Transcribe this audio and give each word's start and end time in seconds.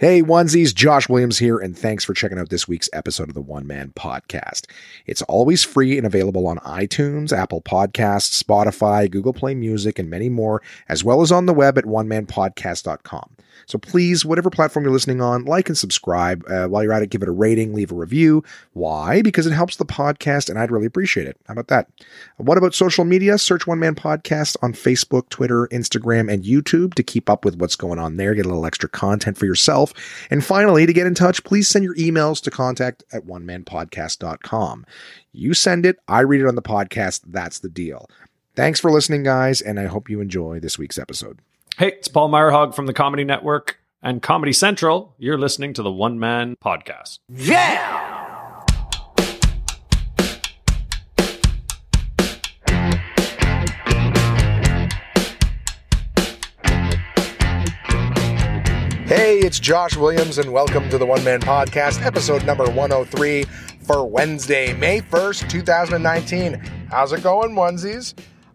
Hey, 0.00 0.22
onesies, 0.22 0.74
Josh 0.74 1.10
Williams 1.10 1.38
here, 1.38 1.58
and 1.58 1.76
thanks 1.76 2.06
for 2.06 2.14
checking 2.14 2.38
out 2.38 2.48
this 2.48 2.66
week's 2.66 2.88
episode 2.94 3.28
of 3.28 3.34
the 3.34 3.42
One 3.42 3.66
Man 3.66 3.92
Podcast. 3.94 4.64
It's 5.04 5.20
always 5.20 5.62
free 5.62 5.98
and 5.98 6.06
available 6.06 6.46
on 6.46 6.56
iTunes, 6.60 7.36
Apple 7.36 7.60
Podcasts, 7.60 8.42
Spotify, 8.42 9.10
Google 9.10 9.34
Play 9.34 9.54
Music, 9.54 9.98
and 9.98 10.08
many 10.08 10.30
more, 10.30 10.62
as 10.88 11.04
well 11.04 11.20
as 11.20 11.30
on 11.30 11.44
the 11.44 11.52
web 11.52 11.76
at 11.76 11.84
onemanpodcast.com. 11.84 13.36
So 13.66 13.78
please, 13.78 14.24
whatever 14.24 14.50
platform 14.50 14.84
you're 14.84 14.92
listening 14.92 15.20
on, 15.20 15.44
like 15.44 15.68
and 15.68 15.76
subscribe. 15.76 16.44
Uh, 16.48 16.66
while 16.66 16.82
you're 16.82 16.92
at 16.92 17.02
it, 17.02 17.10
give 17.10 17.22
it 17.22 17.28
a 17.28 17.32
rating, 17.32 17.74
leave 17.74 17.92
a 17.92 17.94
review. 17.94 18.42
Why? 18.72 19.22
Because 19.22 19.46
it 19.46 19.52
helps 19.52 19.76
the 19.76 19.84
podcast, 19.84 20.48
and 20.48 20.58
I'd 20.58 20.70
really 20.70 20.86
appreciate 20.86 21.26
it. 21.26 21.36
How 21.46 21.52
about 21.52 21.68
that? 21.68 21.88
What 22.36 22.58
about 22.58 22.74
social 22.74 23.04
media? 23.04 23.38
Search 23.38 23.66
One 23.66 23.78
Man 23.78 23.94
Podcast 23.94 24.56
on 24.62 24.72
Facebook, 24.72 25.28
Twitter, 25.28 25.68
Instagram, 25.68 26.32
and 26.32 26.44
YouTube 26.44 26.94
to 26.94 27.02
keep 27.02 27.28
up 27.30 27.44
with 27.44 27.56
what's 27.56 27.76
going 27.76 27.98
on 27.98 28.16
there. 28.16 28.34
Get 28.34 28.46
a 28.46 28.48
little 28.48 28.66
extra 28.66 28.88
content 28.88 29.36
for 29.38 29.46
yourself. 29.46 29.92
And 30.30 30.44
finally, 30.44 30.86
to 30.86 30.92
get 30.92 31.06
in 31.06 31.14
touch, 31.14 31.44
please 31.44 31.68
send 31.68 31.84
your 31.84 31.96
emails 31.96 32.40
to 32.42 32.50
contact 32.50 33.04
at 33.12 33.26
onemanpodcast.com. 33.26 34.86
You 35.32 35.54
send 35.54 35.86
it, 35.86 35.98
I 36.08 36.20
read 36.20 36.40
it 36.40 36.48
on 36.48 36.56
the 36.56 36.62
podcast. 36.62 37.22
That's 37.26 37.60
the 37.60 37.68
deal. 37.68 38.08
Thanks 38.56 38.80
for 38.80 38.90
listening, 38.90 39.22
guys, 39.22 39.60
and 39.60 39.78
I 39.78 39.86
hope 39.86 40.10
you 40.10 40.20
enjoy 40.20 40.60
this 40.60 40.78
week's 40.78 40.98
episode. 40.98 41.38
Hey, 41.80 41.92
it's 41.96 42.08
Paul 42.08 42.28
Myrehaug 42.28 42.74
from 42.74 42.84
the 42.84 42.92
Comedy 42.92 43.24
Network 43.24 43.78
and 44.02 44.20
Comedy 44.20 44.52
Central. 44.52 45.14
You're 45.16 45.38
listening 45.38 45.72
to 45.72 45.82
the 45.82 45.90
One 45.90 46.18
Man 46.18 46.54
Podcast. 46.62 47.20
Yeah! 47.30 48.66
Hey, 59.06 59.38
it's 59.38 59.58
Josh 59.58 59.96
Williams, 59.96 60.36
and 60.36 60.52
welcome 60.52 60.90
to 60.90 60.98
the 60.98 61.06
One 61.06 61.24
Man 61.24 61.40
Podcast, 61.40 62.04
episode 62.04 62.44
number 62.44 62.66
103 62.66 63.44
for 63.80 64.06
Wednesday, 64.06 64.74
May 64.74 65.00
1st, 65.00 65.48
2019. 65.48 66.62
How's 66.90 67.14
it 67.14 67.22
going, 67.22 67.54
onesies? 67.54 68.12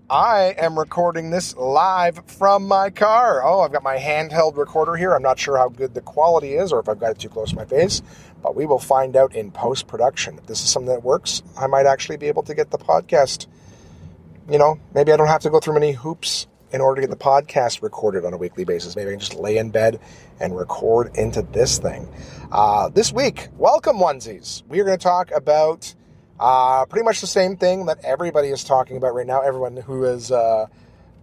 I 0.08 0.54
am 0.60 0.78
recording 0.78 1.32
this 1.32 1.56
live 1.56 2.22
from 2.28 2.68
my 2.68 2.92
car. 2.92 3.44
Oh, 3.44 3.62
I've 3.62 3.72
got 3.72 3.82
my 3.82 3.98
handheld 3.98 4.56
recorder 4.56 4.96
here. 4.96 5.14
I'm 5.14 5.24
not 5.24 5.40
sure 5.40 5.58
how 5.58 5.70
good 5.70 5.96
the 5.96 6.02
quality 6.02 6.54
is 6.54 6.72
or 6.72 6.80
if 6.80 6.88
I've 6.88 7.00
got 7.00 7.10
it 7.10 7.18
too 7.18 7.30
close 7.30 7.50
to 7.50 7.56
my 7.56 7.66
face, 7.66 8.04
but 8.44 8.56
we 8.56 8.68
will 8.68 8.78
find 8.78 9.16
out 9.16 9.36
in 9.36 9.50
post 9.50 9.88
production. 9.88 10.38
If 10.38 10.46
this 10.46 10.62
is 10.62 10.70
something 10.70 10.94
that 10.94 11.04
works, 11.04 11.42
I 11.58 11.66
might 11.66 11.88
actually 11.88 12.18
be 12.18 12.28
able 12.28 12.44
to 12.44 12.54
get 12.54 12.70
the 12.70 12.78
podcast. 12.78 13.48
You 14.48 14.60
know, 14.60 14.80
maybe 14.94 15.12
I 15.12 15.18
don't 15.18 15.26
have 15.26 15.42
to 15.42 15.50
go 15.50 15.60
through 15.60 15.74
many 15.74 15.94
hoops 15.94 16.46
in 16.72 16.82
order 16.82 17.02
to 17.02 17.08
get 17.08 17.18
the 17.18 17.24
podcast 17.24 17.82
recorded 17.82 18.26
on 18.26 18.34
a 18.34 18.38
weekly 18.38 18.64
basis. 18.64 18.96
Maybe 18.96 19.10
I 19.10 19.14
can 19.14 19.20
just 19.20 19.34
lay 19.34 19.58
in 19.58 19.72
bed 19.72 20.00
and 20.40 20.56
record 20.56 21.16
into 21.16 21.42
this 21.42 21.80
thing. 21.80 22.08
Uh, 22.52 22.90
this 22.90 23.12
week, 23.12 23.48
welcome 23.58 23.98
onesies. 23.98 24.62
We 24.68 24.80
are 24.82 24.84
going 24.84 25.00
to 25.00 25.04
talk 25.04 25.32
about 25.32 25.96
uh, 26.40 26.86
pretty 26.86 27.06
much 27.06 27.22
the 27.22 27.28
same 27.28 27.58
thing 27.58 27.86
that 27.86 28.00
everybody 28.04 28.50
is 28.50 28.64
talking 28.64 28.98
about 28.98 29.14
right 29.14 29.28
now. 29.28 29.42
Everyone 29.42 29.78
who 29.78 30.04
is 30.06 30.32
uh, 30.32 30.68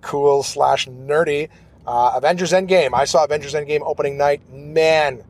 cool 0.00 0.42
slash 0.42 0.86
nerdy. 0.88 1.48
Uh, 1.86 2.12
Avengers 2.14 2.52
Endgame. 2.52 2.94
I 2.94 3.04
saw 3.04 3.24
Avengers 3.24 3.54
Endgame 3.54 3.80
opening 3.84 4.16
night. 4.16 4.48
Man, 4.52 5.22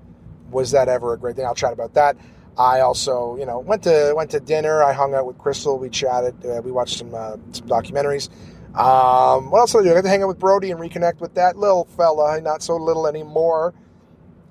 was 0.50 0.72
that 0.72 0.88
ever 0.88 1.14
a 1.14 1.18
great 1.18 1.36
thing? 1.36 1.46
I'll 1.46 1.54
chat 1.54 1.72
about 1.72 1.94
that. 1.94 2.16
I 2.58 2.80
also, 2.80 3.36
you 3.38 3.46
know, 3.46 3.58
went 3.60 3.84
to 3.84 4.12
went 4.14 4.30
to 4.32 4.40
dinner. 4.40 4.82
I 4.82 4.92
hung 4.92 5.14
out 5.14 5.26
with 5.26 5.38
Crystal. 5.38 5.78
We 5.78 5.88
chatted. 5.88 6.44
Uh, 6.44 6.60
we 6.62 6.70
watched 6.70 6.98
some 6.98 7.14
uh, 7.14 7.36
some 7.52 7.66
documentaries. 7.66 8.28
Um, 8.74 9.50
what 9.50 9.60
else 9.60 9.72
did 9.72 9.80
I 9.80 9.84
do? 9.84 9.90
I 9.90 9.94
got 9.94 10.02
to 10.02 10.08
hang 10.08 10.22
out 10.22 10.28
with 10.28 10.38
Brody 10.38 10.70
and 10.70 10.80
reconnect 10.80 11.20
with 11.20 11.34
that 11.34 11.56
little 11.56 11.86
fella. 11.96 12.40
Not 12.40 12.62
so 12.62 12.76
little 12.76 13.06
anymore. 13.06 13.74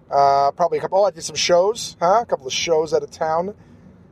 Uh, 0.09 0.51
probably 0.51 0.79
a 0.79 0.81
couple. 0.81 0.99
Oh, 0.99 1.05
I 1.05 1.11
did 1.11 1.23
some 1.23 1.35
shows. 1.35 1.95
Huh? 1.99 2.21
A 2.21 2.25
couple 2.25 2.47
of 2.47 2.53
shows 2.53 2.93
out 2.93 3.03
of 3.03 3.11
town. 3.11 3.55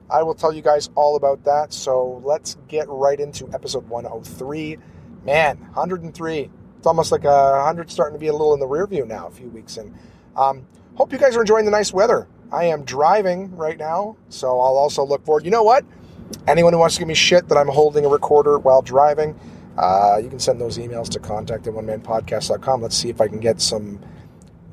I 0.09 0.23
will 0.23 0.35
tell 0.35 0.51
you 0.51 0.61
guys 0.61 0.89
all 0.95 1.15
about 1.15 1.43
that. 1.45 1.73
So 1.73 2.21
let's 2.23 2.57
get 2.67 2.87
right 2.89 3.19
into 3.19 3.49
episode 3.53 3.87
103. 3.87 4.77
Man, 5.25 5.57
103. 5.57 6.49
It's 6.77 6.87
almost 6.87 7.11
like 7.11 7.25
a 7.25 7.51
100 7.57 7.91
starting 7.91 8.15
to 8.15 8.19
be 8.19 8.27
a 8.27 8.31
little 8.31 8.53
in 8.53 8.59
the 8.59 8.67
rear 8.67 8.87
view 8.87 9.05
now, 9.05 9.27
a 9.27 9.31
few 9.31 9.49
weeks 9.49 9.77
in. 9.77 9.93
Um, 10.35 10.65
hope 10.95 11.11
you 11.11 11.19
guys 11.19 11.35
are 11.35 11.41
enjoying 11.41 11.65
the 11.65 11.71
nice 11.71 11.93
weather. 11.93 12.27
I 12.51 12.65
am 12.65 12.83
driving 12.83 13.55
right 13.55 13.77
now, 13.77 14.17
so 14.29 14.47
I'll 14.47 14.77
also 14.77 15.05
look 15.05 15.25
forward. 15.25 15.45
You 15.45 15.51
know 15.51 15.63
what? 15.63 15.85
Anyone 16.47 16.73
who 16.73 16.79
wants 16.79 16.95
to 16.95 16.99
give 17.01 17.07
me 17.07 17.13
shit 17.13 17.47
that 17.49 17.57
I'm 17.57 17.67
holding 17.67 18.05
a 18.05 18.09
recorder 18.09 18.57
while 18.57 18.81
driving, 18.81 19.39
uh, 19.77 20.19
you 20.21 20.29
can 20.29 20.39
send 20.39 20.59
those 20.59 20.77
emails 20.77 21.09
to 21.09 21.19
contact 21.19 21.67
at 21.67 21.73
onemanpodcast.com. 21.73 22.81
Let's 22.81 22.95
see 22.95 23.09
if 23.09 23.21
I 23.21 23.27
can 23.27 23.39
get 23.39 23.61
some, 23.61 23.99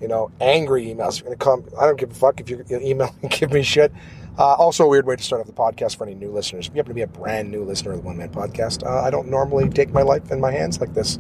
you 0.01 0.09
know, 0.09 0.31
angry 0.41 0.87
emails. 0.87 1.19
You're 1.19 1.35
gonna 1.35 1.37
come. 1.37 1.65
I 1.79 1.87
don't 1.87 1.99
give 1.99 2.11
a 2.11 2.15
fuck 2.15 2.41
if 2.41 2.49
you 2.49 2.65
email 2.71 3.15
and 3.23 3.31
give 3.31 3.53
me 3.53 3.63
shit. 3.63 3.93
Uh, 4.39 4.53
also, 4.55 4.85
a 4.85 4.89
weird 4.89 5.07
way 5.07 5.17
to 5.17 5.23
start 5.23 5.41
off 5.41 5.47
the 5.47 5.53
podcast 5.53 5.97
for 5.97 6.05
any 6.05 6.15
new 6.15 6.31
listeners. 6.31 6.67
If 6.67 6.75
you 6.75 6.79
happen 6.79 6.91
to 6.91 6.95
be 6.95 7.03
a 7.03 7.07
brand 7.07 7.51
new 7.51 7.65
listener 7.65 7.93
of 7.93 7.99
the 7.99 8.03
One 8.03 8.19
Man 8.19 8.29
Podcast, 8.29 8.85
uh, 8.87 9.03
I 9.03 9.09
don't 9.09 9.29
normally 9.29 9.69
take 9.71 9.91
my 9.91 10.03
life 10.03 10.31
in 10.31 10.41
my 10.41 10.53
hands 10.53 10.79
like 10.79 10.93
this, 10.93 11.19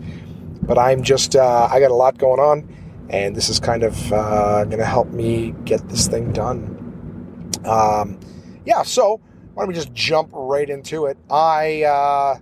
but 0.62 0.78
I'm 0.78 1.02
just, 1.02 1.34
uh, 1.34 1.68
I 1.70 1.80
got 1.80 1.90
a 1.90 1.94
lot 1.94 2.18
going 2.18 2.40
on, 2.40 2.68
and 3.08 3.34
this 3.34 3.48
is 3.48 3.58
kind 3.58 3.84
of 3.84 4.12
uh, 4.12 4.64
going 4.64 4.78
to 4.78 4.84
help 4.84 5.08
me 5.08 5.54
get 5.64 5.88
this 5.88 6.08
thing 6.08 6.32
done. 6.32 7.52
Um, 7.64 8.20
yeah, 8.66 8.82
so 8.82 9.20
why 9.54 9.62
don't 9.62 9.68
we 9.68 9.74
just 9.74 9.94
jump 9.94 10.28
right 10.32 10.68
into 10.68 11.06
it? 11.06 11.16
I, 11.30 11.84
uh, 11.84 12.38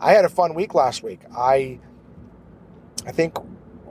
I 0.00 0.12
had 0.12 0.24
a 0.24 0.30
fun 0.30 0.54
week 0.54 0.72
last 0.74 1.02
week. 1.02 1.20
I, 1.36 1.78
I 3.06 3.12
think 3.12 3.36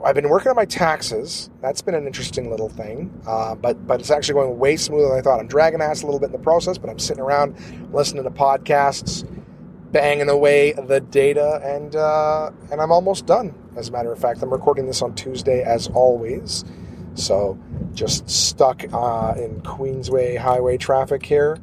I've 0.04 0.14
been 0.14 0.28
working 0.28 0.50
on 0.50 0.56
my 0.56 0.64
taxes. 0.64 1.50
That's 1.60 1.80
been 1.80 1.94
an 1.94 2.06
interesting 2.06 2.50
little 2.50 2.68
thing, 2.68 3.10
uh, 3.26 3.54
but 3.54 3.86
but 3.86 4.00
it's 4.00 4.10
actually 4.10 4.34
going 4.34 4.58
way 4.58 4.76
smoother 4.76 5.08
than 5.08 5.18
I 5.18 5.22
thought. 5.22 5.40
I'm 5.40 5.48
dragging 5.48 5.80
ass 5.80 6.02
a 6.02 6.06
little 6.06 6.20
bit 6.20 6.26
in 6.26 6.32
the 6.32 6.38
process, 6.38 6.78
but 6.78 6.90
I'm 6.90 6.98
sitting 6.98 7.22
around 7.22 7.56
listening 7.92 8.24
to 8.24 8.30
podcasts, 8.30 9.26
banging 9.92 10.28
away 10.28 10.72
the 10.72 11.00
data, 11.00 11.60
and 11.64 11.96
uh, 11.96 12.50
and 12.70 12.80
I'm 12.80 12.92
almost 12.92 13.26
done. 13.26 13.54
As 13.76 13.88
a 13.88 13.92
matter 13.92 14.12
of 14.12 14.18
fact, 14.18 14.42
I'm 14.42 14.52
recording 14.52 14.86
this 14.86 15.02
on 15.02 15.14
Tuesday 15.14 15.62
as 15.62 15.88
always, 15.88 16.64
so 17.14 17.58
just 17.94 18.28
stuck 18.28 18.84
uh, 18.92 19.34
in 19.36 19.62
Queensway 19.62 20.36
Highway 20.36 20.76
traffic 20.76 21.24
here. 21.24 21.58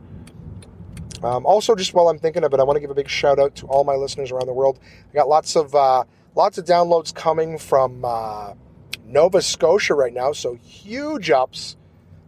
Um, 1.24 1.46
also, 1.46 1.76
just 1.76 1.94
while 1.94 2.10
I'm 2.10 2.20
thinking 2.20 2.44
of 2.44 2.54
it, 2.54 2.60
I 2.60 2.64
want 2.64 2.76
to 2.76 2.82
give 2.82 2.90
a 2.90 2.96
big 2.96 3.08
shout 3.08 3.40
out 3.40 3.56
to 3.56 3.68
all 3.68 3.84
my 3.84 3.96
listeners 3.96 4.32
around 4.32 4.48
the 4.48 4.54
world. 4.54 4.80
I 5.10 5.14
got 5.14 5.30
lots 5.30 5.56
of 5.56 5.74
uh, 5.74 6.04
lots 6.36 6.58
of 6.58 6.66
downloads 6.66 7.14
coming 7.14 7.58
from 7.58 8.04
uh, 8.06 8.54
Nova 9.06 9.42
Scotia 9.42 9.94
right 9.94 10.14
now. 10.14 10.32
So 10.32 10.56
huge 10.56 11.30
ups 11.30 11.78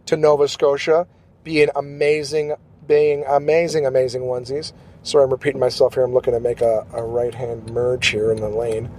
to 0.06 0.16
Nova 0.16 0.48
Scotia, 0.48 1.06
being 1.44 1.68
amazing, 1.74 2.54
being 2.86 3.24
amazing, 3.26 3.86
amazing 3.86 4.22
onesies. 4.22 4.72
Sorry, 5.02 5.24
I'm 5.24 5.30
repeating 5.30 5.60
myself 5.60 5.94
here. 5.94 6.02
I'm 6.02 6.12
looking 6.12 6.34
to 6.34 6.40
make 6.40 6.60
a, 6.60 6.86
a 6.92 7.02
right 7.02 7.34
hand 7.34 7.70
merge 7.70 8.08
here 8.08 8.32
in 8.32 8.40
the 8.40 8.48
lane. 8.48 8.90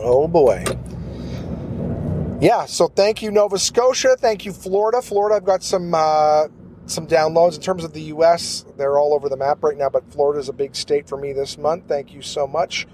Oh 0.00 0.26
boy. 0.28 0.64
Yeah, 2.40 2.66
so 2.66 2.88
thank 2.88 3.22
you, 3.22 3.30
Nova 3.30 3.58
Scotia. 3.58 4.16
Thank 4.18 4.44
you, 4.44 4.52
Florida. 4.52 5.00
Florida, 5.00 5.36
I've 5.36 5.44
got 5.44 5.62
some 5.62 5.94
uh, 5.94 6.48
some 6.86 7.06
downloads. 7.06 7.54
In 7.54 7.62
terms 7.62 7.84
of 7.84 7.92
the 7.92 8.02
U.S., 8.02 8.64
they're 8.76 8.98
all 8.98 9.14
over 9.14 9.28
the 9.28 9.36
map 9.36 9.62
right 9.62 9.76
now, 9.76 9.88
but 9.88 10.10
Florida 10.10 10.40
is 10.40 10.48
a 10.48 10.52
big 10.52 10.74
state 10.74 11.08
for 11.08 11.16
me 11.16 11.32
this 11.32 11.56
month. 11.56 11.86
Thank 11.86 12.12
you 12.12 12.22
so 12.22 12.46
much. 12.46 12.86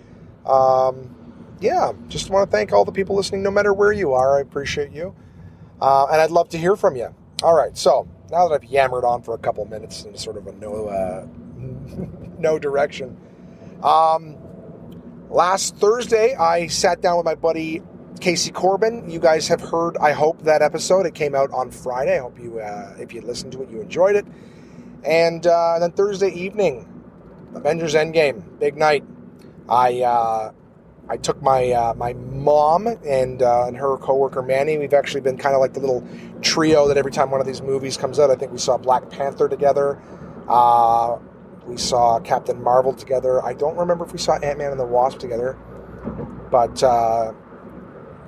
Um, 0.46 1.14
yeah, 1.60 1.92
just 2.08 2.30
want 2.30 2.50
to 2.50 2.56
thank 2.56 2.72
all 2.72 2.84
the 2.84 2.92
people 2.92 3.16
listening, 3.16 3.42
no 3.42 3.50
matter 3.50 3.72
where 3.74 3.92
you 3.92 4.12
are. 4.12 4.38
I 4.38 4.40
appreciate 4.40 4.92
you. 4.92 5.14
Uh, 5.80 6.06
and 6.10 6.20
I'd 6.20 6.30
love 6.30 6.48
to 6.50 6.58
hear 6.58 6.76
from 6.76 6.96
you. 6.96 7.14
All 7.42 7.54
right, 7.54 7.76
so 7.76 8.08
now 8.30 8.48
that 8.48 8.54
I've 8.54 8.64
yammered 8.64 9.04
on 9.04 9.22
for 9.22 9.34
a 9.34 9.38
couple 9.38 9.64
minutes 9.64 10.04
in 10.04 10.16
sort 10.16 10.36
of 10.36 10.46
a 10.46 10.52
no, 10.52 10.86
uh, 10.88 11.26
no 12.38 12.58
direction. 12.58 13.16
Um, 13.82 14.36
last 15.30 15.76
Thursday, 15.76 16.34
I 16.34 16.66
sat 16.66 17.00
down 17.00 17.16
with 17.16 17.26
my 17.26 17.34
buddy 17.34 17.82
Casey 18.20 18.50
Corbin. 18.50 19.08
You 19.08 19.20
guys 19.20 19.48
have 19.48 19.60
heard, 19.60 19.96
I 19.98 20.12
hope, 20.12 20.42
that 20.42 20.62
episode. 20.62 21.06
It 21.06 21.14
came 21.14 21.34
out 21.34 21.50
on 21.52 21.70
Friday. 21.70 22.16
I 22.16 22.22
hope 22.22 22.38
you, 22.40 22.58
uh, 22.58 22.96
if 22.98 23.12
you 23.12 23.20
listened 23.20 23.52
to 23.52 23.62
it, 23.62 23.70
you 23.70 23.80
enjoyed 23.80 24.16
it. 24.16 24.26
And, 25.04 25.46
uh, 25.46 25.78
then 25.78 25.92
Thursday 25.92 26.30
evening, 26.30 26.86
Avengers 27.54 27.94
Endgame, 27.94 28.58
big 28.58 28.76
night. 28.76 29.04
I 29.68 30.02
uh, 30.02 30.52
I 31.08 31.16
took 31.16 31.40
my 31.42 31.72
uh, 31.72 31.94
my 31.94 32.12
mom 32.14 32.86
and 32.86 33.42
uh, 33.42 33.66
and 33.66 33.76
her 33.76 33.96
coworker 33.98 34.42
Manny. 34.42 34.78
We've 34.78 34.94
actually 34.94 35.22
been 35.22 35.38
kind 35.38 35.54
of 35.54 35.60
like 35.60 35.74
the 35.74 35.80
little 35.80 36.06
trio 36.42 36.88
that 36.88 36.96
every 36.96 37.12
time 37.12 37.30
one 37.30 37.40
of 37.40 37.46
these 37.46 37.62
movies 37.62 37.96
comes 37.96 38.18
out, 38.18 38.30
I 38.30 38.34
think 38.34 38.52
we 38.52 38.58
saw 38.58 38.76
Black 38.76 39.08
Panther 39.10 39.48
together. 39.48 40.00
Uh, 40.48 41.18
we 41.66 41.76
saw 41.76 42.18
Captain 42.20 42.62
Marvel 42.62 42.92
together. 42.92 43.44
I 43.44 43.54
don't 43.54 43.76
remember 43.76 44.04
if 44.04 44.12
we 44.12 44.18
saw 44.18 44.36
Ant 44.36 44.58
Man 44.58 44.70
and 44.70 44.80
the 44.80 44.86
Wasp 44.86 45.18
together, 45.18 45.58
but 46.50 46.82
uh, 46.82 47.32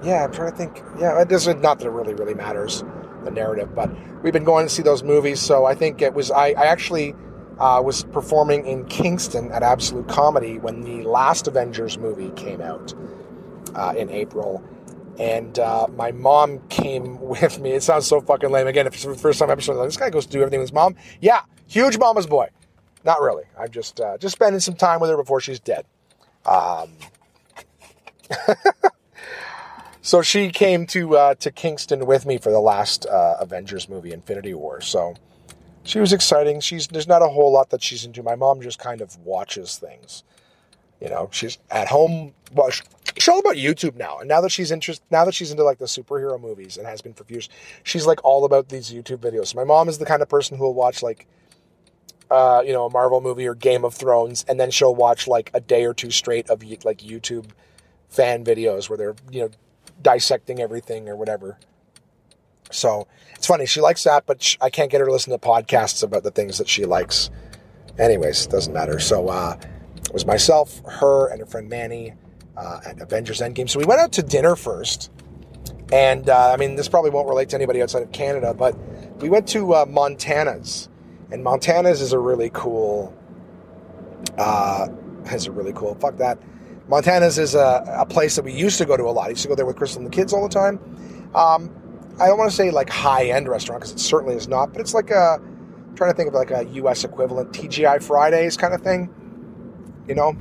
yeah, 0.03 0.25
I'm 0.25 0.33
trying 0.33 0.51
to 0.51 0.57
think. 0.57 0.83
Yeah, 0.99 1.21
it 1.21 1.29
doesn't. 1.29 1.61
Not 1.61 1.79
that 1.81 1.87
it 1.87 1.91
really 1.91 2.15
really 2.15 2.35
matters 2.35 2.83
the 3.25 3.31
narrative, 3.31 3.75
but 3.75 3.91
we've 4.23 4.33
been 4.33 4.45
going 4.45 4.67
to 4.67 4.73
see 4.73 4.83
those 4.83 5.03
movies. 5.03 5.41
So 5.41 5.67
I 5.67 5.75
think 5.75 6.01
it 6.01 6.15
was. 6.15 6.31
I, 6.31 6.49
I 6.49 6.67
actually 6.67 7.15
uh, 7.61 7.81
was 7.85 8.05
performing 8.05 8.67
in 8.67 8.87
Kingston 8.87 9.53
at 9.53 9.63
Absolute 9.63 10.09
Comedy 10.09 10.59
when 10.59 10.81
the 10.81 11.03
last 11.03 11.47
Avengers 11.47 11.99
movie 11.99 12.31
came 12.31 12.61
out 12.61 12.95
uh, 13.75 13.93
in 13.97 14.09
April. 14.11 14.65
And 15.19 15.59
uh, 15.59 15.87
my 15.95 16.13
mom 16.13 16.61
came 16.69 17.21
with 17.29 17.61
me. 17.61 17.73
It 17.73 17.83
sounds 17.83 18.07
so 18.07 18.21
fucking 18.21 18.51
lame. 18.51 18.67
Again, 18.67 18.87
if 18.87 18.95
it's 18.95 19.05
the 19.05 19.15
first 19.15 19.39
time 19.39 19.51
episode, 19.51 19.77
like, 19.77 19.89
this 19.89 19.97
guy 19.99 20.11
goes 20.11 20.27
to 20.27 20.33
do 20.33 20.41
everything 20.41 20.61
with 20.61 20.71
his 20.71 20.75
mom. 20.75 20.97
Yeah, 21.21 21.43
huge 21.67 21.99
mama's 21.99 22.27
boy. 22.27 22.49
Not 23.05 23.21
really. 23.21 23.45
I'm 23.59 23.71
just 23.71 24.01
uh, 24.01 24.19
just 24.19 24.35
spending 24.35 24.61
some 24.61 24.75
time 24.75 25.01
with 25.01 25.11
her 25.11 25.17
before 25.17 25.41
she's 25.41 25.61
dead. 25.61 25.87
Um, 26.45 26.91
so 30.03 30.21
she 30.21 30.51
came 30.51 30.87
to 30.89 31.17
uh, 31.17 31.35
to 31.37 31.51
Kingston 31.51 32.05
with 32.07 32.27
me 32.27 32.37
for 32.37 32.51
the 32.53 32.61
last 32.61 33.07
uh, 33.07 33.37
Avengers 33.41 33.89
movie, 33.89 34.13
Infinity 34.13 34.53
War. 34.53 34.83
So 34.83 35.15
she 35.85 35.99
was 35.99 36.13
exciting. 36.13 36.61
She's 36.61 36.87
there's 36.89 37.09
not 37.09 37.23
a 37.23 37.29
whole 37.29 37.53
lot 37.53 37.71
that 37.71 37.83
she's 37.83 38.05
into. 38.05 38.23
My 38.23 38.35
mom 38.35 38.61
just 38.61 38.79
kind 38.79 39.01
of 39.01 39.17
watches 39.19 39.79
things. 39.79 40.25
You 41.01 41.09
know, 41.09 41.29
she's 41.33 41.59
at 41.71 41.89
home. 41.89 42.35
Well, 42.53 42.71
she's 42.71 43.29
all 43.29 43.39
about 43.39 43.57
YouTube 43.57 43.97
now, 43.97 44.19
and 44.19 44.29
now 44.29 44.41
that 44.43 44.51
she's 44.51 44.71
interest, 44.71 45.03
now 45.11 45.25
that 45.25 45.35
she's 45.35 45.51
into 45.51 45.65
like 45.65 45.79
the 45.79 45.87
superhero 45.87 46.41
movies 46.41 46.77
and 46.77 46.87
has 46.87 47.01
been 47.01 47.15
for 47.15 47.25
years, 47.29 47.49
she's 47.85 48.07
like 48.07 48.23
all 48.25 48.45
about 48.45 48.69
these 48.69 48.91
YouTube 48.93 49.19
videos. 49.19 49.55
My 49.55 49.65
mom 49.65 49.89
is 49.89 49.99
the 49.99 50.05
kind 50.05 50.21
of 50.21 50.29
person 50.29 50.59
who 50.59 50.65
will 50.65 50.75
watch 50.75 51.03
like, 51.03 51.27
uh, 52.31 52.63
you 52.67 52.73
know, 52.73 52.85
a 52.85 52.91
Marvel 52.91 53.23
movie 53.23 53.47
or 53.47 53.55
Game 53.55 53.85
of 53.85 53.95
Thrones, 53.95 54.45
and 54.47 54.61
then 54.61 54.71
she'll 54.71 54.95
watch 54.95 55.27
like 55.27 55.51
a 55.55 55.61
day 55.61 55.85
or 55.87 55.95
two 55.95 56.11
straight 56.11 56.51
of 56.51 56.63
like 56.85 56.99
YouTube 56.99 57.47
fan 58.11 58.45
videos 58.45 58.91
where 58.91 58.99
they're 58.99 59.17
you 59.31 59.41
know 59.43 59.51
dissecting 60.03 60.61
everything 60.61 61.09
or 61.09 61.17
whatever. 61.17 61.57
So 62.71 63.07
it's 63.35 63.47
funny. 63.47 63.67
She 63.67 63.81
likes 63.81 64.05
that, 64.05 64.27
but 64.27 64.43
she, 64.43 64.57
I 64.61 64.71
can't 64.71 64.91
get 64.91 65.01
her 65.01 65.07
to 65.07 65.13
listen 65.13 65.33
to 65.33 65.39
podcasts 65.39 66.03
about 66.03 66.23
the 66.23 66.31
things 66.31 66.59
that 66.59 66.69
she 66.69 66.85
likes. 66.85 67.31
Anyways, 67.99 68.47
doesn't 68.47 68.73
matter. 68.73 68.99
So 68.99 69.29
uh, 69.29 69.57
it 70.05 70.13
was 70.13 70.27
myself, 70.27 70.81
her, 70.87 71.29
and 71.29 71.41
her 71.41 71.47
friend 71.47 71.69
Manny 71.69 72.15
uh, 72.57 72.81
at 72.87 73.01
Avengers 73.01 73.41
Endgame. 73.41 73.69
So 73.69 73.79
we 73.79 73.85
went 73.85 74.01
out 74.01 74.13
to 74.13 74.23
dinner 74.23 74.57
first. 74.57 75.11
And 75.93 76.29
uh, 76.29 76.53
I 76.53 76.57
mean, 76.57 76.77
this 76.77 76.89
probably 76.89 77.11
won't 77.11 77.29
relate 77.29 77.49
to 77.51 77.57
anybody 77.57 77.83
outside 77.83 78.03
of 78.03 78.13
Canada, 78.13 78.55
but 78.55 78.77
we 79.21 79.29
went 79.29 79.49
to 79.49 79.75
uh, 79.75 79.87
Montana's. 79.87 80.89
And 81.33 81.43
Montana's 81.43 82.01
is 82.01 82.13
a 82.13 82.19
really 82.19 82.51
cool, 82.53 83.15
uh, 84.39 84.89
is 85.33 85.47
a 85.47 85.53
really 85.53 85.73
cool, 85.73 85.95
fuck 85.97 86.17
that. 86.19 86.39
Montana's 86.89 87.39
is 87.39 87.55
a, 87.55 87.85
a, 87.87 88.07
place 88.07 88.35
that 88.35 88.45
we 88.45 88.53
used 88.53 88.79
to 88.79 88.85
go 88.85 88.97
to 88.97 89.05
a 89.05 89.13
lot. 89.13 89.27
I 89.27 89.31
used 89.31 89.43
to 89.43 89.49
go 89.49 89.55
there 89.55 89.67
with 89.67 89.77
Crystal 89.77 90.03
and 90.03 90.13
the 90.13 90.15
kids 90.15 90.33
all 90.33 90.43
the 90.43 90.53
time. 90.53 90.81
Um, 91.37 91.71
I 92.21 92.27
don't 92.27 92.39
want 92.39 92.51
to 92.51 92.57
say 92.57 92.71
like 92.71 92.91
high 92.91 93.27
end 93.27 93.49
restaurant 93.49 93.81
because 93.81 93.95
it 93.95 93.99
certainly 93.99 94.35
is 94.35 94.47
not, 94.47 94.73
but 94.73 94.81
it's 94.81 94.93
like 94.93 95.11
a 95.11 95.39
I'm 95.41 95.97
trying 95.97 96.11
to 96.11 96.17
think 96.17 96.29
of 96.29 96.35
like 96.35 96.51
a 96.51 96.65
U.S. 96.75 97.03
equivalent 97.03 97.53
TGI 97.53 98.03
Fridays 98.03 98.57
kind 98.57 98.75
of 98.75 98.83
thing. 98.83 99.09
You 100.07 100.15
know, 100.15 100.37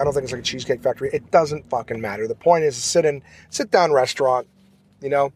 I 0.00 0.04
don't 0.04 0.12
think 0.12 0.24
it's 0.24 0.32
like 0.32 0.42
a 0.42 0.44
cheesecake 0.44 0.82
factory. 0.82 1.10
It 1.12 1.30
doesn't 1.30 1.68
fucking 1.68 2.00
matter. 2.00 2.28
The 2.28 2.34
point 2.36 2.64
is, 2.64 2.76
sit 2.76 3.04
in, 3.04 3.22
sit 3.50 3.70
down 3.70 3.92
restaurant. 3.92 4.46
You 5.00 5.08
know, 5.08 5.32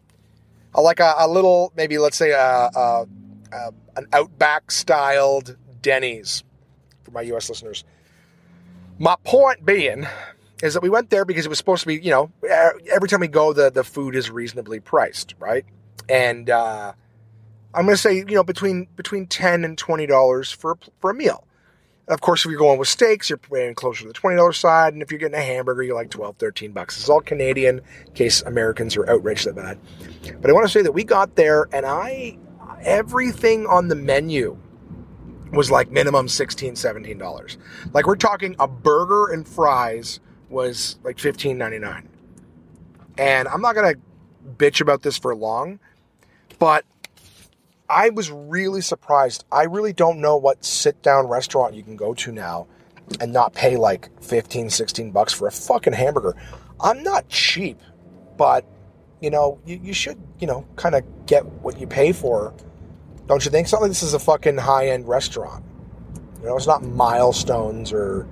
I 0.73 0.81
like 0.81 1.01
a, 1.01 1.15
a 1.17 1.27
little 1.27 1.73
maybe 1.75 1.97
let's 1.97 2.17
say 2.17 2.31
a, 2.31 2.69
a, 2.73 3.05
a 3.51 3.73
an 3.97 4.07
Outback 4.13 4.71
styled 4.71 5.57
Denny's 5.81 6.43
for 7.03 7.11
my 7.11 7.21
U.S. 7.23 7.49
listeners. 7.49 7.83
My 8.97 9.15
point 9.25 9.65
being 9.65 10.07
is 10.63 10.73
that 10.73 10.83
we 10.83 10.89
went 10.89 11.09
there 11.09 11.25
because 11.25 11.45
it 11.45 11.49
was 11.49 11.57
supposed 11.57 11.81
to 11.81 11.87
be, 11.87 11.95
you 11.95 12.11
know, 12.11 12.31
every 12.91 13.07
time 13.07 13.19
we 13.19 13.27
go, 13.27 13.53
the, 13.53 13.69
the 13.69 13.83
food 13.83 14.15
is 14.15 14.29
reasonably 14.29 14.79
priced, 14.79 15.35
right? 15.39 15.65
And 16.07 16.49
uh, 16.49 16.93
I'm 17.73 17.85
going 17.85 17.95
to 17.95 18.01
say, 18.01 18.17
you 18.17 18.25
know, 18.25 18.43
between 18.43 18.87
between 18.95 19.27
ten 19.27 19.63
and 19.63 19.77
twenty 19.77 20.07
dollars 20.07 20.51
for 20.51 20.71
a, 20.71 20.75
for 20.99 21.11
a 21.11 21.13
meal. 21.13 21.45
Of 22.07 22.21
course, 22.21 22.43
if 22.43 22.49
you're 22.49 22.59
going 22.59 22.79
with 22.79 22.87
steaks, 22.87 23.29
you're 23.29 23.37
paying 23.37 23.75
closer 23.75 24.01
to 24.01 24.07
the 24.07 24.13
twenty 24.13 24.37
dollars 24.37 24.57
side, 24.57 24.93
and 24.93 25.01
if 25.01 25.11
you're 25.11 25.19
getting 25.19 25.37
a 25.37 25.43
hamburger, 25.43 25.83
you're 25.83 25.95
like 25.95 26.09
12, 26.09 26.37
13 26.37 26.71
bucks. 26.71 26.99
It's 26.99 27.07
all 27.07 27.21
Canadian, 27.21 27.81
in 28.07 28.13
case 28.13 28.41
Americans 28.41 28.97
are 28.97 29.07
outraged 29.07 29.45
that 29.45 29.55
bad. 29.55 29.77
But 30.41 30.49
I 30.49 30.53
want 30.53 30.65
to 30.65 30.71
say 30.71 30.81
that 30.81 30.91
we 30.91 31.03
got 31.03 31.35
there, 31.35 31.67
and 31.71 31.85
I 31.85 32.39
everything 32.81 33.65
on 33.67 33.87
the 33.87 33.95
menu 33.95 34.57
was 35.51 35.71
like 35.71 35.91
minimum 35.91 36.27
16 36.27 36.75
17 36.75 37.17
dollars 37.17 37.57
like 37.93 38.05
we're 38.05 38.15
talking 38.15 38.55
a 38.59 38.67
burger 38.67 39.31
and 39.33 39.47
fries 39.47 40.19
was 40.49 40.97
like 41.03 41.17
$15.99 41.17 42.05
and 43.17 43.47
i'm 43.47 43.61
not 43.61 43.75
gonna 43.75 43.95
bitch 44.57 44.81
about 44.81 45.01
this 45.01 45.17
for 45.17 45.35
long 45.35 45.79
but 46.59 46.85
I 47.89 48.09
was 48.11 48.29
really 48.29 48.81
surprised. 48.81 49.45
I 49.51 49.63
really 49.63 49.93
don't 49.93 50.19
know 50.19 50.37
what 50.37 50.63
sit 50.63 51.01
down 51.01 51.27
restaurant 51.27 51.73
you 51.73 51.81
can 51.81 51.95
go 51.95 52.13
to 52.13 52.31
now 52.31 52.67
and 53.19 53.33
not 53.33 53.53
pay 53.53 53.77
like 53.77 54.09
15, 54.21 54.69
16 54.69 55.11
bucks 55.11 55.33
for 55.33 55.47
a 55.47 55.51
fucking 55.51 55.93
hamburger. 55.93 56.35
I'm 56.79 57.01
not 57.01 57.27
cheap, 57.29 57.79
but 58.37 58.65
you 59.21 59.29
know, 59.29 59.59
you, 59.65 59.79
you 59.83 59.93
should, 59.93 60.21
you 60.39 60.47
know, 60.47 60.65
kind 60.75 60.95
of 60.95 61.25
get 61.25 61.45
what 61.45 61.79
you 61.79 61.87
pay 61.87 62.11
for. 62.11 62.53
Don't 63.27 63.43
you 63.43 63.51
think? 63.51 63.65
It's 63.65 63.73
not 63.73 63.81
like 63.81 63.91
this 63.91 64.03
is 64.03 64.13
a 64.13 64.19
fucking 64.19 64.57
high 64.57 64.89
end 64.89 65.07
restaurant. 65.07 65.65
You 66.41 66.47
know, 66.47 66.55
it's 66.55 66.67
not 66.67 66.83
milestones 66.83 67.91
or 67.91 68.27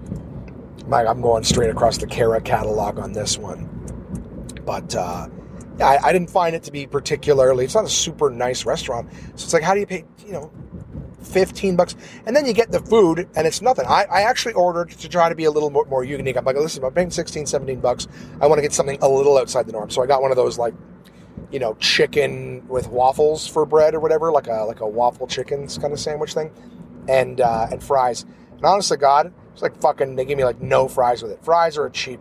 like 0.88 1.08
I'm 1.08 1.22
going 1.22 1.44
straight 1.44 1.70
across 1.70 1.98
the 1.98 2.08
Cara 2.08 2.42
catalog 2.42 3.00
on 3.00 3.12
this 3.12 3.38
one. 3.38 3.66
But 4.66 4.96
uh, 4.96 5.28
I, 5.82 5.98
I 5.98 6.14
didn't 6.14 6.30
find 6.30 6.56
it 6.56 6.64
to 6.64 6.72
be 6.72 6.88
particularly. 6.88 7.66
It's 7.66 7.76
not 7.76 7.86
a 7.86 7.90
super 7.90 8.30
nice 8.30 8.66
restaurant, 8.66 9.12
so 9.36 9.46
it's 9.46 9.54
like, 9.54 9.64
how 9.64 9.74
do 9.74 9.80
you 9.80 9.88
pay? 9.88 10.06
You 10.26 10.34
know, 10.34 10.52
15 11.28 11.76
bucks. 11.76 11.96
And 12.26 12.36
then 12.36 12.46
you 12.46 12.54
get 12.54 12.72
the 12.72 12.80
food 12.80 13.28
and 13.36 13.48
it's 13.48 13.62
nothing. 13.62 13.86
I, 13.86 14.06
I 14.10 14.22
actually 14.22 14.54
ordered 14.54 14.92
to 14.92 15.10
try 15.10 15.30
to 15.30 15.36
be 15.36 15.46
a 15.46 15.52
little 15.52 15.70
more, 15.70 15.86
more 15.86 16.04
unique. 16.04 16.38
I'm 16.38 16.46
like, 16.46 16.56
listen, 16.56 16.84
I'm 16.84 16.94
paying 16.94 17.12
16, 17.12 17.46
17 17.46 17.80
bucks. 17.80 18.08
I 18.42 18.48
want 18.48 18.60
to 18.60 18.62
get 18.62 18.74
something 18.74 18.98
a 19.02 19.10
little 19.10 19.38
outside 19.38 19.68
the 19.68 19.72
norm. 19.72 19.90
So 19.90 20.02
I 20.02 20.08
got 20.08 20.22
one 20.22 20.32
of 20.32 20.38
those 20.38 20.58
like, 20.58 20.74
you 21.52 21.60
know, 21.60 21.76
chicken 21.76 22.68
with 22.68 22.88
waffles 22.88 23.48
for 23.48 23.66
bread 23.66 23.94
or 23.94 24.00
whatever, 24.00 24.32
like 24.32 24.48
a 24.48 24.64
like 24.64 24.82
a 24.82 24.88
waffle 24.88 25.28
chicken 25.28 25.68
kind 25.68 25.94
of 25.94 26.00
sandwich 26.00 26.34
thing. 26.34 26.52
And 27.08 27.40
uh, 27.40 27.68
and 27.72 27.82
fries. 27.82 28.26
And 28.58 28.66
honestly, 28.66 28.98
God, 28.98 29.34
it's 29.54 29.62
like 29.62 29.80
fucking 29.80 30.16
they 30.18 30.26
give 30.26 30.38
me 30.38 30.44
like 30.44 30.62
no 30.62 30.88
fries 30.88 31.24
with 31.24 31.32
it. 31.32 31.44
Fries 31.44 31.78
are 31.78 31.86
a 31.86 31.92
cheap 31.92 32.20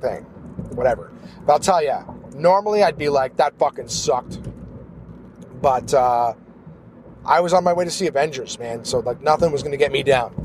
thing. 0.00 0.22
Whatever. 0.74 1.12
But 1.44 1.54
I'll 1.54 1.58
tell 1.58 1.82
you, 1.82 1.98
Normally, 2.36 2.82
I'd 2.82 2.98
be 2.98 3.08
like, 3.08 3.36
that 3.36 3.58
fucking 3.58 3.88
sucked. 3.88 4.40
But 5.60 5.92
uh, 5.94 6.34
I 7.24 7.40
was 7.40 7.52
on 7.52 7.64
my 7.64 7.72
way 7.72 7.84
to 7.84 7.90
see 7.90 8.06
Avengers, 8.06 8.58
man. 8.58 8.84
So 8.84 9.00
like 9.00 9.20
nothing 9.20 9.50
was 9.50 9.62
going 9.62 9.72
to 9.72 9.78
get 9.78 9.90
me 9.90 10.02
down. 10.02 10.42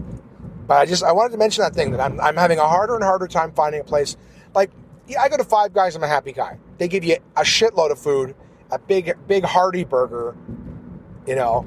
But 0.68 0.78
I 0.78 0.86
just 0.86 1.04
I 1.04 1.12
wanted 1.12 1.32
to 1.34 1.38
mention 1.38 1.64
that 1.64 1.74
thing 1.74 1.92
that 1.92 2.00
I'm 2.00 2.20
I'm 2.20 2.36
having 2.36 2.60
a 2.60 2.68
harder 2.68 2.96
and 2.96 3.04
harder 3.04 3.28
time 3.28 3.52
finding 3.52 3.82
a 3.82 3.84
place. 3.84 4.18
Like 4.56 4.72
yeah, 5.08 5.22
I 5.22 5.30
go 5.30 5.38
to 5.38 5.44
Five 5.44 5.74
Guys. 5.74 5.96
I'm 5.96 6.04
a 6.04 6.08
happy 6.08 6.32
guy. 6.32 6.58
They 6.78 6.88
give 6.88 7.04
you 7.04 7.18
a 7.36 7.42
shitload 7.42 7.92
of 7.92 8.00
food, 8.00 8.36
a 8.72 8.80
big 8.80 9.16
big 9.28 9.44
hearty 9.44 9.84
burger. 9.84 10.36
You 11.28 11.36
know, 11.36 11.66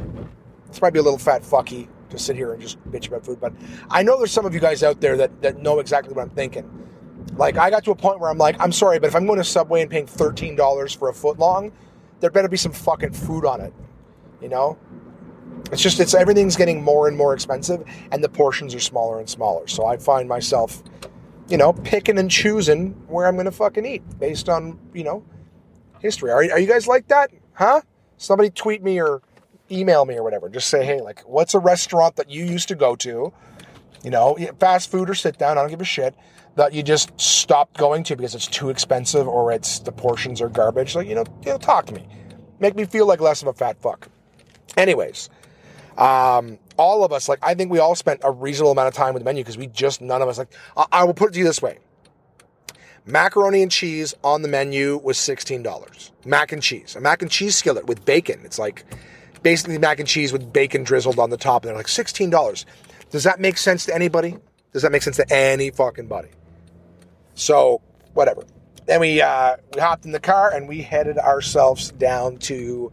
might 0.80 0.92
be 0.92 0.98
a 0.98 1.02
little 1.02 1.18
fat 1.18 1.42
fucky 1.42 1.88
to 2.10 2.18
sit 2.18 2.36
here 2.36 2.52
and 2.52 2.60
just 2.60 2.82
bitch 2.90 3.08
about 3.08 3.24
food, 3.24 3.40
but 3.40 3.52
I 3.90 4.02
know 4.02 4.18
there's 4.18 4.32
some 4.32 4.46
of 4.46 4.54
you 4.54 4.60
guys 4.60 4.82
out 4.82 5.00
there 5.00 5.16
that 5.18 5.42
that 5.42 5.58
know 5.58 5.78
exactly 5.78 6.12
what 6.14 6.22
I'm 6.22 6.30
thinking. 6.30 6.68
Like 7.36 7.56
I 7.56 7.70
got 7.70 7.84
to 7.84 7.90
a 7.90 7.96
point 7.96 8.20
where 8.20 8.30
I'm 8.30 8.38
like, 8.38 8.56
I'm 8.60 8.72
sorry, 8.72 8.98
but 8.98 9.08
if 9.08 9.16
I'm 9.16 9.26
going 9.26 9.38
to 9.38 9.44
Subway 9.44 9.82
and 9.82 9.90
paying 9.90 10.06
thirteen 10.06 10.56
dollars 10.56 10.92
for 10.92 11.08
a 11.08 11.14
foot 11.14 11.38
long, 11.38 11.72
there 12.20 12.30
better 12.30 12.48
be 12.48 12.56
some 12.56 12.72
fucking 12.72 13.12
food 13.12 13.44
on 13.44 13.60
it. 13.60 13.72
You 14.40 14.48
know? 14.48 14.78
It's 15.72 15.82
just 15.82 15.98
it's 16.00 16.14
everything's 16.14 16.56
getting 16.56 16.82
more 16.82 17.08
and 17.08 17.16
more 17.16 17.34
expensive 17.34 17.84
and 18.12 18.22
the 18.22 18.28
portions 18.28 18.74
are 18.74 18.80
smaller 18.80 19.18
and 19.18 19.28
smaller. 19.28 19.66
So 19.66 19.86
I 19.86 19.96
find 19.96 20.28
myself, 20.28 20.82
you 21.48 21.56
know, 21.56 21.72
picking 21.72 22.18
and 22.18 22.30
choosing 22.30 22.90
where 23.08 23.26
I'm 23.26 23.36
gonna 23.36 23.50
fucking 23.50 23.84
eat 23.84 24.02
based 24.18 24.48
on, 24.48 24.78
you 24.92 25.04
know, 25.04 25.24
history. 26.00 26.30
Are, 26.30 26.38
are 26.38 26.58
you 26.58 26.68
guys 26.68 26.86
like 26.86 27.08
that? 27.08 27.30
Huh? 27.54 27.80
Somebody 28.16 28.50
tweet 28.50 28.82
me 28.82 29.00
or 29.00 29.22
email 29.70 30.04
me 30.04 30.14
or 30.16 30.22
whatever. 30.22 30.48
Just 30.48 30.68
say, 30.68 30.84
hey, 30.84 31.00
like, 31.00 31.20
what's 31.26 31.54
a 31.54 31.58
restaurant 31.58 32.16
that 32.16 32.30
you 32.30 32.44
used 32.44 32.68
to 32.68 32.74
go 32.74 32.94
to? 32.96 33.32
You 34.04 34.10
know, 34.10 34.36
fast 34.60 34.90
food 34.90 35.08
or 35.08 35.14
sit 35.14 35.38
down, 35.38 35.56
I 35.56 35.62
don't 35.62 35.70
give 35.70 35.80
a 35.80 35.84
shit 35.84 36.14
that 36.56 36.72
you 36.72 36.82
just 36.82 37.18
stopped 37.20 37.76
going 37.76 38.04
to 38.04 38.16
because 38.16 38.34
it's 38.34 38.46
too 38.46 38.70
expensive 38.70 39.26
or 39.26 39.52
it's 39.52 39.80
the 39.80 39.92
portions 39.92 40.40
are 40.40 40.48
garbage. 40.48 40.94
Like, 40.94 41.08
you 41.08 41.14
know, 41.14 41.24
you 41.44 41.50
know 41.50 41.58
talk 41.58 41.86
to 41.86 41.94
me. 41.94 42.06
Make 42.60 42.76
me 42.76 42.84
feel 42.84 43.06
like 43.06 43.20
less 43.20 43.42
of 43.42 43.48
a 43.48 43.52
fat 43.52 43.80
fuck. 43.80 44.08
Anyways, 44.76 45.28
um, 45.98 46.58
all 46.76 47.04
of 47.04 47.12
us, 47.12 47.28
like, 47.28 47.38
I 47.42 47.54
think 47.54 47.70
we 47.70 47.78
all 47.78 47.94
spent 47.94 48.20
a 48.24 48.30
reasonable 48.30 48.72
amount 48.72 48.88
of 48.88 48.94
time 48.94 49.14
with 49.14 49.22
the 49.22 49.24
menu 49.24 49.42
because 49.42 49.58
we 49.58 49.66
just, 49.66 50.00
none 50.00 50.22
of 50.22 50.28
us, 50.28 50.38
like, 50.38 50.52
I, 50.76 50.86
I 50.92 51.04
will 51.04 51.14
put 51.14 51.30
it 51.30 51.32
to 51.34 51.38
you 51.40 51.44
this 51.44 51.62
way. 51.62 51.78
Macaroni 53.06 53.60
and 53.62 53.70
cheese 53.70 54.14
on 54.24 54.42
the 54.42 54.48
menu 54.48 54.98
was 55.02 55.18
$16. 55.18 56.10
Mac 56.24 56.52
and 56.52 56.62
cheese. 56.62 56.96
A 56.96 57.00
mac 57.00 57.20
and 57.20 57.30
cheese 57.30 57.54
skillet 57.54 57.86
with 57.86 58.04
bacon. 58.04 58.40
It's 58.44 58.58
like 58.58 58.84
basically 59.42 59.76
mac 59.76 60.00
and 60.00 60.08
cheese 60.08 60.32
with 60.32 60.52
bacon 60.52 60.84
drizzled 60.84 61.18
on 61.18 61.28
the 61.28 61.36
top. 61.36 61.64
And 61.64 61.68
they're 61.68 61.76
like 61.76 61.86
$16. 61.86 62.64
Does 63.10 63.24
that 63.24 63.40
make 63.40 63.58
sense 63.58 63.84
to 63.86 63.94
anybody? 63.94 64.38
Does 64.72 64.82
that 64.82 64.90
make 64.90 65.02
sense 65.02 65.16
to 65.16 65.32
any 65.32 65.70
fucking 65.70 66.06
body? 66.06 66.30
So, 67.34 67.80
whatever. 68.14 68.44
Then 68.86 69.00
we 69.00 69.20
uh, 69.20 69.56
we 69.74 69.80
hopped 69.80 70.04
in 70.04 70.12
the 70.12 70.20
car 70.20 70.52
and 70.54 70.68
we 70.68 70.82
headed 70.82 71.18
ourselves 71.18 71.90
down 71.92 72.36
to 72.38 72.92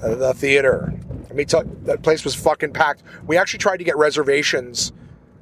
the 0.00 0.32
theater. 0.34 0.92
I 1.28 1.32
mean, 1.32 1.46
that 1.48 2.02
place 2.02 2.24
was 2.24 2.34
fucking 2.34 2.72
packed. 2.72 3.02
We 3.26 3.36
actually 3.36 3.58
tried 3.58 3.78
to 3.78 3.84
get 3.84 3.96
reservations 3.96 4.92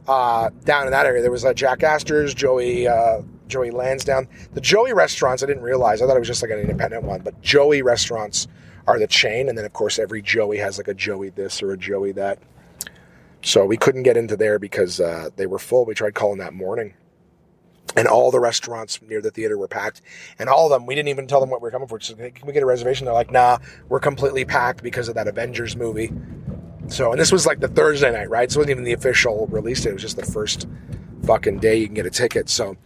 uh, 0.08 0.50
down 0.64 0.86
in 0.86 0.92
that 0.92 1.06
area. 1.06 1.22
There 1.22 1.30
was 1.30 1.44
uh, 1.44 1.52
Jack 1.54 1.82
Astor's, 1.82 2.34
Joey 2.34 2.88
uh, 2.88 3.22
Joey 3.48 3.70
Lansdowne. 3.70 4.28
The 4.54 4.60
Joey 4.60 4.92
restaurants, 4.92 5.42
I 5.42 5.46
didn't 5.46 5.62
realize. 5.62 6.02
I 6.02 6.06
thought 6.06 6.16
it 6.16 6.20
was 6.20 6.28
just 6.28 6.42
like 6.42 6.50
an 6.50 6.58
independent 6.58 7.04
one, 7.04 7.20
but 7.20 7.40
Joey 7.42 7.82
restaurants 7.82 8.48
are 8.86 8.98
the 8.98 9.06
chain, 9.06 9.48
and 9.48 9.56
then 9.56 9.64
of 9.64 9.72
course 9.72 9.98
every 9.98 10.22
Joey 10.22 10.58
has 10.58 10.78
like 10.78 10.88
a 10.88 10.94
Joey 10.94 11.30
this 11.30 11.62
or 11.62 11.72
a 11.72 11.76
Joey 11.76 12.12
that. 12.12 12.38
So 13.42 13.64
we 13.64 13.76
couldn't 13.76 14.02
get 14.02 14.16
into 14.16 14.36
there 14.36 14.58
because 14.58 15.00
uh, 15.00 15.30
they 15.36 15.46
were 15.46 15.58
full. 15.58 15.84
We 15.84 15.94
tried 15.94 16.14
calling 16.14 16.38
that 16.38 16.54
morning, 16.54 16.94
and 17.96 18.06
all 18.06 18.30
the 18.30 18.40
restaurants 18.40 19.00
near 19.02 19.22
the 19.22 19.30
theater 19.30 19.56
were 19.56 19.68
packed. 19.68 20.02
And 20.38 20.48
all 20.48 20.66
of 20.66 20.70
them, 20.70 20.86
we 20.86 20.94
didn't 20.94 21.08
even 21.08 21.26
tell 21.26 21.40
them 21.40 21.50
what 21.50 21.62
we 21.62 21.68
are 21.68 21.72
coming 21.72 21.88
for. 21.88 21.98
Just, 21.98 22.16
can 22.18 22.46
we 22.46 22.52
get 22.52 22.62
a 22.62 22.66
reservation? 22.66 23.06
They're 23.06 23.14
like, 23.14 23.32
nah, 23.32 23.58
we're 23.88 24.00
completely 24.00 24.44
packed 24.44 24.82
because 24.82 25.08
of 25.08 25.14
that 25.14 25.28
Avengers 25.28 25.76
movie. 25.76 26.12
So, 26.88 27.10
and 27.10 27.20
this 27.20 27.32
was 27.32 27.46
like 27.46 27.60
the 27.60 27.68
Thursday 27.68 28.12
night, 28.12 28.30
right? 28.30 28.50
So 28.50 28.58
it 28.58 28.60
wasn't 28.60 28.70
even 28.72 28.84
the 28.84 28.92
official 28.92 29.46
release 29.48 29.82
date. 29.82 29.90
It 29.90 29.94
was 29.94 30.02
just 30.02 30.16
the 30.16 30.26
first 30.26 30.68
fucking 31.24 31.58
day 31.58 31.76
you 31.76 31.86
can 31.86 31.94
get 31.94 32.06
a 32.06 32.10
ticket. 32.10 32.48
So 32.48 32.76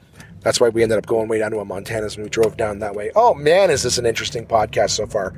that's 0.40 0.61
why 0.61 0.69
we 0.71 0.83
ended 0.83 0.99
up 0.99 1.07
going 1.07 1.29
way 1.29 1.38
down 1.38 1.50
to 1.50 1.59
a 1.59 1.64
Montana's 1.64 2.17
and 2.17 2.25
we 2.25 2.31
drove 2.31 2.57
down 2.57 2.79
that 2.79 2.95
way. 2.95 3.11
Oh 3.14 3.35
man, 3.35 3.71
is 3.71 3.83
this 3.83 3.99
an 3.99 4.07
interesting 4.07 4.47
podcast 4.47 4.90
so 4.90 5.07
far? 5.07 5.35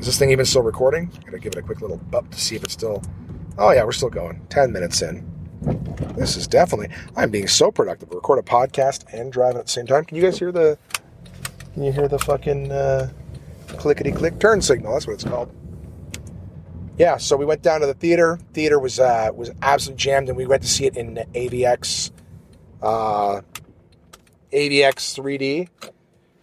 Is 0.00 0.06
this 0.06 0.18
thing 0.18 0.30
even 0.30 0.44
still 0.44 0.62
recording? 0.62 1.10
I'm 1.14 1.22
gonna 1.22 1.38
give 1.38 1.52
it 1.52 1.58
a 1.58 1.62
quick 1.62 1.80
little 1.80 1.98
bump 1.98 2.32
to 2.32 2.40
see 2.40 2.56
if 2.56 2.64
it's 2.64 2.72
still. 2.72 3.02
Oh 3.58 3.70
yeah, 3.70 3.84
we're 3.84 3.92
still 3.92 4.10
going. 4.10 4.44
Ten 4.48 4.72
minutes 4.72 5.02
in. 5.02 5.31
This 6.16 6.36
is 6.36 6.46
definitely. 6.46 6.88
I'm 7.16 7.30
being 7.30 7.48
so 7.48 7.70
productive. 7.70 8.10
Record 8.10 8.38
a 8.38 8.42
podcast 8.42 9.04
and 9.12 9.32
driving 9.32 9.58
at 9.58 9.66
the 9.66 9.72
same 9.72 9.86
time. 9.86 10.04
Can 10.04 10.16
you 10.16 10.22
guys 10.22 10.38
hear 10.38 10.52
the? 10.52 10.78
Can 11.74 11.84
you 11.84 11.92
hear 11.92 12.08
the 12.08 12.18
fucking 12.18 12.70
uh, 12.70 13.10
clickety 13.66 14.12
click 14.12 14.38
turn 14.38 14.60
signal? 14.60 14.92
That's 14.92 15.06
what 15.06 15.14
it's 15.14 15.24
called. 15.24 15.54
Yeah, 16.98 17.16
so 17.16 17.36
we 17.36 17.44
went 17.44 17.62
down 17.62 17.80
to 17.80 17.86
the 17.86 17.94
theater. 17.94 18.38
Theater 18.52 18.78
was 18.78 19.00
uh, 19.00 19.30
was 19.34 19.50
absolutely 19.62 20.02
jammed, 20.02 20.28
and 20.28 20.36
we 20.36 20.46
went 20.46 20.62
to 20.62 20.68
see 20.68 20.86
it 20.86 20.96
in 20.96 21.14
AVX, 21.34 22.10
uh, 22.82 23.40
AVX 24.52 25.18
3D. 25.18 25.68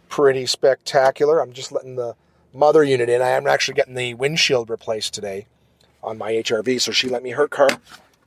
Pretty 0.09 0.45
spectacular. 0.47 1.39
I'm 1.39 1.53
just 1.53 1.71
letting 1.71 1.95
the 1.95 2.15
mother 2.53 2.83
unit 2.83 3.09
in. 3.09 3.21
I 3.21 3.29
am 3.29 3.45
actually 3.45 3.75
getting 3.75 3.93
the 3.93 4.15
windshield 4.15 4.69
replaced 4.69 5.13
today 5.13 5.45
on 6.01 6.17
my 6.17 6.31
HRV, 6.31 6.81
so 6.81 6.91
she 6.91 7.09
let 7.09 7.21
me 7.21 7.31
her 7.31 7.47
car. 7.47 7.69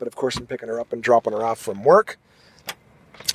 But 0.02 0.08
of 0.08 0.16
course, 0.16 0.36
I'm 0.36 0.48
picking 0.48 0.68
her 0.68 0.80
up 0.80 0.92
and 0.92 1.00
dropping 1.00 1.32
her 1.32 1.44
off 1.44 1.60
from 1.60 1.84
work. 1.84 2.18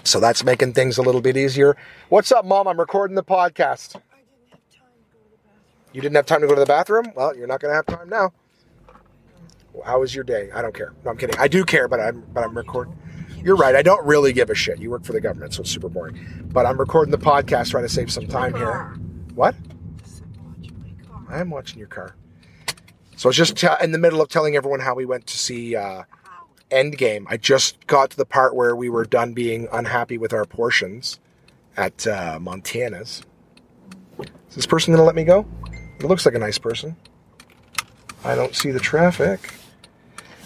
So 0.03 0.19
that's 0.19 0.43
making 0.43 0.73
things 0.73 0.97
a 0.97 1.01
little 1.01 1.21
bit 1.21 1.37
easier. 1.37 1.77
What's 2.09 2.29
up, 2.29 2.43
Mom? 2.43 2.67
I'm 2.67 2.77
recording 2.77 3.15
the 3.15 3.23
podcast. 3.23 3.95
You 5.93 6.01
didn't 6.01 6.17
have 6.17 6.25
time 6.25 6.41
to 6.41 6.47
go 6.47 6.55
to 6.55 6.59
the 6.59 6.65
bathroom? 6.65 7.13
Well, 7.15 7.33
you're 7.37 7.47
not 7.47 7.61
going 7.61 7.71
to 7.71 7.75
have 7.77 7.85
time 7.85 8.09
now. 8.09 8.33
How 9.85 10.01
was 10.01 10.13
your 10.13 10.25
day? 10.25 10.49
I 10.53 10.61
don't 10.61 10.75
care. 10.75 10.93
No, 11.05 11.11
I'm 11.11 11.17
kidding. 11.17 11.37
I 11.39 11.47
do 11.47 11.63
care, 11.63 11.87
but 11.87 12.01
I'm 12.01 12.25
but 12.33 12.43
I'm 12.43 12.57
recording. 12.57 12.97
You're 13.41 13.55
right. 13.55 13.73
I 13.73 13.81
don't 13.81 14.05
really 14.05 14.33
give 14.33 14.49
a 14.49 14.55
shit. 14.55 14.77
You 14.77 14.89
work 14.89 15.05
for 15.05 15.13
the 15.13 15.21
government, 15.21 15.53
so 15.53 15.61
it's 15.61 15.71
super 15.71 15.87
boring. 15.87 16.19
But 16.51 16.65
I'm 16.65 16.77
recording 16.77 17.13
the 17.13 17.17
podcast, 17.17 17.71
trying 17.71 17.85
to 17.85 17.89
save 17.89 18.11
some 18.11 18.27
time 18.27 18.53
here. 18.53 18.93
What? 19.35 19.55
I 21.29 21.39
am 21.39 21.49
watching 21.49 21.79
your 21.79 21.87
car. 21.87 22.17
So 23.15 23.27
I 23.27 23.29
was 23.29 23.37
just 23.37 23.55
te- 23.55 23.67
in 23.81 23.93
the 23.93 23.97
middle 23.97 24.19
of 24.19 24.27
telling 24.27 24.57
everyone 24.57 24.81
how 24.81 24.95
we 24.95 25.05
went 25.05 25.27
to 25.27 25.37
see 25.37 25.73
uh, 25.77 26.03
Endgame. 26.71 27.25
I 27.27 27.37
just 27.37 27.85
got 27.87 28.11
to 28.11 28.17
the 28.17 28.25
part 28.25 28.55
where 28.55 28.75
we 28.75 28.89
were 28.89 29.05
done 29.05 29.33
being 29.33 29.67
unhappy 29.71 30.17
with 30.17 30.33
our 30.33 30.45
portions 30.45 31.19
at 31.75 32.05
uh, 32.07 32.39
Montana's. 32.41 33.21
Is 34.19 34.55
this 34.55 34.65
person 34.65 34.93
going 34.93 35.01
to 35.01 35.05
let 35.05 35.15
me 35.15 35.23
go? 35.23 35.45
It 35.99 36.05
looks 36.05 36.25
like 36.25 36.35
a 36.35 36.39
nice 36.39 36.57
person. 36.57 36.95
I 38.23 38.35
don't 38.35 38.55
see 38.55 38.71
the 38.71 38.79
traffic. 38.79 39.53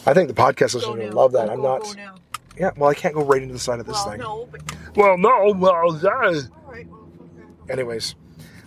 I 0.05 0.13
think 0.13 0.27
the 0.27 0.33
podcast 0.33 0.73
listeners 0.75 0.85
are 0.85 0.97
going 0.97 1.09
to 1.09 1.15
love 1.15 1.31
that. 1.33 1.47
Go, 1.47 1.53
I'm 1.53 1.61
not. 1.61 1.81
Go 1.83 1.93
now. 1.93 2.15
Yeah, 2.57 2.71
well, 2.75 2.89
I 2.89 2.93
can't 2.93 3.13
go 3.15 3.23
right 3.23 3.41
into 3.41 3.53
the 3.53 3.59
side 3.59 3.79
of 3.79 3.85
this 3.85 3.95
well, 3.95 4.09
thing. 4.09 4.19
no, 4.19 4.47
but 4.51 4.61
Well, 4.95 5.17
no, 5.17 5.53
well, 5.55 5.91
that. 5.93 6.05
all 6.11 6.21
right. 6.71 6.87
Well, 6.87 7.07
okay. 7.39 7.71
Anyways, 7.73 8.15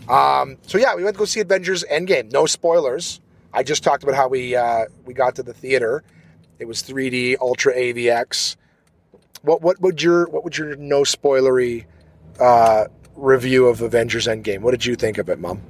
um, 0.09 0.57
so 0.63 0.79
yeah, 0.79 0.95
we 0.95 1.05
went 1.05 1.17
to 1.17 1.19
go 1.19 1.25
see 1.27 1.41
Avengers 1.41 1.85
Endgame. 1.91 2.33
No 2.33 2.47
spoilers. 2.47 3.21
I 3.53 3.63
just 3.63 3.85
talked 3.85 4.03
about 4.03 4.15
how 4.15 4.29
we 4.29 4.57
uh, 4.57 4.87
we 5.05 5.15
got 5.15 5.37
to 5.37 5.43
the 5.43 5.53
theater. 5.55 6.03
It 6.65 6.69
was 6.69 6.83
3D 6.83 7.37
Ultra 7.43 7.75
AVX. 7.75 8.57
What 9.43 9.61
what 9.61 9.79
would 9.83 10.01
your 10.01 10.27
what 10.31 10.45
would 10.45 10.57
your 10.57 10.75
no 10.77 11.03
spoilery 11.03 11.85
uh, 12.41 12.87
review 13.15 13.67
of 13.67 13.83
Avengers 13.83 14.27
Endgame? 14.27 14.61
What 14.61 14.71
did 14.71 14.87
you 14.87 14.97
think 14.97 15.19
of 15.19 15.29
it, 15.29 15.39
Mom? 15.39 15.61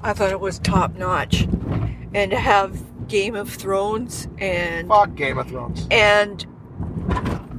I 0.00 0.14
thought 0.14 0.30
it 0.30 0.40
was 0.40 0.58
top 0.60 0.96
notch, 0.96 1.42
and 2.14 2.30
to 2.30 2.38
have 2.38 2.80
Game 3.08 3.34
of 3.34 3.50
Thrones 3.50 4.26
and 4.38 4.88
Fuck 4.88 5.16
Game 5.16 5.36
of 5.36 5.48
Thrones. 5.48 5.86
and 5.90 6.46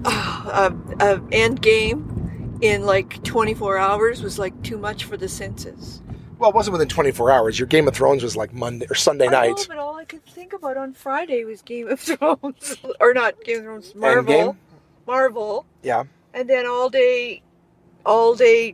uh, 0.04 0.72
a, 1.00 1.06
a 1.06 1.22
end 1.32 1.62
game 1.62 2.58
in 2.64 2.88
like 2.88 3.22
24 3.24 3.78
hours 3.78 4.24
was 4.24 4.40
like 4.40 4.60
too 4.64 4.80
much 4.80 5.04
for 5.04 5.16
the 5.16 5.30
senses. 5.30 6.02
Well, 6.42 6.50
it 6.50 6.56
wasn't 6.56 6.72
within 6.74 6.88
24 6.88 7.30
hours. 7.30 7.60
Your 7.60 7.68
Game 7.68 7.88
of 7.88 7.94
Thrones 7.94 8.24
was 8.24 8.36
like 8.36 8.52
Monday 8.52 8.88
or 8.90 8.96
Sunday 8.96 9.28
I 9.28 9.30
know, 9.30 9.42
night. 9.54 9.66
but 9.70 9.78
all 9.78 9.96
I 9.98 10.06
could 10.06 10.26
think 10.26 10.54
about 10.54 10.76
on 10.76 10.92
Friday 10.92 11.44
was 11.46 11.62
Game 11.62 11.88
of 11.88 12.00
Thrones, 12.00 12.78
or 13.00 13.14
not 13.14 13.36
Game 13.44 13.58
of 13.60 13.64
Thrones, 13.66 13.94
Marvel, 13.94 14.34
Endgame? 14.34 14.56
Marvel, 15.06 15.66
Yeah. 15.84 16.06
and 16.34 16.50
then 16.50 16.66
all 16.66 16.90
day, 16.90 17.44
all 18.08 18.34
day. 18.34 18.74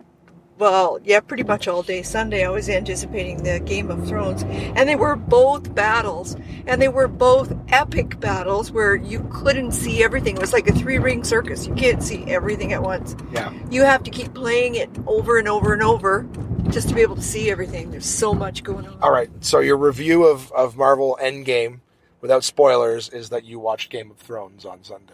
Well, 0.58 1.00
yeah, 1.04 1.20
pretty 1.20 1.44
much 1.44 1.68
all 1.68 1.84
day 1.84 2.02
Sunday. 2.02 2.44
I 2.44 2.50
was 2.50 2.68
anticipating 2.68 3.44
the 3.44 3.60
Game 3.60 3.92
of 3.92 4.08
Thrones, 4.08 4.44
and 4.44 4.90
they 4.90 4.96
were 4.96 5.16
both 5.16 5.76
battles, 5.76 6.36
and 6.66 6.82
they 6.82 6.88
were 6.88 7.08
both 7.08 7.56
epic 7.68 8.20
battles 8.20 8.72
where 8.72 8.96
you 8.96 9.28
couldn't 9.32 9.74
see 9.74 10.04
everything. 10.04 10.36
It 10.36 10.42
was 10.42 10.54
like 10.54 10.68
a 10.68 10.74
three-ring 10.74 11.24
circus. 11.24 11.68
You 11.68 11.76
can't 11.76 12.02
see 12.02 12.24
everything 12.26 12.74
at 12.74 12.82
once. 12.82 13.16
Yeah. 13.32 13.54
You 13.70 13.84
have 13.84 14.02
to 14.04 14.10
keep 14.10 14.34
playing 14.34 14.76
it 14.76 14.90
over 15.06 15.38
and 15.38 15.48
over 15.48 15.74
and 15.74 15.84
over 15.84 16.28
just 16.70 16.90
to 16.90 16.96
be 16.96 17.02
able 17.02 17.18
to 17.18 17.22
see 17.22 17.52
everything. 17.52 17.92
There's 17.92 18.08
so 18.08 18.34
much 18.34 18.64
going 18.64 18.88
on. 18.88 19.00
All 19.04 19.12
right. 19.12 19.30
So 19.42 19.60
your 19.60 19.78
review 19.78 20.26
of, 20.26 20.52
of 20.54 20.76
Marvel 20.76 21.20
Endgame, 21.22 21.82
without 22.20 22.44
spoilers, 22.44 23.10
is 23.10 23.30
that 23.30 23.46
you 23.46 23.60
watched 23.60 23.92
Game 23.92 24.10
of 24.10 24.18
Thrones 24.18 24.66
on 24.66 24.84
Sunday. 24.84 25.14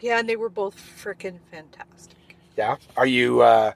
Yeah, 0.00 0.20
and 0.20 0.28
they 0.28 0.36
were 0.36 0.48
both 0.48 0.76
freaking 0.76 1.40
fantastic. 1.50 2.36
Yeah. 2.56 2.76
Are 2.96 3.06
you? 3.06 3.42
Uh, 3.42 3.72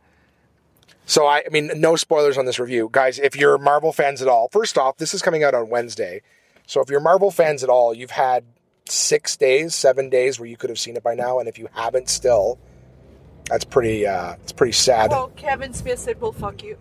so 1.07 1.25
I, 1.25 1.45
I 1.47 1.49
mean, 1.51 1.71
no 1.77 1.97
spoilers 1.97 2.37
on 2.37 2.45
this 2.45 2.59
review, 2.59 2.89
guys. 2.91 3.19
If 3.19 3.37
you're 3.37 3.57
Marvel 3.57 3.93
fans 3.93 4.21
at 4.21 4.29
all, 4.29 4.49
first 4.49 4.77
off, 4.77 4.99
this 4.99 5.15
is 5.15 5.23
coming 5.23 5.45
out 5.45 5.55
on 5.55 5.71
Wednesday. 5.71 6.21
So 6.67 6.81
if 6.81 6.91
you're 6.91 7.01
Marvel 7.01 7.31
fans 7.31 7.63
at 7.63 7.71
all, 7.71 7.95
you've 7.95 8.11
had 8.11 8.45
six 8.89 9.37
days, 9.37 9.75
seven 9.75 10.11
days 10.11 10.39
where 10.41 10.49
you 10.49 10.57
could 10.57 10.69
have 10.69 10.81
seen 10.81 10.97
it 10.97 11.03
by 11.05 11.15
now, 11.15 11.39
and 11.39 11.49
if 11.49 11.59
you 11.59 11.69
haven't 11.73 12.09
still, 12.09 12.59
that's 13.49 13.65
pretty. 13.65 14.07
Uh, 14.07 14.35
it's 14.43 14.53
pretty 14.53 14.73
sad. 14.73 15.11
Well, 15.11 15.29
Kevin 15.37 15.73
Smith 15.73 16.01
said, 16.01 16.21
"Well, 16.21 16.33
fuck 16.33 16.63
you." 16.63 16.77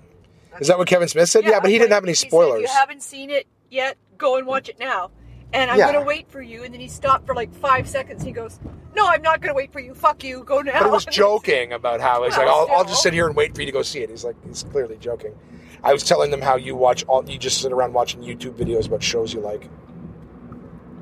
is 0.60 0.68
that 0.68 0.78
what 0.78 0.88
Kevin 0.88 1.08
Smith 1.08 1.30
said? 1.30 1.44
Yeah, 1.44 1.60
but 1.60 1.70
he 1.70 1.78
didn't 1.78 1.92
have 1.92 2.04
any 2.04 2.12
he 2.12 2.16
said, 2.16 2.30
spoilers. 2.30 2.64
If 2.64 2.70
you 2.70 2.76
haven't 2.76 3.04
seen 3.04 3.30
it 3.30 3.46
yet, 3.70 3.98
go 4.18 4.38
and 4.38 4.48
watch 4.48 4.70
it 4.70 4.80
now. 4.80 5.12
And 5.56 5.72
I'm 5.72 5.78
Yeah. 5.80 5.92
going 5.92 6.04
to 6.04 6.06
wait 6.06 6.30
for 6.30 6.42
you. 6.42 6.64
And 6.64 6.74
then 6.74 6.82
he 6.82 6.88
stopped 6.90 7.26
for 7.26 7.34
like 7.34 7.54
five 7.54 7.88
seconds. 7.88 8.22
He 8.24 8.34
goes, 8.34 8.60
"No, 8.94 9.08
I'm 9.08 9.22
not 9.22 9.40
going 9.42 9.54
to 9.54 9.56
wait 9.56 9.72
for 9.72 9.80
you. 9.80 9.94
Fuck 9.96 10.24
you. 10.24 10.44
Go 10.44 10.60
now." 10.62 10.74
But 10.80 10.86
he 10.86 10.92
was 10.92 11.06
joking 11.12 11.72
about 11.72 12.02
how 12.02 12.24
he's 12.26 12.38
like, 12.38 12.48
I'll, 12.48 12.68
I'll 12.72 12.84
just 12.84 13.02
sit 13.02 13.14
here 13.14 13.26
and 13.26 13.36
wait 13.38 13.56
for 13.56 13.62
you 13.62 13.66
to 13.68 13.72
go 13.72 13.82
see 13.82 14.02
it. 14.02 14.10
He's 14.10 14.26
like, 14.26 14.36
he's 14.46 14.64
clearly 14.64 14.98
joking. 14.98 15.34
I 15.82 15.94
was 15.94 16.04
telling 16.04 16.30
them 16.32 16.42
how 16.42 16.58
you 16.58 16.76
watch 16.76 17.06
all, 17.06 17.24
you 17.30 17.38
just 17.38 17.62
sit 17.62 17.72
around 17.72 17.94
watching 17.94 18.22
YouTube 18.22 18.54
videos 18.56 18.88
about 18.88 19.02
shows 19.02 19.34
you 19.34 19.40
like. 19.40 19.70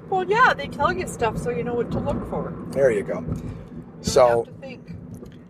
Well, 0.09 0.23
yeah, 0.29 0.53
they 0.53 0.67
tell 0.67 0.93
you 0.93 1.07
stuff 1.07 1.37
so 1.39 1.49
you 1.49 1.63
know 1.63 1.73
what 1.73 1.89
to 1.91 1.99
look 1.99 2.29
for. 2.29 2.53
There 2.71 2.91
you 2.91 3.01
go. 3.03 3.21
don't 3.21 3.51
So, 4.01 4.45
have 4.45 4.53
to 4.55 4.61
think. 4.61 4.82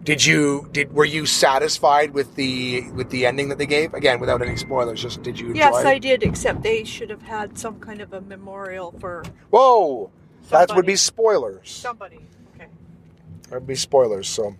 Did 0.03 0.25
you 0.25 0.67
did 0.71 0.93
were 0.93 1.05
you 1.05 1.25
satisfied 1.25 2.11
with 2.13 2.35
the 2.35 2.81
with 2.91 3.09
the 3.09 3.25
ending 3.25 3.49
that 3.49 3.57
they 3.57 3.65
gave? 3.65 3.93
Again, 3.93 4.19
without 4.19 4.41
any 4.41 4.55
spoilers, 4.57 5.01
just 5.01 5.23
did 5.23 5.39
you 5.39 5.47
enjoy? 5.47 5.59
Yes? 5.59 5.85
I 5.85 5.97
did. 5.99 6.23
Except 6.23 6.61
they 6.63 6.83
should 6.83 7.09
have 7.09 7.21
had 7.21 7.57
some 7.57 7.79
kind 7.79 8.01
of 8.01 8.13
a 8.13 8.21
memorial 8.21 8.93
for 8.99 9.23
Whoa, 9.49 10.11
that 10.49 10.75
would 10.75 10.85
be 10.85 10.95
spoilers. 10.95 11.71
somebody. 11.71 12.19
Okay. 12.55 12.67
That 13.49 13.55
would 13.59 13.67
be 13.67 13.75
spoilers. 13.75 14.27
So, 14.27 14.55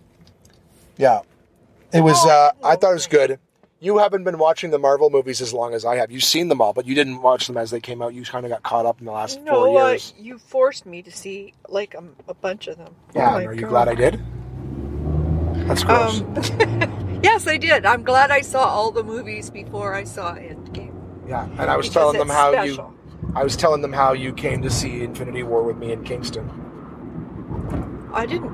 yeah, 0.96 1.20
it 1.92 2.00
was. 2.00 2.16
Oh, 2.24 2.28
Uh, 2.30 2.66
I 2.66 2.76
thought 2.76 2.92
it 2.92 2.94
was 2.94 3.06
good. 3.06 3.38
You 3.80 3.98
haven't 3.98 4.24
been 4.24 4.38
watching 4.38 4.70
the 4.70 4.78
Marvel 4.78 5.10
movies 5.10 5.42
as 5.42 5.52
long 5.52 5.74
as 5.74 5.84
I 5.84 5.96
have. 5.96 6.10
You've 6.10 6.24
seen 6.24 6.48
them 6.48 6.62
all, 6.62 6.72
but 6.72 6.86
you 6.86 6.94
didn't 6.94 7.20
watch 7.20 7.46
them 7.48 7.58
as 7.58 7.70
they 7.70 7.80
came 7.80 8.00
out. 8.00 8.14
You 8.14 8.22
kind 8.24 8.46
of 8.46 8.50
got 8.50 8.62
caught 8.62 8.86
up 8.86 8.98
in 8.98 9.04
the 9.04 9.12
last 9.12 9.42
No, 9.42 9.52
four 9.66 9.78
uh, 9.82 9.90
years. 9.90 10.14
you 10.18 10.38
forced 10.38 10.86
me 10.86 11.02
to 11.02 11.10
see 11.12 11.52
like 11.68 11.92
a, 11.92 12.02
a 12.26 12.32
bunch 12.32 12.66
of 12.66 12.78
them. 12.78 12.94
yeah, 13.14 13.34
Oh 13.34 13.44
are 13.44 13.52
you 13.52 13.66
glad 13.66 13.88
I 13.88 13.94
did? 13.94 14.22
That's 15.66 15.84
gross. 15.84 16.20
Um, 16.20 17.20
yes, 17.22 17.46
I 17.46 17.56
did. 17.56 17.86
I'm 17.86 18.02
glad 18.02 18.30
I 18.30 18.40
saw 18.42 18.64
all 18.64 18.90
the 18.90 19.02
movies 19.04 19.50
before 19.50 19.94
I 19.94 20.04
saw 20.04 20.34
Endgame. 20.34 20.92
yeah, 21.28 21.44
and 21.58 21.62
I 21.70 21.76
was 21.76 21.86
because 21.88 21.94
telling 22.12 22.18
them 22.18 22.28
how 22.28 22.52
special. 22.52 22.74
you. 22.76 23.30
I 23.34 23.42
was 23.42 23.56
telling 23.56 23.80
them 23.82 23.92
how 23.92 24.12
you 24.12 24.32
came 24.32 24.62
to 24.62 24.70
see 24.70 25.02
Infinity 25.02 25.42
War 25.42 25.62
with 25.62 25.76
me 25.78 25.92
in 25.92 26.04
Kingston. 26.04 26.50
I 28.12 28.26
didn't. 28.26 28.52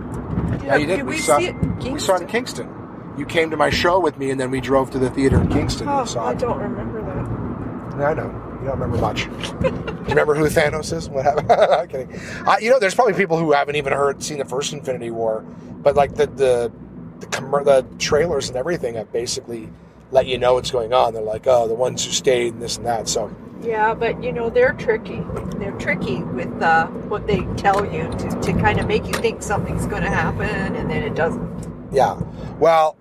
Did, 0.53 0.63
Yeah, 0.63 0.77
you 0.77 0.87
did. 0.87 0.97
did 0.97 1.05
we, 1.07 1.13
we, 1.13 1.19
saw, 1.19 1.39
see 1.39 1.47
it 1.47 1.57
in 1.57 1.71
Kingston? 1.73 1.93
We 1.95 1.99
saw 2.01 2.15
it 2.17 2.23
in 2.23 2.29
Kingston. 2.29 3.15
You 3.19 3.27
came 3.27 3.51
to 3.51 3.57
my 3.57 3.71
show 3.71 3.99
with 4.01 4.17
me, 4.19 4.31
and 4.31 4.41
then 4.41 4.51
we 4.51 4.61
drove 4.61 4.91
to 4.93 4.99
the 4.99 5.11
theater 5.11 5.41
in 5.41 5.49
Kingston 5.49 5.89
Oh, 5.89 6.01
and 6.01 6.09
saw 6.09 6.27
I 6.29 6.33
it. 6.33 6.39
don't 6.39 6.59
remember 6.59 7.03
that. 7.03 7.99
Yeah, 7.99 8.09
I 8.11 8.15
know. 8.15 8.47
You 8.61 8.67
don't 8.69 8.79
remember 8.79 8.99
much. 8.99 9.25
Do 9.25 9.67
you 9.69 10.05
remember 10.09 10.35
who 10.35 10.45
Thanos 10.47 10.93
is? 10.97 11.09
What 11.11 11.25
happened? 11.25 11.51
I'm 11.53 11.89
kidding. 11.89 12.21
Uh, 12.47 12.57
you 12.61 12.71
know, 12.71 12.79
there's 12.79 12.95
probably 12.95 13.15
people 13.15 13.39
who 13.39 13.53
haven't 13.53 13.77
even 13.77 13.93
heard, 13.93 14.23
seen 14.23 14.39
the 14.39 14.45
first 14.45 14.73
Infinity 14.73 15.11
War, 15.11 15.43
but 15.83 15.97
like 15.97 16.15
the 16.15 16.27
the 16.27 16.73
the 17.21 17.27
the 17.65 17.87
trailers 17.99 18.49
and 18.49 18.57
everything 18.57 18.95
have 18.95 19.13
basically 19.13 19.69
let 20.11 20.27
you 20.27 20.39
know 20.39 20.55
what's 20.55 20.71
going 20.71 20.93
on. 20.93 21.15
They're 21.15 21.23
like, 21.23 21.47
oh, 21.47 21.69
the 21.69 21.75
ones 21.75 22.05
who 22.05 22.11
stayed 22.13 22.55
and 22.55 22.63
this 22.63 22.77
and 22.77 22.87
that. 22.87 23.09
So 23.09 23.35
Yeah, 23.63 23.95
but 23.95 24.23
you 24.23 24.33
know 24.33 24.51
they're 24.51 24.73
tricky. 24.75 25.23
They're 25.57 25.77
tricky 25.79 26.23
with 26.23 26.63
uh, 26.63 26.87
what 26.87 27.27
they 27.27 27.41
tell 27.57 27.85
you 27.85 28.09
to, 28.11 28.41
to 28.41 28.53
kind 28.55 28.81
of 28.81 28.87
make 28.87 29.07
you 29.07 29.15
think 29.15 29.43
something's 29.43 29.87
going 29.87 30.03
to 30.03 30.11
happen, 30.11 30.77
and 30.77 30.91
then 30.91 31.03
it 31.03 31.15
doesn't. 31.15 31.93
yeah, 31.93 32.21
well, 32.59 32.97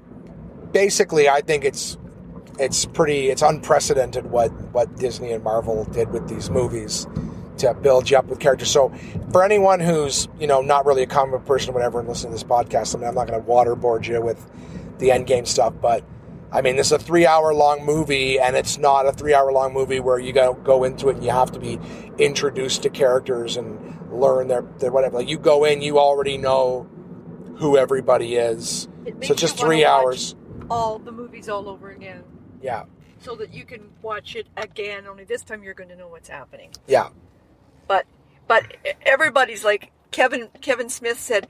basically, 0.71 1.29
I 1.29 1.41
think 1.41 1.63
it's 1.63 1.97
it's 2.59 2.85
pretty 2.85 3.29
it's 3.29 3.41
unprecedented 3.41 4.25
what 4.29 4.51
what 4.73 4.95
Disney 4.97 5.31
and 5.31 5.43
Marvel 5.43 5.85
did 5.85 6.09
with 6.09 6.27
these 6.27 6.49
movies 6.49 7.07
to 7.59 7.73
build 7.73 8.09
you 8.09 8.17
up 8.17 8.25
with 8.25 8.39
characters. 8.39 8.69
So 8.71 8.91
for 9.31 9.43
anyone 9.43 9.79
who's 9.79 10.27
you 10.39 10.47
know 10.47 10.61
not 10.61 10.85
really 10.85 11.03
a 11.03 11.07
comic 11.07 11.31
book 11.39 11.45
person 11.45 11.71
or 11.71 11.73
whatever 11.73 11.99
and 11.99 12.07
listening 12.09 12.31
to 12.31 12.35
this 12.35 12.43
podcast, 12.43 12.95
I 12.95 12.99
mean, 12.99 13.07
I'm 13.07 13.15
not 13.15 13.27
going 13.27 13.41
to 13.41 13.47
waterboard 13.47 14.07
you 14.07 14.21
with 14.21 14.45
the 14.99 15.09
Endgame 15.09 15.47
stuff, 15.47 15.73
but 15.81 16.03
I 16.51 16.61
mean, 16.61 16.75
this 16.77 16.87
is 16.87 16.93
a 16.93 16.99
three 16.99 17.25
hour 17.27 17.53
long 17.53 17.85
movie, 17.85 18.39
and 18.39 18.55
it's 18.55 18.77
not 18.77 19.05
a 19.05 19.11
three 19.11 19.33
hour 19.33 19.51
long 19.51 19.73
movie 19.73 19.99
where 19.99 20.19
you 20.19 20.33
go 20.33 20.53
go 20.53 20.83
into 20.83 21.09
it 21.09 21.15
and 21.17 21.23
you 21.23 21.31
have 21.31 21.51
to 21.51 21.59
be 21.59 21.79
introduced 22.17 22.83
to 22.83 22.89
characters 22.89 23.55
and 23.55 23.77
learn 24.11 24.47
their, 24.47 24.63
their 24.79 24.91
whatever. 24.91 25.17
Like 25.19 25.29
you 25.29 25.37
go 25.37 25.63
in, 25.65 25.81
you 25.81 25.99
already 25.99 26.37
know 26.37 26.89
who 27.57 27.77
everybody 27.77 28.35
is. 28.35 28.87
It 29.05 29.23
So 29.25 29.35
just 29.35 29.57
three 29.57 29.85
hours. 29.85 30.35
All 30.69 30.97
the 30.99 31.11
movies 31.11 31.49
all 31.49 31.67
over 31.69 31.89
again, 31.91 32.23
Yeah, 32.61 32.83
so 33.19 33.35
that 33.35 33.53
you 33.53 33.65
can 33.65 33.89
watch 34.01 34.35
it 34.35 34.47
again. 34.57 35.07
Only 35.07 35.23
this 35.23 35.43
time 35.43 35.63
you're 35.63 35.73
going 35.73 35.89
to 35.89 35.95
know 35.95 36.07
what's 36.07 36.29
happening. 36.29 36.71
yeah, 36.87 37.09
But 37.89 38.05
but 38.47 38.63
everybody's 39.05 39.65
like 39.65 39.91
Kevin 40.11 40.47
Kevin 40.61 40.89
Smith 40.89 41.19
said. 41.19 41.47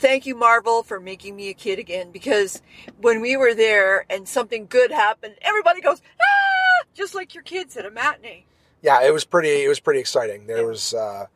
Thank 0.00 0.26
you, 0.26 0.36
Marvel, 0.36 0.84
for 0.84 1.00
making 1.00 1.34
me 1.34 1.48
a 1.48 1.54
kid 1.54 1.80
again. 1.80 2.12
Because 2.12 2.62
when 3.00 3.20
we 3.20 3.36
were 3.36 3.52
there 3.52 4.06
and 4.08 4.28
something 4.28 4.68
good 4.68 4.92
happened, 4.92 5.34
everybody 5.42 5.80
goes 5.80 6.00
ah, 6.20 6.86
just 6.94 7.16
like 7.16 7.34
your 7.34 7.42
kids 7.42 7.76
at 7.76 7.84
a 7.84 7.90
matinee. 7.90 8.44
yeah. 8.80 9.02
It 9.02 9.12
was 9.12 9.24
pretty. 9.24 9.64
It 9.64 9.68
was 9.68 9.80
pretty 9.80 9.98
exciting. 9.98 10.46
There 10.46 10.64
was. 10.64 10.94
Uh, 10.94 11.26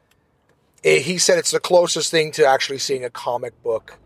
eh, 0.84 1.00
he 1.00 1.18
said 1.18 1.38
it's 1.38 1.50
the 1.50 1.58
closest 1.58 2.12
thing 2.12 2.30
to 2.32 2.46
actually 2.46 2.78
seeing 2.78 3.04
a 3.04 3.10
comic 3.10 3.60
book 3.64 3.98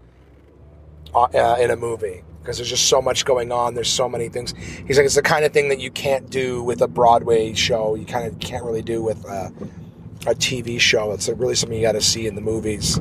uh, 1.14 1.24
uh, 1.24 1.56
in 1.60 1.70
a 1.70 1.76
movie 1.76 2.22
because 2.40 2.58
there's 2.58 2.70
just 2.70 2.86
so 2.86 3.02
much 3.02 3.24
going 3.24 3.50
on. 3.52 3.74
There's 3.74 3.90
so 3.90 4.08
many 4.08 4.28
things. 4.28 4.54
He's 4.86 4.96
like, 4.96 5.04
it's 5.04 5.16
the 5.16 5.22
kind 5.22 5.44
of 5.44 5.52
thing 5.52 5.68
that 5.68 5.80
you 5.80 5.90
can't 5.90 6.30
do 6.30 6.62
with 6.62 6.80
a 6.80 6.88
Broadway 6.88 7.52
show. 7.54 7.94
You 7.94 8.06
kind 8.06 8.26
of 8.26 8.38
can't 8.38 8.64
really 8.64 8.82
do 8.82 9.02
with 9.02 9.26
uh, 9.26 9.50
a 10.26 10.34
TV 10.34 10.80
show. 10.80 11.12
It's 11.12 11.28
really 11.28 11.54
something 11.54 11.76
you 11.76 11.84
got 11.84 11.92
to 11.92 12.00
see 12.00 12.26
in 12.26 12.34
the 12.34 12.40
movies. 12.40 13.00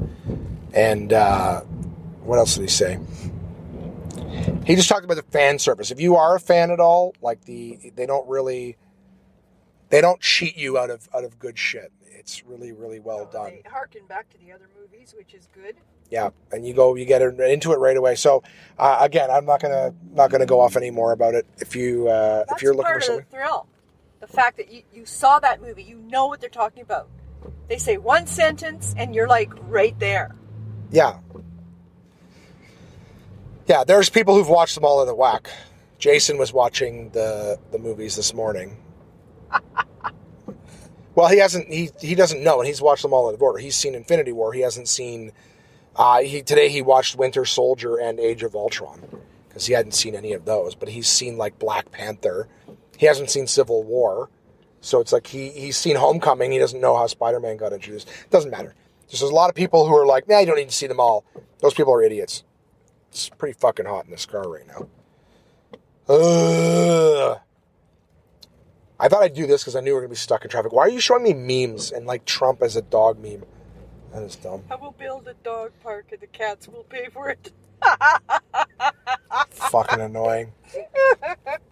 And 0.74 1.13
uh, 1.13 1.62
what 2.24 2.38
else 2.38 2.55
did 2.55 2.62
he 2.62 2.67
say? 2.67 3.00
He 4.65 4.75
just 4.75 4.89
talked 4.89 5.05
about 5.05 5.15
the 5.15 5.24
fan 5.24 5.60
service. 5.60 5.91
If 5.91 6.00
you 6.00 6.15
are 6.15 6.36
a 6.36 6.39
fan 6.39 6.72
at 6.72 6.79
all, 6.79 7.13
like 7.22 7.46
the 7.46 7.91
they 7.96 8.05
don't 8.05 8.27
really 8.27 8.77
they 9.89 10.01
don't 10.01 10.20
cheat 10.20 10.58
you 10.58 10.77
out 10.77 10.89
of 10.89 11.08
out 11.13 11.24
of 11.24 11.39
good 11.39 11.58
shit. 11.58 11.91
It's 12.05 12.44
really 12.44 12.72
really 12.72 13.00
well 13.00 13.29
done. 13.32 13.51
They 13.51 13.70
harken 13.70 14.05
back 14.08 14.29
to 14.32 14.38
the 14.39 14.51
other 14.51 14.67
movies, 14.79 15.13
which 15.15 15.34
is 15.34 15.48
good. 15.53 15.75
Yeah, 16.10 16.29
and 16.51 16.65
you 16.65 16.74
go, 16.74 16.96
you 16.96 17.05
get 17.05 17.22
into 17.22 17.74
it 17.74 17.77
right 17.77 17.98
away. 17.98 18.15
So 18.15 18.44
uh, 18.77 18.98
again, 19.01 19.29
I'm 19.32 19.46
not 19.46 19.62
gonna 19.62 19.94
not 20.13 20.32
gonna 20.32 20.46
go 20.46 20.60
off 20.60 20.75
any 20.75 20.91
more 20.91 21.12
about 21.12 21.36
it. 21.36 21.46
If 21.60 21.75
you 21.75 22.08
uh, 22.08 22.46
if 22.50 22.62
you're 22.62 22.74
looking 22.74 22.86
part 22.86 23.03
for 23.03 23.12
of 23.12 23.15
something, 23.17 23.25
the 23.29 23.38
thrill. 23.38 23.67
The 24.19 24.27
fact 24.27 24.57
that 24.57 24.72
you, 24.72 24.84
you 24.93 25.05
saw 25.05 25.39
that 25.39 25.62
movie, 25.62 25.84
you 25.84 25.98
know 25.98 26.27
what 26.27 26.41
they're 26.41 26.50
talking 26.50 26.81
about. 26.81 27.10
They 27.67 27.77
say 27.77 27.98
one 27.98 28.27
sentence, 28.27 28.93
and 28.98 29.13
you're 29.13 29.27
like 29.27 29.51
right 29.67 29.98
there. 30.00 30.36
yeah, 30.91 31.19
yeah. 33.67 33.84
There's 33.84 34.10
people 34.10 34.36
who've 34.36 34.50
watched 34.50 34.75
them 34.75 34.86
all 34.86 35.01
in 35.01 35.07
the 35.07 35.15
whack. 35.15 35.50
Jason 36.00 36.38
was 36.38 36.53
watching 36.53 37.10
the 37.12 37.60
the 37.72 37.79
movies 37.79 38.15
this 38.15 38.34
morning. 38.34 38.77
well, 41.15 41.27
he 41.29 41.38
hasn't. 41.39 41.72
He 41.72 41.89
he 42.00 42.15
doesn't 42.15 42.43
know, 42.43 42.60
and 42.60 42.67
he's 42.67 42.81
watched 42.81 43.01
them 43.03 43.13
all 43.13 43.29
in 43.29 43.39
order. 43.39 43.59
He's 43.59 43.75
seen 43.75 43.96
Infinity 43.96 44.31
War. 44.31 44.53
He 44.53 44.61
hasn't 44.61 44.87
seen. 44.87 45.31
Uh, 45.96 46.22
he 46.22 46.42
today 46.42 46.70
he 46.70 46.81
watched 46.81 47.16
Winter 47.16 47.46
Soldier 47.46 47.98
and 47.98 48.20
Age 48.20 48.44
of 48.44 48.55
Ultron 48.55 49.01
because 49.48 49.66
he 49.66 49.74
hadn't 49.74 49.94
seen 49.94 50.16
any 50.16 50.33
of 50.33 50.46
those. 50.46 50.75
But 50.75 50.89
he's 50.89 51.07
seen 51.07 51.37
like 51.37 51.57
Black 51.59 51.92
Panther. 51.92 52.48
He 52.98 53.05
hasn't 53.05 53.29
seen 53.29 53.48
Civil 53.48 53.84
War. 53.84 54.29
So 54.81 55.00
it's 55.00 55.12
like 55.12 55.27
he 55.27 55.50
he's 55.50 55.77
seen 55.77 55.96
Homecoming. 55.96 56.51
He 56.51 56.60
doesn't 56.60 56.79
know 56.79 56.96
how 56.96 57.08
Spider 57.08 57.40
Man 57.40 57.58
got 57.58 57.74
introduced. 57.74 58.10
Doesn't 58.29 58.51
matter. 58.51 58.75
Just 59.08 59.22
there's 59.22 59.31
a 59.31 59.36
lot 59.36 59.50
of 59.50 59.55
people 59.55 59.88
who 59.88 59.96
are 59.96 60.05
like, 60.05 60.27
nah, 60.27 60.40
you 60.40 60.46
don't 60.46 60.58
need 60.58 60.70
to 60.70 60.75
see 60.75 60.88
them 60.88 61.00
all. 61.00 61.25
Those 61.60 61.74
people 61.74 61.94
are 61.94 62.03
idiots. 62.03 62.44
It's 63.10 63.29
pretty 63.29 63.58
fucking 63.58 63.86
hot 63.86 64.05
in 64.05 64.12
this 64.12 64.25
car 64.25 64.44
right 64.44 64.68
now. 64.68 64.88
Ugh. 66.08 67.40
I 69.00 69.10
thought 69.10 69.24
I'd 69.24 69.34
do 69.34 69.48
this 69.48 69.64
because 69.64 69.75
I 69.75 69.81
knew 69.81 69.92
we 69.92 69.96
were 69.96 70.01
gonna 70.01 70.10
be 70.10 70.16
stuck 70.16 70.44
in 70.44 70.51
traffic. 70.51 70.72
Why 70.72 70.84
are 70.84 70.90
you 70.90 71.00
showing 71.00 71.24
me 71.24 71.34
memes 71.34 71.92
and 71.92 72.05
like 72.05 72.25
Trump 72.25 72.62
as 72.62 72.75
a 72.75 72.81
dog 72.81 73.20
meme? 73.20 73.44
That 74.14 74.24
is 74.24 74.36
dumb. 74.36 74.64
I 74.72 74.75
will 74.75 74.94
build 74.94 75.27
a 75.27 75.34
dog 75.34 75.72
park, 75.84 76.08
and 76.12 76.22
the 76.22 76.27
cats 76.27 76.68
will 76.68 76.84
pay 76.84 77.10
for 77.12 77.29
it. 77.29 77.51
fucking 79.50 80.00
annoying. 80.00 80.53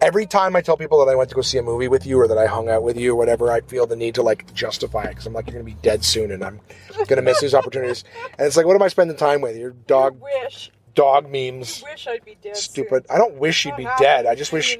Every 0.00 0.26
time 0.26 0.56
I 0.56 0.60
tell 0.62 0.76
people 0.76 1.04
that 1.04 1.10
I 1.10 1.14
went 1.14 1.28
to 1.30 1.34
go 1.34 1.42
see 1.42 1.58
a 1.58 1.62
movie 1.62 1.88
with 1.88 2.06
you 2.06 2.18
or 2.20 2.26
that 2.28 2.38
I 2.38 2.46
hung 2.46 2.68
out 2.68 2.82
with 2.82 2.96
you 2.96 3.12
or 3.12 3.16
whatever, 3.16 3.50
I 3.50 3.60
feel 3.60 3.86
the 3.86 3.96
need 3.96 4.14
to 4.16 4.22
like 4.22 4.52
justify 4.54 5.04
it 5.04 5.08
because 5.10 5.26
I'm 5.26 5.32
like, 5.32 5.46
you're 5.46 5.52
gonna 5.54 5.64
be 5.64 5.76
dead 5.82 6.04
soon 6.04 6.30
and 6.32 6.42
I'm 6.44 6.60
gonna 7.06 7.22
miss 7.22 7.40
these 7.40 7.54
opportunities. 7.54 8.04
And 8.38 8.46
it's 8.46 8.56
like, 8.56 8.66
what 8.66 8.76
am 8.76 8.82
I 8.82 8.88
spending 8.88 9.16
time 9.16 9.40
with? 9.40 9.56
Your 9.56 9.70
dog, 9.70 10.20
Wish, 10.20 10.70
dog 10.94 11.30
memes. 11.30 11.82
wish 11.82 12.06
I'd 12.06 12.24
be 12.24 12.36
dead. 12.40 12.56
Stupid. 12.56 13.04
I 13.10 13.18
don't 13.18 13.34
wish 13.36 13.64
you'd 13.66 13.76
be 13.76 13.88
dead. 13.98 14.26
I 14.26 14.34
just 14.34 14.52
wish. 14.52 14.78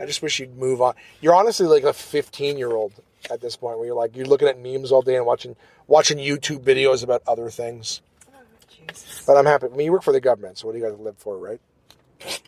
I 0.00 0.06
just 0.06 0.22
wish 0.22 0.40
you'd 0.40 0.56
move 0.56 0.80
on. 0.80 0.94
You're 1.20 1.34
honestly 1.34 1.66
like 1.66 1.82
a 1.84 1.92
15 1.92 2.56
year 2.56 2.72
old 2.72 2.92
at 3.30 3.40
this 3.40 3.56
point, 3.56 3.76
where 3.78 3.86
you're 3.86 3.96
like 3.96 4.16
you're 4.16 4.26
looking 4.26 4.48
at 4.48 4.58
memes 4.58 4.90
all 4.92 5.02
day 5.02 5.16
and 5.16 5.26
watching 5.26 5.56
watching 5.86 6.18
YouTube 6.18 6.60
videos 6.64 7.02
about 7.04 7.22
other 7.26 7.50
things. 7.50 8.00
Oh, 8.32 8.38
Jesus. 8.68 9.22
But 9.26 9.36
I'm 9.36 9.46
happy. 9.46 9.66
I 9.66 9.76
mean, 9.76 9.84
you 9.86 9.92
work 9.92 10.02
for 10.02 10.12
the 10.12 10.20
government, 10.20 10.58
so 10.58 10.66
what 10.66 10.72
do 10.72 10.78
you 10.78 10.84
got 10.84 10.96
to 10.96 11.02
live 11.02 11.18
for, 11.18 11.36
right? 11.36 11.60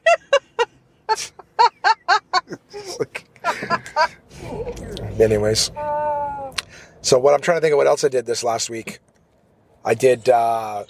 Like- 2.99 3.25
Anyways, 5.21 5.71
so 7.01 7.19
what 7.19 7.35
I'm 7.35 7.41
trying 7.41 7.57
to 7.57 7.61
think 7.61 7.73
of 7.73 7.77
what 7.79 7.87
else 7.87 8.05
I 8.05 8.09
did 8.09 8.27
this 8.27 8.45
last 8.45 8.71
week. 8.71 9.01
I 9.85 9.95
did. 9.95 10.29
uh 10.29 10.85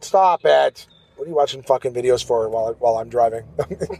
Stop 0.00 0.44
it! 0.44 0.86
What 1.16 1.24
are 1.24 1.28
you 1.28 1.34
watching 1.34 1.62
fucking 1.62 1.92
videos 1.92 2.24
for 2.24 2.48
while 2.48 2.74
while 2.78 2.98
I'm 2.98 3.08
driving? 3.08 3.44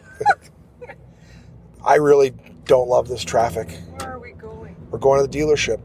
I 1.85 1.97
really 1.97 2.33
don't 2.67 2.89
love 2.89 3.09
this 3.09 3.25
traffic. 3.25 3.71
where 3.99 4.13
are 4.15 4.19
we 4.21 4.33
going? 4.33 4.77
We're 4.91 4.99
going 4.99 5.21
to 5.21 5.27
the 5.27 5.39
dealership. 5.39 5.81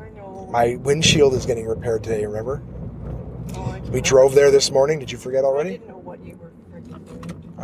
I 0.00 0.08
know. 0.10 0.48
My 0.50 0.76
windshield 0.76 1.34
is 1.34 1.46
getting 1.46 1.66
repaired 1.66 2.04
today. 2.04 2.24
Remember? 2.26 2.62
Oh, 3.54 3.78
We 3.90 4.00
drove 4.00 4.34
there 4.34 4.50
this 4.50 4.70
morning. 4.70 4.98
Did 5.00 5.10
you 5.10 5.18
forget 5.18 5.44
I 5.44 5.48
already? 5.48 5.70
didn't 5.72 5.88
know 5.88 5.98
what 5.98 6.20
you 6.24 6.36
were. 6.36 6.52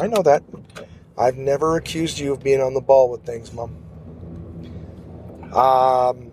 I 0.01 0.07
know 0.07 0.23
that. 0.23 0.43
I've 1.18 1.37
never 1.37 1.77
accused 1.77 2.18
you 2.18 2.33
of 2.33 2.42
being 2.42 2.61
on 2.61 2.75
the 2.75 2.81
ball 2.81 3.11
with 3.11 3.25
things, 3.25 3.53
Mom. 3.53 3.77
Um, 5.53 6.33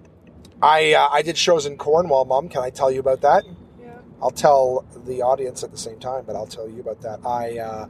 I 0.62 0.94
uh, 0.94 1.10
I 1.12 1.22
did 1.22 1.38
shows 1.38 1.66
in 1.66 1.78
Cornwall, 1.78 2.26
Mom. 2.26 2.48
Can 2.50 2.64
I 2.64 2.70
tell 2.70 2.90
you 2.92 3.00
about 3.00 3.22
that? 3.22 3.44
Yeah. 3.82 3.92
I'll 4.22 4.32
tell 4.32 4.86
the 5.06 5.22
audience 5.22 5.64
at 5.64 5.72
the 5.72 5.78
same 5.78 6.00
time, 6.00 6.24
but 6.26 6.36
I'll 6.36 6.48
tell 6.48 6.70
you 6.70 6.80
about 6.80 7.02
that. 7.02 7.20
I, 7.26 7.58
uh, 7.60 7.88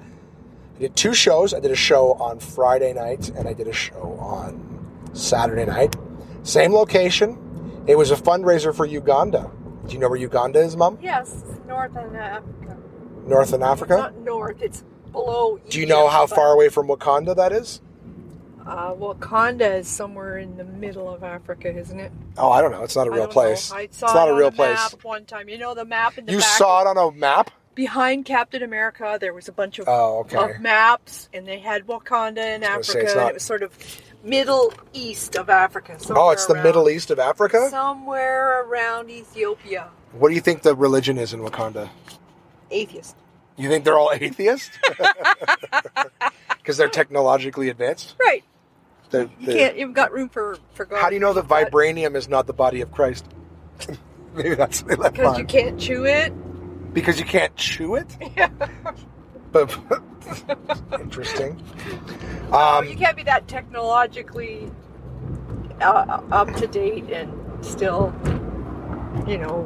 I 0.76 0.80
did 0.80 0.96
two 0.96 1.14
shows. 1.14 1.54
I 1.54 1.60
did 1.60 1.72
a 1.72 1.76
show 1.76 2.14
on 2.14 2.40
Friday 2.40 2.94
night, 2.94 3.30
and 3.30 3.48
I 3.48 3.54
did 3.54 3.68
a 3.68 3.74
show 3.74 4.18
on 4.20 4.88
Saturday 5.14 5.66
night. 5.66 5.96
Same 6.44 6.74
location. 6.74 7.84
It 7.86 7.96
was 7.98 8.12
a 8.12 8.16
fundraiser 8.16 8.74
for 8.76 8.86
Uganda. 8.86 9.52
Do 9.88 9.94
you 9.94 10.00
know 10.00 10.10
where 10.10 10.20
Uganda 10.20 10.60
is, 10.60 10.76
Mom? 10.76 10.98
Yes, 11.02 11.44
north 11.68 11.96
Africa. 11.96 12.78
North 13.26 13.50
in 13.54 13.62
It's 13.62 13.70
Africa. 13.70 13.96
not 13.98 14.18
north. 14.20 14.62
It's 14.62 14.84
below. 15.12 15.60
Do 15.70 15.80
you 15.80 15.86
know 15.86 16.08
how 16.08 16.28
far 16.28 16.54
away 16.54 16.70
from 16.70 16.88
Wakanda 16.88 17.36
that 17.36 17.52
is? 17.52 17.82
Uh, 18.66 18.94
Wakanda 18.94 19.80
is 19.80 19.88
somewhere 19.88 20.38
in 20.38 20.56
the 20.58 20.64
middle 20.64 21.10
of 21.12 21.24
Africa, 21.24 21.76
isn't 21.76 22.00
it? 22.00 22.12
Oh, 22.38 22.52
I 22.52 22.62
don't 22.62 22.72
know. 22.72 22.84
It's 22.84 22.96
not 22.96 23.08
a 23.08 23.12
real 23.12 23.28
place. 23.28 23.72
It's 23.76 24.02
not 24.02 24.28
it 24.28 24.32
a 24.32 24.36
real 24.36 24.50
a 24.50 24.52
place. 24.52 24.76
map 24.78 25.04
one 25.04 25.26
time. 25.26 25.50
You 25.50 25.58
know 25.58 25.74
the 25.74 25.86
map 25.86 26.18
in 26.20 26.26
the 26.26 26.34
You 26.34 26.42
saw 26.42 26.82
it 26.82 26.88
on 26.88 26.98
a 26.98 27.12
map? 27.16 27.52
behind 27.76 28.26
Captain 28.26 28.62
America. 28.62 29.18
There 29.22 29.34
was 29.34 29.48
a 29.48 29.54
bunch 29.54 29.80
of, 29.80 29.88
Oh, 29.88 30.20
okay. 30.20 30.38
of 30.38 30.60
maps, 30.60 31.30
and 31.34 31.48
they 31.48 31.60
had 31.60 31.88
Wakanda 31.88 32.56
in 32.56 32.64
Africa. 32.64 32.84
say, 32.84 33.00
it's 33.02 33.12
and 33.14 33.22
not- 33.22 33.30
it 33.30 33.34
was 33.36 33.44
sort 33.44 33.64
of 33.64 33.72
middle 34.22 34.74
east 34.94 35.36
of 35.38 35.50
Africa. 35.50 35.98
Oh, 36.10 36.30
it's 36.32 36.46
the 36.46 36.56
Middle 36.62 36.90
East 36.90 37.10
of 37.10 37.20
Africa? 37.20 37.70
Somewhere 37.70 38.64
around 38.66 39.10
Ethiopia. 39.10 39.88
What 40.12 40.28
do 40.28 40.36
you 40.36 40.42
think 40.42 40.62
the 40.64 40.76
religion 40.76 41.18
is 41.18 41.34
in 41.34 41.40
Wakanda? 41.40 41.90
Atheist. 42.70 43.16
You 43.60 43.70
think 43.70 43.84
they're 43.84 43.98
all 44.00 44.12
atheists? 44.14 44.72
Because 46.62 46.78
they're 46.78 46.88
technologically 46.90 47.70
advanced? 47.70 48.16
Right. 48.20 48.44
They're- 49.10 49.30
You 49.40 49.48
can't. 49.54 49.76
You've 49.78 49.94
got 49.94 50.12
room 50.12 50.30
for 50.30 50.58
for 50.76 50.86
God. 50.86 51.02
How 51.02 51.10
do 51.10 51.16
you 51.16 51.20
know 51.20 51.34
that 51.34 51.48
But- 51.48 51.72
vibranium 51.72 52.16
is 52.16 52.28
not 52.30 52.46
the 52.46 52.54
body 52.54 52.82
of 52.82 52.92
Christ? 52.92 53.26
Maybe 54.36 54.54
that's 54.54 54.82
what 54.84 54.90
they 54.90 54.96
left 54.98 55.16
Because 55.16 55.38
you 55.40 55.46
can't 55.46 55.80
chew 55.80 56.06
it. 56.06 56.32
Because 56.94 57.18
you 57.18 57.26
can't 57.26 57.56
chew 57.56 57.96
it? 57.96 58.06
Yeah. 58.38 58.50
But 59.52 59.76
interesting. 61.02 61.60
Oh, 62.52 62.78
Um, 62.80 62.88
you 62.88 62.96
can't 62.96 63.18
be 63.18 63.24
that 63.24 63.48
technologically 63.48 64.70
uh, 65.82 66.22
up 66.32 66.54
to 66.58 66.68
date 66.68 67.10
and 67.10 67.34
still, 67.66 68.14
you 69.28 69.40
know. 69.40 69.66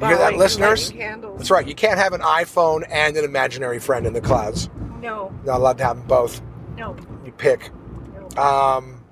You 0.00 0.06
hear 0.06 0.16
that, 0.18 0.36
listeners? 0.36 0.90
that's 0.92 1.50
right. 1.50 1.66
You 1.66 1.74
can't 1.74 1.98
have 1.98 2.12
an 2.12 2.20
iPhone 2.22 2.86
and 2.90 3.16
an 3.16 3.24
imaginary 3.24 3.78
friend 3.78 4.06
in 4.06 4.12
the 4.12 4.20
clouds. 4.20 4.70
No, 5.00 5.32
Not 5.44 5.58
allowed 5.58 5.78
to 5.78 5.84
have 5.84 5.96
them 5.98 6.06
both. 6.06 6.40
no, 6.76 6.96
You 7.24 7.32
pick. 7.32 7.70
no. 8.36 8.42
Um, 8.42 9.04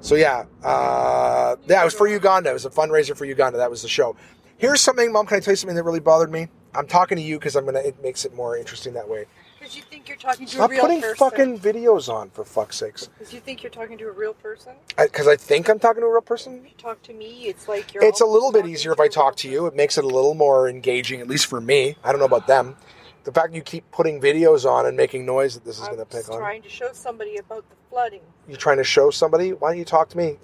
so 0.00 0.14
yeah, 0.14 0.44
uh, 0.62 1.56
yeah, 1.66 1.80
it 1.82 1.84
was 1.84 1.94
for 1.94 2.06
Uganda. 2.06 2.50
It 2.50 2.54
was 2.54 2.64
a 2.66 2.70
fundraiser 2.70 3.16
for 3.16 3.24
Uganda. 3.24 3.58
That 3.58 3.70
was 3.70 3.82
the 3.82 3.88
show. 3.88 4.16
Here's 4.56 4.80
something, 4.80 5.12
Mom. 5.12 5.26
Can 5.26 5.36
I 5.38 5.40
tell 5.40 5.52
you 5.52 5.56
something 5.56 5.76
that 5.76 5.82
really 5.84 6.00
bothered 6.00 6.30
me? 6.30 6.48
I'm 6.74 6.86
talking 6.86 7.16
to 7.16 7.22
you 7.22 7.38
because 7.38 7.56
I'm 7.56 7.64
gonna. 7.64 7.80
It 7.80 8.00
makes 8.02 8.24
it 8.24 8.34
more 8.34 8.56
interesting 8.56 8.94
that 8.94 9.08
way. 9.08 9.26
Because 9.64 9.78
you 9.78 9.82
think 9.84 10.08
you're 10.10 10.18
talking 10.18 10.44
to 10.44 10.52
Stop 10.52 10.68
a 10.68 10.72
real 10.72 10.82
putting 10.82 11.00
person. 11.00 11.16
fucking 11.16 11.58
videos 11.58 12.12
on 12.12 12.28
for 12.28 12.44
fuck's 12.44 12.76
sakes. 12.76 13.06
Because 13.06 13.32
you 13.32 13.40
think 13.40 13.62
you're 13.62 13.72
talking 13.72 13.96
to 13.96 14.08
a 14.08 14.12
real 14.12 14.34
person. 14.34 14.74
Because 14.98 15.26
I, 15.26 15.36
think 15.36 15.70
I'm 15.70 15.78
talking 15.78 16.02
to 16.02 16.06
a 16.06 16.12
real 16.12 16.20
person. 16.20 16.58
If 16.58 16.64
you 16.64 16.70
talk 16.76 17.02
to 17.04 17.14
me, 17.14 17.46
it's 17.46 17.66
like 17.66 17.94
you're. 17.94 18.04
It's 18.04 18.20
a 18.20 18.26
little 18.26 18.52
bit 18.52 18.66
easier 18.66 18.92
if 18.92 19.00
I 19.00 19.08
talk 19.08 19.36
to 19.36 19.48
you. 19.48 19.64
It 19.64 19.74
makes 19.74 19.96
it 19.96 20.04
a 20.04 20.06
little 20.06 20.34
more 20.34 20.68
engaging, 20.68 21.22
at 21.22 21.28
least 21.28 21.46
for 21.46 21.62
me. 21.62 21.96
I 22.04 22.12
don't 22.12 22.18
know 22.18 22.26
about 22.26 22.46
them. 22.46 22.76
The 23.24 23.32
fact 23.32 23.54
you 23.54 23.62
keep 23.62 23.90
putting 23.90 24.20
videos 24.20 24.70
on 24.70 24.84
and 24.84 24.98
making 24.98 25.24
noise 25.24 25.54
that 25.54 25.64
this 25.64 25.78
is 25.78 25.86
going 25.86 25.96
to 25.96 26.02
I'm 26.02 26.08
pick 26.08 26.28
on. 26.28 26.38
trying 26.38 26.60
to 26.60 26.68
show 26.68 26.90
somebody 26.92 27.38
about 27.38 27.64
the 27.70 27.76
flooding. 27.88 28.20
You're 28.46 28.58
trying 28.58 28.76
to 28.76 28.84
show 28.84 29.10
somebody. 29.10 29.54
Why 29.54 29.70
don't 29.70 29.78
you 29.78 29.86
talk 29.86 30.10
to 30.10 30.18
me? 30.18 30.36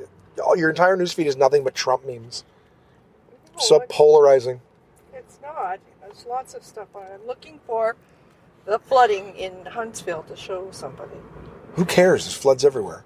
Your 0.57 0.71
entire 0.71 0.97
newsfeed 0.97 1.27
is 1.27 1.37
nothing 1.37 1.63
but 1.63 1.75
Trump 1.75 2.07
memes. 2.07 2.43
No, 3.53 3.61
So 3.61 3.81
polarizing. 3.91 4.63
It's 5.13 5.39
not. 5.43 5.79
There's 6.01 6.25
lots 6.25 6.55
of 6.55 6.65
stuff 6.65 6.89
on. 6.95 7.03
it. 7.03 7.21
I'm 7.21 7.27
looking 7.27 7.61
for 7.67 7.97
the 8.66 8.79
flooding 8.79 9.35
in 9.37 9.66
Huntsville 9.66 10.23
to 10.25 10.37
show 10.37 10.68
somebody. 10.70 11.16
Who 11.75 11.85
cares? 11.85 12.25
There's 12.25 12.37
floods 12.37 12.64
everywhere. 12.64 13.05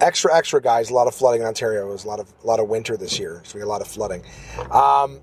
Extra, 0.00 0.34
extra, 0.36 0.60
guys. 0.60 0.90
A 0.90 0.94
lot 0.94 1.06
of 1.06 1.14
flooding 1.14 1.40
in 1.42 1.46
Ontario. 1.46 1.88
It 1.88 1.92
was 1.92 2.04
a 2.04 2.08
lot 2.08 2.20
of 2.20 2.32
a 2.42 2.46
lot 2.46 2.60
of 2.60 2.68
winter 2.68 2.96
this 2.96 3.18
year, 3.18 3.40
so 3.44 3.54
we 3.54 3.60
had 3.60 3.66
a 3.66 3.68
lot 3.68 3.80
of 3.80 3.88
flooding. 3.88 4.22
Um, 4.70 5.20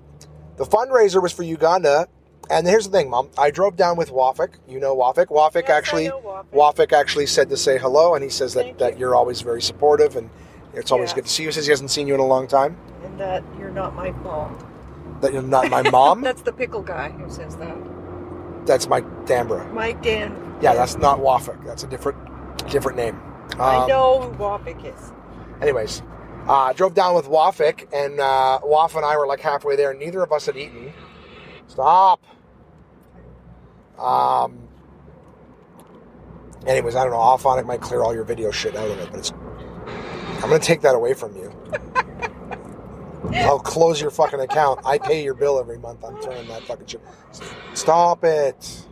the 0.56 0.64
fundraiser 0.64 1.22
was 1.22 1.32
for 1.32 1.44
Uganda, 1.44 2.06
and 2.50 2.66
here's 2.66 2.84
the 2.86 2.90
thing, 2.90 3.08
Mom. 3.08 3.30
I 3.38 3.50
drove 3.50 3.76
down 3.76 3.96
with 3.96 4.10
Wafik. 4.10 4.54
You 4.68 4.80
know 4.80 4.94
Wafik. 4.96 5.26
Wafik 5.26 5.62
Yes, 5.62 5.70
actually, 5.70 6.08
Wafik. 6.08 6.44
Wafik 6.52 6.92
actually 6.92 7.26
said 7.26 7.48
to 7.50 7.56
say 7.56 7.78
hello, 7.78 8.14
and 8.14 8.22
he 8.24 8.28
says 8.30 8.52
that, 8.54 8.64
Thank 8.64 8.78
that 8.78 8.94
you. 8.94 9.00
you're 9.00 9.14
always 9.14 9.40
very 9.40 9.62
supportive, 9.62 10.16
and 10.16 10.28
it's 10.74 10.90
always 10.92 11.10
Yeah. 11.10 11.16
good 11.16 11.24
to 11.26 11.30
see 11.30 11.42
you. 11.44 11.48
He 11.48 11.52
says 11.52 11.66
he 11.66 11.70
hasn't 11.72 11.90
seen 11.90 12.06
you 12.06 12.14
in 12.14 12.20
a 12.20 12.26
long 12.26 12.46
time. 12.46 12.76
And 13.04 13.18
that 13.20 13.42
you're 13.58 13.70
not 13.70 13.94
my 13.94 14.10
mom. 14.10 14.58
That 15.22 15.32
you're 15.32 15.42
not 15.42 15.70
my 15.70 15.82
mom. 15.88 16.20
That's 16.22 16.42
the 16.42 16.52
pickle 16.52 16.82
guy 16.82 17.10
who 17.10 17.30
says 17.30 17.56
that. 17.56 17.76
That's 18.66 18.88
Mike 18.88 19.04
Dambra. 19.26 19.72
Mike 19.72 20.02
Dan. 20.02 20.34
Yeah, 20.60 20.74
that's 20.74 20.96
not 20.96 21.18
Wafik. 21.20 21.64
That's 21.64 21.82
a 21.84 21.86
different 21.86 22.18
different 22.68 22.96
name. 22.96 23.20
I 23.58 23.76
Um, 23.76 23.88
know 23.88 24.20
who 24.22 24.36
Wapik 24.42 24.84
is. 24.84 25.12
Anyways, 25.62 26.02
uh, 26.48 26.52
I 26.52 26.72
drove 26.72 26.94
down 26.94 27.14
with 27.14 27.26
Wafik, 27.26 27.86
and 27.92 28.18
uh, 28.20 28.60
Waf 28.64 28.94
and 28.96 29.04
I 29.04 29.16
were 29.16 29.26
like 29.26 29.40
halfway 29.40 29.76
there. 29.76 29.94
Neither 29.94 30.22
of 30.22 30.32
us 30.32 30.46
had 30.46 30.56
eaten. 30.56 30.92
Stop. 31.68 32.22
Um. 33.98 34.58
Anyways, 36.66 36.96
I 36.96 37.04
don't 37.04 37.12
know. 37.12 37.20
Alphonic 37.20 37.64
might 37.64 37.80
clear 37.80 38.02
all 38.02 38.12
your 38.12 38.24
video 38.24 38.50
shit 38.50 38.74
out 38.76 38.90
of 38.90 38.98
it, 38.98 39.08
but 39.10 39.18
it's. 39.20 39.32
I'm 40.42 40.50
gonna 40.50 40.58
take 40.58 40.80
that 40.82 40.94
away 40.94 41.14
from 41.14 41.34
you. 41.36 41.52
I'll 43.34 43.58
close 43.58 44.00
your 44.00 44.10
fucking 44.10 44.40
account. 44.40 44.80
I 44.84 44.98
pay 44.98 45.22
your 45.22 45.34
bill 45.34 45.58
every 45.58 45.78
month. 45.78 46.04
I'm 46.04 46.20
turning 46.22 46.46
that 46.48 46.62
fucking 46.62 46.86
shit. 46.86 47.00
Stop 47.74 48.24
it. 48.24 48.86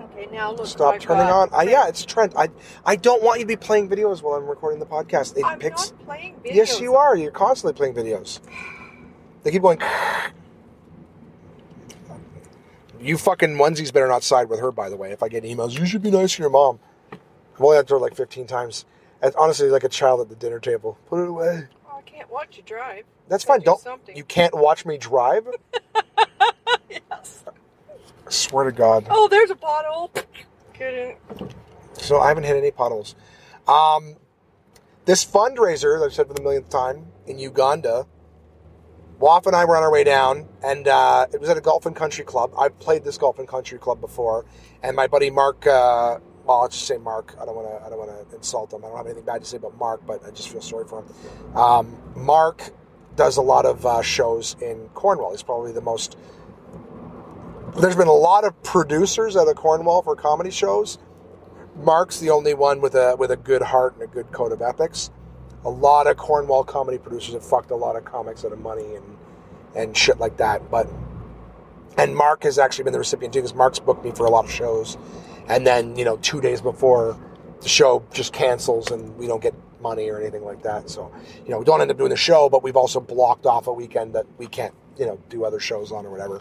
Okay, 0.00 0.28
now 0.32 0.52
look. 0.52 0.66
Stop 0.66 1.00
turning 1.00 1.26
on. 1.26 1.48
I, 1.52 1.64
yeah, 1.64 1.88
it's 1.88 2.04
Trent. 2.04 2.34
I 2.36 2.48
I 2.84 2.96
don't 2.96 3.22
want 3.22 3.38
you 3.40 3.44
to 3.44 3.48
be 3.48 3.56
playing 3.56 3.88
videos 3.88 4.22
while 4.22 4.34
I'm 4.34 4.46
recording 4.46 4.78
the 4.80 4.86
podcast. 4.86 5.36
It 5.36 5.44
I'm 5.44 5.58
picks. 5.58 5.92
not 5.92 6.04
playing 6.06 6.34
videos. 6.36 6.54
Yes, 6.54 6.80
you 6.80 6.96
are. 6.96 7.16
You're 7.16 7.30
constantly 7.30 7.76
playing 7.76 7.94
videos. 7.94 8.40
They 9.42 9.50
keep 9.50 9.62
going. 9.62 9.80
You 13.00 13.18
fucking 13.18 13.50
onesies 13.56 13.92
better 13.92 14.08
not 14.08 14.22
side 14.22 14.48
with 14.48 14.58
her. 14.60 14.72
By 14.72 14.88
the 14.88 14.96
way, 14.96 15.12
if 15.12 15.22
I 15.22 15.28
get 15.28 15.44
emails, 15.44 15.78
you 15.78 15.86
should 15.86 16.02
be 16.02 16.10
nice 16.10 16.34
to 16.36 16.42
your 16.42 16.50
mom. 16.50 16.80
I've 17.12 17.60
only 17.60 17.76
had 17.76 17.86
to 17.88 17.94
her 17.94 18.00
like 18.00 18.14
15 18.14 18.46
times. 18.46 18.84
And 19.22 19.34
honestly, 19.36 19.68
like 19.68 19.84
a 19.84 19.88
child 19.88 20.20
at 20.20 20.28
the 20.28 20.34
dinner 20.34 20.58
table. 20.58 20.98
Put 21.06 21.22
it 21.22 21.28
away. 21.28 21.68
Can't 22.16 22.30
watch 22.30 22.56
you 22.56 22.62
drive. 22.62 23.04
That's 23.28 23.44
fine. 23.44 23.58
do 23.58 23.66
Don't. 23.66 23.80
something. 23.80 24.16
You 24.16 24.24
can't 24.24 24.54
watch 24.56 24.86
me 24.86 24.96
drive. 24.98 25.46
Yes. 26.88 27.44
I 28.26 28.30
swear 28.30 28.64
to 28.64 28.72
God. 28.72 29.06
Oh, 29.10 29.28
there's 29.28 29.50
a 29.50 29.54
pothole. 29.54 30.10
So 31.94 32.20
I 32.20 32.28
haven't 32.28 32.44
hit 32.44 32.56
any 32.56 32.70
puddles. 32.70 33.14
Um, 33.68 34.16
this 35.04 35.24
fundraiser 35.24 35.98
that 35.98 36.04
I've 36.06 36.14
said 36.14 36.28
for 36.28 36.34
the 36.34 36.42
millionth 36.42 36.70
time 36.70 37.06
in 37.26 37.38
Uganda, 37.38 38.06
Waff 39.18 39.46
and 39.46 39.54
I 39.56 39.64
were 39.64 39.76
on 39.76 39.82
our 39.82 39.90
way 39.92 40.04
down, 40.04 40.48
and 40.64 40.86
uh, 40.88 41.26
it 41.32 41.40
was 41.40 41.50
at 41.50 41.56
a 41.56 41.60
golf 41.60 41.86
and 41.86 41.94
country 41.96 42.24
club. 42.24 42.52
I've 42.58 42.78
played 42.78 43.04
this 43.04 43.18
golf 43.18 43.38
and 43.38 43.48
country 43.48 43.78
club 43.78 44.00
before, 44.00 44.44
and 44.82 44.96
my 44.96 45.06
buddy 45.06 45.30
Mark. 45.30 45.66
Uh, 45.66 46.18
well, 46.46 46.62
let's 46.62 46.76
just 46.76 46.86
say 46.86 46.96
Mark. 46.96 47.34
I 47.40 47.44
don't 47.44 47.56
want 47.56 47.68
to. 47.68 47.86
I 47.86 47.90
don't 47.90 47.98
want 47.98 48.30
to 48.30 48.36
insult 48.36 48.72
him. 48.72 48.84
I 48.84 48.88
don't 48.88 48.96
have 48.96 49.06
anything 49.06 49.24
bad 49.24 49.40
to 49.42 49.46
say 49.46 49.56
about 49.56 49.76
Mark, 49.78 50.06
but 50.06 50.24
I 50.24 50.30
just 50.30 50.48
feel 50.48 50.60
sorry 50.60 50.86
for 50.86 51.02
him. 51.02 51.56
Um, 51.56 51.96
Mark 52.14 52.70
does 53.16 53.36
a 53.36 53.42
lot 53.42 53.66
of 53.66 53.84
uh, 53.84 54.02
shows 54.02 54.56
in 54.60 54.88
Cornwall. 54.94 55.32
He's 55.32 55.42
probably 55.42 55.72
the 55.72 55.80
most. 55.80 56.16
There's 57.80 57.96
been 57.96 58.08
a 58.08 58.12
lot 58.12 58.44
of 58.44 58.62
producers 58.62 59.36
out 59.36 59.48
of 59.48 59.56
Cornwall 59.56 60.02
for 60.02 60.14
comedy 60.14 60.50
shows. 60.50 60.98
Mark's 61.76 62.20
the 62.20 62.30
only 62.30 62.54
one 62.54 62.80
with 62.80 62.94
a 62.94 63.16
with 63.18 63.30
a 63.30 63.36
good 63.36 63.62
heart 63.62 63.94
and 63.94 64.02
a 64.02 64.06
good 64.06 64.30
code 64.32 64.52
of 64.52 64.62
ethics. 64.62 65.10
A 65.64 65.70
lot 65.70 66.06
of 66.06 66.16
Cornwall 66.16 66.64
comedy 66.64 66.96
producers 66.96 67.34
have 67.34 67.44
fucked 67.44 67.70
a 67.70 67.76
lot 67.76 67.96
of 67.96 68.04
comics 68.04 68.44
out 68.44 68.52
of 68.52 68.60
money 68.60 68.94
and 68.94 69.16
and 69.74 69.96
shit 69.96 70.18
like 70.18 70.36
that. 70.38 70.70
But 70.70 70.88
and 71.98 72.14
Mark 72.14 72.44
has 72.44 72.58
actually 72.58 72.84
been 72.84 72.92
the 72.92 72.98
recipient 72.98 73.34
too, 73.34 73.40
because 73.40 73.54
Mark's 73.54 73.78
booked 73.78 74.04
me 74.04 74.12
for 74.12 74.26
a 74.26 74.30
lot 74.30 74.44
of 74.44 74.50
shows, 74.50 74.96
and 75.48 75.66
then 75.66 75.96
you 75.96 76.04
know 76.04 76.16
two 76.18 76.40
days 76.40 76.60
before 76.60 77.16
the 77.60 77.68
show 77.68 78.04
just 78.12 78.32
cancels 78.32 78.90
and 78.90 79.16
we 79.16 79.26
don't 79.26 79.42
get 79.42 79.54
money 79.80 80.08
or 80.08 80.20
anything 80.20 80.44
like 80.44 80.62
that. 80.62 80.90
So 80.90 81.12
you 81.44 81.50
know 81.50 81.58
we 81.58 81.64
don't 81.64 81.80
end 81.80 81.90
up 81.90 81.98
doing 81.98 82.10
the 82.10 82.16
show, 82.16 82.48
but 82.48 82.62
we've 82.62 82.76
also 82.76 83.00
blocked 83.00 83.46
off 83.46 83.66
a 83.66 83.72
weekend 83.72 84.14
that 84.14 84.26
we 84.38 84.46
can't 84.46 84.74
you 84.98 85.06
know 85.06 85.18
do 85.28 85.44
other 85.44 85.60
shows 85.60 85.92
on 85.92 86.06
or 86.06 86.10
whatever. 86.10 86.40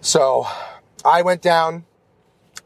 So 0.00 0.46
I 1.04 1.22
went 1.22 1.42
down 1.42 1.84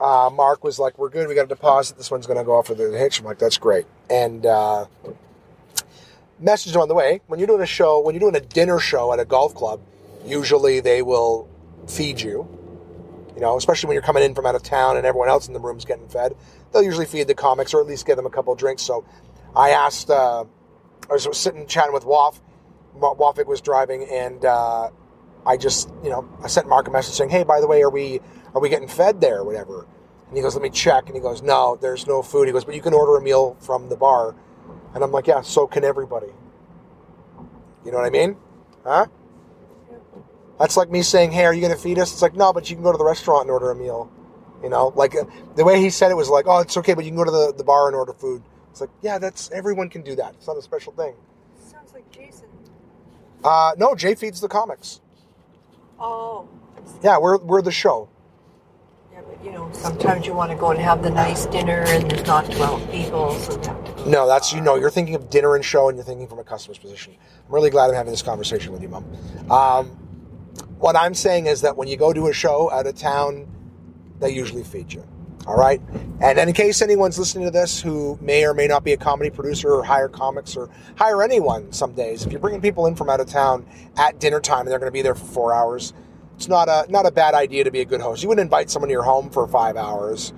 uh, 0.01 0.31
Mark 0.33 0.63
was 0.63 0.79
like, 0.79 0.99
"We're 0.99 1.09
good. 1.09 1.29
We 1.29 1.35
got 1.35 1.45
a 1.45 1.49
deposit. 1.49 1.97
This 1.97 2.11
one's 2.11 2.27
going 2.27 2.39
to 2.39 2.45
go 2.45 2.57
off 2.57 2.67
for 2.67 2.75
the 2.75 2.97
hitch." 2.97 3.19
I'm 3.19 3.25
like, 3.25 3.39
"That's 3.39 3.59
great." 3.59 3.87
And 4.11 4.45
uh, 4.45 4.87
message 6.39 6.77
on 6.77 6.89
the 6.89 6.95
way. 6.95 7.21
When 7.27 7.41
you're 7.41 7.47
doing 7.47 7.63
a 7.63 7.67
show, 7.67 8.01
when 8.01 8.15
you're 8.15 8.31
doing 8.31 8.37
a 8.37 8.47
dinner 8.47 8.79
show 8.79 9.13
at 9.13 9.21
a 9.21 9.25
golf 9.25 9.55
club, 9.55 9.81
usually 10.25 10.81
they 10.81 11.03
will 11.03 11.49
feed 11.89 12.21
you. 12.21 12.47
You 13.37 13.43
know, 13.43 13.57
especially 13.57 13.89
when 13.89 13.95
you're 13.95 14.03
coming 14.03 14.25
in 14.25 14.35
from 14.35 14.47
out 14.47 14.55
of 14.55 14.63
town 14.63 14.97
and 14.97 15.07
everyone 15.07 15.29
else 15.29 15.47
in 15.47 15.53
the 15.55 15.61
room's 15.61 15.85
getting 15.85 16.09
fed, 16.09 16.35
they'll 16.73 16.83
usually 16.83 17.05
feed 17.07 17.29
the 17.29 17.35
comics 17.35 17.75
or 17.75 17.81
at 17.81 17.87
least 17.87 18.07
give 18.07 18.17
them 18.17 18.27
a 18.27 18.31
couple 18.31 18.55
drinks. 18.55 18.83
So, 18.83 19.05
I 19.55 19.71
asked. 19.71 20.11
Uh, 20.11 20.45
I 21.09 21.13
was 21.13 21.29
sitting 21.33 21.67
chatting 21.67 21.93
with 21.93 22.05
Waf. 22.05 22.41
Wa- 22.95 23.15
Wafik 23.15 23.47
was 23.47 23.61
driving, 23.61 24.05
and 24.11 24.45
uh, 24.45 24.91
I 25.47 25.57
just, 25.57 25.89
you 26.03 26.11
know, 26.11 26.29
I 26.43 26.49
sent 26.49 26.67
Mark 26.69 26.89
a 26.89 26.91
message 26.91 27.15
saying, 27.15 27.31
"Hey, 27.31 27.45
by 27.45 27.61
the 27.61 27.67
way, 27.67 27.83
are 27.83 27.91
we 27.91 28.21
are 28.55 28.61
we 28.61 28.69
getting 28.69 28.89
fed 28.89 29.21
there 29.21 29.39
or 29.39 29.45
whatever?" 29.45 29.87
And 30.29 30.37
he 30.37 30.43
goes, 30.43 30.55
"Let 30.55 30.63
me 30.63 30.71
check." 30.71 31.07
And 31.07 31.15
he 31.15 31.21
goes, 31.21 31.43
"No, 31.43 31.77
there's 31.81 32.07
no 32.07 32.23
food." 32.23 32.49
He 32.49 32.53
goes, 32.53 32.65
"But 32.65 32.75
you 32.75 32.83
can 32.83 32.95
order 32.95 33.17
a 33.17 33.23
meal 33.23 33.57
from 33.61 33.89
the 33.89 33.97
bar." 33.97 34.35
And 34.95 35.05
I'm 35.05 35.13
like, 35.13 35.27
"Yeah, 35.27 35.43
so 35.43 35.67
can 35.67 35.85
everybody." 35.85 36.33
You 37.85 37.93
know 37.93 37.99
what 37.99 38.07
I 38.07 38.11
mean? 38.11 38.37
Huh? 38.85 39.07
That's 40.59 40.77
like 40.77 40.91
me 40.91 41.03
saying, 41.03 41.33
"Hey, 41.33 41.45
are 41.45 41.55
you 41.55 41.61
going 41.61 41.75
to 41.75 41.79
feed 41.79 41.99
us?" 41.99 42.13
It's 42.13 42.23
like, 42.23 42.35
"No, 42.35 42.53
but 42.53 42.71
you 42.71 42.77
can 42.77 42.83
go 42.83 42.93
to 42.93 42.99
the 42.99 43.05
restaurant 43.05 43.43
and 43.43 43.51
order 43.51 43.71
a 43.71 43.77
meal." 43.77 44.11
You 44.63 44.71
know, 44.71 44.93
like 44.97 45.15
uh, 45.15 45.25
the 45.55 45.65
way 45.65 45.81
he 45.81 45.91
said 45.91 46.11
it 46.11 46.17
was 46.17 46.29
like, 46.29 46.47
"Oh, 46.49 46.59
it's 46.61 46.77
okay, 46.79 46.95
but 46.95 47.05
you 47.05 47.11
can 47.11 47.17
go 47.17 47.25
to 47.25 47.31
the, 47.31 47.55
the 47.57 47.65
bar 47.65 47.89
and 47.89 47.97
order 47.97 48.13
food." 48.13 48.43
It's 48.77 48.81
like, 48.83 48.91
yeah, 49.01 49.17
that's 49.17 49.51
everyone 49.53 49.89
can 49.89 50.03
do 50.03 50.15
that. 50.17 50.35
It's 50.35 50.47
not 50.47 50.59
a 50.59 50.63
special 50.63 50.93
thing. 50.93 51.15
Sounds 51.59 51.95
like 51.95 52.11
Jason. 52.11 52.45
Uh, 53.43 53.73
no, 53.79 53.95
Jay 53.95 54.15
feeds 54.15 54.39
the 54.39 54.49
comics. 54.49 55.01
Oh. 55.99 56.47
Yeah, 57.03 57.17
we're 57.17 57.39
we're 57.39 57.63
the 57.63 57.73
show. 57.73 58.11
Yeah, 59.15 59.23
but 59.27 59.43
you 59.43 59.51
know, 59.51 59.71
sometimes 59.73 60.27
you 60.27 60.35
want 60.35 60.51
to 60.51 60.59
go 60.59 60.73
and 60.73 60.79
have 60.79 61.03
the 61.03 61.09
nice 61.09 61.47
dinner 61.47 61.85
and 61.87 62.11
there's 62.11 62.27
not 62.27 62.51
12 62.53 62.91
people, 62.91 63.33
so 63.33 63.53
you 63.53 63.67
have 63.67 63.83
to 63.83 63.93
go. 63.93 64.11
No, 64.11 64.27
that's 64.27 64.53
you 64.53 64.61
know, 64.61 64.75
you're 64.75 64.91
thinking 64.91 65.15
of 65.15 65.31
dinner 65.31 65.55
and 65.55 65.65
show, 65.65 65.89
and 65.89 65.97
you're 65.97 66.05
thinking 66.05 66.27
from 66.27 66.39
a 66.39 66.45
customer's 66.45 66.77
position. 66.77 67.15
I'm 67.49 67.55
really 67.55 67.71
glad 67.71 67.89
I'm 67.89 67.95
having 67.95 68.11
this 68.11 68.21
conversation 68.21 68.73
with 68.73 68.83
you, 68.83 68.89
Mom. 68.89 69.07
Um, 69.51 70.06
what 70.79 70.97
I'm 70.97 71.15
saying 71.15 71.47
is 71.47 71.63
that 71.63 71.77
when 71.77 71.89
you 71.89 71.97
go 71.97 72.13
to 72.13 72.29
a 72.29 72.33
show 72.33 72.71
out 72.71 72.87
of 72.87 72.97
town, 72.97 73.47
they 74.21 74.31
usually 74.31 74.65
feed 74.65 74.93
you. 74.93 75.05
All 75.47 75.57
right, 75.57 75.81
and 76.21 76.39
in 76.41 76.53
case 76.55 76.83
anyone's 76.83 77.21
listening 77.21 77.45
to 77.45 77.53
this 77.53 77.81
who 77.81 78.19
may 78.21 78.45
or 78.45 78.53
may 78.53 78.67
not 78.67 78.83
be 78.83 78.93
a 78.93 78.97
comedy 78.97 79.31
producer 79.31 79.71
or 79.71 79.85
hire 79.85 80.09
comics 80.09 80.57
or 80.57 80.69
hire 80.97 81.23
anyone 81.23 81.71
some 81.71 81.93
days, 81.93 82.27
if 82.27 82.33
you're 82.33 82.41
bringing 82.41 82.61
people 82.61 82.87
in 82.87 82.97
from 82.97 83.09
out 83.09 83.21
of 83.21 83.29
town 83.29 83.65
at 83.97 84.19
dinner 84.19 84.41
time 84.41 84.61
and 84.61 84.69
they're 84.69 84.81
going 84.81 84.89
to 84.89 84.93
be 84.93 85.03
there 85.03 85.15
for 85.15 85.25
four 85.27 85.55
hours, 85.55 85.93
it's 86.35 86.49
not 86.49 86.69
a 86.69 86.91
not 86.91 87.07
a 87.07 87.13
bad 87.13 87.35
idea 87.35 87.63
to 87.63 87.71
be 87.71 87.81
a 87.81 87.85
good 87.85 88.01
host. 88.01 88.25
You 88.25 88.29
wouldn't 88.29 88.45
invite 88.45 88.71
someone 88.71 88.89
to 88.89 88.93
your 88.93 89.05
home 89.05 89.31
for 89.31 89.47
five 89.47 89.77
hours 89.77 90.33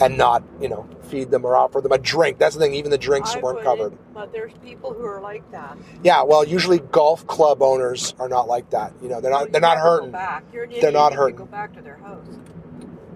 and 0.00 0.16
not, 0.16 0.42
you 0.60 0.68
know, 0.68 0.88
feed 1.02 1.30
them 1.30 1.44
or 1.44 1.56
offer 1.56 1.80
them 1.80 1.92
a 1.92 1.98
drink. 1.98 2.38
That's 2.38 2.54
the 2.54 2.60
thing. 2.60 2.74
Even 2.74 2.90
the 2.90 2.98
drinks 2.98 3.34
I 3.34 3.40
weren't 3.40 3.62
covered. 3.62 3.96
But 4.14 4.32
there's 4.32 4.52
people 4.64 4.92
who 4.92 5.04
are 5.04 5.20
like 5.20 5.48
that. 5.50 5.76
Yeah, 6.02 6.22
well, 6.22 6.44
usually 6.44 6.78
golf 6.78 7.26
club 7.26 7.62
owners 7.62 8.14
are 8.18 8.28
not 8.28 8.48
like 8.48 8.70
that. 8.70 8.92
You 9.02 9.08
know, 9.08 9.20
they're 9.20 9.30
not 9.30 9.46
you 9.46 9.52
they're 9.52 9.60
not 9.60 9.78
hurting. 9.78 10.10
Back. 10.10 10.44
You're 10.52 10.64
an 10.64 10.74
They're 10.80 10.92
not 10.92 11.12
hurting. 11.12 11.36
Go 11.36 11.46
back 11.46 11.74
to 11.74 11.82
their 11.82 11.96
house. 11.96 12.26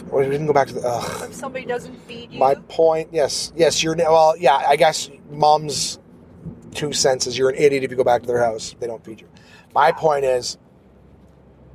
Well, 0.06 0.22
we 0.22 0.30
didn't 0.30 0.46
go 0.46 0.52
back 0.52 0.68
to 0.68 0.74
the. 0.74 0.86
Ugh. 0.86 1.30
If 1.30 1.34
somebody 1.34 1.64
doesn't 1.64 1.96
feed 2.02 2.32
you, 2.32 2.38
My 2.38 2.54
point, 2.54 3.08
yes, 3.12 3.52
yes, 3.56 3.82
you're 3.82 3.96
well, 3.96 4.36
yeah. 4.36 4.56
I 4.56 4.76
guess 4.76 5.10
mom's 5.30 5.98
two 6.74 6.92
cents 6.92 7.26
is 7.26 7.38
you're 7.38 7.50
an 7.50 7.56
idiot 7.56 7.84
if 7.84 7.90
you 7.90 7.96
go 7.96 8.04
back 8.04 8.22
to 8.22 8.26
their 8.26 8.42
house. 8.42 8.74
They 8.78 8.86
don't 8.86 9.04
feed 9.04 9.20
you. 9.20 9.28
My 9.74 9.92
point 9.92 10.24
is, 10.24 10.58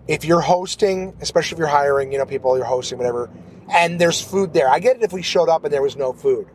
if 0.07 0.25
you're 0.25 0.41
hosting, 0.41 1.15
especially 1.21 1.55
if 1.55 1.59
you're 1.59 1.67
hiring, 1.67 2.11
you 2.11 2.17
know, 2.17 2.25
people 2.25 2.55
you're 2.55 2.65
hosting, 2.65 2.97
whatever, 2.97 3.29
and 3.69 3.99
there's 3.99 4.21
food 4.21 4.53
there. 4.53 4.69
I 4.69 4.79
get 4.79 4.97
it 4.97 5.03
if 5.03 5.13
we 5.13 5.21
showed 5.21 5.49
up 5.49 5.63
and 5.63 5.73
there 5.73 5.81
was 5.81 5.95
no 5.95 6.13
food, 6.13 6.47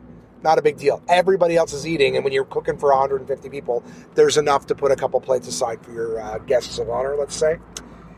not 0.43 0.57
a 0.57 0.61
big 0.61 0.77
deal. 0.77 1.01
Everybody 1.07 1.55
else 1.55 1.73
is 1.73 1.87
eating, 1.87 2.15
and 2.15 2.23
when 2.23 2.33
you're 2.33 2.45
cooking 2.45 2.77
for 2.77 2.89
150 2.89 3.49
people, 3.49 3.83
there's 4.15 4.37
enough 4.37 4.67
to 4.67 4.75
put 4.75 4.91
a 4.91 4.95
couple 4.95 5.19
plates 5.21 5.47
aside 5.47 5.83
for 5.83 5.91
your 5.91 6.19
uh, 6.19 6.37
guests 6.39 6.77
of 6.79 6.89
honor. 6.89 7.15
Let's 7.15 7.35
say. 7.35 7.57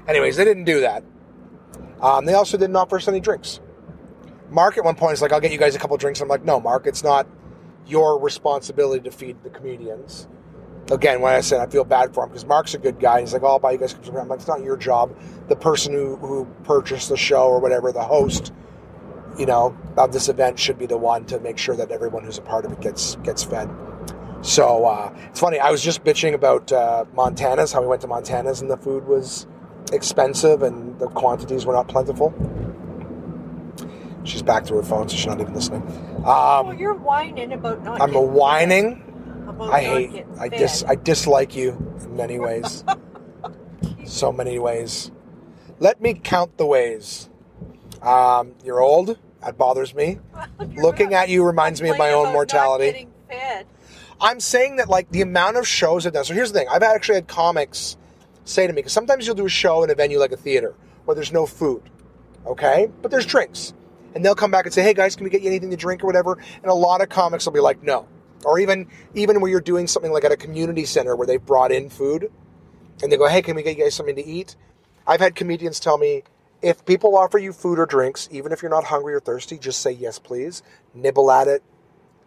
Anyways, 0.08 0.38
they 0.38 0.46
didn't 0.46 0.64
do 0.64 0.82
that. 0.82 1.04
Um, 2.02 2.26
they 2.26 2.34
also 2.34 2.58
didn't 2.58 2.76
offer 2.76 2.98
us 2.98 3.08
any 3.08 3.20
drinks. 3.20 3.60
Mark 4.50 4.78
at 4.78 4.84
one 4.84 4.96
point 4.96 5.14
is 5.14 5.22
like, 5.22 5.34
I'll 5.34 5.42
get 5.42 5.52
you 5.52 5.58
guys 5.58 5.76
a 5.76 5.80
couple 5.80 5.98
drinks. 5.98 6.22
I'm 6.22 6.28
like, 6.28 6.46
no, 6.46 6.60
Mark, 6.60 6.88
it's 6.88 7.04
not 7.04 7.28
your 7.86 8.20
responsibility 8.20 9.04
to 9.04 9.12
feed 9.12 9.44
the 9.44 9.50
comedians. 9.50 10.28
Again, 10.90 11.20
when 11.20 11.34
I 11.34 11.42
said 11.42 11.60
I 11.60 11.70
feel 11.70 11.84
bad 11.84 12.14
for 12.14 12.24
him 12.24 12.30
because 12.30 12.46
Mark's 12.46 12.74
a 12.74 12.78
good 12.78 13.00
guy. 13.00 13.20
He's 13.20 13.34
like, 13.34 13.44
oh, 13.44 13.48
I'll 13.48 13.60
buy 13.60 13.74
you 13.74 13.78
guys 13.78 13.94
I'm 13.94 14.30
like, 14.30 14.40
it's 14.40 14.48
not 14.48 14.64
your 14.64 14.78
job. 14.78 15.18
The 15.50 15.56
person 15.56 15.94
who, 15.94 16.16
who 16.16 16.46
purchased 16.64 17.10
the 17.10 17.18
show 17.18 17.48
or 17.48 17.60
whatever, 17.60 17.92
the 17.92 18.04
host, 18.04 18.54
you 19.38 19.46
know, 19.46 19.78
of 19.98 20.12
this 20.14 20.30
event 20.30 20.60
should 20.60 20.78
be 20.78 20.86
the 20.86 20.98
one 20.98 21.26
to 21.26 21.40
make 21.40 21.58
sure 21.58 21.76
that 21.76 21.92
everyone 21.92 22.24
who's 22.24 22.38
a 22.38 22.42
part 22.42 22.66
of 22.66 22.72
it 22.72 22.82
gets 22.82 23.16
gets 23.18 23.44
fed. 23.44 23.70
So 24.42 24.86
uh, 24.86 25.14
it's 25.30 25.40
funny. 25.40 25.60
I 25.60 25.72
was 25.72 25.84
just 25.84 26.04
bitching 26.04 26.34
about 26.34 26.72
uh, 26.72 27.06
Montana's, 27.14 27.72
how 27.74 27.82
we 27.82 27.88
went 27.88 28.02
to 28.02 28.08
Montana's 28.08 28.62
and 28.62 28.70
the 28.70 28.78
food 28.78 29.06
was 29.08 29.48
expensive 29.92 30.62
and 30.64 30.98
the 31.00 31.08
quantities 31.08 31.66
were 31.66 31.74
not 31.74 31.88
plentiful. 31.88 32.34
She's 34.24 34.42
back 34.44 34.66
to 34.66 34.76
her 34.76 34.84
phone, 34.84 35.08
so 35.08 35.16
she's 35.16 35.26
not 35.26 35.40
even 35.40 35.54
listening. 35.54 35.84
oh, 36.26 36.66
Um, 36.70 36.78
you're 36.78 36.94
whining 36.94 37.54
about 37.54 37.84
not. 37.84 38.02
I'm 38.02 38.14
a 38.16 38.22
whining. 38.22 39.04
About 39.48 39.74
I 39.74 39.82
hate. 39.82 40.26
I 40.40 40.50
dis. 40.50 40.84
I 40.86 40.96
dislike 40.96 41.56
you 41.56 41.72
in 42.04 42.16
many 42.18 42.38
ways. 42.48 42.84
so 44.06 44.32
many 44.34 44.60
ways. 44.60 45.12
Let 45.80 46.02
me 46.02 46.14
count 46.14 46.58
the 46.58 46.66
ways. 46.66 47.30
Um, 48.02 48.54
you're 48.64 48.82
old. 48.82 49.18
That 49.42 49.58
bothers 49.58 49.94
me. 49.94 50.20
Looking 50.76 51.14
at 51.14 51.30
you 51.30 51.44
reminds 51.44 51.82
me 51.82 51.90
of 51.90 51.98
my 51.98 52.12
own 52.12 52.34
mortality. 52.34 53.08
I'm 54.20 54.40
saying 54.40 54.78
that 54.78 54.90
like 54.90 55.12
the 55.12 55.22
amount 55.22 55.58
of 55.58 55.68
shows 55.68 56.06
I've 56.06 56.14
done. 56.14 56.26
So 56.26 56.34
here's 56.34 56.52
the 56.52 56.60
thing: 56.60 56.68
I've 56.70 56.84
actually 56.84 57.16
had 57.16 57.28
comics 57.28 57.98
say 58.46 58.66
to 58.66 58.74
me 58.74 58.78
because 58.78 58.94
sometimes 58.94 59.28
you'll 59.28 59.36
do 59.36 59.46
a 59.46 59.50
show 59.50 59.84
in 59.84 59.90
a 59.90 59.96
venue 59.96 60.20
like 60.20 60.32
a 60.32 60.38
theater 60.38 60.74
where 61.06 61.16
there's 61.16 61.32
no 61.32 61.46
food, 61.46 61.84
okay, 62.46 62.90
but 63.02 63.12
there's 63.12 63.26
drinks, 63.26 63.74
and 64.16 64.26
they'll 64.26 64.36
come 64.36 64.52
back 64.52 64.66
and 64.66 64.74
say, 64.74 64.82
"Hey 64.82 64.94
guys, 64.94 65.16
can 65.16 65.24
we 65.24 65.30
get 65.30 65.42
you 65.42 65.48
anything 65.48 65.70
to 65.70 65.78
drink 65.78 66.04
or 66.04 66.08
whatever?" 66.08 66.38
And 66.64 66.72
a 66.72 66.74
lot 66.74 67.02
of 67.02 67.10
comics 67.10 67.46
will 67.46 67.54
be 67.54 67.60
like, 67.60 67.84
"No," 67.84 68.08
or 68.44 68.58
even 68.60 68.88
even 69.14 69.40
where 69.40 69.52
you're 69.52 69.62
doing 69.62 69.86
something 69.86 70.12
like 70.12 70.26
at 70.26 70.32
a 70.32 70.38
community 70.38 70.86
center 70.86 71.16
where 71.16 71.28
they've 71.28 71.46
brought 71.46 71.72
in 71.72 71.90
food, 71.90 72.32
and 73.04 73.12
they 73.12 73.18
go, 73.18 73.28
"Hey, 73.28 73.42
can 73.44 73.56
we 73.56 73.62
get 73.64 73.78
you 73.78 73.84
guys 73.84 73.94
something 73.94 74.16
to 74.16 74.26
eat?" 74.26 74.56
I've 75.06 75.20
had 75.20 75.36
comedians 75.36 75.80
tell 75.80 75.98
me. 75.98 76.24
If 76.62 76.86
people 76.86 77.18
offer 77.18 77.38
you 77.38 77.54
food 77.54 77.78
or 77.78 77.86
drinks, 77.86 78.28
even 78.32 78.52
if 78.52 78.62
you're 78.62 78.72
not 78.72 78.86
hungry 78.86 79.14
or 79.14 79.20
thirsty, 79.20 79.58
just 79.58 79.82
say 79.82 79.92
yes, 79.92 80.18
please. 80.18 80.64
Nibble 80.94 81.30
at 81.32 81.48
it, 81.48 81.64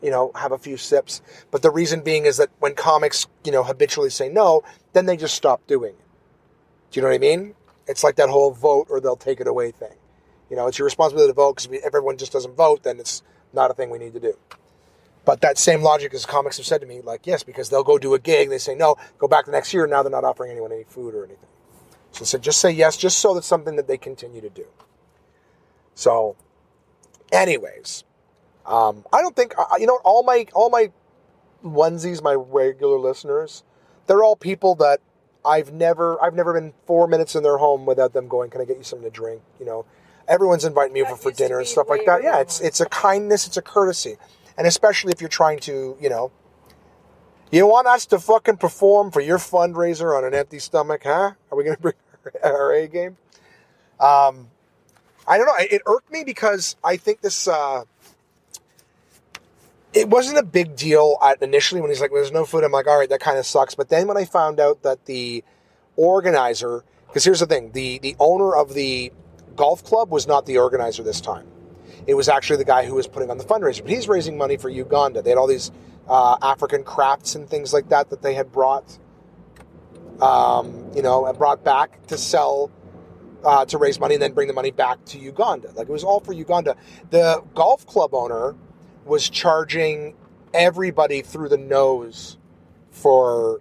you 0.02 0.10
know, 0.10 0.30
have 0.34 0.52
a 0.52 0.58
few 0.58 0.76
sips. 0.76 1.20
But 1.50 1.62
the 1.62 1.70
reason 1.70 2.02
being 2.02 2.26
is 2.26 2.36
that 2.36 2.50
when 2.60 2.74
comics, 2.74 3.26
you 3.44 3.52
know, 3.52 3.64
habitually 3.64 4.10
say 4.10 4.28
no, 4.28 4.62
then 4.92 5.06
they 5.06 5.16
just 5.16 5.34
stop 5.34 5.66
doing 5.66 5.94
it. 5.94 6.04
Do 6.90 7.00
you 7.00 7.02
know 7.02 7.08
what 7.08 7.14
I 7.14 7.18
mean? 7.18 7.54
It's 7.86 8.04
like 8.04 8.16
that 8.16 8.28
whole 8.28 8.52
vote 8.52 8.86
or 8.88 9.00
they'll 9.00 9.16
take 9.16 9.40
it 9.40 9.46
away 9.48 9.72
thing. 9.72 9.96
You 10.48 10.56
know, 10.56 10.66
it's 10.66 10.78
your 10.78 10.86
responsibility 10.86 11.30
to 11.30 11.34
vote 11.34 11.56
because 11.56 11.72
if 11.72 11.84
everyone 11.84 12.16
just 12.16 12.32
doesn't 12.32 12.56
vote, 12.56 12.82
then 12.82 12.98
it's 12.98 13.22
not 13.52 13.70
a 13.70 13.74
thing 13.74 13.90
we 13.90 13.98
need 13.98 14.14
to 14.14 14.20
do. 14.20 14.36
But 15.24 15.40
that 15.42 15.58
same 15.58 15.82
logic 15.82 16.14
as 16.14 16.24
comics 16.24 16.56
have 16.56 16.66
said 16.66 16.80
to 16.80 16.86
me, 16.86 17.00
like, 17.02 17.26
yes, 17.26 17.42
because 17.42 17.68
they'll 17.68 17.84
go 17.84 17.98
do 17.98 18.14
a 18.14 18.18
gig, 18.18 18.48
they 18.48 18.58
say 18.58 18.74
no, 18.74 18.96
go 19.18 19.28
back 19.28 19.46
the 19.46 19.52
next 19.52 19.74
year, 19.74 19.86
now 19.86 20.02
they're 20.02 20.10
not 20.10 20.24
offering 20.24 20.50
anyone 20.50 20.72
any 20.72 20.84
food 20.84 21.14
or 21.14 21.24
anything. 21.24 21.49
So 22.12 22.22
I 22.22 22.24
said, 22.24 22.42
just 22.42 22.60
say 22.60 22.70
yes, 22.70 22.96
just 22.96 23.18
so 23.18 23.34
that's 23.34 23.46
something 23.46 23.76
that 23.76 23.86
they 23.86 23.98
continue 23.98 24.40
to 24.40 24.50
do. 24.50 24.66
So, 25.94 26.36
anyways, 27.32 28.04
um, 28.66 29.04
I 29.12 29.20
don't 29.20 29.36
think 29.36 29.54
you 29.78 29.86
know 29.86 30.00
all 30.04 30.22
my 30.22 30.46
all 30.54 30.70
my 30.70 30.90
onesies, 31.64 32.22
my 32.22 32.34
regular 32.34 32.98
listeners, 32.98 33.62
they're 34.06 34.22
all 34.22 34.36
people 34.36 34.74
that 34.76 35.00
I've 35.44 35.72
never 35.72 36.22
I've 36.22 36.34
never 36.34 36.52
been 36.52 36.72
four 36.86 37.06
minutes 37.06 37.34
in 37.34 37.42
their 37.42 37.58
home 37.58 37.86
without 37.86 38.12
them 38.12 38.28
going, 38.28 38.50
"Can 38.50 38.60
I 38.60 38.64
get 38.64 38.76
you 38.76 38.82
something 38.82 39.10
to 39.10 39.14
drink?" 39.14 39.42
You 39.58 39.66
know, 39.66 39.84
everyone's 40.28 40.64
inviting 40.64 40.92
me 40.92 41.00
That 41.00 41.12
over 41.12 41.16
for 41.16 41.30
dinner 41.30 41.58
and 41.58 41.68
stuff 41.68 41.88
like 41.88 42.04
that. 42.06 42.22
Yeah, 42.22 42.40
it's 42.40 42.60
it's 42.60 42.80
a 42.80 42.86
kindness, 42.86 43.46
it's 43.46 43.56
a 43.56 43.62
courtesy, 43.62 44.16
and 44.56 44.66
especially 44.66 45.12
if 45.12 45.20
you're 45.20 45.28
trying 45.28 45.58
to, 45.60 45.96
you 46.00 46.08
know. 46.08 46.30
You 47.50 47.66
want 47.66 47.88
us 47.88 48.06
to 48.06 48.20
fucking 48.20 48.58
perform 48.58 49.10
for 49.10 49.20
your 49.20 49.38
fundraiser 49.38 50.16
on 50.16 50.24
an 50.24 50.34
empty 50.34 50.60
stomach, 50.60 51.02
huh? 51.04 51.32
Are 51.50 51.58
we 51.58 51.64
going 51.64 51.76
to 51.76 51.82
bring 51.82 51.94
our 52.44 52.72
A 52.72 52.86
game? 52.86 53.16
Um, 53.98 54.48
I 55.26 55.36
don't 55.36 55.46
know. 55.46 55.54
It 55.58 55.82
irked 55.86 56.12
me 56.12 56.22
because 56.24 56.76
I 56.84 56.96
think 56.96 57.20
this. 57.22 57.48
Uh, 57.48 57.84
it 59.92 60.08
wasn't 60.08 60.38
a 60.38 60.44
big 60.44 60.76
deal 60.76 61.18
initially 61.40 61.80
when 61.80 61.90
he's 61.90 62.00
like, 62.00 62.12
"There's 62.12 62.30
no 62.30 62.44
food." 62.44 62.62
I'm 62.62 62.70
like, 62.70 62.86
"All 62.86 62.98
right, 62.98 63.08
that 63.08 63.20
kind 63.20 63.38
of 63.38 63.44
sucks." 63.44 63.74
But 63.74 63.88
then 63.88 64.06
when 64.06 64.16
I 64.16 64.24
found 64.24 64.60
out 64.60 64.82
that 64.82 65.06
the 65.06 65.42
organizer, 65.96 66.84
because 67.08 67.24
here's 67.24 67.40
the 67.40 67.46
thing, 67.46 67.72
the 67.72 67.98
the 67.98 68.14
owner 68.20 68.54
of 68.54 68.74
the 68.74 69.12
golf 69.56 69.82
club 69.82 70.10
was 70.10 70.28
not 70.28 70.46
the 70.46 70.58
organizer 70.58 71.02
this 71.02 71.20
time. 71.20 71.46
It 72.06 72.14
was 72.14 72.28
actually 72.28 72.58
the 72.58 72.64
guy 72.64 72.86
who 72.86 72.94
was 72.94 73.08
putting 73.08 73.30
on 73.30 73.38
the 73.38 73.44
fundraiser. 73.44 73.82
But 73.82 73.90
he's 73.90 74.08
raising 74.08 74.38
money 74.38 74.56
for 74.56 74.68
Uganda. 74.68 75.20
They 75.20 75.30
had 75.30 75.38
all 75.38 75.48
these 75.48 75.72
uh, 76.10 76.36
African 76.42 76.82
crafts 76.82 77.36
and 77.36 77.48
things 77.48 77.72
like 77.72 77.88
that 77.90 78.10
that 78.10 78.20
they 78.20 78.34
had 78.34 78.50
brought, 78.50 78.98
um, 80.20 80.90
you 80.94 81.02
know, 81.02 81.24
and 81.26 81.38
brought 81.38 81.62
back 81.62 82.04
to 82.08 82.18
sell 82.18 82.70
uh, 83.44 83.64
to 83.66 83.78
raise 83.78 83.98
money 84.00 84.16
and 84.16 84.22
then 84.22 84.32
bring 84.32 84.48
the 84.48 84.54
money 84.54 84.72
back 84.72 85.02
to 85.06 85.18
Uganda. 85.18 85.70
Like 85.74 85.88
it 85.88 85.92
was 85.92 86.04
all 86.04 86.20
for 86.20 86.32
Uganda. 86.32 86.76
The 87.10 87.42
golf 87.54 87.86
club 87.86 88.12
owner 88.12 88.56
was 89.04 89.30
charging 89.30 90.16
everybody 90.52 91.22
through 91.22 91.48
the 91.48 91.56
nose 91.56 92.36
for 92.90 93.60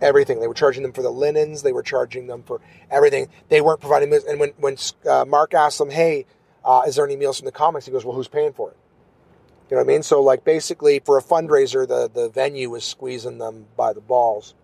everything. 0.00 0.40
They 0.40 0.48
were 0.48 0.54
charging 0.54 0.82
them 0.82 0.92
for 0.92 1.02
the 1.02 1.10
linens. 1.10 1.62
They 1.62 1.72
were 1.72 1.84
charging 1.84 2.26
them 2.26 2.42
for 2.42 2.60
everything. 2.90 3.28
They 3.48 3.60
weren't 3.60 3.80
providing 3.80 4.10
meals. 4.10 4.24
And 4.24 4.40
when 4.40 4.50
when 4.58 4.76
uh, 5.08 5.24
Mark 5.24 5.54
asked 5.54 5.78
them, 5.78 5.90
"Hey, 5.90 6.26
uh, 6.64 6.82
is 6.86 6.96
there 6.96 7.06
any 7.06 7.16
meals 7.16 7.38
from 7.38 7.46
the 7.46 7.52
comics?" 7.52 7.86
He 7.86 7.92
goes, 7.92 8.04
"Well, 8.04 8.16
who's 8.16 8.28
paying 8.28 8.52
for 8.52 8.72
it?" 8.72 8.76
You 9.68 9.76
know 9.76 9.82
what 9.82 9.90
I 9.90 9.94
mean? 9.94 10.02
So 10.02 10.22
like 10.22 10.44
basically 10.44 11.00
for 11.00 11.18
a 11.18 11.22
fundraiser, 11.22 11.86
the 11.86 12.08
the 12.12 12.28
venue 12.28 12.74
is 12.74 12.84
squeezing 12.84 13.38
them 13.38 13.66
by 13.76 13.92
the 13.92 14.00
balls 14.00 14.54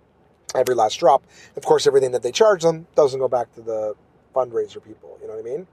every 0.54 0.74
last 0.74 0.98
drop. 1.00 1.24
Of 1.56 1.64
course, 1.64 1.86
everything 1.86 2.12
that 2.12 2.22
they 2.22 2.32
charge 2.32 2.62
them 2.62 2.86
doesn't 2.94 3.18
go 3.18 3.28
back 3.28 3.52
to 3.54 3.62
the 3.62 3.94
fundraiser 4.34 4.82
people. 4.84 5.18
You 5.20 5.28
know 5.28 5.34
what 5.34 5.40
I 5.40 5.48
mean? 5.56 5.66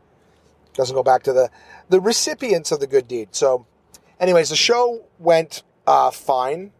Doesn't 0.73 0.95
go 0.95 1.03
back 1.03 1.23
to 1.23 1.33
the 1.33 1.49
the 1.89 1.99
recipients 1.99 2.71
of 2.71 2.79
the 2.79 2.87
good 2.87 3.07
deed. 3.07 3.29
So, 3.31 3.65
anyways, 4.19 4.49
the 4.49 4.55
show 4.55 5.05
went 5.19 5.63
uh, 5.85 6.11
fine. 6.11 6.71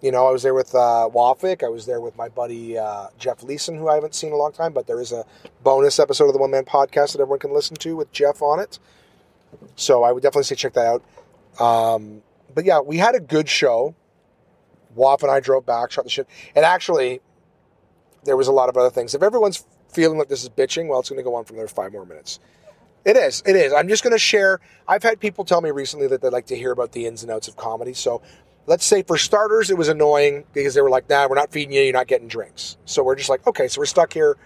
You 0.00 0.10
know, 0.10 0.26
I 0.26 0.30
was 0.30 0.42
there 0.42 0.54
with 0.54 0.74
uh, 0.74 1.10
Wafik. 1.12 1.62
I 1.62 1.68
was 1.68 1.84
there 1.84 2.00
with 2.00 2.16
my 2.16 2.30
buddy 2.30 2.78
uh, 2.78 3.08
Jeff 3.18 3.42
Leeson, 3.42 3.76
who 3.76 3.88
I 3.88 3.96
haven't 3.96 4.14
seen 4.14 4.28
in 4.28 4.34
a 4.34 4.38
long 4.38 4.52
time, 4.52 4.72
but 4.72 4.86
there 4.86 5.00
is 5.00 5.12
a 5.12 5.26
bonus 5.62 5.98
episode 5.98 6.26
of 6.26 6.32
the 6.32 6.38
One 6.38 6.50
Man 6.50 6.64
Podcast 6.64 7.12
that 7.12 7.20
everyone 7.20 7.38
can 7.38 7.52
listen 7.52 7.76
to 7.76 7.96
with 7.96 8.10
Jeff 8.10 8.40
on 8.40 8.60
it. 8.60 8.78
So 9.76 10.02
I 10.02 10.12
would 10.12 10.22
definitely 10.22 10.44
say 10.44 10.54
check 10.54 10.72
that 10.74 10.86
out. 10.86 11.02
Um, 11.58 12.22
but 12.54 12.64
yeah, 12.64 12.80
we 12.80 12.98
had 12.98 13.14
a 13.14 13.20
good 13.20 13.48
show. 13.48 13.94
Waf 14.94 15.22
and 15.22 15.30
I 15.30 15.40
drove 15.40 15.66
back, 15.66 15.90
shot 15.90 16.04
the 16.04 16.10
shit. 16.10 16.28
And 16.54 16.64
actually, 16.64 17.20
there 18.24 18.36
was 18.36 18.48
a 18.48 18.52
lot 18.52 18.68
of 18.68 18.76
other 18.76 18.90
things. 18.90 19.14
If 19.14 19.22
everyone's 19.22 19.64
feeling 19.92 20.18
like 20.18 20.28
this 20.28 20.42
is 20.42 20.48
bitching, 20.48 20.88
well, 20.88 21.00
it's 21.00 21.08
going 21.08 21.18
to 21.18 21.22
go 21.24 21.34
on 21.34 21.44
for 21.44 21.54
another 21.54 21.68
five 21.68 21.92
more 21.92 22.06
minutes. 22.06 22.40
It 23.04 23.16
is. 23.16 23.42
It 23.46 23.56
is. 23.56 23.72
I'm 23.72 23.88
just 23.88 24.02
going 24.02 24.12
to 24.12 24.18
share. 24.18 24.60
I've 24.86 25.02
had 25.02 25.20
people 25.20 25.44
tell 25.44 25.60
me 25.60 25.70
recently 25.70 26.06
that 26.08 26.20
they 26.20 26.28
like 26.28 26.46
to 26.46 26.56
hear 26.56 26.70
about 26.70 26.92
the 26.92 27.06
ins 27.06 27.22
and 27.22 27.32
outs 27.32 27.48
of 27.48 27.56
comedy. 27.56 27.94
So 27.94 28.20
let's 28.66 28.84
say 28.84 29.02
for 29.02 29.16
starters, 29.16 29.70
it 29.70 29.78
was 29.78 29.88
annoying 29.88 30.44
because 30.52 30.74
they 30.74 30.82
were 30.82 30.90
like, 30.90 31.08
nah, 31.08 31.26
we're 31.26 31.34
not 31.34 31.50
feeding 31.50 31.72
you. 31.72 31.82
You're 31.82 31.92
not 31.94 32.08
getting 32.08 32.28
drinks. 32.28 32.76
So 32.84 33.02
we're 33.02 33.14
just 33.14 33.30
like, 33.30 33.46
okay, 33.46 33.68
so 33.68 33.80
we're 33.80 33.86
stuck 33.86 34.12
here 34.12 34.36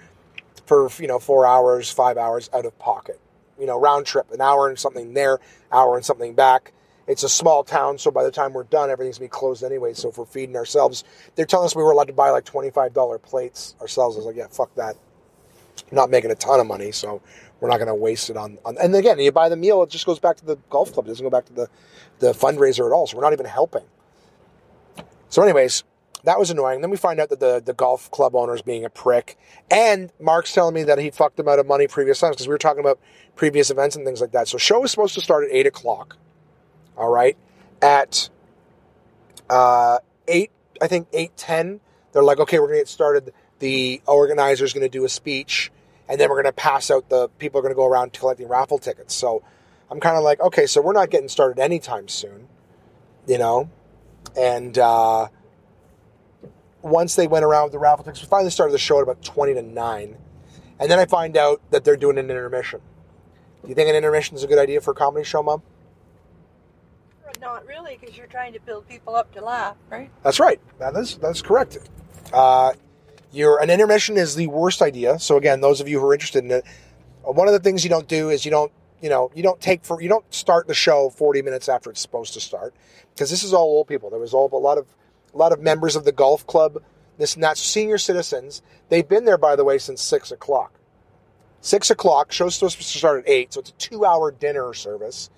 for, 0.66 0.88
you 0.98 1.08
know, 1.08 1.18
four 1.18 1.46
hours, 1.46 1.90
five 1.90 2.16
hours 2.16 2.48
out 2.54 2.64
of 2.64 2.78
pocket. 2.78 3.20
You 3.58 3.66
know, 3.66 3.78
round 3.78 4.06
trip, 4.06 4.30
an 4.32 4.40
hour 4.40 4.68
and 4.68 4.78
something 4.78 5.14
there, 5.14 5.38
hour 5.72 5.96
and 5.96 6.04
something 6.04 6.34
back. 6.34 6.72
It's 7.06 7.22
a 7.24 7.28
small 7.28 7.64
town, 7.64 7.98
so 7.98 8.10
by 8.10 8.24
the 8.24 8.30
time 8.30 8.52
we're 8.54 8.64
done, 8.64 8.90
everything's 8.90 9.18
gonna 9.18 9.26
be 9.26 9.30
closed 9.32 9.64
anyway. 9.64 9.94
So 9.94 10.10
if 10.10 10.18
we're 10.18 10.26
feeding 10.26 10.56
ourselves, 10.56 11.04
they're 11.36 11.46
telling 11.46 11.66
us 11.66 11.76
we 11.76 11.82
were 11.82 11.92
allowed 11.92 12.08
to 12.08 12.14
buy 12.14 12.30
like 12.30 12.44
twenty 12.44 12.70
five 12.70 12.94
dollar 12.94 13.18
plates 13.18 13.76
ourselves. 13.80 14.16
I 14.16 14.18
was 14.18 14.26
like, 14.26 14.36
yeah, 14.36 14.48
fuck 14.48 14.74
that. 14.76 14.96
not 15.92 16.10
making 16.10 16.30
a 16.30 16.34
ton 16.36 16.60
of 16.60 16.66
money, 16.66 16.92
so 16.92 17.22
we're 17.60 17.68
not 17.70 17.78
to 17.78 17.94
waste 17.94 18.30
it 18.30 18.36
on, 18.36 18.58
on. 18.64 18.78
And 18.78 18.94
again, 18.96 19.18
you 19.18 19.32
buy 19.32 19.48
the 19.48 19.56
meal, 19.56 19.82
it 19.82 19.90
just 19.90 20.06
goes 20.06 20.18
back 20.18 20.36
to 20.38 20.44
the 20.46 20.56
golf 20.70 20.92
club. 20.92 21.06
It 21.06 21.10
doesn't 21.10 21.24
go 21.24 21.30
back 21.30 21.46
to 21.46 21.52
the 21.54 21.68
the 22.20 22.32
fundraiser 22.32 22.86
at 22.86 22.92
all. 22.92 23.06
So 23.06 23.16
we're 23.16 23.24
not 23.24 23.32
even 23.32 23.46
helping. 23.46 23.84
So, 25.30 25.42
anyways, 25.42 25.84
that 26.24 26.38
was 26.38 26.50
annoying. 26.50 26.80
Then 26.82 26.90
we 26.90 26.96
find 26.96 27.20
out 27.20 27.30
that 27.30 27.40
the, 27.40 27.62
the 27.64 27.74
golf 27.74 28.10
club 28.10 28.36
owner 28.36 28.54
is 28.54 28.62
being 28.62 28.84
a 28.84 28.90
prick. 28.90 29.38
And 29.70 30.12
Mark's 30.20 30.52
telling 30.54 30.74
me 30.74 30.84
that 30.84 30.98
he 30.98 31.10
fucked 31.10 31.40
him 31.40 31.48
out 31.48 31.58
of 31.58 31.66
money 31.66 31.88
previous 31.88 32.20
times 32.20 32.36
because 32.36 32.48
we 32.48 32.52
were 32.52 32.58
talking 32.58 32.80
about 32.80 33.00
previous 33.36 33.70
events 33.70 33.96
and 33.96 34.06
things 34.06 34.20
like 34.20 34.32
that. 34.32 34.48
So, 34.48 34.58
show 34.58 34.80
was 34.80 34.90
supposed 34.92 35.14
to 35.14 35.20
start 35.20 35.44
at 35.44 35.50
8 35.52 35.66
o'clock. 35.66 36.16
All 36.96 37.10
right. 37.10 37.36
At 37.82 38.30
uh, 39.50 39.98
8, 40.28 40.50
I 40.80 40.86
think 40.86 41.10
8.10, 41.12 41.80
they're 42.12 42.22
like, 42.22 42.38
okay, 42.40 42.58
we're 42.58 42.66
going 42.66 42.78
to 42.78 42.80
get 42.80 42.88
started. 42.88 43.32
The 43.58 44.00
organizer's 44.06 44.72
going 44.72 44.84
to 44.84 44.88
do 44.88 45.04
a 45.04 45.08
speech. 45.08 45.70
And 46.08 46.20
then 46.20 46.28
we're 46.28 46.42
going 46.42 46.52
to 46.52 46.60
pass 46.60 46.90
out 46.90 47.08
the 47.08 47.28
people 47.38 47.58
are 47.58 47.62
going 47.62 47.72
to 47.72 47.76
go 47.76 47.86
around 47.86 48.12
collecting 48.12 48.48
raffle 48.48 48.78
tickets. 48.78 49.14
So, 49.14 49.42
I'm 49.90 50.00
kind 50.00 50.16
of 50.16 50.24
like, 50.24 50.40
okay, 50.40 50.66
so 50.66 50.80
we're 50.80 50.92
not 50.92 51.10
getting 51.10 51.28
started 51.28 51.60
anytime 51.60 52.08
soon, 52.08 52.48
you 53.26 53.38
know? 53.38 53.70
And 54.36 54.76
uh, 54.78 55.28
once 56.82 57.14
they 57.14 57.26
went 57.26 57.44
around 57.44 57.64
with 57.64 57.72
the 57.72 57.78
raffle 57.78 58.04
tickets, 58.04 58.22
we 58.22 58.28
finally 58.28 58.50
started 58.50 58.72
the 58.72 58.78
show 58.78 58.98
at 58.98 59.02
about 59.02 59.22
20 59.22 59.54
to 59.54 59.62
9. 59.62 60.16
And 60.80 60.90
then 60.90 60.98
I 60.98 61.06
find 61.06 61.36
out 61.36 61.60
that 61.70 61.84
they're 61.84 61.96
doing 61.96 62.18
an 62.18 62.30
intermission. 62.30 62.80
Do 63.62 63.68
you 63.68 63.74
think 63.74 63.88
an 63.88 63.94
intermission 63.94 64.36
is 64.36 64.42
a 64.42 64.46
good 64.46 64.58
idea 64.58 64.80
for 64.80 64.90
a 64.90 64.94
comedy 64.94 65.24
show, 65.24 65.42
Mom? 65.42 65.62
Not 67.54 67.68
really, 67.68 67.96
because 68.00 68.18
you're 68.18 68.26
trying 68.26 68.52
to 68.54 68.60
build 68.60 68.88
people 68.88 69.14
up 69.14 69.32
to 69.34 69.40
laugh, 69.40 69.76
right? 69.88 70.10
That's 70.24 70.40
right. 70.40 70.60
That 70.80 70.96
is 70.96 71.18
that's 71.18 71.40
correct. 71.40 71.78
Uh, 72.32 72.72
your 73.30 73.62
an 73.62 73.70
intermission 73.70 74.16
is 74.16 74.34
the 74.34 74.48
worst 74.48 74.82
idea. 74.82 75.20
So 75.20 75.36
again, 75.36 75.60
those 75.60 75.80
of 75.80 75.86
you 75.86 76.00
who 76.00 76.06
are 76.06 76.14
interested 76.14 76.42
in 76.42 76.50
it, 76.50 76.64
one 77.22 77.46
of 77.46 77.52
the 77.52 77.60
things 77.60 77.84
you 77.84 77.90
don't 77.90 78.08
do 78.08 78.28
is 78.28 78.44
you 78.44 78.50
don't 78.50 78.72
you 79.00 79.08
know 79.08 79.30
you 79.36 79.44
don't 79.44 79.60
take 79.60 79.84
for 79.84 80.02
you 80.02 80.08
don't 80.08 80.24
start 80.34 80.66
the 80.66 80.74
show 80.74 81.10
40 81.10 81.42
minutes 81.42 81.68
after 81.68 81.90
it's 81.90 82.00
supposed 82.00 82.34
to 82.34 82.40
start 82.40 82.74
because 83.14 83.30
this 83.30 83.44
is 83.44 83.54
all 83.54 83.66
old 83.66 83.86
people. 83.86 84.10
There 84.10 84.18
was 84.18 84.34
all 84.34 84.50
a 84.52 84.56
lot 84.56 84.76
of 84.76 84.88
a 85.32 85.36
lot 85.38 85.52
of 85.52 85.60
members 85.60 85.94
of 85.94 86.04
the 86.04 86.10
golf 86.10 86.44
club, 86.48 86.82
this 87.18 87.36
that, 87.36 87.56
senior 87.56 87.98
citizens. 87.98 88.62
They've 88.88 89.08
been 89.08 89.26
there, 89.26 89.38
by 89.38 89.54
the 89.54 89.62
way, 89.62 89.78
since 89.78 90.02
six 90.02 90.32
o'clock. 90.32 90.72
Six 91.60 91.88
o'clock. 91.88 92.32
Show's 92.32 92.56
supposed 92.56 92.78
to 92.78 92.82
start 92.82 93.20
at 93.20 93.30
eight, 93.30 93.52
so 93.52 93.60
it's 93.60 93.70
a 93.70 93.74
two-hour 93.74 94.32
dinner 94.32 94.74
service. 94.74 95.30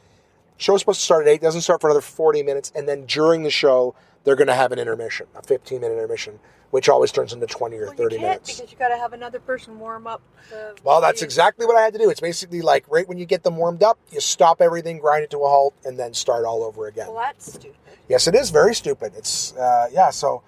Show's 0.59 0.81
supposed 0.81 1.01
to 1.01 1.05
start 1.05 1.27
at 1.27 1.33
eight. 1.33 1.41
Doesn't 1.43 1.61
start 1.63 1.81
for 1.81 1.89
another 1.89 2.01
forty 2.01 2.43
minutes, 2.43 2.73
and 2.75 2.89
then 2.89 3.05
during 3.07 3.43
the 3.43 3.51
show, 3.51 3.95
they're 4.25 4.37
going 4.37 4.47
to 4.49 4.55
have 4.55 4.73
an 4.73 4.79
intermission, 4.79 5.27
a 5.35 5.43
fifteen-minute 5.43 5.93
intermission, 5.95 6.39
which 6.71 6.89
always 6.89 7.13
turns 7.13 7.33
into 7.33 7.47
twenty 7.47 7.77
or 7.77 7.87
Well, 7.87 7.95
thirty 7.95 8.15
you 8.17 8.21
can't 8.21 8.31
minutes. 8.43 8.57
because 8.57 8.73
you 8.73 8.79
got 8.79 8.89
to 8.89 8.97
have 8.97 9.13
another 9.13 9.39
person 9.39 9.79
warm 9.79 10.07
up. 10.07 10.23
The 10.51 10.75
Well, 10.83 11.01
that's 11.01 11.21
exactly 11.23 11.67
what 11.67 11.77
I 11.77 11.83
had 11.83 11.93
to 11.93 11.99
do. 11.99 12.09
It's 12.09 12.21
basically 12.21 12.63
like 12.63 12.85
right 12.89 13.07
when 13.07 13.19
you 13.19 13.27
get 13.27 13.43
them 13.45 13.57
warmed 13.57 13.83
up, 13.83 13.99
you 14.11 14.21
stop 14.21 14.61
everything, 14.63 14.99
grind 14.99 15.25
it 15.25 15.31
to 15.31 15.39
a 15.39 15.49
halt, 15.49 15.75
and 15.85 15.99
then 15.99 16.15
start 16.15 16.45
all 16.45 16.63
over 16.65 16.87
again. 16.87 17.07
Well, 17.09 17.17
that's 17.17 17.53
stupid. 17.53 17.77
Yes, 18.09 18.27
it 18.27 18.35
is 18.35 18.51
very 18.51 18.75
stupid. 18.75 19.13
It's 19.17 19.55
uh, 19.57 19.89
yeah. 19.93 20.11
So 20.11 20.43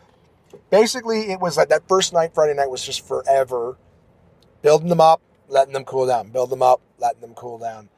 basically, 0.71 1.31
it 1.33 1.41
was 1.41 1.57
like 1.59 1.69
that 1.69 1.87
first 1.87 2.13
night, 2.15 2.33
Friday 2.35 2.55
night, 2.55 2.71
was 2.71 2.83
just 2.83 3.07
forever 3.07 3.77
building 4.63 4.89
them 4.89 5.01
up, 5.01 5.21
letting 5.49 5.73
them 5.75 5.85
cool 5.85 6.07
down, 6.07 6.31
build 6.31 6.51
them 6.51 6.63
up, 6.63 6.81
letting 6.99 7.21
them 7.21 7.35
cool 7.35 7.59
down. 7.59 7.89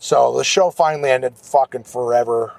So 0.00 0.34
the 0.36 0.44
show 0.44 0.70
finally 0.70 1.10
ended 1.10 1.36
fucking 1.36 1.84
forever 1.84 2.54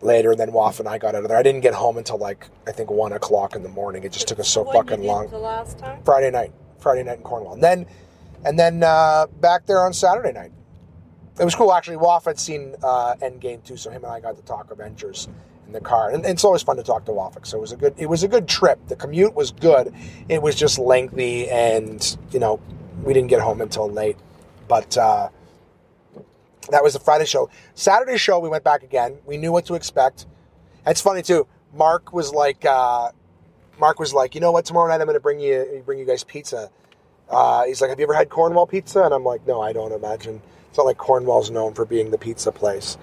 later. 0.00 0.32
And 0.32 0.40
then 0.40 0.52
Waff 0.52 0.80
and 0.80 0.88
I 0.88 0.98
got 0.98 1.14
out 1.14 1.22
of 1.22 1.28
there. 1.28 1.38
I 1.38 1.42
didn't 1.42 1.60
get 1.60 1.72
home 1.72 1.96
until 1.96 2.18
like 2.18 2.48
I 2.66 2.72
think 2.72 2.90
one 2.90 3.12
o'clock 3.12 3.54
in 3.54 3.62
the 3.62 3.68
morning. 3.68 4.02
It 4.02 4.12
just 4.12 4.26
took 4.26 4.40
us 4.40 4.48
so 4.48 4.64
When 4.64 4.74
fucking 4.74 5.02
long. 5.04 5.30
The 5.30 5.38
last 5.38 5.78
time. 5.78 6.02
Friday 6.04 6.32
night, 6.32 6.52
Friday 6.80 7.04
night 7.04 7.18
in 7.18 7.22
Cornwall, 7.22 7.54
and 7.54 7.62
then 7.62 7.86
and 8.44 8.58
then 8.58 8.82
uh, 8.82 9.26
back 9.40 9.66
there 9.66 9.84
on 9.84 9.92
Saturday 9.92 10.32
night. 10.32 10.50
It 11.38 11.44
was 11.44 11.54
cool 11.54 11.72
actually. 11.72 11.96
Waff 11.96 12.24
had 12.24 12.40
seen 12.40 12.74
uh, 12.82 13.14
Endgame 13.22 13.64
too, 13.64 13.76
so 13.76 13.90
him 13.90 14.02
and 14.04 14.12
I 14.12 14.18
got 14.18 14.36
to 14.36 14.42
talk 14.42 14.72
Avengers 14.72 15.28
in 15.68 15.72
the 15.72 15.80
car, 15.80 16.08
and, 16.10 16.24
and 16.24 16.32
it's 16.32 16.44
always 16.44 16.62
fun 16.62 16.76
to 16.76 16.82
talk 16.82 17.04
to 17.04 17.12
Waffik. 17.12 17.46
So 17.46 17.58
it 17.58 17.60
was 17.60 17.70
a 17.70 17.76
good 17.76 17.94
it 17.98 18.06
was 18.06 18.24
a 18.24 18.28
good 18.28 18.48
trip. 18.48 18.80
The 18.88 18.96
commute 18.96 19.36
was 19.36 19.52
good. 19.52 19.94
It 20.28 20.42
was 20.42 20.56
just 20.56 20.76
lengthy, 20.76 21.48
and 21.48 22.16
you 22.32 22.40
know 22.40 22.58
we 23.04 23.14
didn't 23.14 23.28
get 23.30 23.40
home 23.40 23.60
until 23.60 23.88
late. 23.88 24.16
But 24.66 24.98
uh, 24.98 25.28
that 26.70 26.82
was 26.82 26.92
the 26.92 27.00
Friday 27.00 27.26
show. 27.26 27.50
Saturday 27.74 28.16
show 28.16 28.38
we 28.38 28.48
went 28.48 28.64
back 28.64 28.82
again. 28.82 29.18
We 29.26 29.36
knew 29.36 29.52
what 29.52 29.66
to 29.66 29.74
expect. 29.74 30.26
It's 30.86 31.00
funny 31.00 31.22
too. 31.22 31.46
Mark 31.72 32.12
was 32.12 32.32
like. 32.32 32.64
Uh, 32.64 33.10
Mark 33.80 33.98
was 33.98 34.12
like, 34.12 34.34
you 34.34 34.40
know 34.40 34.52
what? 34.52 34.66
Tomorrow 34.66 34.88
night 34.88 35.00
I'm 35.00 35.06
going 35.06 35.14
to 35.14 35.20
bring 35.20 35.40
you 35.40 35.82
bring 35.84 35.98
you 35.98 36.04
guys 36.04 36.22
pizza. 36.22 36.70
Uh, 37.28 37.64
he's 37.64 37.80
like, 37.80 37.90
have 37.90 37.98
you 37.98 38.04
ever 38.04 38.14
had 38.14 38.28
Cornwall 38.28 38.66
pizza? 38.66 39.02
And 39.02 39.14
I'm 39.14 39.24
like, 39.24 39.46
no, 39.46 39.60
I 39.60 39.72
don't 39.72 39.92
imagine. 39.92 40.42
It's 40.68 40.78
not 40.78 40.84
like 40.84 40.98
Cornwall's 40.98 41.50
known 41.50 41.74
for 41.74 41.84
being 41.84 42.10
the 42.10 42.18
pizza 42.18 42.52
place. 42.52 42.98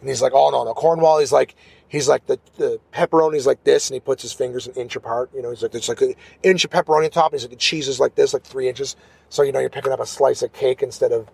And 0.00 0.08
he's 0.08 0.22
like, 0.22 0.32
oh 0.34 0.50
no, 0.50 0.64
no, 0.64 0.74
Cornwall. 0.74 1.18
He's 1.18 1.30
like, 1.32 1.54
he's 1.88 2.08
like 2.08 2.26
the, 2.26 2.40
the 2.56 2.80
pepperoni's 2.92 3.46
like 3.46 3.62
this, 3.64 3.90
and 3.90 3.94
he 3.94 4.00
puts 4.00 4.22
his 4.22 4.32
fingers 4.32 4.66
an 4.66 4.74
inch 4.74 4.96
apart. 4.96 5.30
You 5.34 5.42
know, 5.42 5.50
he's 5.50 5.62
like, 5.62 5.72
there's 5.72 5.88
like 5.88 6.00
an 6.00 6.14
inch 6.42 6.64
of 6.64 6.70
pepperoni 6.70 7.04
on 7.04 7.10
top. 7.10 7.32
And 7.32 7.40
he's 7.40 7.44
like, 7.44 7.50
the 7.50 7.56
cheese 7.56 7.86
is 7.86 8.00
like 8.00 8.14
this, 8.14 8.32
like 8.32 8.44
three 8.44 8.68
inches. 8.68 8.96
So 9.28 9.42
you 9.42 9.52
know, 9.52 9.60
you're 9.60 9.70
picking 9.70 9.92
up 9.92 10.00
a 10.00 10.06
slice 10.06 10.42
of 10.42 10.52
cake 10.52 10.82
instead 10.82 11.12
of 11.12 11.28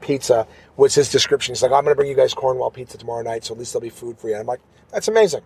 pizza. 0.00 0.46
Was 0.76 0.94
his 0.94 1.10
description? 1.10 1.54
He's 1.54 1.62
like, 1.62 1.72
I'm 1.72 1.84
going 1.84 1.92
to 1.92 1.96
bring 1.96 2.08
you 2.08 2.16
guys 2.16 2.34
Cornwall 2.34 2.70
pizza 2.70 2.98
tomorrow 2.98 3.22
night, 3.22 3.44
so 3.44 3.54
at 3.54 3.58
least 3.58 3.72
there'll 3.72 3.82
be 3.82 3.88
food 3.88 4.18
for 4.18 4.28
you. 4.28 4.34
And 4.34 4.42
I'm 4.42 4.46
like, 4.46 4.60
that's 4.92 5.08
amazing. 5.08 5.42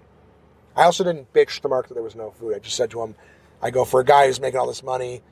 I 0.76 0.84
also 0.84 1.04
didn't 1.04 1.32
bitch 1.32 1.60
to 1.60 1.68
Mark 1.68 1.88
that 1.88 1.94
there 1.94 2.02
was 2.02 2.14
no 2.14 2.30
food. 2.30 2.54
I 2.54 2.58
just 2.58 2.76
said 2.76 2.90
to 2.90 3.02
him, 3.02 3.14
I 3.62 3.70
go, 3.70 3.84
for 3.84 4.00
a 4.00 4.04
guy 4.04 4.26
who's 4.26 4.40
making 4.40 4.58
all 4.58 4.66
this 4.66 4.82
money 4.82 5.22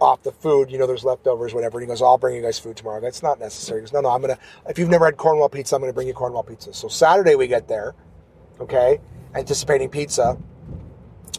off 0.00 0.22
the 0.22 0.32
food, 0.32 0.70
you 0.70 0.78
know, 0.78 0.86
there's 0.86 1.04
leftovers, 1.04 1.54
whatever. 1.54 1.78
And 1.78 1.86
he 1.86 1.88
goes, 1.88 2.02
I'll 2.02 2.18
bring 2.18 2.36
you 2.36 2.42
guys 2.42 2.58
food 2.58 2.76
tomorrow. 2.76 3.00
That's 3.00 3.22
not 3.22 3.38
necessary. 3.38 3.80
He 3.80 3.82
goes, 3.82 3.92
no, 3.92 4.00
no, 4.00 4.10
I'm 4.10 4.20
going 4.20 4.34
to, 4.34 4.40
if 4.68 4.78
you've 4.78 4.88
never 4.88 5.06
had 5.06 5.16
Cornwall 5.16 5.48
pizza, 5.48 5.74
I'm 5.74 5.80
going 5.80 5.90
to 5.90 5.94
bring 5.94 6.08
you 6.08 6.14
Cornwall 6.14 6.42
pizza. 6.42 6.72
So 6.74 6.88
Saturday 6.88 7.34
we 7.34 7.46
get 7.46 7.68
there, 7.68 7.94
okay, 8.60 9.00
anticipating 9.34 9.88
pizza. 9.88 10.36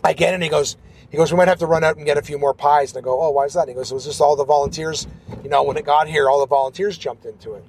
I 0.03 0.13
get 0.13 0.31
it, 0.31 0.35
and 0.35 0.43
he 0.43 0.49
goes, 0.49 0.77
he 1.15 1.17
goes, 1.17 1.31
we 1.31 1.37
might 1.37 1.47
have 1.47 1.59
to 1.59 1.65
run 1.65 1.81
out 1.85 1.95
and 1.95 2.05
get 2.05 2.17
a 2.17 2.21
few 2.21 2.37
more 2.37 2.53
pies. 2.53 2.91
And 2.91 3.01
I 3.01 3.01
go, 3.01 3.23
oh, 3.23 3.29
why 3.29 3.45
is 3.45 3.53
that? 3.53 3.61
And 3.61 3.69
he 3.69 3.75
goes, 3.75 3.89
it 3.89 3.93
was 3.93 4.03
just 4.03 4.19
all 4.19 4.35
the 4.35 4.43
volunteers, 4.43 5.07
you 5.43 5.49
know, 5.49 5.63
when 5.63 5.77
it 5.77 5.85
got 5.85 6.09
here, 6.09 6.29
all 6.29 6.41
the 6.41 6.45
volunteers 6.45 6.97
jumped 6.97 7.25
into 7.25 7.53
it. 7.53 7.63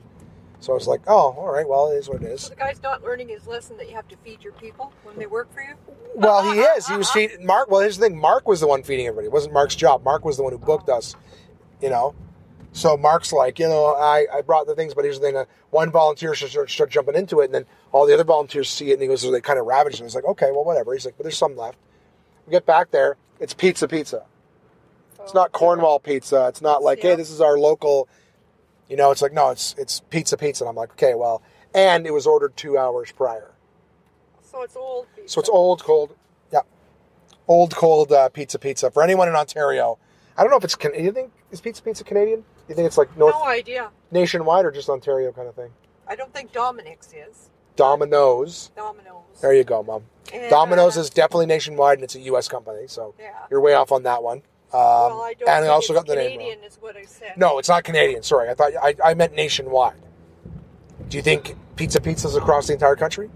So 0.59 0.73
I 0.73 0.75
was 0.75 0.89
like, 0.89 1.03
oh, 1.07 1.31
all 1.39 1.53
right, 1.53 1.69
well, 1.69 1.89
it 1.93 1.95
is 1.95 2.09
what 2.09 2.23
it 2.23 2.27
is. 2.27 2.41
So 2.41 2.49
the 2.49 2.57
guy's 2.57 2.83
not 2.83 3.05
learning 3.05 3.29
his 3.29 3.47
lesson 3.47 3.77
that 3.77 3.89
you 3.89 3.95
have 3.95 4.09
to 4.09 4.17
feed 4.17 4.43
your 4.43 4.53
people 4.55 4.93
when 5.05 5.17
they 5.17 5.27
work 5.27 5.53
for 5.55 5.63
you. 5.63 5.75
Well, 6.17 6.53
he 6.53 6.59
is. 6.59 6.89
He 6.89 6.97
was 6.97 7.09
feeding 7.09 7.47
Mark. 7.47 7.71
Well, 7.71 7.83
here's 7.83 7.99
the 7.99 8.09
thing: 8.09 8.19
Mark 8.19 8.49
was 8.49 8.59
the 8.59 8.67
one 8.67 8.83
feeding 8.83 9.07
everybody. 9.07 9.27
It 9.27 9.33
wasn't 9.33 9.55
Mark's 9.55 9.77
job. 9.77 10.03
Mark 10.03 10.25
was 10.25 10.39
the 10.39 10.43
one 10.43 10.53
who 10.53 10.59
booked 10.59 10.89
us. 10.89 11.15
You 11.81 11.91
know, 11.91 12.17
so 12.73 12.97
Mark's 12.97 13.33
like, 13.33 13.59
you 13.59 13.69
know, 13.69 13.95
I, 13.95 14.27
I 14.33 14.43
brought 14.43 14.67
the 14.67 14.75
things, 14.75 14.93
but 14.93 15.05
here's 15.05 15.21
the 15.21 15.27
thing: 15.27 15.37
uh, 15.37 15.45
one 15.71 15.93
volunteer 15.93 16.35
should 16.35 16.51
start, 16.51 16.71
start 16.71 16.91
jumping 16.91 17.15
into 17.15 17.41
it, 17.41 17.47
and 17.47 17.55
then 17.55 17.67
all 17.93 18.07
the 18.07 18.15
other 18.15 18.25
volunteers 18.25 18.69
see 18.69 18.91
it, 18.91 18.95
and 18.95 19.03
he 19.03 19.09
goes, 19.09 19.23
so 19.23 19.31
they 19.31 19.41
kind 19.41 19.59
of 19.59 19.67
ravaged 19.67 20.01
it. 20.01 20.03
He's 20.03 20.15
like, 20.15 20.25
okay, 20.25 20.51
well, 20.51 20.65
whatever. 20.65 20.93
He's 20.95 21.05
like, 21.05 21.17
but 21.17 21.25
there's 21.25 21.39
some 21.39 21.57
left. 21.57 21.79
We 22.47 22.51
get 22.51 22.67
back 22.67 22.91
there, 22.91 23.17
it's 23.41 23.55
pizza, 23.55 23.89
pizza. 23.89 24.25
It's 25.23 25.35
not 25.35 25.51
Cornwall 25.53 25.99
pizza. 25.99 26.47
It's 26.49 26.63
not 26.63 26.83
like, 26.83 27.01
hey, 27.03 27.17
this 27.17 27.31
is 27.31 27.41
our 27.41 27.59
local. 27.59 28.09
You 28.89 28.97
know, 28.97 29.11
it's 29.11 29.23
like 29.23 29.33
no, 29.33 29.51
it's 29.51 29.75
it's 29.77 30.01
pizza, 30.11 30.37
pizza. 30.37 30.65
And 30.65 30.69
I'm 30.71 30.77
like, 30.77 30.91
okay, 30.93 31.15
well, 31.15 31.43
and 31.75 32.07
it 32.07 32.13
was 32.13 32.27
ordered 32.27 32.57
two 32.57 32.79
hours 32.79 33.11
prior. 33.11 33.53
So 34.43 34.63
it's 34.63 34.77
old. 34.77 35.07
Pizza. 35.17 35.29
So 35.29 35.41
it's 35.41 35.49
old, 35.49 35.83
cold. 35.83 36.15
Yeah, 36.53 36.61
old, 37.49 37.75
cold 37.75 38.13
uh, 38.13 38.29
pizza, 38.29 38.59
pizza. 38.59 38.91
For 38.91 39.03
anyone 39.03 39.29
in 39.29 39.35
Ontario, 39.35 39.99
I 40.37 40.43
don't 40.43 40.51
know 40.51 40.59
if 40.59 40.65
it's. 40.65 40.77
Can, 40.77 40.95
you 40.95 41.11
think 41.11 41.33
is 41.51 41.61
pizza, 41.61 41.83
pizza 41.83 42.05
Canadian? 42.05 42.45
You 42.69 42.75
think 42.77 42.87
it's 42.87 42.99
like 42.99 43.17
North 43.17 43.35
No 43.35 43.45
idea. 43.47 43.91
nationwide 44.13 44.65
or 44.65 44.71
just 44.71 44.89
Ontario 44.89 45.33
kind 45.33 45.49
of 45.49 45.57
thing? 45.57 45.71
I 46.07 46.15
don't 46.15 46.33
think 46.33 46.53
Dominic's 46.53 47.09
is. 47.13 47.51
Domino's. 47.77 48.71
Domino's. 48.77 49.23
There 49.41 49.53
you 49.55 49.65
go, 49.65 49.83
mom. 49.83 50.03
And, 50.33 50.51
Domino's 50.51 50.97
uh, 50.97 51.01
is 51.01 51.11
definitely 51.11 51.47
nationwide, 51.47 51.99
and 51.99 52.05
it's 52.05 52.15
a 52.15 52.21
U.S. 52.21 52.49
company, 52.49 52.87
so 52.87 53.15
Yeah. 53.19 53.31
you're 53.51 53.61
way 53.61 53.75
off 53.75 53.93
on 53.93 54.03
that 54.05 54.23
one. 54.23 54.39
Um, 54.73 54.81
well, 54.81 55.23
I 55.23 55.35
don't 55.35 55.49
and 55.49 55.65
I 55.65 55.69
also 55.69 55.95
got 55.95 56.07
the 56.07 56.17
name 56.17 56.33
Canadian 56.33 56.59
wrong. 56.59 56.67
is 56.69 56.77
what 56.81 56.97
I 56.97 57.05
said. 57.05 57.35
No, 57.37 57.59
it's 57.59 57.69
not 57.69 57.85
Canadian. 57.85 58.23
Sorry, 58.23 58.49
I 58.49 58.55
thought 58.55 58.73
I, 58.83 58.95
I 59.05 59.15
meant 59.15 59.35
nationwide. 59.35 59.95
Do 61.09 61.17
you 61.17 61.23
think 61.23 61.55
pizza 61.77 62.01
pizzas 62.01 62.37
across 62.37 62.67
the 62.67 62.73
entire 62.73 62.97
country? 62.97 63.31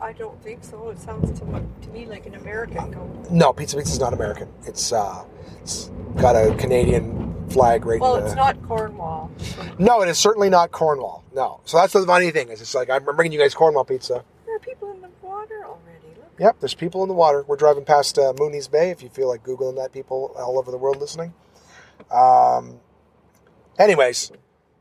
I 0.00 0.12
don't 0.12 0.42
think 0.42 0.64
so. 0.64 0.88
It 0.90 0.98
sounds 0.98 1.38
to, 1.38 1.46
to 1.46 1.88
me 1.90 2.06
like 2.06 2.26
an 2.26 2.34
American 2.34 2.92
code. 2.92 3.30
No, 3.30 3.52
pizza 3.52 3.76
pizza 3.76 3.92
is 3.92 4.00
not 4.00 4.12
American. 4.12 4.48
It's 4.66 4.92
uh, 4.92 5.24
it's 5.62 5.90
got 6.16 6.34
a 6.34 6.54
Canadian 6.56 7.33
flag 7.50 7.84
right. 7.84 8.00
Well, 8.00 8.20
the, 8.20 8.26
it's 8.26 8.34
not 8.34 8.60
Cornwall. 8.62 9.30
No, 9.78 10.02
it 10.02 10.08
is 10.08 10.18
certainly 10.18 10.50
not 10.50 10.72
Cornwall. 10.72 11.24
No. 11.34 11.60
So 11.64 11.76
that's 11.78 11.92
the 11.92 12.04
funny 12.04 12.30
thing 12.30 12.48
is 12.48 12.60
it's 12.60 12.74
like 12.74 12.90
I'm 12.90 13.04
bringing 13.04 13.32
you 13.32 13.38
guys 13.38 13.54
Cornwall 13.54 13.84
pizza. 13.84 14.24
There 14.46 14.56
are 14.56 14.58
people 14.58 14.92
in 14.92 15.00
the 15.00 15.10
water 15.22 15.64
already. 15.64 16.08
Look. 16.16 16.32
Yep, 16.38 16.56
there's 16.60 16.74
people 16.74 17.02
in 17.02 17.08
the 17.08 17.14
water. 17.14 17.44
We're 17.46 17.56
driving 17.56 17.84
past 17.84 18.18
uh, 18.18 18.32
Mooney's 18.38 18.68
Bay. 18.68 18.90
If 18.90 19.02
you 19.02 19.08
feel 19.08 19.28
like 19.28 19.44
googling 19.44 19.76
that, 19.76 19.92
people 19.92 20.34
all 20.36 20.58
over 20.58 20.70
the 20.70 20.78
world 20.78 20.98
listening. 21.00 21.34
Um. 22.10 22.80
Anyways, 23.78 24.30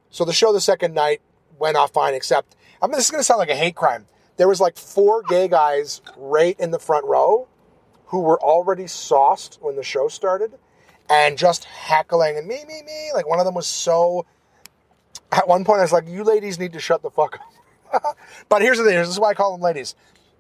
so 0.10 0.24
the 0.24 0.34
show 0.34 0.54
the 0.54 0.62
second 0.62 0.94
night 0.94 1.22
went 1.58 1.78
off 1.78 1.94
fine. 1.94 2.14
Except, 2.14 2.56
I 2.82 2.88
mean, 2.88 2.94
this 2.94 3.06
is 3.06 3.12
going 3.12 3.22
to 3.22 3.26
sound 3.26 3.40
like 3.40 3.50
a 3.50 3.56
hate 3.56 3.76
crime. 3.76 4.06
There 4.38 4.48
was 4.48 4.60
like 4.60 4.78
four 4.78 5.24
gay 5.24 5.48
guys 5.48 6.02
right 6.18 6.60
in 6.60 6.72
the 6.72 6.80
front 6.80 7.06
row 7.06 7.48
who 8.08 8.20
were 8.22 8.40
already 8.42 8.86
sauced 8.86 9.58
when 9.62 9.76
the 9.76 9.84
show 9.84 10.08
started, 10.08 10.54
and 11.14 11.38
just 11.38 11.66
heckling 11.66 12.38
and 12.38 12.48
me, 12.48 12.66
me, 12.66 12.82
me. 12.82 13.12
Like 13.14 13.28
one 13.28 13.40
of 13.40 13.46
them 13.46 13.54
was 13.54 13.68
so. 13.68 14.26
At 15.32 15.48
one 15.48 15.64
point, 15.64 15.80
I 15.80 15.84
was 15.84 15.94
like, 15.94 16.08
"You 16.08 16.24
ladies 16.24 16.60
need 16.60 16.74
to 16.74 16.80
shut 16.80 17.02
the 17.04 17.12
fuck 17.12 17.40
up." 17.94 18.18
but 18.50 18.62
here's 18.62 18.80
the 18.80 18.84
thing: 18.84 18.98
this 18.98 19.10
is 19.10 19.20
why 19.20 19.30
I 19.30 19.34
call 19.34 19.52
them 19.52 19.62
ladies. 19.62 19.96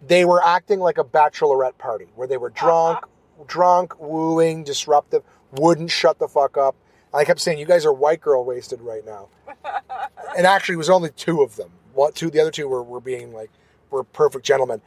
They 0.05 0.25
were 0.25 0.43
acting 0.43 0.79
like 0.79 0.97
a 0.97 1.03
bachelorette 1.03 1.77
party 1.77 2.07
where 2.15 2.27
they 2.27 2.37
were 2.37 2.49
uh-huh. 2.49 2.65
drunk, 2.65 3.05
drunk, 3.47 3.99
wooing, 3.99 4.63
disruptive, 4.63 5.23
wouldn't 5.51 5.91
shut 5.91 6.19
the 6.19 6.27
fuck 6.27 6.57
up. 6.57 6.75
And 7.13 7.21
I 7.21 7.25
kept 7.25 7.39
saying, 7.39 7.59
"You 7.59 7.65
guys 7.65 7.85
are 7.85 7.93
white 7.93 8.21
girl 8.21 8.43
wasted 8.43 8.81
right 8.81 9.05
now." 9.05 9.29
and 10.37 10.47
actually, 10.47 10.73
it 10.73 10.79
was 10.79 10.89
only 10.89 11.11
two 11.11 11.43
of 11.43 11.55
them. 11.55 11.69
What 11.93 12.15
two? 12.15 12.31
The 12.31 12.39
other 12.39 12.51
two 12.51 12.67
were, 12.67 12.81
were 12.81 13.01
being 13.01 13.31
like 13.31 13.51
were 13.91 14.03
perfect 14.03 14.43
gentlemen. 14.43 14.81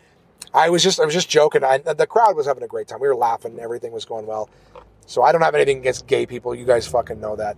I 0.52 0.68
was 0.68 0.82
just 0.82 0.98
I 0.98 1.04
was 1.04 1.14
just 1.14 1.28
joking. 1.28 1.62
I, 1.62 1.78
the 1.78 2.06
crowd 2.06 2.36
was 2.36 2.46
having 2.46 2.64
a 2.64 2.68
great 2.68 2.88
time. 2.88 3.00
We 3.00 3.08
were 3.08 3.16
laughing. 3.16 3.58
Everything 3.60 3.92
was 3.92 4.04
going 4.04 4.26
well. 4.26 4.50
So 5.06 5.22
I 5.22 5.32
don't 5.32 5.42
have 5.42 5.54
anything 5.54 5.78
against 5.78 6.06
gay 6.06 6.26
people. 6.26 6.54
You 6.54 6.64
guys 6.66 6.86
fucking 6.86 7.20
know 7.20 7.36
that. 7.36 7.56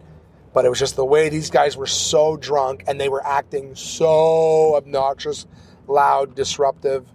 But 0.52 0.64
it 0.64 0.68
was 0.70 0.78
just 0.78 0.96
the 0.96 1.04
way 1.04 1.28
these 1.28 1.50
guys 1.50 1.76
were 1.76 1.86
so 1.86 2.36
drunk 2.36 2.84
and 2.86 3.00
they 3.00 3.08
were 3.08 3.24
acting 3.26 3.74
so 3.74 4.74
obnoxious, 4.76 5.46
loud, 5.86 6.34
disruptive. 6.34 7.06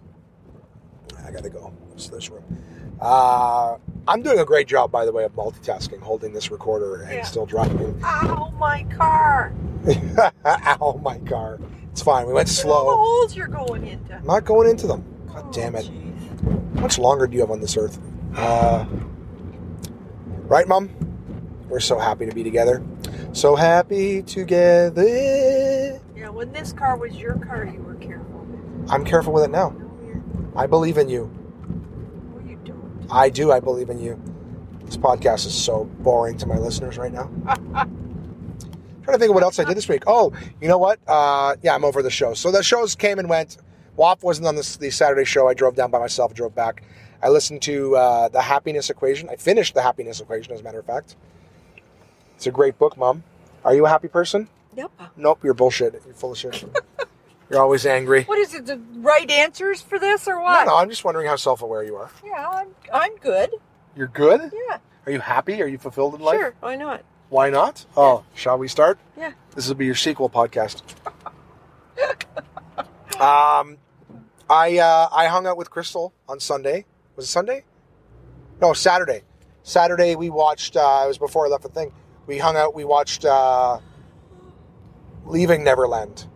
I 1.26 1.32
gotta 1.32 1.50
go. 1.50 1.74
It's 1.94 2.10
this 2.10 2.30
room. 2.30 2.44
Uh, 3.00 3.78
I'm 4.08 4.22
doing 4.22 4.40
a 4.40 4.46
great 4.46 4.68
job, 4.68 4.92
by 4.92 5.06
the 5.06 5.12
way, 5.12 5.24
of 5.24 5.34
multitasking, 5.34 6.00
holding 6.02 6.32
this 6.34 6.52
recorder 6.52 7.02
and 7.04 7.14
Yeah. 7.16 7.24
still 7.24 7.46
driving. 7.46 8.00
Ow, 8.04 8.54
my 8.60 8.84
car. 8.96 9.54
Ow, 10.46 11.00
my 11.04 11.18
car. 11.20 11.60
It's 11.92 12.02
fine. 12.02 12.28
We 12.28 12.34
went 12.34 12.48
at 12.50 12.56
the 12.56 12.62
slow. 12.62 12.96
holes 12.96 13.36
you're 13.36 13.48
going 13.48 13.86
into. 13.88 14.16
I'm 14.16 14.26
not 14.26 14.46
going 14.46 14.70
into 14.70 14.88
them. 14.88 15.04
God 15.34 15.52
damn 15.54 15.76
it. 15.76 15.86
jeez. 15.86 16.76
How 16.76 16.82
much 16.82 16.98
longer 16.98 17.28
do 17.28 17.36
you 17.36 17.42
have 17.42 17.52
on 17.52 17.62
this 17.62 17.78
earth? 17.78 18.00
Uh, 18.36 18.86
right, 20.54 20.68
Mom? 20.68 20.89
We're 21.68 21.80
so 21.80 21.97
happy 21.97 22.28
to 22.28 22.32
be 22.32 22.43
together. 22.43 22.84
So 23.32 23.56
happy 23.56 24.22
together. 24.22 25.99
Yeah, 26.16 26.30
when 26.30 26.51
this 26.51 26.72
car 26.72 26.95
was 26.95 27.16
your 27.16 27.39
car, 27.39 27.66
you 27.66 27.82
were 27.82 27.95
careful. 27.95 28.45
I'm 28.88 29.04
careful 29.04 29.34
with 29.34 29.45
it 29.45 29.49
now. 29.49 29.70
No, 29.70 30.54
I 30.56 30.68
believe 30.68 30.99
in 30.99 31.10
you. 31.10 31.32
no, 32.36 32.47
you 32.47 32.60
don't. 32.64 33.08
I 33.10 33.30
do. 33.30 33.51
I 33.51 33.60
believe 33.60 33.89
in 33.89 33.97
you. 33.97 34.22
This 34.86 34.95
podcast 34.95 35.47
is 35.47 35.56
so 35.56 35.86
boring 35.86 36.38
to 36.38 36.45
my 36.45 36.60
listeners 36.60 36.99
right 36.99 37.12
now. 37.12 37.32
trying 39.04 39.16
to 39.16 39.18
think 39.18 39.30
of 39.30 39.34
what 39.34 39.43
else 39.43 39.58
I 39.58 39.64
did 39.64 39.76
this 39.76 39.89
week. 39.89 40.04
Oh, 40.06 40.34
you 40.62 40.68
know 40.68 40.78
what? 40.78 40.99
Uh, 41.08 41.56
yeah, 41.64 41.74
I'm 41.74 41.84
over 41.84 42.04
the 42.04 42.12
show. 42.12 42.36
So 42.36 42.51
the 42.51 42.62
shows 42.62 42.93
came 42.95 43.18
and 43.18 43.28
went. 43.28 43.58
WAP 43.95 44.22
wasn't 44.22 44.47
on 44.47 44.56
this, 44.56 44.78
the 44.78 44.91
Saturday 44.91 45.26
show. 45.26 45.47
I 45.47 45.56
drove 45.56 45.76
down 45.76 45.89
by 45.89 45.99
myself, 45.99 46.34
drove 46.36 46.54
back. 46.54 46.84
I 47.24 47.30
listened 47.30 47.62
to 47.64 47.96
uh, 47.96 48.28
The 48.28 48.42
Happiness 48.42 48.90
Equation. 48.90 49.30
I 49.30 49.38
finished 49.38 49.74
The 49.74 49.82
Happiness 49.82 50.20
Equation, 50.20 50.52
as 50.54 50.60
a 50.60 50.64
matter 50.64 50.80
of 50.80 50.86
fact. 50.86 51.16
It's 52.36 52.46
a 52.46 52.52
great 52.52 52.78
book, 52.78 52.98
Mom. 52.98 53.24
Are 53.64 53.74
you 53.74 53.86
a 53.86 53.90
happy 53.90 54.10
person? 54.10 54.50
Yep. 54.76 54.92
Nope, 55.16 55.40
you're 55.42 55.54
bullshit. 55.54 55.94
You're 56.06 56.14
full 56.16 56.34
of 56.34 56.38
shit. 56.38 56.62
you're 57.50 57.62
always 57.62 57.86
angry. 57.86 58.24
What 58.26 58.40
is 58.40 58.54
it? 58.54 58.66
The 58.66 58.78
right 58.96 59.30
answers 59.32 59.82
for 59.82 59.98
this 59.98 60.28
or 60.28 60.36
No, 60.36 60.42
what? 60.42 60.66
no, 60.66 60.76
I'm 60.76 60.90
just 60.90 61.06
wondering 61.06 61.28
how 61.28 61.38
self 61.38 61.62
aware 61.62 61.84
you 61.84 61.96
are. 61.96 62.12
Yeah, 62.26 62.50
I'm. 62.50 62.68
I'm 62.92 63.16
good. 63.18 63.52
You're 63.96 64.08
good? 64.08 64.52
Yeah. 64.70 64.80
Are 65.06 65.12
you 65.12 65.20
happy? 65.22 65.62
Are 65.62 65.68
you 65.68 65.78
fulfilled 65.78 66.16
in 66.16 66.22
life? 66.22 66.40
Sure. 66.40 66.56
Why 66.60 66.76
not? 66.76 67.04
Why 67.30 67.50
not? 67.50 67.86
Oh, 67.96 68.26
shall 68.34 68.58
we 68.58 68.68
start? 68.68 69.00
Yeah. 69.18 69.32
This 69.56 69.68
will 69.70 69.76
be 69.76 69.86
your 69.86 69.96
sequel 69.96 70.30
podcast. 70.30 70.82
um, 73.22 73.78
I 74.50 74.78
uh, 74.80 75.08
I 75.12 75.28
hung 75.28 75.48
out 75.48 75.56
with 75.56 75.70
Crystal 75.70 76.14
on 76.28 76.42
Sunday. 76.42 76.86
Was 77.16 77.26
it 77.26 77.30
Sunday? 77.30 77.64
No, 78.61 78.74
Saturday. 78.74 79.22
Saturday 79.64 80.16
we 80.16 80.30
watched. 80.30 80.76
Uh, 80.76 81.01
it 81.05 81.07
was 81.07 81.18
before 81.18 81.45
I 81.45 81.49
left 81.49 81.64
the 81.64 81.70
thing. 81.70 81.91
We 82.28 82.38
hung 82.38 82.55
out. 82.55 82.74
We 82.74 82.84
watched 82.86 83.26
uh, 83.26 83.80
Leaving 85.26 85.64
Neverland. 85.64 86.28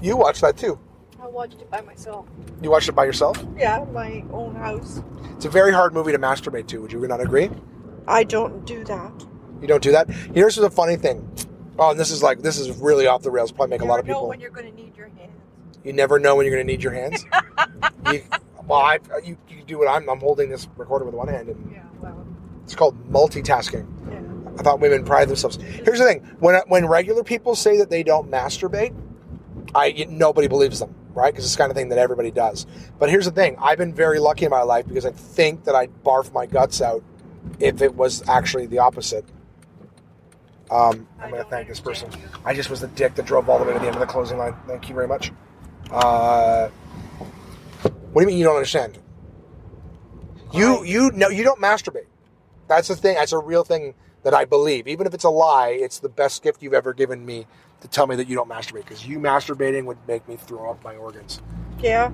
You 0.00 0.16
watched 0.16 0.40
that 0.42 0.56
too. 0.56 0.78
I 1.20 1.26
watched 1.26 1.60
it 1.60 1.70
by 1.70 1.80
myself. 1.82 2.26
You 2.60 2.70
watched 2.70 2.88
it 2.88 2.92
by 2.92 3.04
yourself. 3.04 3.42
Yeah, 3.56 3.84
my 3.92 4.24
own 4.32 4.56
house. 4.56 5.02
It's 5.36 5.44
a 5.44 5.50
very 5.50 5.72
hard 5.72 5.94
movie 5.94 6.12
to 6.12 6.18
masturbate 6.18 6.66
to. 6.68 6.82
Would 6.82 6.92
you 6.92 7.06
not 7.06 7.20
agree? 7.20 7.50
I 8.08 8.24
don't 8.24 8.64
do 8.66 8.84
that. 8.84 9.12
You 9.60 9.68
don't 9.68 9.82
do 9.82 9.92
that. 9.92 10.10
Here's 10.10 10.56
the 10.56 10.70
funny 10.70 10.96
thing. 10.96 11.28
Oh, 11.78 11.90
and 11.92 12.00
this 12.00 12.10
is 12.10 12.22
like 12.22 12.42
this 12.42 12.58
is 12.58 12.76
really 12.78 13.06
off 13.06 13.22
the 13.22 13.30
rails. 13.30 13.52
Probably 13.52 13.70
make 13.70 13.82
a 13.82 13.84
lot 13.84 14.00
of 14.00 14.06
Never 14.06 14.12
know 14.14 14.18
people. 14.20 14.28
when 14.28 14.40
you're 14.40 14.50
going 14.50 14.70
to 14.70 14.74
need 14.76 14.96
your 14.96 15.08
hands. 15.08 15.32
You 15.84 15.92
never 15.92 16.18
know 16.18 16.34
when 16.36 16.46
you're 16.46 16.54
going 16.54 16.66
to 16.66 16.72
need 16.72 16.82
your 16.82 16.92
hands. 16.92 17.24
you, 18.12 18.22
well, 18.66 18.80
I, 18.80 18.98
you, 19.24 19.36
you 19.48 19.56
can 19.56 19.66
do 19.66 19.78
what 19.78 19.88
I'm. 19.88 20.08
I'm 20.08 20.20
holding 20.20 20.50
this 20.50 20.68
recorder 20.76 21.04
with 21.04 21.14
one 21.14 21.28
hand, 21.28 21.48
and 21.48 21.72
Yeah. 21.72 21.82
Well. 22.00 22.26
it's 22.64 22.74
called 22.74 22.96
multitasking. 23.10 23.86
Yeah. 24.10 24.20
I 24.58 24.62
thought 24.62 24.80
women 24.80 25.04
pride 25.04 25.28
themselves. 25.28 25.56
Here's 25.56 25.98
the 25.98 26.04
thing: 26.04 26.20
when 26.40 26.60
when 26.68 26.86
regular 26.86 27.24
people 27.24 27.54
say 27.54 27.76
that 27.78 27.90
they 27.90 28.02
don't 28.02 28.30
masturbate, 28.30 28.94
I 29.74 30.06
nobody 30.08 30.48
believes 30.48 30.78
them, 30.78 30.94
right? 31.14 31.32
Because 31.32 31.44
it's 31.44 31.54
the 31.54 31.58
kind 31.58 31.70
of 31.70 31.76
thing 31.76 31.88
that 31.90 31.98
everybody 31.98 32.30
does. 32.30 32.66
But 32.98 33.10
here's 33.10 33.24
the 33.24 33.32
thing: 33.32 33.56
I've 33.58 33.78
been 33.78 33.94
very 33.94 34.18
lucky 34.18 34.44
in 34.44 34.50
my 34.50 34.62
life 34.62 34.86
because 34.86 35.06
I 35.06 35.12
think 35.12 35.64
that 35.64 35.74
I'd 35.74 35.90
barf 36.04 36.32
my 36.32 36.46
guts 36.46 36.80
out 36.80 37.02
if 37.60 37.82
it 37.82 37.94
was 37.94 38.26
actually 38.28 38.66
the 38.66 38.78
opposite. 38.78 39.24
Um, 40.70 41.06
I'm 41.20 41.30
going 41.30 41.42
to 41.42 41.50
thank 41.50 41.68
this 41.68 41.80
person. 41.80 42.08
I 42.46 42.54
just 42.54 42.70
was 42.70 42.80
the 42.80 42.88
dick 42.88 43.14
that 43.16 43.26
drove 43.26 43.48
all 43.50 43.58
the 43.58 43.64
way 43.64 43.74
to 43.74 43.78
the 43.78 43.86
end 43.86 43.94
of 43.94 44.00
the 44.00 44.06
closing 44.06 44.38
line. 44.38 44.54
Thank 44.66 44.88
you 44.88 44.94
very 44.94 45.06
much. 45.06 45.30
Uh, 45.90 46.70
what 48.12 48.20
do 48.22 48.24
you 48.24 48.26
mean 48.28 48.38
you 48.38 48.44
don't 48.44 48.56
understand? 48.56 48.98
You 50.52 50.84
you 50.84 51.10
know 51.12 51.28
you 51.28 51.44
don't 51.44 51.60
masturbate. 51.60 52.06
That's 52.68 52.88
the 52.88 52.96
thing. 52.96 53.14
That's 53.16 53.32
a 53.32 53.38
real 53.38 53.64
thing 53.64 53.94
that 54.22 54.34
I 54.34 54.44
believe. 54.44 54.86
Even 54.86 55.06
if 55.06 55.14
it's 55.14 55.24
a 55.24 55.30
lie, 55.30 55.70
it's 55.70 55.98
the 55.98 56.08
best 56.08 56.42
gift 56.42 56.62
you've 56.62 56.74
ever 56.74 56.92
given 56.92 57.24
me 57.24 57.46
to 57.80 57.88
tell 57.88 58.06
me 58.06 58.16
that 58.16 58.28
you 58.28 58.36
don't 58.36 58.48
masturbate. 58.48 58.84
Because 58.84 59.06
you 59.06 59.18
masturbating 59.18 59.84
would 59.86 59.98
make 60.06 60.28
me 60.28 60.36
throw 60.36 60.70
up 60.70 60.82
my 60.84 60.94
organs. 60.96 61.40
Yeah. 61.80 62.10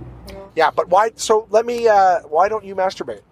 Yeah, 0.55 0.71
but 0.71 0.89
why? 0.89 1.11
So 1.17 1.47
let 1.51 1.67
me. 1.67 1.89
Uh, 1.89 2.21
why 2.29 2.49
don't 2.49 2.65
you 2.65 2.75
masturbate? 2.77 3.23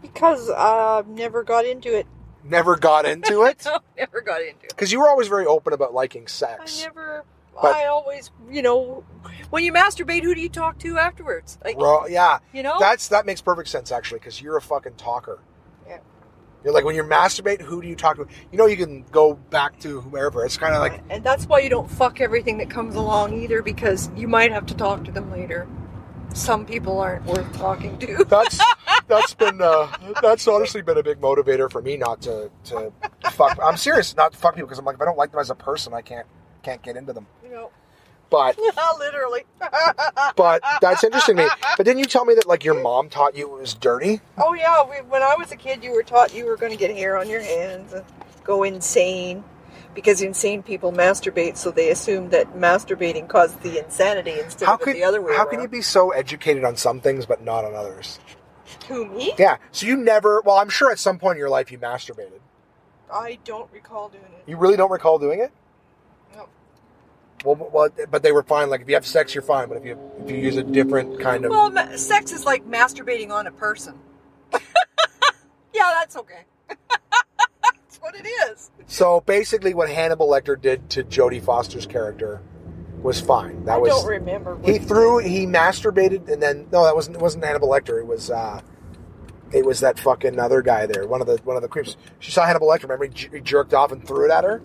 Because 0.00 0.50
I 0.50 1.02
never 1.06 1.44
got 1.44 1.64
into 1.64 1.96
it. 1.96 2.06
Never 2.44 2.76
got 2.76 3.04
into 3.04 3.42
it 3.46 3.62
No, 3.64 3.78
never 3.96 4.20
got 4.20 4.40
into 4.40 4.64
it. 4.64 4.68
because 4.70 4.90
you 4.90 4.98
were 4.98 5.08
always 5.08 5.28
very 5.28 5.46
open 5.46 5.72
about 5.72 5.94
liking 5.94 6.26
sex. 6.26 6.82
I 6.82 6.86
never. 6.86 7.24
But- 7.62 7.76
I 7.76 7.86
always, 7.86 8.30
you 8.50 8.62
know, 8.62 9.04
when 9.50 9.64
you 9.64 9.72
masturbate, 9.72 10.22
who 10.22 10.34
do 10.34 10.40
you 10.40 10.48
talk 10.48 10.78
to 10.80 10.98
afterwards? 10.98 11.58
Like, 11.64 11.76
Well, 11.78 12.06
yeah, 12.08 12.38
you 12.52 12.62
know, 12.62 12.76
that's 12.78 13.08
that 13.08 13.26
makes 13.26 13.40
perfect 13.40 13.68
sense 13.68 13.92
actually 13.92 14.18
because 14.20 14.40
you're 14.40 14.56
a 14.56 14.62
fucking 14.62 14.94
talker. 14.94 15.38
Yeah. 15.86 15.98
You're 16.64 16.72
like 16.74 16.84
when 16.84 16.94
you're 16.94 17.08
masturbate, 17.08 17.60
who 17.60 17.82
do 17.82 17.88
you 17.88 17.96
talk 17.96 18.16
to? 18.16 18.26
You 18.50 18.58
know, 18.58 18.66
you 18.66 18.76
can 18.76 19.02
go 19.10 19.34
back 19.34 19.78
to 19.80 20.00
whoever. 20.00 20.44
It's 20.44 20.56
kind 20.56 20.74
of 20.74 20.80
like 20.80 21.00
and 21.10 21.24
that's 21.24 21.46
why 21.46 21.60
you 21.60 21.68
don't 21.68 21.90
fuck 21.90 22.20
everything 22.20 22.58
that 22.58 22.70
comes 22.70 22.94
along 22.94 23.34
either, 23.40 23.62
because 23.62 24.10
you 24.16 24.28
might 24.28 24.52
have 24.52 24.66
to 24.66 24.74
talk 24.74 25.04
to 25.04 25.12
them 25.12 25.30
later. 25.30 25.66
Some 26.34 26.64
people 26.64 26.98
aren't 26.98 27.26
worth 27.26 27.52
talking 27.58 27.98
to. 27.98 28.24
that's 28.28 28.58
that's 29.06 29.34
been 29.34 29.60
uh, 29.60 29.88
that's 30.22 30.48
honestly 30.48 30.80
been 30.82 30.96
a 30.96 31.02
big 31.02 31.20
motivator 31.20 31.70
for 31.70 31.82
me 31.82 31.96
not 31.96 32.22
to 32.22 32.50
to 32.64 32.92
fuck. 33.32 33.58
I'm 33.62 33.76
serious, 33.76 34.16
not 34.16 34.32
to 34.32 34.38
fuck 34.38 34.54
people 34.54 34.66
because 34.66 34.78
I'm 34.78 34.84
like 34.84 34.94
if 34.96 35.02
I 35.02 35.04
don't 35.04 35.18
like 35.18 35.30
them 35.32 35.40
as 35.40 35.50
a 35.50 35.54
person, 35.54 35.92
I 35.92 36.00
can't 36.00 36.26
can't 36.62 36.82
get 36.82 36.96
into 36.96 37.12
them. 37.12 37.26
You 37.44 37.50
know, 37.50 37.70
But 38.30 38.58
literally. 38.98 39.42
but 40.36 40.62
that's 40.80 41.04
interesting 41.04 41.36
to 41.36 41.44
me. 41.44 41.48
But 41.76 41.84
didn't 41.84 41.98
you 42.00 42.06
tell 42.06 42.24
me 42.24 42.34
that 42.34 42.46
like 42.46 42.64
your 42.64 42.80
mom 42.80 43.08
taught 43.08 43.36
you 43.36 43.54
it 43.54 43.60
was 43.60 43.74
dirty? 43.74 44.20
Oh 44.38 44.54
yeah, 44.54 44.82
we, 44.88 44.96
when 45.08 45.22
I 45.22 45.34
was 45.36 45.52
a 45.52 45.56
kid, 45.56 45.82
you 45.84 45.92
were 45.92 46.02
taught 46.02 46.34
you 46.34 46.46
were 46.46 46.56
going 46.56 46.72
to 46.72 46.78
get 46.78 46.94
hair 46.96 47.16
on 47.18 47.28
your 47.28 47.42
hands 47.42 47.92
and 47.92 48.04
go 48.44 48.62
insane 48.62 49.44
because 49.94 50.22
insane 50.22 50.62
people 50.62 50.90
masturbate, 50.90 51.56
so 51.58 51.70
they 51.70 51.90
assume 51.90 52.30
that 52.30 52.54
masturbating 52.54 53.28
caused 53.28 53.60
the 53.62 53.78
insanity 53.78 54.40
instead 54.40 54.64
How 54.66 54.74
of 54.74 54.80
could 54.80 54.96
the 54.96 55.04
other 55.04 55.20
way 55.20 55.32
how 55.34 55.42
around. 55.42 55.50
can 55.50 55.60
you 55.60 55.68
be 55.68 55.82
so 55.82 56.10
educated 56.10 56.64
on 56.64 56.76
some 56.76 57.00
things 57.00 57.26
but 57.26 57.42
not 57.44 57.64
on 57.66 57.74
others? 57.74 58.18
Who 58.88 59.04
me? 59.06 59.34
Yeah. 59.38 59.58
So 59.70 59.86
you 59.86 59.96
never. 59.96 60.40
Well, 60.40 60.56
I'm 60.56 60.70
sure 60.70 60.90
at 60.90 60.98
some 60.98 61.18
point 61.18 61.36
in 61.36 61.40
your 61.40 61.50
life 61.50 61.70
you 61.70 61.78
masturbated. 61.78 62.40
I 63.12 63.38
don't 63.44 63.70
recall 63.70 64.08
doing 64.08 64.24
it. 64.24 64.44
You 64.46 64.56
really 64.56 64.76
don't 64.76 64.90
recall 64.90 65.18
doing 65.18 65.40
it? 65.40 65.52
No. 67.44 67.52
Well, 67.52 67.70
well, 67.72 67.88
but 68.10 68.22
they 68.22 68.32
were 68.32 68.42
fine. 68.42 68.70
Like 68.70 68.82
if 68.82 68.88
you 68.88 68.94
have 68.94 69.06
sex, 69.06 69.34
you're 69.34 69.42
fine. 69.42 69.68
But 69.68 69.78
if 69.78 69.84
you 69.84 69.98
if 70.24 70.30
you 70.30 70.36
use 70.36 70.56
a 70.56 70.62
different 70.62 71.20
kind 71.20 71.44
of 71.44 71.50
Well, 71.50 71.70
ma- 71.70 71.96
sex 71.96 72.32
is 72.32 72.44
like 72.44 72.64
masturbating 72.66 73.30
on 73.30 73.46
a 73.46 73.50
person. 73.52 73.98
yeah, 74.52 74.60
that's 75.74 76.16
okay. 76.16 76.42
that's 76.68 77.96
what 78.00 78.14
it 78.14 78.26
is. 78.50 78.70
so 78.86 79.20
basically, 79.20 79.74
what 79.74 79.88
Hannibal 79.88 80.28
Lecter 80.28 80.60
did 80.60 80.88
to 80.90 81.02
Jodie 81.04 81.42
Foster's 81.42 81.86
character 81.86 82.40
was 83.02 83.20
fine. 83.20 83.64
That 83.64 83.74
I 83.74 83.78
was 83.78 83.90
don't 83.90 84.06
remember. 84.06 84.54
what 84.54 84.70
he 84.72 84.78
threw 84.78 85.18
he 85.18 85.46
masturbated 85.46 86.28
and 86.30 86.40
then 86.40 86.68
no, 86.70 86.84
that 86.84 86.94
wasn't 86.94 87.16
it 87.16 87.22
wasn't 87.22 87.44
Hannibal 87.44 87.68
Lecter. 87.68 87.98
It 87.98 88.06
was 88.06 88.30
uh, 88.30 88.60
it 89.52 89.66
was 89.66 89.80
that 89.80 89.98
fucking 89.98 90.38
other 90.38 90.62
guy 90.62 90.86
there. 90.86 91.06
One 91.06 91.20
of 91.20 91.26
the 91.26 91.38
one 91.44 91.56
of 91.56 91.62
the 91.62 91.68
creeps. 91.68 91.96
She 92.20 92.30
saw 92.30 92.46
Hannibal 92.46 92.68
Lecter. 92.68 92.84
Remember, 92.84 93.04
he, 93.06 93.10
j- 93.10 93.28
he 93.32 93.40
jerked 93.40 93.74
off 93.74 93.90
and 93.90 94.06
threw 94.06 94.24
it 94.26 94.30
at 94.30 94.44
her. 94.44 94.62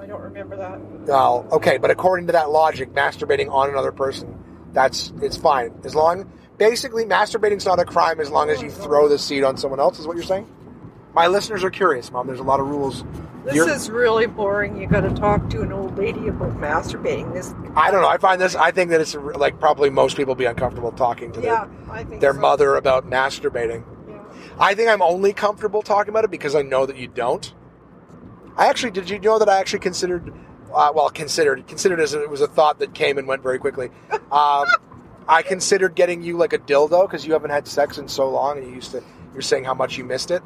I 0.00 0.06
don't 0.06 0.20
remember 0.22 0.56
that. 0.56 0.80
Well, 1.06 1.46
okay, 1.52 1.78
but 1.78 1.90
according 1.90 2.26
to 2.28 2.32
that 2.32 2.50
logic, 2.50 2.92
masturbating 2.94 3.50
on 3.50 3.68
another 3.70 3.92
person, 3.92 4.38
that's 4.72 5.12
it's 5.22 5.36
fine 5.36 5.72
as 5.84 5.94
long. 5.94 6.30
Basically, 6.56 7.04
masturbating's 7.04 7.64
not 7.66 7.78
a 7.78 7.84
crime 7.84 8.20
as 8.20 8.30
long 8.30 8.50
as 8.50 8.60
you 8.62 8.70
throw 8.70 9.08
the 9.08 9.18
seed 9.18 9.44
on 9.44 9.56
someone 9.56 9.80
else. 9.80 9.98
Is 9.98 10.06
what 10.06 10.16
you're 10.16 10.24
saying? 10.24 10.48
My 11.14 11.26
listeners 11.26 11.64
are 11.64 11.70
curious, 11.70 12.10
Mom. 12.12 12.26
There's 12.26 12.40
a 12.40 12.44
lot 12.44 12.60
of 12.60 12.68
rules. 12.68 13.04
This 13.44 13.54
You're- 13.54 13.72
is 13.72 13.88
really 13.90 14.26
boring. 14.26 14.76
You 14.80 14.86
got 14.86 15.00
to 15.02 15.10
talk 15.10 15.48
to 15.50 15.62
an 15.62 15.72
old 15.72 15.96
lady 15.96 16.28
about 16.28 16.58
masturbating. 16.58 17.32
This. 17.32 17.54
I 17.74 17.90
don't 17.90 18.02
know. 18.02 18.08
I 18.08 18.18
find 18.18 18.40
this. 18.40 18.54
I 18.54 18.72
think 18.72 18.90
that 18.90 19.00
it's 19.00 19.14
like 19.14 19.58
probably 19.58 19.88
most 19.90 20.16
people 20.16 20.34
be 20.34 20.44
uncomfortable 20.44 20.92
talking 20.92 21.32
to 21.32 21.40
Yeah, 21.40 21.66
their, 22.08 22.18
their 22.20 22.34
so. 22.34 22.40
mother 22.40 22.76
about 22.76 23.08
masturbating. 23.08 23.84
Yeah. 24.08 24.18
I 24.58 24.74
think 24.74 24.88
I'm 24.90 25.00
only 25.02 25.32
comfortable 25.32 25.82
talking 25.82 26.10
about 26.10 26.24
it 26.24 26.30
because 26.30 26.54
I 26.54 26.62
know 26.62 26.84
that 26.86 26.96
you 26.96 27.06
don't. 27.08 27.52
I 28.58 28.66
actually 28.66 28.90
did. 28.90 29.08
You 29.08 29.18
know 29.20 29.38
that 29.38 29.48
I 29.48 29.60
actually 29.60 29.78
considered, 29.78 30.32
uh, 30.74 30.90
well, 30.94 31.08
considered 31.10 31.66
considered 31.66 32.00
as 32.00 32.12
it 32.12 32.28
was 32.28 32.40
a 32.40 32.48
thought 32.48 32.80
that 32.80 32.92
came 32.92 33.16
and 33.16 33.26
went 33.28 33.42
very 33.42 33.58
quickly. 33.58 33.90
Um, 34.30 34.66
I 35.28 35.42
considered 35.42 35.94
getting 35.94 36.22
you 36.22 36.36
like 36.36 36.52
a 36.52 36.58
dildo 36.58 37.06
because 37.06 37.24
you 37.26 37.32
haven't 37.34 37.50
had 37.50 37.68
sex 37.68 37.98
in 37.98 38.08
so 38.08 38.28
long, 38.28 38.58
and 38.58 38.66
you 38.66 38.74
used 38.74 38.90
to. 38.90 39.02
You're 39.32 39.42
saying 39.42 39.64
how 39.64 39.74
much 39.74 39.96
you 39.96 40.04
missed 40.04 40.30
it, 40.30 40.42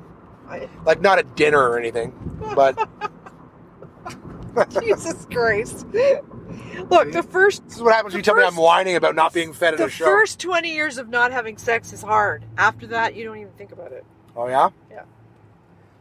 like 0.85 1.01
not 1.01 1.19
at 1.19 1.37
dinner 1.37 1.59
or 1.59 1.79
anything, 1.79 2.13
but 2.55 2.77
Jesus 4.83 5.27
Christ! 5.31 5.87
Look, 6.91 7.13
the 7.13 7.23
first 7.23 7.65
this 7.65 7.77
is 7.77 7.83
what 7.83 7.95
happens 7.95 8.13
when 8.13 8.19
you 8.19 8.23
tell 8.23 8.35
me 8.35 8.45
I'm 8.45 8.57
whining 8.57 8.97
about 8.97 9.15
not 9.15 9.33
being 9.33 9.55
fed 9.55 9.75
at 9.75 9.79
the 9.79 9.87
a 9.87 9.91
show. 9.91 10.05
first 10.05 10.41
twenty 10.41 10.75
years 10.75 10.99
of 10.99 11.09
not 11.09 11.33
having 11.33 11.57
sex 11.57 11.93
is 11.93 12.03
hard. 12.03 12.45
After 12.59 12.89
that, 12.89 13.15
you 13.15 13.25
don't 13.25 13.39
even 13.39 13.53
think 13.53 13.73
about 13.73 13.93
it. 13.93 14.05
oh 14.37 14.49
yeah, 14.49 14.69
Yeah. 14.91 15.05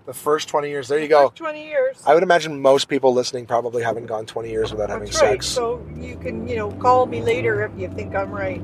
The 0.05 0.13
first 0.13 0.47
twenty 0.49 0.69
years. 0.69 0.87
There 0.87 0.99
you 0.99 1.07
go. 1.07 1.29
Twenty 1.35 1.67
years. 1.67 2.01
I 2.05 2.13
would 2.15 2.23
imagine 2.23 2.59
most 2.61 2.87
people 2.87 3.13
listening 3.13 3.45
probably 3.45 3.83
haven't 3.83 4.07
gone 4.07 4.25
20 4.25 4.49
years 4.49 4.71
without 4.71 4.89
having 4.89 5.05
That's 5.05 5.21
right. 5.21 5.31
sex. 5.33 5.45
So 5.45 5.85
you 5.95 6.17
can, 6.17 6.47
you 6.47 6.55
know, 6.55 6.71
call 6.71 7.05
me 7.05 7.21
later 7.21 7.63
if 7.63 7.71
you 7.79 7.87
think 7.89 8.15
I'm 8.15 8.31
right. 8.31 8.61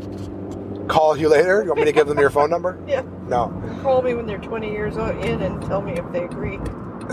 Call 0.87 1.15
you 1.17 1.29
later. 1.29 1.61
You 1.61 1.67
want 1.69 1.79
me 1.79 1.85
to 1.85 1.91
give 1.91 2.07
them 2.07 2.17
your 2.17 2.29
phone 2.31 2.49
number? 2.49 2.79
Yeah. 2.87 3.03
No. 3.27 3.49
Call 3.83 4.01
me 4.01 4.13
when 4.15 4.25
they're 4.25 4.37
20 4.39 4.71
years 4.71 4.95
in 4.95 5.41
and 5.41 5.61
tell 5.61 5.81
me 5.81 5.91
if 5.93 6.11
they 6.11 6.23
agree. 6.23 6.57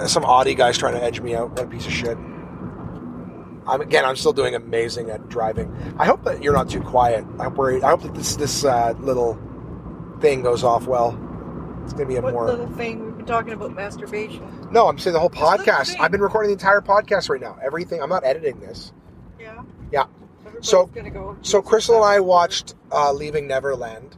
Some 0.06 0.24
Audi 0.24 0.54
guy's 0.54 0.78
trying 0.78 0.94
to 0.94 1.02
edge 1.02 1.20
me 1.20 1.34
out. 1.34 1.50
What 1.50 1.64
a 1.64 1.66
piece 1.66 1.84
of 1.86 1.92
shit. 1.92 2.16
I'm 3.66 3.80
again. 3.80 4.04
I'm 4.04 4.16
still 4.16 4.32
doing 4.32 4.54
amazing 4.54 5.10
at 5.10 5.28
driving. 5.28 5.74
I 5.98 6.06
hope 6.06 6.24
that 6.24 6.42
you're 6.42 6.52
not 6.54 6.68
too 6.70 6.80
quiet. 6.80 7.24
I'm 7.38 7.54
worried. 7.54 7.82
I 7.82 7.90
hope 7.90 8.02
that 8.02 8.14
this 8.14 8.36
this 8.36 8.64
uh, 8.64 8.94
little 9.00 9.38
thing 10.20 10.42
goes 10.42 10.62
off 10.64 10.86
well. 10.86 11.18
It's 11.84 11.92
gonna 11.92 12.06
be 12.06 12.16
a 12.16 12.20
What 12.22 12.32
more. 12.34 12.46
little 12.46 12.68
thing 12.68 13.13
been 13.24 13.32
talking 13.34 13.52
about 13.52 13.74
masturbation? 13.74 14.68
No, 14.70 14.86
I'm 14.88 14.98
saying 14.98 15.14
the 15.14 15.20
whole 15.20 15.30
podcast. 15.30 15.88
thing. 15.92 16.00
I've 16.00 16.10
been 16.10 16.20
recording 16.20 16.48
the 16.48 16.54
entire 16.54 16.80
podcast 16.80 17.28
right 17.28 17.40
now. 17.40 17.56
Everything. 17.62 18.02
I'm 18.02 18.08
not 18.08 18.24
editing 18.24 18.60
this. 18.60 18.92
Yeah. 19.40 19.62
Yeah. 19.92 20.06
Everybody's 20.40 20.68
So- 20.68 20.86
go. 20.86 21.36
So 21.42 21.62
Crystal 21.62 21.96
and 21.96 22.04
I 22.04 22.20
watched 22.20 22.74
uh, 22.92 23.12
Leaving 23.12 23.46
Neverland, 23.46 24.16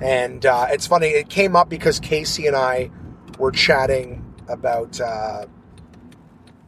and 0.00 0.44
uh, 0.44 0.66
it's 0.70 0.86
funny. 0.86 1.08
It 1.08 1.28
came 1.28 1.56
up 1.56 1.68
because 1.68 2.00
Casey 2.00 2.46
and 2.46 2.56
I 2.56 2.90
were 3.38 3.50
chatting 3.52 4.24
about 4.48 5.00
uh, 5.00 5.46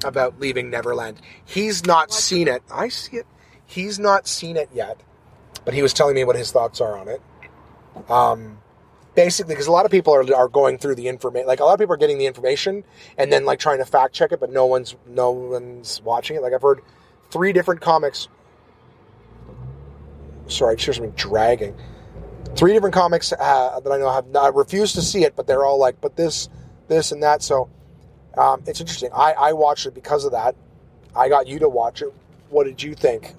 about 0.04 0.40
Leaving 0.40 0.70
Neverland. 0.70 1.20
He's 1.44 1.84
not 1.86 2.08
What? 2.08 2.12
seen 2.14 2.48
it. 2.48 2.62
I 2.72 2.88
see 2.88 3.18
it. 3.18 3.26
He's 3.66 3.98
not 3.98 4.26
seen 4.28 4.56
it 4.56 4.68
yet, 4.72 5.00
but 5.64 5.74
he 5.74 5.82
was 5.82 5.92
telling 5.92 6.14
me 6.14 6.24
what 6.24 6.36
his 6.36 6.52
thoughts 6.52 6.80
are 6.80 6.96
on 6.98 7.08
it. 7.08 7.20
Um, 8.10 8.58
basically, 9.14 9.54
because 9.54 9.66
a 9.66 9.72
lot 9.72 9.84
of 9.84 9.90
people 9.90 10.14
are, 10.14 10.34
are 10.34 10.48
going 10.48 10.78
through 10.78 10.96
the 10.96 11.08
information. 11.08 11.46
Like 11.46 11.60
a 11.60 11.64
lot 11.64 11.74
of 11.74 11.80
people 11.80 11.94
are 11.94 11.98
getting 11.98 12.18
the 12.18 12.26
information 12.26 12.84
and 13.18 13.32
then 13.32 13.44
like 13.44 13.58
trying 13.58 13.78
to 13.78 13.84
fact 13.84 14.14
check 14.14 14.32
it, 14.32 14.40
but 14.40 14.50
no 14.50 14.66
one's 14.66 14.96
no 15.06 15.30
one's 15.30 16.02
watching 16.02 16.36
it. 16.36 16.42
Like 16.42 16.52
I've 16.52 16.62
heard 16.62 16.80
three 17.30 17.52
different 17.52 17.80
comics 17.80 18.28
sorry, 20.48 20.76
just 20.76 21.00
me 21.00 21.10
dragging. 21.16 21.74
Three 22.56 22.72
different 22.72 22.94
comics 22.94 23.32
uh, 23.32 23.80
that 23.80 23.90
I 23.90 23.98
know 23.98 24.12
have 24.12 24.28
not 24.28 24.54
refused 24.54 24.94
to 24.94 25.02
see 25.02 25.24
it, 25.24 25.34
but 25.34 25.46
they're 25.46 25.64
all 25.64 25.78
like, 25.78 26.00
but 26.00 26.16
this, 26.16 26.48
this, 26.88 27.12
and 27.12 27.22
that. 27.22 27.42
So 27.42 27.68
um, 28.36 28.62
it's 28.66 28.80
interesting. 28.80 29.10
I, 29.12 29.32
I 29.32 29.52
watched 29.52 29.86
it 29.86 29.94
because 29.94 30.24
of 30.24 30.32
that. 30.32 30.54
I 31.16 31.28
got 31.28 31.46
you 31.46 31.58
to 31.60 31.68
watch 31.68 32.02
it. 32.02 32.12
What 32.50 32.64
did 32.64 32.82
you 32.82 32.94
think? 32.94 33.34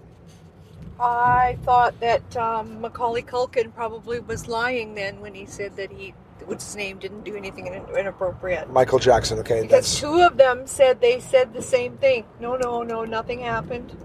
I 0.99 1.57
thought 1.63 1.99
that 1.99 2.37
um, 2.37 2.81
Macaulay 2.81 3.21
Culkin 3.23 3.73
probably 3.73 4.19
was 4.19 4.47
lying 4.47 4.95
then 4.95 5.19
when 5.21 5.33
he 5.35 5.45
said 5.45 5.75
that 5.77 5.91
he, 5.91 6.13
his 6.47 6.75
name, 6.75 6.99
didn't 6.99 7.23
do 7.23 7.35
anything 7.35 7.67
inappropriate. 7.67 8.69
Michael 8.71 8.99
Jackson. 8.99 9.39
Okay, 9.39 9.61
Because 9.63 9.71
that's 9.71 9.99
two 9.99 10.21
of 10.21 10.37
them 10.37 10.67
said 10.67 11.01
they 11.01 11.19
said 11.19 11.53
the 11.53 11.61
same 11.61 11.97
thing. 11.97 12.25
No, 12.39 12.55
no, 12.55 12.83
no, 12.83 13.03
nothing 13.05 13.41
happened. 13.41 13.95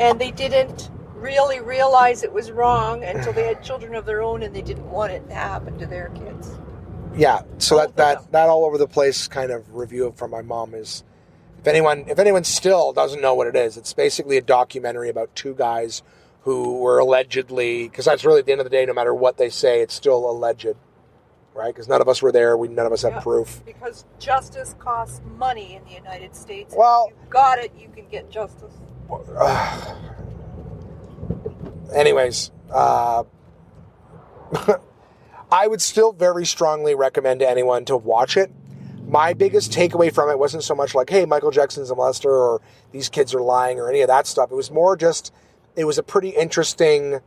And 0.00 0.20
they 0.20 0.30
didn't 0.30 0.90
really 1.14 1.60
realize 1.60 2.22
it 2.22 2.32
was 2.32 2.52
wrong 2.52 3.04
until 3.04 3.32
they 3.32 3.44
had 3.46 3.62
children 3.62 3.94
of 3.94 4.06
their 4.06 4.22
own 4.22 4.42
and 4.42 4.54
they 4.54 4.62
didn't 4.62 4.90
want 4.90 5.12
it 5.12 5.28
to 5.28 5.34
happen 5.34 5.78
to 5.78 5.86
their 5.86 6.10
kids. 6.10 6.60
yeah. 7.14 7.42
So 7.58 7.76
Both 7.76 7.96
that 7.96 7.96
that 7.96 8.32
that 8.32 8.48
all 8.48 8.64
over 8.64 8.78
the 8.78 8.88
place 8.88 9.28
kind 9.28 9.50
of 9.50 9.74
review 9.74 10.12
from 10.16 10.30
my 10.30 10.42
mom 10.42 10.74
is. 10.74 11.04
If 11.58 11.66
anyone 11.66 12.04
if 12.08 12.18
anyone 12.18 12.44
still 12.44 12.92
doesn't 12.92 13.20
know 13.20 13.34
what 13.34 13.46
it 13.46 13.56
is, 13.56 13.76
it's 13.76 13.92
basically 13.92 14.36
a 14.36 14.42
documentary 14.42 15.08
about 15.08 15.34
two 15.34 15.54
guys 15.54 16.02
who 16.42 16.78
were 16.78 16.98
allegedly 16.98 17.88
because 17.88 18.04
that's 18.04 18.24
really 18.24 18.40
at 18.40 18.46
the 18.46 18.52
end 18.52 18.60
of 18.60 18.64
the 18.64 18.70
day, 18.70 18.86
no 18.86 18.92
matter 18.94 19.14
what 19.14 19.36
they 19.38 19.48
say, 19.50 19.80
it's 19.80 19.94
still 19.94 20.30
alleged, 20.30 20.66
right? 21.54 21.74
Because 21.74 21.88
none 21.88 22.00
of 22.00 22.08
us 22.08 22.22
were 22.22 22.32
there. 22.32 22.56
We 22.56 22.68
none 22.68 22.86
of 22.86 22.92
us 22.92 23.02
have 23.02 23.14
Yeah. 23.14 23.20
proof. 23.20 23.62
Because 23.66 24.04
justice 24.18 24.74
costs 24.78 25.20
money 25.36 25.74
in 25.74 25.84
the 25.84 25.92
United 25.92 26.34
States. 26.36 26.74
Well- 26.76 27.08
if 27.10 27.16
you 27.24 27.30
got 27.30 27.58
it, 27.58 27.72
you 27.78 27.88
can 27.88 28.06
get 28.08 28.30
justice. 28.30 28.72
anyways, 31.94 32.50
uh, 32.72 33.24
I 35.50 35.66
would 35.66 35.80
still 35.80 36.12
very 36.12 36.44
strongly 36.46 36.94
recommend 36.94 37.40
to 37.40 37.48
anyone 37.48 37.84
to 37.86 37.96
watch 37.96 38.36
it. 38.36 38.52
My 39.08 39.32
biggest 39.32 39.72
takeaway 39.72 40.12
from 40.12 40.28
it 40.28 40.38
wasn't 40.38 40.64
so 40.64 40.74
much 40.74 40.94
like, 40.94 41.08
hey, 41.08 41.24
Michael 41.24 41.50
Jackson's 41.50 41.90
a 41.90 41.94
molester 41.94 42.26
or 42.26 42.60
these 42.92 43.08
kids 43.08 43.34
are 43.34 43.40
lying 43.40 43.80
or 43.80 43.88
any 43.88 44.02
of 44.02 44.08
that 44.08 44.26
stuff. 44.26 44.52
It 44.52 44.54
was 44.54 44.70
more 44.70 44.96
just, 44.96 45.32
it 45.76 45.84
was 45.84 45.96
a 45.96 46.02
pretty 46.02 46.28
interesting 46.28 47.20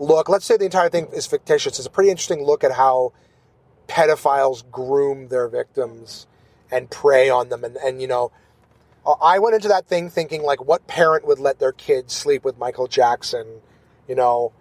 look. 0.00 0.28
Let's 0.28 0.44
say 0.44 0.56
the 0.56 0.64
entire 0.64 0.88
thing 0.88 1.06
is 1.12 1.26
fictitious. 1.26 1.78
It's 1.78 1.86
a 1.86 1.90
pretty 1.90 2.10
interesting 2.10 2.42
look 2.42 2.64
at 2.64 2.72
how 2.72 3.12
pedophiles 3.86 4.68
groom 4.68 5.28
their 5.28 5.46
victims 5.46 6.26
and 6.72 6.90
prey 6.90 7.30
on 7.30 7.48
them. 7.48 7.62
And, 7.62 7.76
and 7.76 8.02
you 8.02 8.08
know, 8.08 8.32
I 9.22 9.38
went 9.38 9.54
into 9.54 9.68
that 9.68 9.86
thing 9.86 10.10
thinking 10.10 10.42
like, 10.42 10.64
what 10.64 10.88
parent 10.88 11.24
would 11.24 11.38
let 11.38 11.60
their 11.60 11.70
kids 11.70 12.12
sleep 12.12 12.44
with 12.44 12.58
Michael 12.58 12.88
Jackson? 12.88 13.60
You 14.08 14.16
know, 14.16 14.52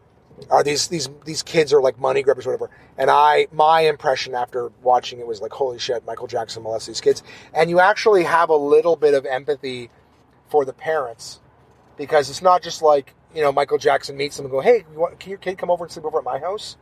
are 0.49 0.63
these 0.63 0.87
these 0.87 1.09
these 1.25 1.43
kids 1.43 1.73
are 1.73 1.81
like 1.81 1.99
money 1.99 2.21
grabbers 2.21 2.45
or 2.45 2.51
whatever? 2.51 2.71
And 2.97 3.09
I, 3.09 3.47
my 3.51 3.81
impression 3.81 4.35
after 4.35 4.71
watching 4.81 5.19
it 5.19 5.27
was 5.27 5.41
like, 5.41 5.51
holy 5.51 5.79
shit, 5.79 6.05
Michael 6.05 6.27
Jackson 6.27 6.63
molests 6.63 6.87
these 6.87 7.01
kids. 7.01 7.23
And 7.53 7.69
you 7.69 7.79
actually 7.79 8.23
have 8.23 8.49
a 8.49 8.55
little 8.55 8.95
bit 8.95 9.13
of 9.13 9.25
empathy 9.25 9.89
for 10.49 10.65
the 10.65 10.73
parents 10.73 11.39
because 11.97 12.29
it's 12.29 12.41
not 12.41 12.61
just 12.61 12.81
like 12.81 13.13
you 13.33 13.41
know 13.41 13.51
Michael 13.51 13.77
Jackson 13.77 14.17
meets 14.17 14.37
them 14.37 14.45
and 14.45 14.51
go, 14.51 14.61
hey, 14.61 14.85
you 14.91 14.99
want, 14.99 15.19
can 15.19 15.29
your 15.29 15.39
kid 15.39 15.57
come 15.57 15.71
over 15.71 15.85
and 15.85 15.91
sleep 15.91 16.05
over 16.05 16.19
at 16.19 16.23
my 16.23 16.39
house? 16.39 16.77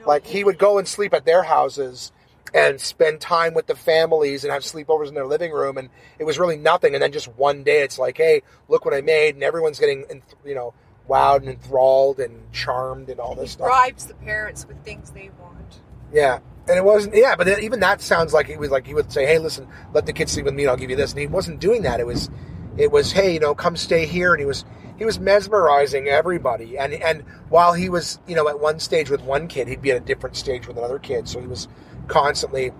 No, 0.00 0.06
Like 0.06 0.26
he 0.26 0.44
would 0.44 0.58
go 0.58 0.78
and 0.78 0.86
sleep 0.86 1.14
at 1.14 1.24
their 1.24 1.44
houses 1.44 2.12
and 2.54 2.80
spend 2.80 3.20
time 3.20 3.52
with 3.52 3.66
the 3.66 3.74
families 3.74 4.42
and 4.42 4.52
have 4.52 4.62
sleepovers 4.62 5.08
in 5.08 5.14
their 5.14 5.26
living 5.26 5.52
room, 5.52 5.76
and 5.76 5.90
it 6.18 6.24
was 6.24 6.38
really 6.38 6.56
nothing. 6.56 6.94
And 6.94 7.02
then 7.02 7.12
just 7.12 7.28
one 7.36 7.62
day, 7.62 7.82
it's 7.82 7.98
like, 7.98 8.16
hey, 8.16 8.42
look 8.68 8.84
what 8.84 8.94
I 8.94 9.02
made, 9.02 9.34
and 9.34 9.44
everyone's 9.44 9.78
getting 9.78 10.22
you 10.44 10.54
know 10.54 10.74
wowed 11.08 11.38
and 11.38 11.48
enthralled 11.48 12.20
and 12.20 12.52
charmed 12.52 13.08
and 13.08 13.18
all 13.20 13.34
He 13.34 13.42
this 13.42 13.52
stuff. 13.52 13.66
bribes 13.66 14.06
the 14.06 14.14
parents 14.14 14.66
with 14.66 14.82
things 14.84 15.10
they 15.10 15.30
want. 15.40 15.80
Yeah. 16.12 16.40
And 16.68 16.76
it 16.76 16.84
wasn't, 16.84 17.14
yeah, 17.16 17.34
but 17.34 17.48
even 17.62 17.80
that 17.80 18.02
sounds 18.02 18.34
like 18.34 18.50
it 18.50 18.58
was 18.58 18.70
like 18.70 18.86
he 18.86 18.92
would 18.92 19.10
say, 19.10 19.24
"Hey, 19.24 19.38
listen, 19.38 19.66
let 19.94 20.04
the 20.04 20.12
kids 20.12 20.32
sleep 20.32 20.44
with 20.44 20.52
me, 20.52 20.64
and 20.64 20.70
I'll 20.70 20.76
give 20.76 20.90
you 20.90 20.96
this." 20.96 21.12
And 21.12 21.20
he 21.20 21.26
wasn't 21.26 21.60
doing 21.60 21.80
that. 21.82 21.98
It 21.98 22.06
was, 22.06 22.28
it 22.76 22.92
was, 22.92 23.12
"Hey, 23.12 23.32
you 23.32 23.40
know, 23.40 23.54
come 23.54 23.74
stay 23.74 24.04
here." 24.04 24.34
And 24.34 24.40
he 24.40 24.44
was, 24.44 24.66
he 24.98 25.06
was 25.06 25.18
mesmerizing 25.18 26.08
everybody. 26.08 26.76
And 26.76 26.92
and 26.92 27.22
while 27.48 27.72
he 27.72 27.88
was, 27.88 28.18
you 28.26 28.36
know, 28.36 28.48
at 28.50 28.60
one 28.60 28.80
stage 28.80 29.08
with 29.08 29.22
one 29.22 29.48
kid, 29.48 29.66
he'd 29.66 29.80
be 29.80 29.92
at 29.92 29.96
a 29.96 30.00
different 30.04 30.36
stage 30.36 30.68
with 30.68 30.76
another 30.76 30.98
kid. 30.98 31.26
So 31.26 31.40
he 31.40 31.46
was 31.46 31.68
constantly, 32.06 32.72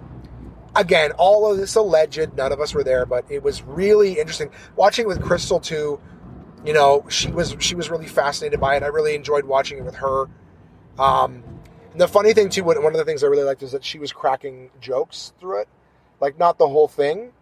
again, 0.77 1.13
all 1.13 1.51
of 1.51 1.57
this 1.57 1.75
alleged. 1.75 2.37
None 2.37 2.53
of 2.53 2.61
us 2.61 2.75
were 2.75 2.85
there, 2.85 3.07
but 3.07 3.25
it 3.31 3.43
was 3.43 3.63
really 3.63 4.19
interesting 4.19 4.51
watching 4.77 5.07
with 5.07 5.23
Crystal 5.23 5.61
too. 5.61 5.99
You 6.65 6.73
know, 6.73 7.05
she 7.09 7.31
was 7.31 7.57
she 7.61 7.75
was 7.75 7.91
really 7.91 8.07
fascinated 8.07 8.61
by 8.61 8.77
it. 8.77 8.83
I 8.83 8.87
really 8.87 9.15
enjoyed 9.15 9.45
watching 9.45 9.79
it 9.79 9.85
with 9.85 9.97
her. 9.97 10.29
Um, 10.99 11.43
and 11.93 12.01
the 12.01 12.09
funny 12.09 12.33
thing 12.33 12.49
too, 12.49 12.65
one 12.65 12.77
of 12.77 12.93
the 12.93 13.05
things 13.05 13.23
I 13.23 13.29
really 13.29 13.45
liked 13.45 13.63
is 13.63 13.73
that 13.73 13.85
she 13.85 13.99
was 13.99 14.13
cracking 14.13 14.71
jokes 14.81 15.33
through 15.41 15.63
it, 15.63 15.69
like 16.21 16.39
not 16.39 16.59
the 16.59 16.69
whole 16.69 16.89
thing, 16.89 17.33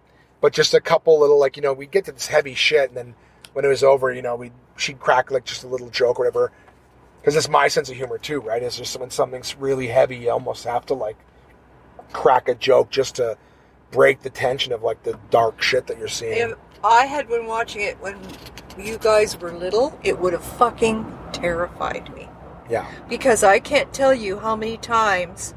but 0.40 0.52
just 0.52 0.74
a 0.74 0.80
couple 0.80 1.18
little 1.18 1.38
like 1.38 1.56
you 1.56 1.62
know 1.62 1.72
we 1.72 1.86
get 1.86 2.04
to 2.06 2.12
this 2.12 2.26
heavy 2.26 2.54
shit, 2.54 2.88
and 2.88 2.96
then 2.96 3.14
when 3.52 3.64
it 3.64 3.68
was 3.68 3.82
over, 3.82 4.12
you 4.12 4.22
know 4.22 4.36
we 4.36 4.52
she'd 4.76 5.00
crack 5.00 5.30
like 5.30 5.44
just 5.44 5.64
a 5.64 5.68
little 5.68 5.88
joke 5.88 6.18
or 6.18 6.24
whatever, 6.24 6.52
because 7.20 7.36
it's 7.36 7.48
my 7.48 7.68
sense 7.68 7.88
of 7.88 7.96
humor 7.96 8.18
too, 8.18 8.40
right? 8.40 8.62
It's 8.62 8.76
just 8.76 8.98
when 9.00 9.10
something's 9.10 9.56
really 9.56 9.88
heavy, 9.88 10.16
you 10.16 10.30
almost 10.30 10.64
have 10.64 10.86
to 10.86 10.94
like 10.94 11.16
crack 12.12 12.48
a 12.48 12.54
joke 12.54 12.90
just 12.90 13.16
to 13.16 13.36
break 13.90 14.20
the 14.22 14.30
tension 14.30 14.72
of 14.72 14.82
like 14.82 15.02
the 15.02 15.18
dark 15.30 15.62
shit 15.62 15.86
that 15.86 15.98
you're 15.98 16.08
seeing. 16.08 16.50
If 16.50 16.54
I 16.84 17.06
had 17.06 17.28
been 17.28 17.46
watching 17.46 17.82
it 17.82 18.00
when 18.00 18.16
you 18.78 18.98
guys 18.98 19.38
were 19.38 19.52
little, 19.52 19.98
it 20.02 20.18
would 20.18 20.32
have 20.32 20.44
fucking 20.44 21.06
terrified 21.32 22.14
me. 22.14 22.28
Yeah, 22.68 22.90
Because 23.08 23.44
I 23.44 23.60
can't 23.60 23.92
tell 23.92 24.12
you 24.12 24.40
how 24.40 24.56
many 24.56 24.76
times 24.76 25.54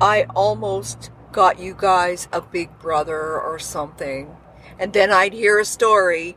I 0.00 0.24
almost 0.34 1.12
got 1.30 1.60
you 1.60 1.74
guys 1.78 2.26
a 2.32 2.40
big 2.40 2.76
brother 2.80 3.40
or 3.40 3.58
something. 3.60 4.36
And 4.78 4.92
then 4.92 5.12
I'd 5.12 5.32
hear 5.32 5.60
a 5.60 5.64
story, 5.64 6.36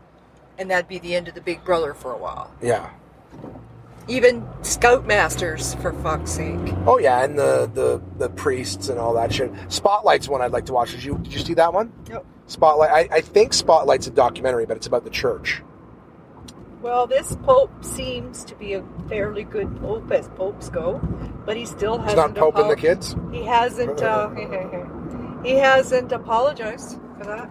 and 0.60 0.70
that'd 0.70 0.88
be 0.88 1.00
the 1.00 1.16
end 1.16 1.28
of 1.28 1.34
the 1.34 1.42
big 1.42 1.64
brother 1.64 1.96
for 1.96 2.12
a 2.12 2.18
while. 2.18 2.52
Yeah. 2.62 2.92
Even 4.08 4.44
scoutmasters, 4.62 5.80
for 5.82 5.92
fuck's 5.92 6.32
sake. 6.32 6.74
Oh 6.86 6.98
yeah, 7.00 7.24
and 7.26 7.38
the 7.38 7.70
the 7.74 8.02
the 8.18 8.30
priests 8.30 8.88
and 8.90 8.98
all 9.00 9.14
that 9.16 9.34
shit. 9.34 9.52
Spotlight's 9.68 10.30
one 10.30 10.42
I'd 10.42 10.52
like 10.52 10.66
to 10.68 10.74
watch. 10.74 10.92
Did 10.92 11.04
you 11.04 11.18
did 11.18 11.34
you 11.34 11.40
see 11.40 11.56
that 11.56 11.74
one? 11.74 11.92
Yep. 12.10 12.26
Spotlight. 12.46 12.90
I, 12.92 13.16
I 13.18 13.22
think 13.22 13.52
Spotlight's 13.54 14.08
a 14.08 14.12
documentary, 14.12 14.66
but 14.66 14.78
it's 14.78 14.88
about 14.88 15.04
the 15.04 15.10
church. 15.10 15.62
Well, 16.82 17.08
this 17.08 17.36
pope 17.38 17.84
seems 17.84 18.44
to 18.46 18.56
be 18.56 18.74
a 18.74 18.84
fairly 19.10 19.44
good 19.44 19.80
pope 19.80 20.12
as 20.12 20.28
popes 20.30 20.70
go, 20.70 21.00
but 21.46 21.58
he 21.58 21.66
still 21.66 21.98
hasn't. 21.98 22.10
He's 22.10 22.16
not 22.16 22.36
Pope 22.36 22.58
and 22.58 22.70
the 22.70 22.76
kids. 22.76 23.16
He 23.32 23.44
hasn't. 23.44 24.02
Uh, 24.02 24.30
he 25.44 25.56
hasn't 25.56 26.12
apologized 26.12 27.00
for 27.18 27.26
that. 27.26 27.50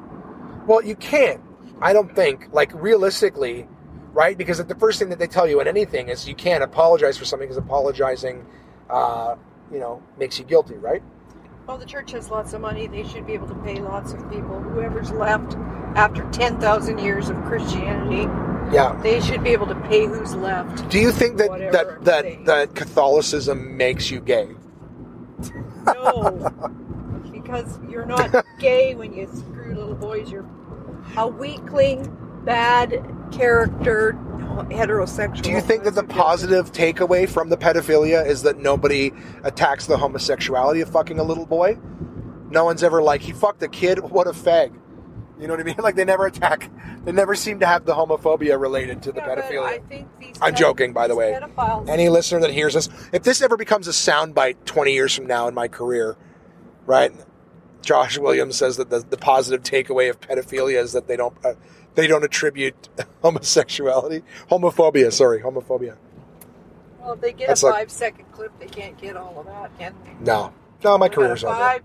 Well, 0.66 0.82
you 0.82 0.94
can't. 0.94 1.40
I 1.80 1.92
don't 1.92 2.14
think. 2.14 2.48
Like 2.52 2.72
realistically, 2.74 3.66
right? 4.12 4.38
Because 4.38 4.64
the 4.64 4.74
first 4.76 5.00
thing 5.00 5.08
that 5.08 5.18
they 5.18 5.26
tell 5.26 5.48
you 5.48 5.60
in 5.60 5.66
anything 5.66 6.08
is 6.08 6.28
you 6.28 6.36
can't 6.36 6.62
apologize 6.62 7.18
for 7.18 7.24
something 7.24 7.48
because 7.48 7.62
apologizing, 7.62 8.46
uh, 8.88 9.34
you 9.72 9.80
know, 9.80 10.02
makes 10.18 10.38
you 10.38 10.44
guilty, 10.44 10.76
right? 10.76 11.02
Well, 11.66 11.78
the 11.78 11.86
church 11.86 12.12
has 12.12 12.30
lots 12.30 12.52
of 12.52 12.60
money. 12.60 12.86
They 12.86 13.02
should 13.02 13.26
be 13.26 13.32
able 13.32 13.48
to 13.48 13.56
pay 13.56 13.80
lots 13.80 14.12
of 14.12 14.20
people. 14.30 14.60
Whoever's 14.60 15.10
left 15.10 15.56
after 15.96 16.22
10,000 16.30 16.98
years 16.98 17.28
of 17.28 17.36
Christianity, 17.42 18.28
Yeah. 18.72 18.98
they 19.02 19.20
should 19.20 19.44
be 19.44 19.50
able 19.50 19.66
to 19.68 19.74
pay 19.82 20.06
who's 20.06 20.34
left. 20.34 20.88
Do 20.88 20.98
you 20.98 21.12
think 21.12 21.36
that 21.38 21.72
that 21.72 22.04
that, 22.04 22.44
that 22.46 22.74
Catholicism 22.74 23.76
makes 23.76 24.10
you 24.10 24.20
gay? 24.20 24.54
No. 25.86 26.72
because 27.32 27.78
you're 27.88 28.06
not 28.06 28.44
gay 28.58 28.94
when 28.94 29.12
you 29.12 29.28
screw 29.32 29.74
little 29.74 29.94
boys. 29.94 30.30
You're 30.30 30.48
a 31.16 31.28
weakling, 31.28 32.16
bad 32.44 33.04
character, 33.32 34.14
heterosexual. 34.64 35.42
Do 35.42 35.50
you 35.50 35.60
think 35.60 35.84
that 35.84 35.94
the 35.94 36.04
positive 36.04 36.72
takeaway 36.72 37.28
from 37.28 37.48
the 37.48 37.56
pedophilia 37.56 38.26
is 38.26 38.42
that 38.42 38.58
nobody 38.58 39.12
attacks 39.44 39.86
the 39.86 39.96
homosexuality 39.96 40.80
of 40.80 40.90
fucking 40.90 41.18
a 41.18 41.22
little 41.22 41.46
boy? 41.46 41.78
No 42.50 42.64
one's 42.64 42.82
ever 42.82 43.02
like, 43.02 43.20
he 43.20 43.32
fucked 43.32 43.62
a 43.62 43.68
kid, 43.68 43.98
what 43.98 44.26
a 44.26 44.30
fag. 44.30 44.78
You 45.38 45.46
know 45.46 45.52
what 45.54 45.60
I 45.60 45.64
mean? 45.64 45.74
Like 45.86 45.94
they 45.96 46.04
never 46.04 46.26
attack, 46.26 46.70
they 47.04 47.12
never 47.12 47.34
seem 47.34 47.60
to 47.60 47.66
have 47.66 47.84
the 47.84 47.94
homophobia 47.94 48.58
related 48.60 49.02
to 49.02 49.12
the 49.12 49.20
Yeah, 49.20 49.34
pedophilia. 49.36 49.62
I 49.64 49.78
think 49.80 50.08
these 50.18 50.36
I'm 50.40 50.54
joking, 50.54 50.92
by 50.92 51.06
the 51.08 51.14
way. 51.14 51.38
Pedophiles, 51.38 51.88
Any 51.88 52.08
listener 52.08 52.40
that 52.40 52.50
hears 52.50 52.74
this, 52.74 52.88
if 53.12 53.22
this 53.22 53.42
ever 53.42 53.56
becomes 53.56 53.86
a 53.88 53.92
soundbite 53.92 54.56
20 54.64 54.92
years 54.92 55.14
from 55.14 55.26
now 55.26 55.46
in 55.48 55.54
my 55.54 55.68
career, 55.68 56.16
right? 56.86 57.12
Josh 57.82 58.18
Williams 58.18 58.56
says 58.56 58.78
that 58.78 58.90
the, 58.90 59.00
the 59.00 59.16
positive 59.16 59.62
takeaway 59.62 60.10
of 60.10 60.18
pedophilia 60.20 60.80
is 60.82 60.92
that 60.92 61.06
they 61.06 61.16
don't 61.16 61.36
uh, 61.44 61.52
they 61.94 62.06
don't 62.08 62.24
attribute 62.24 62.88
homosexuality, 63.22 64.22
homophobia. 64.50 65.12
Sorry, 65.12 65.40
homophobia. 65.40 65.96
well, 67.00 67.12
if 67.12 67.20
they 67.20 67.32
get 67.32 67.46
That's 67.48 67.62
a 67.62 67.66
like- 67.66 67.74
five 67.76 67.90
second 67.90 68.24
clip, 68.32 68.58
they 68.58 68.66
can't 68.66 68.98
get 69.00 69.16
all 69.16 69.38
of 69.38 69.46
that, 69.46 69.78
can 69.78 69.94
they? 70.04 70.12
No, 70.24 70.52
no, 70.82 70.98
my 70.98 71.08
career's 71.08 71.44
over. 71.44 71.54
five 71.54 71.82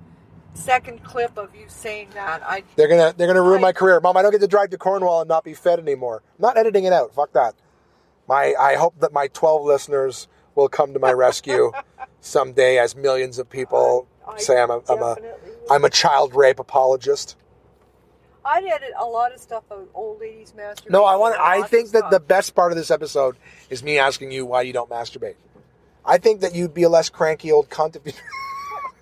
second 0.53 1.03
clip 1.03 1.37
of 1.37 1.55
you 1.55 1.65
saying 1.67 2.09
that. 2.13 2.41
I 2.45 2.63
They're 2.75 2.87
gonna 2.87 3.13
they're 3.15 3.27
gonna 3.27 3.41
ruin 3.41 3.59
I- 3.59 3.61
my 3.69 3.71
career, 3.73 3.99
Mom. 3.99 4.17
I 4.17 4.21
don't 4.21 4.31
get 4.31 4.41
to 4.41 4.47
drive 4.47 4.69
to 4.71 4.77
Cornwall 4.77 5.21
and 5.21 5.27
not 5.27 5.43
be 5.43 5.53
fed 5.53 5.79
anymore. 5.79 6.21
I'm 6.37 6.41
not 6.43 6.57
editing 6.57 6.85
it 6.85 6.93
out. 6.93 7.13
Fuck 7.13 7.33
that. 7.33 7.55
My 8.27 8.53
I 8.59 8.75
hope 8.75 8.99
that 8.99 9.11
my 9.13 9.27
12 9.27 9.63
listeners 9.63 10.27
will 10.55 10.69
come 10.69 10.93
to 10.93 10.99
my 10.99 11.11
rescue 11.13 11.71
someday, 12.21 12.77
as 12.77 12.95
millions 12.95 13.39
of 13.39 13.49
people 13.49 14.07
I 14.27 14.37
say 14.39 14.61
I'm 14.61 14.69
a 14.69 14.81
I'm 14.89 15.01
a. 15.01 15.17
I'm 15.69 15.85
a 15.85 15.89
child 15.89 16.35
rape 16.35 16.59
apologist. 16.59 17.37
I'd 18.43 18.63
edit 18.65 18.91
a 18.99 19.05
lot 19.05 19.33
of 19.33 19.39
stuff 19.39 19.63
on 19.69 19.87
old 19.93 20.19
ladies 20.19 20.53
masturbate. 20.57 20.89
No, 20.89 21.05
I 21.05 21.15
want. 21.15 21.39
I 21.39 21.61
think 21.63 21.91
that 21.91 22.09
the 22.09 22.19
best 22.19 22.55
part 22.55 22.71
of 22.71 22.77
this 22.77 22.89
episode 22.91 23.37
is 23.69 23.83
me 23.83 23.99
asking 23.99 24.31
you 24.31 24.45
why 24.45 24.63
you 24.63 24.73
don't 24.73 24.89
masturbate. 24.89 25.35
I 26.03 26.17
think 26.17 26.41
that 26.41 26.55
you'd 26.55 26.73
be 26.73 26.83
a 26.83 26.89
less 26.89 27.09
cranky 27.09 27.51
old 27.51 27.69
cunt 27.69 27.95
if 27.95 28.05
you. 28.05 28.13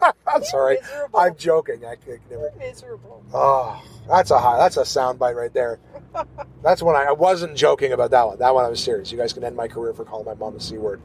I'm 0.27 0.43
sorry. 0.43 0.77
miserable. 0.81 1.19
I'm 1.19 1.35
joking. 1.35 1.85
I 1.85 1.95
could 1.95 2.19
never. 2.29 2.51
miserable. 2.57 3.23
Oh, 3.33 3.83
that's 4.07 4.31
a 4.31 4.39
high. 4.39 4.57
That's 4.57 4.77
a 4.77 4.81
soundbite 4.81 5.35
right 5.35 5.53
there. 5.53 5.79
That's 6.63 6.81
when 6.83 6.95
I, 6.95 7.03
I 7.03 7.11
wasn't 7.13 7.55
joking 7.55 7.93
about 7.93 8.11
that 8.11 8.27
one. 8.27 8.39
That 8.39 8.53
one 8.53 8.65
I 8.65 8.67
was 8.67 8.83
serious. 8.83 9.11
You 9.11 9.17
guys 9.17 9.31
can 9.31 9.43
end 9.45 9.55
my 9.55 9.69
career 9.69 9.93
for 9.93 10.03
calling 10.03 10.25
my 10.25 10.33
mom 10.33 10.55
a 10.55 10.59
c 10.59 10.77
word 10.77 11.01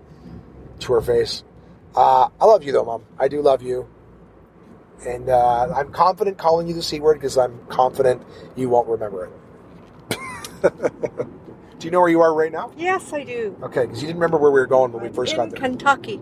to 0.81 0.93
her 0.95 1.01
face. 1.01 1.45
Uh, 1.95 2.29
I 2.41 2.45
love 2.45 2.65
you 2.65 2.73
though, 2.73 2.85
mom. 2.85 3.05
I 3.21 3.29
do 3.29 3.41
love 3.41 3.63
you, 3.63 3.89
and 5.07 5.29
uh, 5.29 5.73
I'm 5.75 5.93
confident 5.93 6.39
calling 6.39 6.67
you 6.67 6.75
the 6.75 6.83
c 6.83 6.99
word 6.99 7.15
because 7.15 7.39
I'm 7.39 7.65
confident 7.69 8.23
you 8.57 8.69
won't 8.69 8.89
remember 8.89 9.27
it. 9.27 10.19
do 11.79 11.87
you 11.87 11.91
know 11.91 12.01
where 12.01 12.11
you 12.11 12.21
are 12.21 12.35
right 12.35 12.51
now? 12.51 12.73
Yes, 12.77 13.13
I 13.13 13.23
do. 13.23 13.57
Okay, 13.63 13.83
because 13.83 14.01
you 14.01 14.09
didn't 14.09 14.19
remember 14.19 14.39
where 14.39 14.51
we 14.51 14.59
were 14.59 14.67
going 14.67 14.93
when 14.93 15.03
we 15.03 15.09
first 15.11 15.37
got 15.37 15.51
there. 15.51 15.61
Kentucky. 15.61 16.21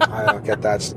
I 0.00 0.32
don't 0.32 0.44
get 0.44 0.62
that. 0.62 0.94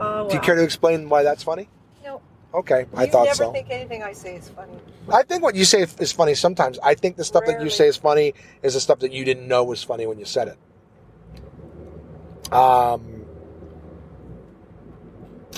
Oh, 0.00 0.28
Do 0.28 0.34
you 0.34 0.40
care 0.40 0.54
to 0.54 0.62
explain 0.62 1.08
why 1.08 1.22
that's 1.22 1.42
funny? 1.42 1.68
No, 2.04 2.20
Okay, 2.54 2.86
I 2.94 2.94
thought 3.06 3.06
you 3.06 3.12
thought 3.12 3.24
never 3.24 3.34
so. 3.36 3.52
think 3.52 3.70
anything 3.70 4.02
I 4.02 4.12
say 4.12 4.36
is 4.36 4.48
funny. 4.48 4.72
I 5.12 5.22
think 5.22 5.42
what 5.42 5.54
you 5.54 5.64
say 5.64 5.82
is 5.82 6.12
funny 6.12 6.34
sometimes. 6.34 6.78
I 6.82 6.94
think 6.94 7.16
the 7.16 7.24
stuff 7.24 7.44
that 7.46 7.62
you 7.62 7.70
say 7.70 7.88
is 7.88 7.96
funny 7.96 8.34
is 8.62 8.74
the 8.74 8.80
stuff 8.80 9.00
that 9.00 9.12
you 9.12 9.24
didn't 9.24 9.48
know 9.48 9.64
was 9.64 9.82
funny 9.82 10.06
when 10.06 10.18
you 10.18 10.24
said 10.24 10.48
it. 10.48 12.52
Um, 12.52 13.24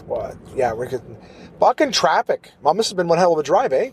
what? 0.06 0.36
Yeah, 0.54 0.72
we're 0.72 0.88
getting 0.88 1.16
fucking 1.58 1.92
traffic. 1.92 2.52
Mom, 2.62 2.76
this 2.76 2.88
has 2.88 2.94
been 2.94 3.08
one 3.08 3.18
hell 3.18 3.32
of 3.32 3.38
a 3.38 3.42
drive, 3.42 3.72
eh? 3.72 3.90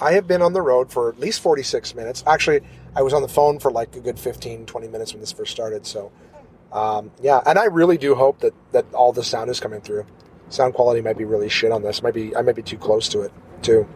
I 0.00 0.12
have 0.12 0.28
been 0.28 0.42
on 0.42 0.52
the 0.52 0.62
road 0.62 0.92
for 0.92 1.08
at 1.08 1.18
least 1.18 1.40
46 1.40 1.94
minutes. 1.94 2.22
Actually, 2.26 2.60
I 2.94 3.02
was 3.02 3.12
on 3.12 3.22
the 3.22 3.28
phone 3.28 3.58
for 3.58 3.70
like 3.70 3.96
a 3.96 4.00
good 4.00 4.18
15, 4.18 4.66
20 4.66 4.88
minutes 4.88 5.12
when 5.12 5.20
this 5.20 5.32
first 5.32 5.50
started. 5.50 5.86
So, 5.86 6.12
um, 6.72 7.10
yeah, 7.20 7.40
and 7.46 7.58
I 7.58 7.64
really 7.64 7.98
do 7.98 8.14
hope 8.14 8.40
that, 8.40 8.54
that 8.72 8.92
all 8.92 9.12
the 9.12 9.22
sound 9.24 9.50
is 9.50 9.60
coming 9.60 9.80
through. 9.80 10.06
Sound 10.50 10.74
quality 10.74 11.00
might 11.00 11.18
be 11.18 11.24
really 11.24 11.48
shit 11.48 11.72
on 11.72 11.82
this. 11.82 12.02
Might 12.02 12.14
be 12.14 12.34
I 12.34 12.42
might 12.42 12.56
be 12.56 12.62
too 12.62 12.78
close 12.78 13.08
to 13.10 13.22
it 13.22 13.32
too. 13.62 13.86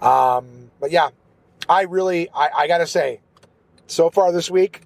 Um, 0.00 0.70
but 0.80 0.90
yeah, 0.90 1.08
I 1.68 1.82
really 1.82 2.28
I, 2.30 2.50
I 2.56 2.68
gotta 2.68 2.86
say, 2.86 3.20
so 3.86 4.10
far 4.10 4.30
this 4.32 4.50
week, 4.50 4.82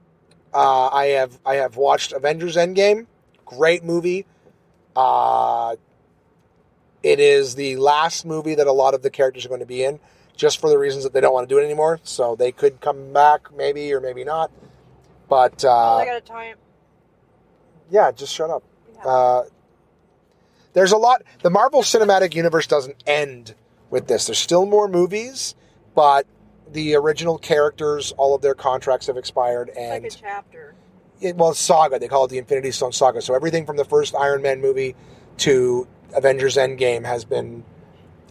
uh, 0.54 0.88
I 0.88 1.06
have 1.06 1.38
I 1.44 1.56
have 1.56 1.76
watched 1.76 2.12
Avengers 2.12 2.56
Endgame. 2.56 3.06
Great 3.44 3.84
movie. 3.84 4.26
Uh, 4.94 5.76
it 7.02 7.18
is 7.18 7.56
the 7.56 7.76
last 7.76 8.24
movie 8.24 8.54
that 8.54 8.66
a 8.66 8.72
lot 8.72 8.94
of 8.94 9.02
the 9.02 9.10
characters 9.10 9.44
are 9.44 9.48
going 9.48 9.60
to 9.60 9.66
be 9.66 9.82
in, 9.82 9.98
just 10.36 10.60
for 10.60 10.70
the 10.70 10.78
reasons 10.78 11.04
that 11.04 11.12
they 11.12 11.20
don't 11.20 11.32
want 11.32 11.48
to 11.48 11.52
do 11.52 11.58
it 11.58 11.64
anymore. 11.64 11.98
So 12.04 12.36
they 12.36 12.52
could 12.52 12.80
come 12.80 13.12
back, 13.12 13.52
maybe 13.54 13.92
or 13.92 14.00
maybe 14.00 14.22
not. 14.22 14.50
But 15.32 15.64
uh, 15.64 15.96
I 15.96 16.04
got 16.04 16.16
a 16.18 16.20
time. 16.20 16.56
yeah, 17.90 18.12
just 18.12 18.34
shut 18.34 18.50
up. 18.50 18.62
Yeah. 18.96 19.10
Uh, 19.10 19.42
there's 20.74 20.92
a 20.92 20.98
lot. 20.98 21.22
The 21.40 21.48
Marvel 21.48 21.80
Cinematic 21.80 22.34
Universe 22.34 22.66
doesn't 22.66 23.02
end 23.06 23.54
with 23.88 24.08
this. 24.08 24.26
There's 24.26 24.36
still 24.36 24.66
more 24.66 24.88
movies, 24.88 25.54
but 25.94 26.26
the 26.70 26.96
original 26.96 27.38
characters, 27.38 28.12
all 28.18 28.34
of 28.34 28.42
their 28.42 28.52
contracts 28.54 29.06
have 29.06 29.16
expired, 29.16 29.70
and 29.70 30.02
Second 30.02 30.18
chapter. 30.20 30.74
it, 31.22 31.34
well, 31.36 31.54
Saga. 31.54 31.98
They 31.98 32.08
call 32.08 32.26
it 32.26 32.28
the 32.28 32.36
Infinity 32.36 32.70
Stone 32.70 32.92
Saga. 32.92 33.22
So 33.22 33.32
everything 33.32 33.64
from 33.64 33.78
the 33.78 33.86
first 33.86 34.14
Iron 34.14 34.42
Man 34.42 34.60
movie 34.60 34.94
to 35.38 35.88
Avengers 36.14 36.58
Endgame 36.58 37.06
has 37.06 37.24
been 37.24 37.64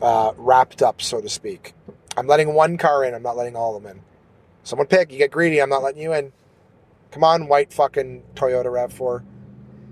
uh, 0.04 0.34
wrapped 0.38 0.84
up, 0.84 1.02
so 1.02 1.20
to 1.20 1.30
speak. 1.30 1.74
I'm 2.16 2.28
letting 2.28 2.54
one 2.54 2.78
car 2.78 3.04
in. 3.04 3.16
I'm 3.16 3.24
not 3.24 3.38
letting 3.38 3.56
all 3.56 3.76
of 3.76 3.82
them 3.82 3.98
in. 3.98 4.04
Someone 4.62 4.86
pick. 4.86 5.12
You 5.12 5.18
get 5.18 5.32
greedy. 5.32 5.60
I'm 5.64 5.70
not 5.70 5.82
letting 5.82 6.00
you 6.00 6.14
in. 6.14 6.32
Come 7.12 7.24
on, 7.24 7.48
white 7.48 7.74
fucking 7.74 8.24
Toyota 8.36 8.66
Rav4. 8.66 9.24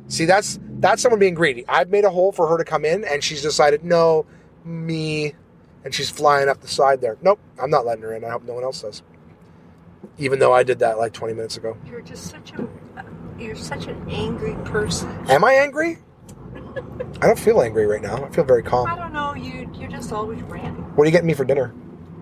See, 0.08 0.26
that's 0.26 0.60
that's 0.80 1.02
someone 1.02 1.20
being 1.20 1.36
greedy. 1.36 1.66
I've 1.68 1.90
made 1.90 2.06
a 2.06 2.10
hole 2.10 2.32
for 2.32 2.48
her 2.48 2.58
to 2.58 2.64
come 2.64 2.86
in, 2.86 3.04
and 3.04 3.24
she's 3.24 3.42
decided 3.42 3.84
no, 3.84 4.26
me, 4.64 5.36
and 5.84 5.94
she's 5.94 6.10
flying 6.10 6.50
up 6.50 6.62
the 6.62 6.68
side 6.68 7.02
there. 7.02 7.18
Nope, 7.22 7.40
I'm 7.62 7.70
not 7.70 7.86
letting 7.86 8.04
her 8.04 8.16
in. 8.16 8.24
I 8.24 8.30
hope 8.30 8.44
no 8.44 8.54
one 8.54 8.64
else 8.64 8.82
does. 8.82 9.04
Even 10.18 10.40
though 10.40 10.54
I 10.54 10.64
did 10.64 10.80
that 10.80 10.98
like 10.98 11.14
20 11.14 11.34
minutes 11.34 11.58
ago. 11.58 11.78
You're 11.86 12.02
just 12.02 12.32
such 12.32 12.54
a 12.54 12.68
you're 13.38 13.56
such 13.56 13.86
an 13.88 14.10
angry 14.10 14.56
person. 14.66 15.10
Am 15.30 15.44
I 15.44 15.54
angry? 15.54 16.00
I 17.22 17.28
don't 17.28 17.40
feel 17.40 17.62
angry 17.62 17.86
right 17.86 18.02
now. 18.02 18.24
I 18.24 18.30
feel 18.30 18.44
very 18.44 18.64
calm. 18.64 18.88
I 18.88 18.96
don't 18.96 19.14
know. 19.14 19.34
You 19.34 19.70
you're 19.74 19.90
just 19.90 20.12
always 20.12 20.42
ranting. 20.44 20.84
What 20.96 21.04
are 21.04 21.06
you 21.06 21.12
getting 21.12 21.28
me 21.28 21.34
for 21.34 21.46
dinner? 21.46 21.74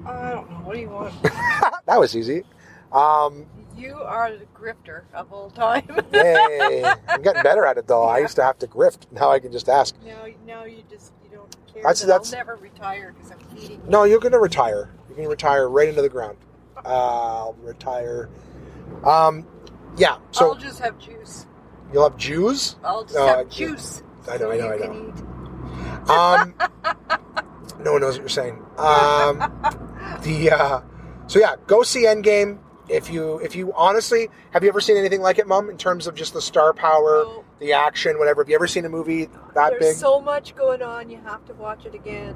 I 0.06 0.32
don't 0.32 0.50
know. 0.50 0.58
What 0.58 0.74
do 0.74 0.82
you 0.82 0.89
want? 0.89 1.14
that 1.86 2.00
was 2.00 2.16
easy. 2.16 2.43
Um, 2.91 3.45
you 3.78 3.95
are 3.95 4.32
the 4.36 4.45
grifter 4.55 5.03
of 5.13 5.32
all 5.32 5.49
time. 5.49 5.88
yay. 6.13 6.84
I'm 7.07 7.21
getting 7.21 7.43
better 7.43 7.65
at 7.65 7.78
it 7.78 7.88
though. 7.88 8.03
I 8.03 8.19
used 8.19 8.36
to 8.38 8.43
have 8.43 8.57
to 8.59 8.67
grift. 8.67 9.11
Now 9.11 9.32
I 9.32 9.39
can 9.39 9.51
just 9.51 9.69
ask. 9.69 9.95
No, 10.05 10.28
now 10.45 10.63
you 10.65 10.84
just 10.89 11.13
you 11.23 11.30
don't 11.38 11.55
care. 11.71 11.84
That's- 11.84 12.01
that 12.01 12.07
that's- 12.07 12.34
I'll 12.34 12.39
never 12.39 12.55
retire 12.55 13.13
because 13.13 13.32
I'm 13.32 13.39
feeding. 13.55 13.82
No, 13.88 14.03
you're 14.03 14.19
going 14.19 14.32
to 14.34 14.39
retire. 14.39 14.91
You're 15.07 15.15
going 15.17 15.25
to 15.28 15.30
retire 15.32 15.69
right 15.69 15.88
into 15.88 16.01
the 16.01 16.09
ground. 16.09 16.38
Uh, 16.78 16.88
I'll 17.45 17.53
retire. 17.61 18.30
Um, 19.03 19.45
yeah. 19.97 20.17
So 20.32 20.49
I'll 20.49 20.55
just 20.55 20.80
have 20.80 20.97
juice. 20.99 21.45
You'll 21.93 22.09
have 22.09 22.17
Jews. 22.17 22.75
I'll 22.84 23.03
just 23.03 23.15
No, 23.15 23.25
have 23.28 23.49
juice. 23.49 24.03
I 24.30 24.38
know, 24.38 24.51
I 24.51 24.57
know, 24.57 24.65
you 24.67 24.73
I 24.73 24.78
can 24.78 24.89
know. 25.05 25.13
eat. 26.03 26.09
Um, 26.09 26.53
no 27.84 27.93
one 27.93 28.01
knows 28.01 28.15
what 28.15 28.21
you're 28.21 28.30
saying. 28.30 28.55
Um, 28.78 29.38
the 30.21 30.51
uh, 30.51 30.82
so 31.28 31.39
yeah, 31.39 31.55
go 31.65 31.84
see 31.84 32.03
Endgame. 32.05 32.59
If 32.90 33.10
you 33.12 33.38
if 33.40 33.56
you 33.56 33.74
honestly 33.76 34.30
have 34.52 34.64
you 34.64 34.70
ever 34.70 34.80
seen 34.80 34.98
anything 34.98 35.22
like 35.22 35.40
it, 35.40 35.48
Mom? 35.48 35.70
In 35.70 35.78
terms 35.78 36.08
of 36.08 36.16
just 36.16 36.34
the 36.34 36.42
star 36.42 36.74
power, 36.74 37.24
No. 37.26 37.44
the 37.60 37.74
action, 37.74 38.18
whatever. 38.18 38.42
Have 38.44 38.50
you 38.50 38.56
ever 38.56 38.68
seen 38.68 38.86
a 38.86 38.90
movie 38.90 39.26
that 39.56 39.72
There's 39.72 39.80
big? 39.80 39.96
so 39.98 40.22
much 40.22 40.56
going 40.56 40.82
on. 40.82 41.10
You 41.10 41.20
have 41.26 41.46
to 41.48 41.54
watch 41.54 41.86
it 41.86 41.94
again. 41.94 42.36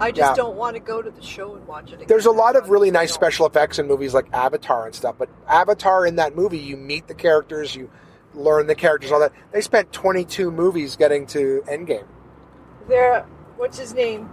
I 0.00 0.10
just 0.10 0.30
Yeah. 0.30 0.34
don't 0.34 0.56
want 0.56 0.74
to 0.74 0.80
go 0.80 1.02
to 1.02 1.10
the 1.10 1.22
show 1.22 1.54
and 1.54 1.66
watch 1.68 1.90
it 1.90 1.94
again. 1.96 2.06
There's 2.08 2.26
a 2.26 2.30
lot 2.32 2.56
of 2.56 2.70
really 2.70 2.90
nice 2.90 3.12
special 3.12 3.46
effects 3.46 3.78
in 3.78 3.86
movies 3.86 4.14
like 4.14 4.26
Avatar 4.32 4.86
and 4.86 4.94
stuff, 4.94 5.14
but 5.18 5.28
Avatar 5.48 6.06
in 6.06 6.16
that 6.16 6.34
movie, 6.34 6.58
you 6.58 6.76
meet 6.76 7.06
the 7.06 7.14
characters, 7.14 7.76
you 7.76 7.90
learn 8.34 8.66
the 8.66 8.74
characters, 8.74 9.12
all 9.12 9.20
that. 9.20 9.32
They 9.52 9.60
spent 9.60 9.92
22 9.92 10.50
movies 10.50 10.96
getting 10.96 11.26
to 11.28 11.62
Endgame. 11.68 12.06
There, 12.88 13.24
what's 13.56 13.78
his 13.78 13.94
name? 13.94 14.28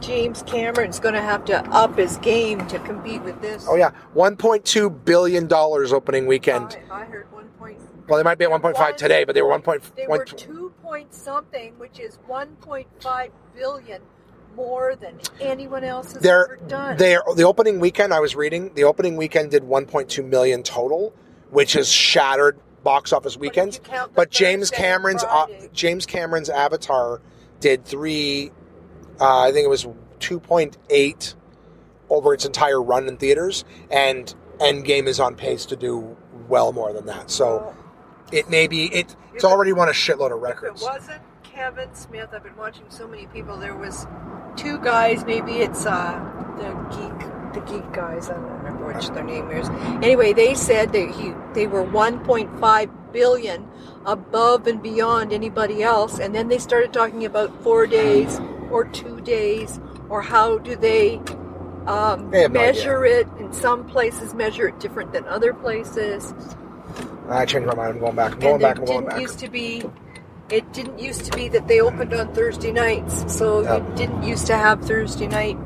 James 0.00 0.42
Cameron's 0.42 1.00
going 1.00 1.14
to 1.14 1.20
have 1.20 1.44
to 1.46 1.58
up 1.70 1.96
his 1.96 2.16
game 2.18 2.66
to 2.68 2.78
compete 2.80 3.22
with 3.22 3.40
this. 3.40 3.66
Oh 3.68 3.76
yeah, 3.76 3.90
1.2 4.14 5.04
billion 5.04 5.46
dollars 5.46 5.92
opening 5.92 6.26
weekend. 6.26 6.78
I, 6.90 7.02
I 7.02 7.04
heard 7.04 7.30
one 7.32 7.48
point. 7.58 7.78
Well, 8.08 8.16
they 8.16 8.22
might 8.24 8.38
be 8.38 8.44
at 8.44 8.50
1.5 8.50 8.96
today, 8.96 9.24
but 9.24 9.34
they 9.34 9.42
were 9.42 9.50
1. 9.50 9.62
They 9.96 10.06
were 10.06 10.24
two 10.24 10.72
point 10.82 11.12
something, 11.12 11.78
which 11.78 12.00
is 12.00 12.18
one 12.26 12.48
point 12.56 12.86
five 13.00 13.30
billion 13.54 14.00
more 14.56 14.96
than 14.96 15.18
anyone 15.40 15.84
else 15.84 16.14
has 16.14 16.22
They're, 16.22 16.56
ever 16.56 16.56
done. 16.66 16.96
they're, 16.96 17.22
the 17.36 17.44
opening 17.44 17.78
weekend, 17.78 18.12
I 18.12 18.18
was 18.18 18.34
reading, 18.34 18.74
the 18.74 18.82
opening 18.84 19.16
weekend 19.16 19.52
did 19.52 19.62
1.2 19.62 20.24
million 20.24 20.64
total, 20.64 21.14
which 21.50 21.76
is 21.76 21.88
shattered 21.88 22.58
box 22.82 23.12
office 23.12 23.36
weekends. 23.36 23.78
the 23.78 24.08
But 24.14 24.30
James 24.30 24.70
Cameron's 24.70 25.22
uh, 25.22 25.46
James 25.72 26.06
Cameron's 26.06 26.48
Avatar 26.48 27.20
did 27.60 27.84
three, 27.84 28.50
uh, 29.20 29.40
I 29.40 29.52
think 29.52 29.64
it 29.64 29.68
was 29.70 29.86
2.8 30.20 31.34
over 32.10 32.34
its 32.34 32.44
entire 32.44 32.82
run 32.82 33.06
in 33.08 33.16
theaters, 33.16 33.64
and 33.90 34.34
Endgame 34.58 35.06
is 35.06 35.20
on 35.20 35.34
pace 35.36 35.66
to 35.66 35.76
do 35.76 36.16
well 36.48 36.72
more 36.72 36.92
than 36.92 37.06
that. 37.06 37.30
So 37.30 37.74
it 38.32 38.48
may 38.48 38.66
be 38.66 38.86
it. 38.86 38.94
It's 38.94 39.16
If 39.34 39.44
it- 39.44 39.44
already 39.44 39.72
won 39.72 39.88
a 39.88 39.92
shitload 39.92 40.32
of 40.32 40.38
If 40.38 40.42
records. 40.42 40.82
it 40.82 40.84
wasn't 40.84 41.20
Kevin 41.42 41.94
Smith, 41.94 42.28
I've 42.32 42.42
been 42.42 42.56
watching 42.56 42.84
so 42.88 43.06
many 43.06 43.26
people. 43.26 43.56
There 43.56 43.74
was 43.76 44.06
two 44.56 44.78
guys. 44.78 45.24
Maybe 45.24 45.58
it's 45.58 45.84
uh, 45.86 46.18
the 46.56 46.70
geek, 46.96 47.54
the 47.54 47.72
geek 47.72 47.92
guys. 47.92 48.30
I 48.30 48.34
don't 48.34 48.50
remember 48.50 48.86
which 48.92 49.08
their 49.10 49.24
name 49.24 49.50
is. 49.50 49.68
Anyway, 50.02 50.32
they 50.32 50.54
said 50.54 50.92
that 50.92 51.10
he 51.10 51.34
they 51.54 51.66
were 51.66 51.84
1.5 51.84 52.90
billion 53.12 53.68
above 54.06 54.66
and 54.66 54.82
beyond 54.82 55.32
anybody 55.32 55.82
else. 55.82 56.18
And 56.18 56.34
then 56.34 56.48
they 56.48 56.58
started 56.58 56.92
talking 56.92 57.24
about 57.24 57.62
four 57.62 57.86
days 57.86 58.40
or 58.70 58.84
two 58.84 59.20
days 59.20 59.80
or 60.08 60.22
how 60.22 60.58
do 60.58 60.76
they 60.76 61.20
um, 61.86 62.30
They 62.30 62.42
have 62.42 62.52
no 62.52 62.60
measure 62.60 63.04
it. 63.04 63.26
In 63.38 63.52
some 63.52 63.86
places, 63.86 64.34
measure 64.34 64.68
it 64.68 64.78
different 64.78 65.12
than 65.12 65.24
other 65.26 65.54
places. 65.54 66.34
I 67.28 67.44
changed 67.44 67.66
my 67.66 67.74
mind. 67.74 67.94
I'm 67.94 67.98
going 68.00 68.16
back. 68.16 68.32
I'm 68.32 68.38
going 68.38 68.52
and 68.54 68.62
back. 68.62 68.76
it 68.76 68.80
I'm 68.80 68.84
going 68.86 69.06
back. 69.06 69.20
used 69.20 69.38
to 69.40 69.48
be 69.48 69.82
it 70.50 70.72
didn't 70.72 70.98
used 70.98 71.24
to 71.26 71.36
be 71.36 71.48
that 71.48 71.68
they 71.68 71.80
opened 71.80 72.14
on 72.14 72.34
Thursday 72.34 72.72
nights, 72.72 73.24
so 73.32 73.62
Yeah. 73.62 73.76
you 73.76 73.96
didn't 73.96 74.22
used 74.22 74.46
to 74.46 74.56
have 74.56 74.82
Thursday 74.82 75.26
night 75.26 75.58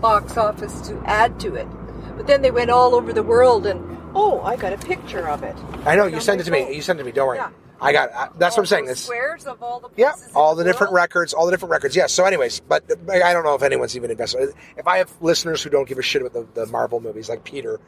box 0.00 0.36
office 0.38 0.80
to 0.88 1.00
add 1.04 1.38
to 1.40 1.54
it. 1.54 1.68
But 2.16 2.26
then 2.26 2.42
they 2.42 2.50
went 2.50 2.70
all 2.70 2.94
over 2.94 3.12
the 3.12 3.22
world, 3.22 3.66
and 3.66 3.98
oh, 4.14 4.40
I 4.40 4.56
got 4.56 4.72
a 4.72 4.78
picture 4.78 5.28
of 5.28 5.42
it. 5.42 5.56
I 5.84 5.96
know 5.96 6.06
you 6.06 6.20
sent 6.20 6.40
it 6.40 6.44
to 6.44 6.50
me. 6.50 6.74
You 6.74 6.82
sent 6.82 6.98
it 6.98 7.02
to 7.02 7.06
me. 7.06 7.12
Don't 7.12 7.28
worry. 7.28 7.38
Yeah. 7.38 7.50
I 7.80 7.92
got. 7.92 8.12
I, 8.12 8.28
that's 8.36 8.56
what 8.56 8.62
I'm 8.62 8.66
saying. 8.66 8.88
It's 8.88 9.02
squares 9.02 9.46
of 9.46 9.62
all 9.62 9.80
the 9.80 9.88
yeah, 9.96 10.12
all 10.34 10.54
the 10.54 10.64
different 10.64 10.92
records, 10.92 11.32
all 11.32 11.46
the 11.46 11.52
different 11.52 11.70
records. 11.70 11.96
Yes. 11.96 12.12
So, 12.12 12.24
anyways, 12.24 12.60
but 12.60 12.84
I 13.10 13.32
don't 13.32 13.44
know 13.44 13.54
if 13.54 13.62
anyone's 13.62 13.96
even 13.96 14.10
invested. 14.10 14.52
If 14.76 14.86
I 14.86 14.98
have 14.98 15.10
listeners 15.20 15.62
who 15.62 15.70
don't 15.70 15.88
give 15.88 15.98
a 15.98 16.02
shit 16.02 16.22
about 16.22 16.54
the, 16.54 16.60
the 16.60 16.66
Marvel 16.66 17.00
movies, 17.00 17.28
like 17.28 17.44
Peter, 17.44 17.80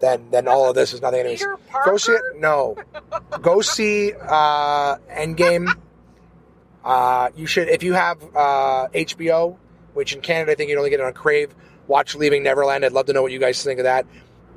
then 0.00 0.30
then 0.30 0.48
all 0.48 0.68
of 0.68 0.74
this 0.74 0.92
is 0.92 1.00
nothing. 1.00 1.20
Anyways, 1.20 1.44
go 1.84 1.96
see 1.96 2.12
it. 2.12 2.22
No, 2.36 2.76
go 3.40 3.60
see 3.60 4.12
uh, 4.12 4.96
Endgame. 5.10 5.68
Uh, 6.84 7.28
you 7.36 7.44
should 7.44 7.68
if 7.68 7.82
you 7.82 7.92
have 7.92 8.22
uh, 8.34 8.88
HBO, 8.94 9.58
which 9.92 10.14
in 10.14 10.22
Canada 10.22 10.52
I 10.52 10.54
think 10.54 10.70
you'd 10.70 10.78
only 10.78 10.88
get 10.88 11.00
it 11.00 11.06
on 11.06 11.12
Crave. 11.12 11.54
Watch 11.86 12.14
Leaving 12.14 12.42
Neverland. 12.42 12.82
I'd 12.82 12.92
love 12.92 13.06
to 13.06 13.12
know 13.12 13.20
what 13.20 13.32
you 13.32 13.38
guys 13.38 13.62
think 13.62 13.80
of 13.80 13.84
that. 13.84 14.06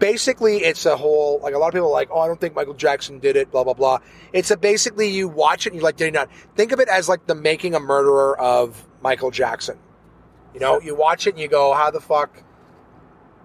Basically, 0.01 0.57
it's 0.57 0.87
a 0.87 0.97
whole 0.97 1.39
like 1.43 1.53
a 1.53 1.59
lot 1.59 1.67
of 1.67 1.73
people 1.73 1.89
are 1.89 1.91
like, 1.91 2.09
oh, 2.11 2.21
I 2.21 2.27
don't 2.27 2.41
think 2.41 2.55
Michael 2.55 2.73
Jackson 2.73 3.19
did 3.19 3.35
it. 3.35 3.51
Blah 3.51 3.63
blah 3.63 3.75
blah. 3.75 3.99
It's 4.33 4.49
a 4.49 4.57
basically 4.57 5.07
you 5.09 5.27
watch 5.27 5.67
it 5.67 5.69
and 5.69 5.75
you're 5.75 5.83
like, 5.83 5.95
did 5.95 6.05
he 6.05 6.11
not? 6.11 6.27
Think 6.55 6.71
of 6.71 6.79
it 6.79 6.87
as 6.89 7.07
like 7.07 7.27
the 7.27 7.35
making 7.35 7.75
a 7.75 7.79
murderer 7.79 8.35
of 8.39 8.83
Michael 9.03 9.29
Jackson. 9.29 9.77
You 10.55 10.59
know, 10.59 10.81
you 10.81 10.95
watch 10.95 11.27
it 11.27 11.35
and 11.35 11.39
you 11.39 11.47
go, 11.47 11.75
how 11.75 11.91
the 11.91 12.01
fuck, 12.01 12.43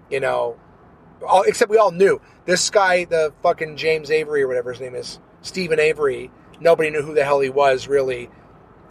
you 0.09 0.19
know, 0.19 0.57
all, 1.25 1.43
except 1.43 1.69
we 1.69 1.77
all 1.77 1.91
knew 1.91 2.19
this 2.45 2.71
guy, 2.71 3.05
the 3.05 3.33
fucking 3.43 3.77
James 3.77 4.09
Avery 4.09 4.41
or 4.41 4.47
whatever 4.47 4.71
his 4.71 4.81
name 4.81 4.95
is, 4.95 5.19
Steven 5.43 5.79
Avery. 5.79 6.31
Nobody 6.59 6.89
knew 6.89 7.03
who 7.03 7.13
the 7.13 7.23
hell 7.23 7.39
he 7.39 7.49
was 7.49 7.87
really, 7.87 8.31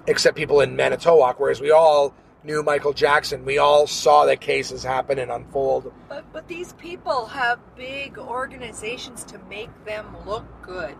except 0.06 0.36
people 0.36 0.60
in 0.60 0.76
Manitowoc. 0.76 1.40
Whereas 1.40 1.60
we 1.60 1.72
all 1.72 2.14
knew 2.46 2.62
Michael 2.62 2.92
Jackson. 2.92 3.44
We 3.44 3.58
all 3.58 3.86
saw 3.86 4.24
the 4.24 4.36
cases 4.36 4.82
happen 4.82 5.18
and 5.18 5.30
unfold. 5.30 5.92
But, 6.08 6.32
but 6.32 6.48
these 6.48 6.72
people 6.74 7.26
have 7.26 7.58
big 7.76 8.16
organizations 8.18 9.24
to 9.24 9.38
make 9.50 9.70
them 9.84 10.06
look 10.24 10.44
good. 10.62 10.94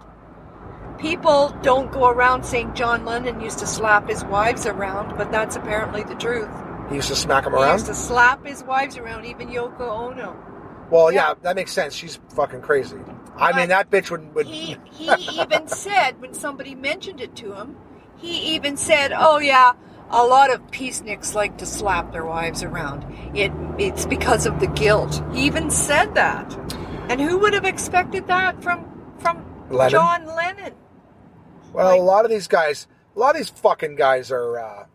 People 0.99 1.57
don't 1.63 1.91
go 1.93 2.09
around 2.09 2.45
saying 2.45 2.75
John 2.75 3.05
Lennon 3.05 3.41
used 3.41 3.59
to 3.61 3.67
slap 3.67 4.09
his 4.09 4.25
wives 4.25 4.67
around, 4.67 5.17
but 5.17 5.31
that's 5.31 5.57
apparently 5.57 6.03
the 6.03 6.15
truth. 6.15 6.49
He 6.89 6.97
used 6.97 7.09
to 7.09 7.17
smack 7.17 7.47
him 7.47 7.55
around. 7.55 7.67
He 7.67 7.73
used 7.75 7.87
to 7.87 7.95
slap 7.95 8.45
his 8.47 8.63
wives 8.65 8.97
around, 8.97 9.25
even 9.27 9.49
Yoko 9.49 9.81
Ono. 9.81 10.37
Well, 10.91 11.13
yeah. 11.13 11.29
Yeah. 11.29 11.35
that 11.43 11.57
makes 11.57 11.73
sense. 11.73 11.95
She's 11.95 12.19
fucking 12.31 12.63
crazy. 12.63 12.97
I 13.37 13.51
But 13.53 13.57
mean, 13.57 13.69
that 13.69 13.91
bitch 13.91 14.11
would. 14.11 14.35
would 14.35 14.47
He 14.47 14.77
he 14.93 15.11
even 15.41 15.69
said 15.69 16.21
when 16.21 16.33
somebody 16.33 16.75
mentioned 16.75 17.21
it 17.21 17.35
to 17.37 17.53
him, 17.53 17.77
he 18.17 18.55
even 18.55 18.77
said, 18.77 19.13
"Oh 19.15 19.39
yeah, 19.39 19.73
a 20.11 20.25
lot 20.25 20.53
of 20.53 20.61
peaceniks 20.71 21.35
like 21.35 21.59
to 21.59 21.67
slap 21.67 22.13
their 22.13 22.25
wives 22.25 22.63
around. 22.63 23.05
It 23.35 23.53
it's 23.79 24.07
because 24.07 24.47
of 24.47 24.61
the 24.61 24.67
guilt." 24.69 25.23
He 25.33 25.43
even 25.47 25.71
said 25.71 26.15
that. 26.15 26.55
And 27.09 27.21
who 27.21 27.39
would 27.39 27.55
have 27.55 27.65
expected 27.65 28.27
that 28.27 28.63
from 28.63 28.85
from 29.19 29.45
Lennon? 29.71 29.91
John 29.91 30.27
Lennon? 30.27 30.75
well, 31.73 31.87
like- 31.91 32.01
a 32.01 32.03
lot 32.03 32.25
of 32.25 32.31
these 32.31 32.49
guys, 32.49 32.87
a 33.15 33.19
lot 33.19 33.31
of 33.31 33.37
these 33.37 33.51
fucking 33.51 33.97
guys 33.97 34.31
are. 34.31 34.59
Uh, 34.59 34.87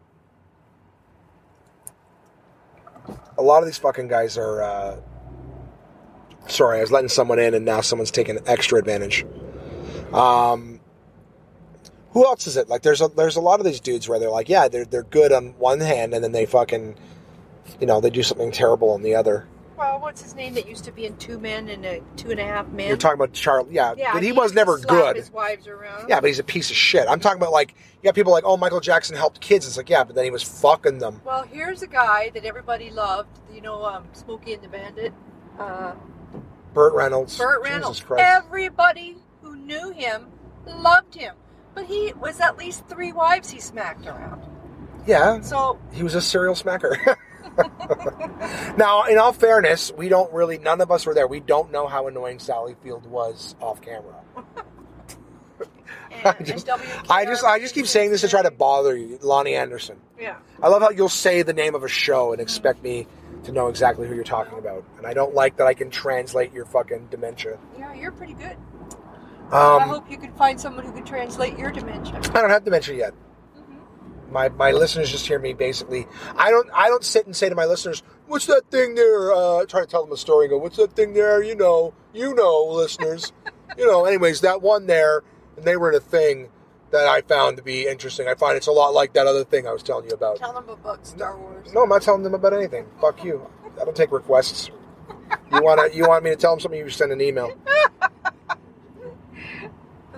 a 3.38 3.42
lot 3.42 3.60
of 3.60 3.66
these 3.66 3.78
fucking 3.78 4.08
guys 4.08 4.38
are. 4.38 4.62
Uh, 4.62 4.96
sorry, 6.48 6.78
I 6.78 6.82
was 6.82 6.92
letting 6.92 7.10
someone 7.10 7.40
in, 7.40 7.54
and 7.54 7.66
now 7.66 7.82
someone's 7.82 8.12
taking 8.12 8.40
extra 8.46 8.78
advantage. 8.80 9.26
Um, 10.14 10.71
who 12.12 12.26
else 12.26 12.48
is 12.48 12.58
it? 12.58 12.70
Like, 12.70 12.82
there's 12.82 13.02
a 13.02 13.08
there's 13.08 13.36
a 13.36 13.42
lot 13.42 13.60
of 13.60 13.66
these 13.66 13.80
dudes 13.80 14.08
where 14.08 14.20
they're 14.20 14.30
like, 14.30 14.50
yeah, 14.50 14.68
they're 14.68 14.86
they're 14.86 15.04
good 15.04 15.32
on 15.32 15.50
one 15.58 15.80
hand, 15.80 16.14
and 16.14 16.24
then 16.24 16.32
they 16.32 16.46
fucking, 16.46 16.96
you 17.80 17.88
know, 17.88 18.02
they 18.02 18.10
do 18.10 18.24
something 18.24 18.52
terrible 18.52 18.92
on 18.92 19.02
the 19.02 19.16
other. 19.16 19.48
Well, 19.78 20.00
what's 20.00 20.22
his 20.22 20.36
name 20.36 20.54
that 20.54 20.68
used 20.68 20.84
to 20.84 20.92
be 20.92 21.08
in 21.08 21.18
Two 21.18 21.40
Men 21.40 21.68
and 21.68 21.84
a 21.86 22.02
Two 22.16 22.30
and 22.30 22.40
a 22.40 22.44
Half 22.44 22.68
Men? 22.68 22.88
You're 22.88 22.98
talking 22.98 23.16
about 23.16 23.34
Charlie, 23.34 23.74
yeah, 23.74 23.96
yeah, 23.98 24.14
but 24.14 24.22
he, 24.22 24.32
was 24.32 24.44
used 24.44 24.54
to 24.54 24.56
never 24.58 24.78
good. 24.78 25.16
His 25.16 25.32
wives 25.32 25.68
around. 25.68 26.08
Yeah, 26.08 26.20
but 26.20 26.28
he's 26.28 26.38
a 26.38 26.44
piece 26.44 26.70
of 26.70 26.76
shit. 26.76 27.08
I'm 27.08 27.20
talking 27.20 27.42
about 27.42 27.52
like 27.52 27.74
you 28.02 28.04
got 28.04 28.14
people 28.14 28.32
like, 28.32 28.44
oh, 28.46 28.58
Michael 28.58 28.80
Jackson 28.80 29.16
helped 29.16 29.42
kids. 29.42 29.66
It's 29.66 29.78
like, 29.78 29.90
yeah, 29.90 30.04
but 30.04 30.16
then 30.16 30.24
he 30.24 30.30
was 30.32 30.44
fucking 30.44 31.00
them. 31.00 31.22
Well, 31.26 31.44
here's 31.44 31.82
a 31.82 31.88
guy 31.88 32.30
that 32.36 32.46
everybody 32.46 32.92
loved. 32.92 33.40
You 33.52 33.62
know, 33.62 33.84
um, 33.84 34.06
Smokey 34.14 34.54
and 34.54 34.62
the 34.62 34.68
Bandit. 34.68 35.14
Uh, 35.58 35.94
Burt 36.74 36.94
Reynolds. 36.94 37.38
Burt 37.38 37.64
Jesus 37.64 37.74
Reynolds. 37.74 38.00
Christ. 38.02 38.24
Everybody 38.24 39.18
who 39.42 39.56
knew 39.56 39.92
him 39.92 40.28
loved 40.68 41.16
him. 41.16 41.36
But 41.74 41.86
he 41.86 42.14
was 42.14 42.40
at 42.40 42.58
least 42.58 42.88
three 42.88 43.12
wives 43.12 43.50
he 43.50 43.60
smacked 43.60 44.06
around. 44.06 44.42
yeah, 45.08 45.42
So 45.42 45.80
he 45.94 46.04
was 46.04 46.16
a 46.16 46.22
serial 46.22 46.56
smacker. 46.56 46.98
now, 48.78 49.04
in 49.04 49.18
all 49.18 49.34
fairness, 49.34 49.92
we 49.92 50.10
don't 50.10 50.32
really. 50.34 50.58
None 50.58 50.82
of 50.82 50.92
us 50.92 51.06
were 51.06 51.14
there. 51.14 51.28
We 51.28 51.40
don't 51.40 51.72
know 51.72 51.88
how 51.88 52.08
annoying 52.08 52.40
Sally 52.40 52.76
Field 52.84 53.06
was 53.06 53.56
off 53.62 53.82
camera. 53.82 54.22
I 56.26 56.36
just, 56.44 56.70
I 57.10 57.26
just, 57.26 57.44
I 57.44 57.60
just 57.60 57.74
keep 57.74 57.88
saying 57.88 58.12
this 58.12 58.22
to 58.22 58.28
try 58.28 58.42
to 58.42 58.52
bother 58.52 58.96
you, 58.96 59.18
Loni 59.20 59.54
Anderson. 59.58 60.00
Yeah. 60.20 60.38
I 60.62 60.68
love 60.68 60.82
how 60.82 60.90
you'll 60.92 61.10
say 61.10 61.42
the 61.42 61.54
name 61.54 61.74
of 61.74 61.84
a 61.84 61.88
show 61.88 62.32
and 62.32 62.42
expect 62.42 62.84
me 62.84 63.08
to 63.44 63.52
know 63.52 63.68
exactly 63.68 64.08
who 64.08 64.14
you're 64.14 64.24
talking 64.24 64.60
about, 64.60 64.84
and 64.98 65.08
I 65.08 65.14
don't 65.14 65.34
like 65.34 65.58
that 65.58 65.68
I 65.68 65.74
can 65.74 65.90
translate 65.90 66.54
your 66.54 66.66
fucking 66.66 67.08
dementia. 67.10 67.58
Yeah, 67.78 67.94
you're 67.94 68.12
pretty 68.12 68.34
good. 68.34 68.56
I 69.52 69.76
Um, 69.84 69.90
hope 69.90 70.10
you 70.10 70.18
can 70.18 70.32
find 70.34 70.60
someone 70.60 70.86
who 70.86 70.92
can 70.94 71.04
translate 71.04 71.58
your 71.58 71.72
dementia. 71.72 72.16
I 72.34 72.42
don't 72.42 72.50
have 72.50 72.64
dementia 72.64 72.96
yet. 72.96 73.14
My 74.32 74.48
my 74.48 74.72
listeners 74.72 75.12
just 75.12 75.28
hear 75.28 75.40
me 75.40 75.52
basically. 75.54 76.08
I 76.38 76.52
don't 76.52 76.70
I 76.74 76.88
don't 76.88 77.04
sit 77.04 77.26
and 77.26 77.36
say 77.36 77.50
to 77.50 77.56
my 77.56 77.66
listeners, 77.66 78.02
"What's 78.28 78.46
that 78.46 78.64
thing 78.72 78.96
there?" 78.96 79.34
Uh, 79.34 79.66
try 79.66 79.82
to 79.82 79.88
tell 79.88 80.04
them 80.06 80.14
a 80.14 80.18
story 80.18 80.46
and 80.46 80.52
go, 80.52 80.58
"What's 80.58 80.78
that 80.78 80.94
thing 80.94 81.14
there?" 81.14 81.44
You 81.44 81.54
know, 81.56 81.94
you 82.14 82.34
know, 82.34 82.64
listeners. 82.66 83.34
you 83.78 83.86
know. 83.86 84.06
Anyways, 84.06 84.40
that 84.42 84.62
one 84.62 84.86
there, 84.88 85.18
and 85.18 85.58
and 85.58 85.66
they 85.66 85.76
were 85.76 85.90
in 85.90 85.96
a 85.98 86.00
thing 86.00 86.48
that 86.92 87.08
I 87.10 87.22
found 87.22 87.58
to 87.58 87.64
be 87.64 87.88
interesting. 87.88 88.30
I 88.30 88.36
find 88.36 88.56
it's 88.56 88.68
a 88.68 88.72
lot 88.72 88.94
like 88.94 89.12
that 89.14 89.28
other 89.28 89.44
thing 89.44 89.68
I 89.68 89.74
was 89.74 89.84
telling 89.84 90.06
you 90.06 90.12
about. 90.16 90.38
Tell 90.38 90.54
them 90.54 90.70
about 90.70 91.06
Star 91.06 91.38
Wars. 91.38 91.74
No, 91.74 91.84
I'm 91.84 91.90
not 91.90 92.02
telling 92.02 92.24
them 92.24 92.34
about 92.34 92.54
anything. 92.54 92.86
Fuck 93.02 93.26
you. 93.26 93.46
I 93.82 93.84
don't 93.84 93.96
take 93.98 94.14
requests. 94.14 94.70
You 95.52 95.62
want 95.62 95.92
to? 95.92 95.96
You 95.98 96.08
want 96.08 96.24
me 96.24 96.30
to 96.30 96.38
tell 96.38 96.52
them 96.54 96.62
something? 96.62 96.80
You 96.80 96.90
send 96.90 97.12
an 97.12 97.20
email. 97.20 97.52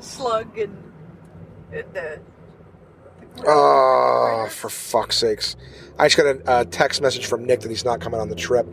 Slug 0.03 0.57
and, 0.57 0.77
and 1.71 1.85
the. 1.93 2.19
Oh, 3.47 4.47
for 4.51 4.69
fuck's 4.69 5.17
sakes! 5.17 5.55
I 5.97 6.07
just 6.07 6.17
got 6.17 6.61
a, 6.61 6.65
text 6.65 7.01
message 7.01 7.25
from 7.25 7.45
Nick 7.45 7.61
that 7.61 7.69
he's 7.69 7.85
not 7.85 7.99
coming 7.99 8.19
on 8.19 8.29
the 8.29 8.35
trip. 8.35 8.67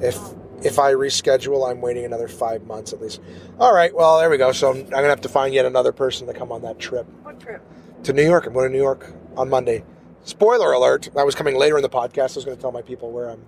If 0.00 0.18
if 0.62 0.78
I 0.78 0.92
reschedule, 0.92 1.70
I'm 1.70 1.80
waiting 1.80 2.04
another 2.04 2.28
five 2.28 2.64
months 2.64 2.92
at 2.92 3.00
least. 3.00 3.20
All 3.58 3.72
right, 3.74 3.94
well 3.94 4.18
there 4.18 4.28
we 4.28 4.36
go. 4.36 4.52
So 4.52 4.72
I'm 4.72 4.84
gonna 4.90 5.08
have 5.08 5.22
to 5.22 5.28
find 5.28 5.54
yet 5.54 5.64
another 5.64 5.92
person 5.92 6.26
to 6.26 6.34
come 6.34 6.52
on 6.52 6.62
that 6.62 6.78
trip 6.78 7.06
What 7.22 7.40
trip? 7.40 7.62
to 8.02 8.12
New 8.12 8.24
York. 8.24 8.46
I'm 8.46 8.52
going 8.52 8.66
to 8.68 8.72
New 8.72 8.82
York 8.82 9.12
on 9.36 9.48
Monday. 9.48 9.84
Spoiler 10.24 10.72
alert! 10.72 11.08
That 11.14 11.24
was 11.24 11.34
coming 11.34 11.56
later 11.56 11.76
in 11.76 11.82
the 11.82 11.88
podcast. 11.88 12.32
I 12.32 12.36
was 12.36 12.44
going 12.44 12.56
to 12.56 12.60
tell 12.60 12.72
my 12.72 12.82
people 12.82 13.10
where 13.12 13.30
I'm 13.30 13.46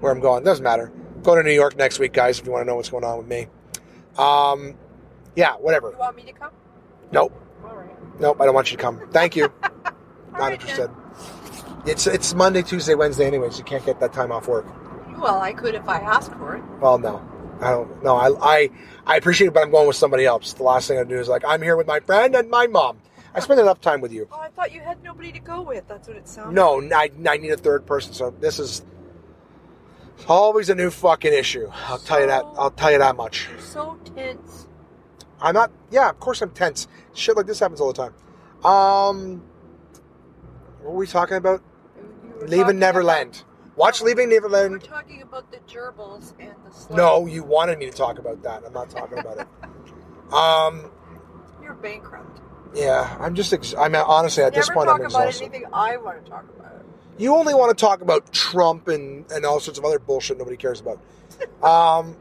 where 0.00 0.12
I'm 0.12 0.20
going. 0.20 0.44
Doesn't 0.44 0.62
matter. 0.62 0.92
Go 1.22 1.34
to 1.34 1.42
New 1.42 1.50
York 1.52 1.76
next 1.76 1.98
week, 1.98 2.12
guys. 2.12 2.38
If 2.38 2.46
you 2.46 2.52
want 2.52 2.62
to 2.62 2.66
know 2.66 2.76
what's 2.76 2.90
going 2.90 3.02
on 3.04 3.18
with 3.18 3.26
me. 3.26 3.48
Um, 4.16 4.76
yeah, 5.36 5.52
whatever. 5.52 5.90
You 5.92 5.98
want 5.98 6.16
me 6.16 6.22
to 6.24 6.32
come? 6.32 6.50
Nope, 7.12 7.32
All 7.64 7.76
right. 7.76 8.20
nope. 8.20 8.40
I 8.40 8.46
don't 8.46 8.54
want 8.54 8.70
you 8.72 8.76
to 8.76 8.82
come. 8.82 9.00
Thank 9.12 9.36
you. 9.36 9.52
Not 10.32 10.40
right, 10.40 10.52
interested. 10.54 10.90
It's 11.86 12.06
it's 12.06 12.34
Monday, 12.34 12.62
Tuesday, 12.62 12.94
Wednesday, 12.94 13.26
anyways. 13.26 13.58
You 13.58 13.64
can't 13.64 13.84
get 13.86 14.00
that 14.00 14.12
time 14.12 14.32
off 14.32 14.48
work. 14.48 14.66
Well, 15.18 15.40
I 15.40 15.52
could 15.52 15.74
if 15.74 15.88
I 15.88 15.98
asked 16.00 16.32
for 16.32 16.56
it. 16.56 16.64
Well, 16.80 16.98
no, 16.98 17.22
I 17.60 17.70
don't. 17.70 18.02
No, 18.02 18.16
I 18.16 18.30
I 18.40 18.70
I 19.06 19.16
appreciate 19.16 19.48
it, 19.48 19.54
but 19.54 19.62
I'm 19.62 19.70
going 19.70 19.86
with 19.86 19.96
somebody 19.96 20.24
else. 20.24 20.52
The 20.54 20.64
last 20.64 20.88
thing 20.88 20.98
I 20.98 21.04
do 21.04 21.18
is 21.18 21.28
like 21.28 21.44
I'm 21.46 21.62
here 21.62 21.76
with 21.76 21.86
my 21.86 22.00
friend 22.00 22.34
and 22.34 22.50
my 22.50 22.66
mom. 22.66 22.98
I 23.34 23.40
spend 23.40 23.60
enough 23.60 23.82
time 23.82 24.00
with 24.00 24.12
you. 24.12 24.28
Oh, 24.32 24.40
I 24.40 24.48
thought 24.48 24.72
you 24.72 24.80
had 24.80 25.02
nobody 25.02 25.30
to 25.32 25.38
go 25.38 25.60
with. 25.60 25.86
That's 25.86 26.08
what 26.08 26.16
it 26.16 26.26
sounded. 26.26 26.54
No, 26.54 26.80
I, 26.94 27.10
I 27.28 27.36
need 27.36 27.50
a 27.50 27.56
third 27.58 27.84
person. 27.84 28.14
So 28.14 28.30
this 28.30 28.58
is 28.58 28.82
always 30.26 30.70
a 30.70 30.74
new 30.74 30.90
fucking 30.90 31.32
issue. 31.34 31.70
I'll 31.86 31.98
tell 31.98 32.20
you 32.20 32.26
that. 32.28 32.44
I'll 32.56 32.70
tell 32.70 32.92
you 32.92 32.98
that 32.98 33.14
much. 33.14 33.48
You're 33.50 33.60
so 33.60 33.98
tense. 34.16 34.65
I'm 35.40 35.54
not. 35.54 35.70
Yeah, 35.90 36.08
of 36.10 36.18
course 36.20 36.40
I'm 36.42 36.50
tense. 36.50 36.88
Shit 37.14 37.36
like 37.36 37.46
this 37.46 37.58
happens 37.60 37.80
all 37.80 37.92
the 37.92 38.10
time. 38.10 38.14
Um, 38.64 39.42
what 40.82 40.92
were 40.92 40.98
we 40.98 41.06
talking 41.06 41.36
about? 41.36 41.62
Were 42.40 42.46
Leaving 42.48 42.64
talking 42.64 42.78
Neverland. 42.80 43.44
Watch 43.76 44.00
Leaving 44.00 44.32
About, 44.32 44.50
we're 44.50 44.58
Neverland. 44.58 44.84
talking 44.84 45.22
about 45.22 45.50
the 45.52 45.58
gerbils 45.70 46.32
and 46.40 46.54
the 46.64 46.72
slug. 46.72 46.96
No, 46.96 47.26
you 47.26 47.42
wanted 47.42 47.78
me 47.78 47.86
to 47.86 47.92
talk 47.92 48.18
about 48.18 48.42
that. 48.42 48.62
I'm 48.64 48.72
not 48.72 48.88
talking 48.90 49.18
about 49.18 49.38
it. 49.38 49.46
Um, 50.32 50.90
You're 51.62 51.74
bankrupt. 51.74 52.40
yeah, 52.74 53.16
I'm 53.20 53.36
just. 53.36 53.52
Ex- 53.52 53.76
I'm 53.78 53.94
honestly 53.94 54.42
at 54.42 54.52
this 54.54 54.68
point 54.68 54.88
talk 54.88 54.98
I'm 54.98 55.04
exhausted. 55.06 55.44
about 55.46 55.54
anything 55.54 55.70
I 55.72 55.96
want 55.98 56.24
to 56.24 56.28
talk 56.28 56.44
about. 56.58 56.84
You 57.16 57.36
only 57.36 57.54
want 57.54 57.76
to 57.78 57.80
talk 57.80 58.00
about 58.00 58.32
Trump 58.32 58.88
and, 58.88 59.24
and 59.30 59.46
all 59.46 59.60
sorts 59.60 59.78
of 59.78 59.84
other 59.84 60.00
bullshit 60.00 60.36
nobody 60.38 60.56
cares 60.56 60.80
about. 60.80 60.98
Um, 61.62 62.16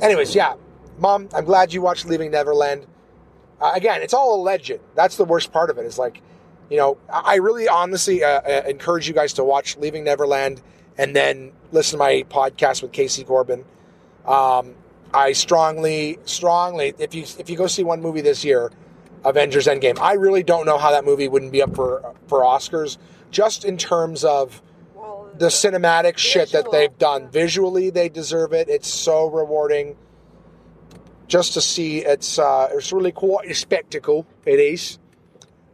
anyways, 0.00 0.34
yeah. 0.36 0.54
Mom, 0.98 1.28
I'm 1.34 1.44
glad 1.44 1.72
you 1.72 1.82
watched 1.82 2.06
Leaving 2.06 2.30
Neverland. 2.30 2.86
Uh, 3.60 3.72
again, 3.74 4.02
it's 4.02 4.14
all 4.14 4.40
a 4.40 4.40
legend. 4.42 4.80
That's 4.94 5.16
the 5.16 5.24
worst 5.24 5.52
part 5.52 5.70
of 5.70 5.78
it. 5.78 5.84
Is 5.86 5.98
like, 5.98 6.20
you 6.70 6.76
know, 6.76 6.98
I 7.08 7.36
really 7.36 7.68
honestly 7.68 8.24
uh, 8.24 8.40
uh, 8.40 8.62
encourage 8.66 9.08
you 9.08 9.14
guys 9.14 9.32
to 9.34 9.44
watch 9.44 9.76
Leaving 9.76 10.04
Neverland 10.04 10.62
and 10.98 11.14
then 11.16 11.52
listen 11.70 11.98
to 11.98 12.04
my 12.04 12.24
podcast 12.28 12.82
with 12.82 12.92
Casey 12.92 13.24
Corbin. 13.24 13.64
Um, 14.26 14.74
I 15.14 15.32
strongly, 15.32 16.18
strongly, 16.24 16.94
if 16.98 17.14
you 17.14 17.24
if 17.38 17.50
you 17.50 17.56
go 17.56 17.66
see 17.66 17.84
one 17.84 18.00
movie 18.00 18.20
this 18.20 18.44
year, 18.44 18.72
Avengers 19.24 19.66
Endgame, 19.66 19.98
I 19.98 20.14
really 20.14 20.42
don't 20.42 20.66
know 20.66 20.78
how 20.78 20.90
that 20.90 21.04
movie 21.04 21.28
wouldn't 21.28 21.52
be 21.52 21.62
up 21.62 21.74
for 21.74 22.14
for 22.26 22.40
Oscars, 22.40 22.98
just 23.30 23.64
in 23.64 23.76
terms 23.76 24.24
of 24.24 24.62
the 25.34 25.46
cinematic 25.46 26.18
shit 26.18 26.52
that 26.52 26.70
they've 26.70 26.96
done. 26.98 27.28
Visually, 27.30 27.90
they 27.90 28.08
deserve 28.08 28.52
it. 28.52 28.68
It's 28.68 28.88
so 28.88 29.28
rewarding. 29.28 29.96
Just 31.32 31.54
to 31.54 31.62
see, 31.62 32.04
it's 32.04 32.38
uh, 32.38 32.68
it's 32.72 32.92
really 32.92 33.10
quite 33.10 33.50
a 33.50 33.54
spectacle. 33.54 34.26
It 34.44 34.60
is. 34.60 34.98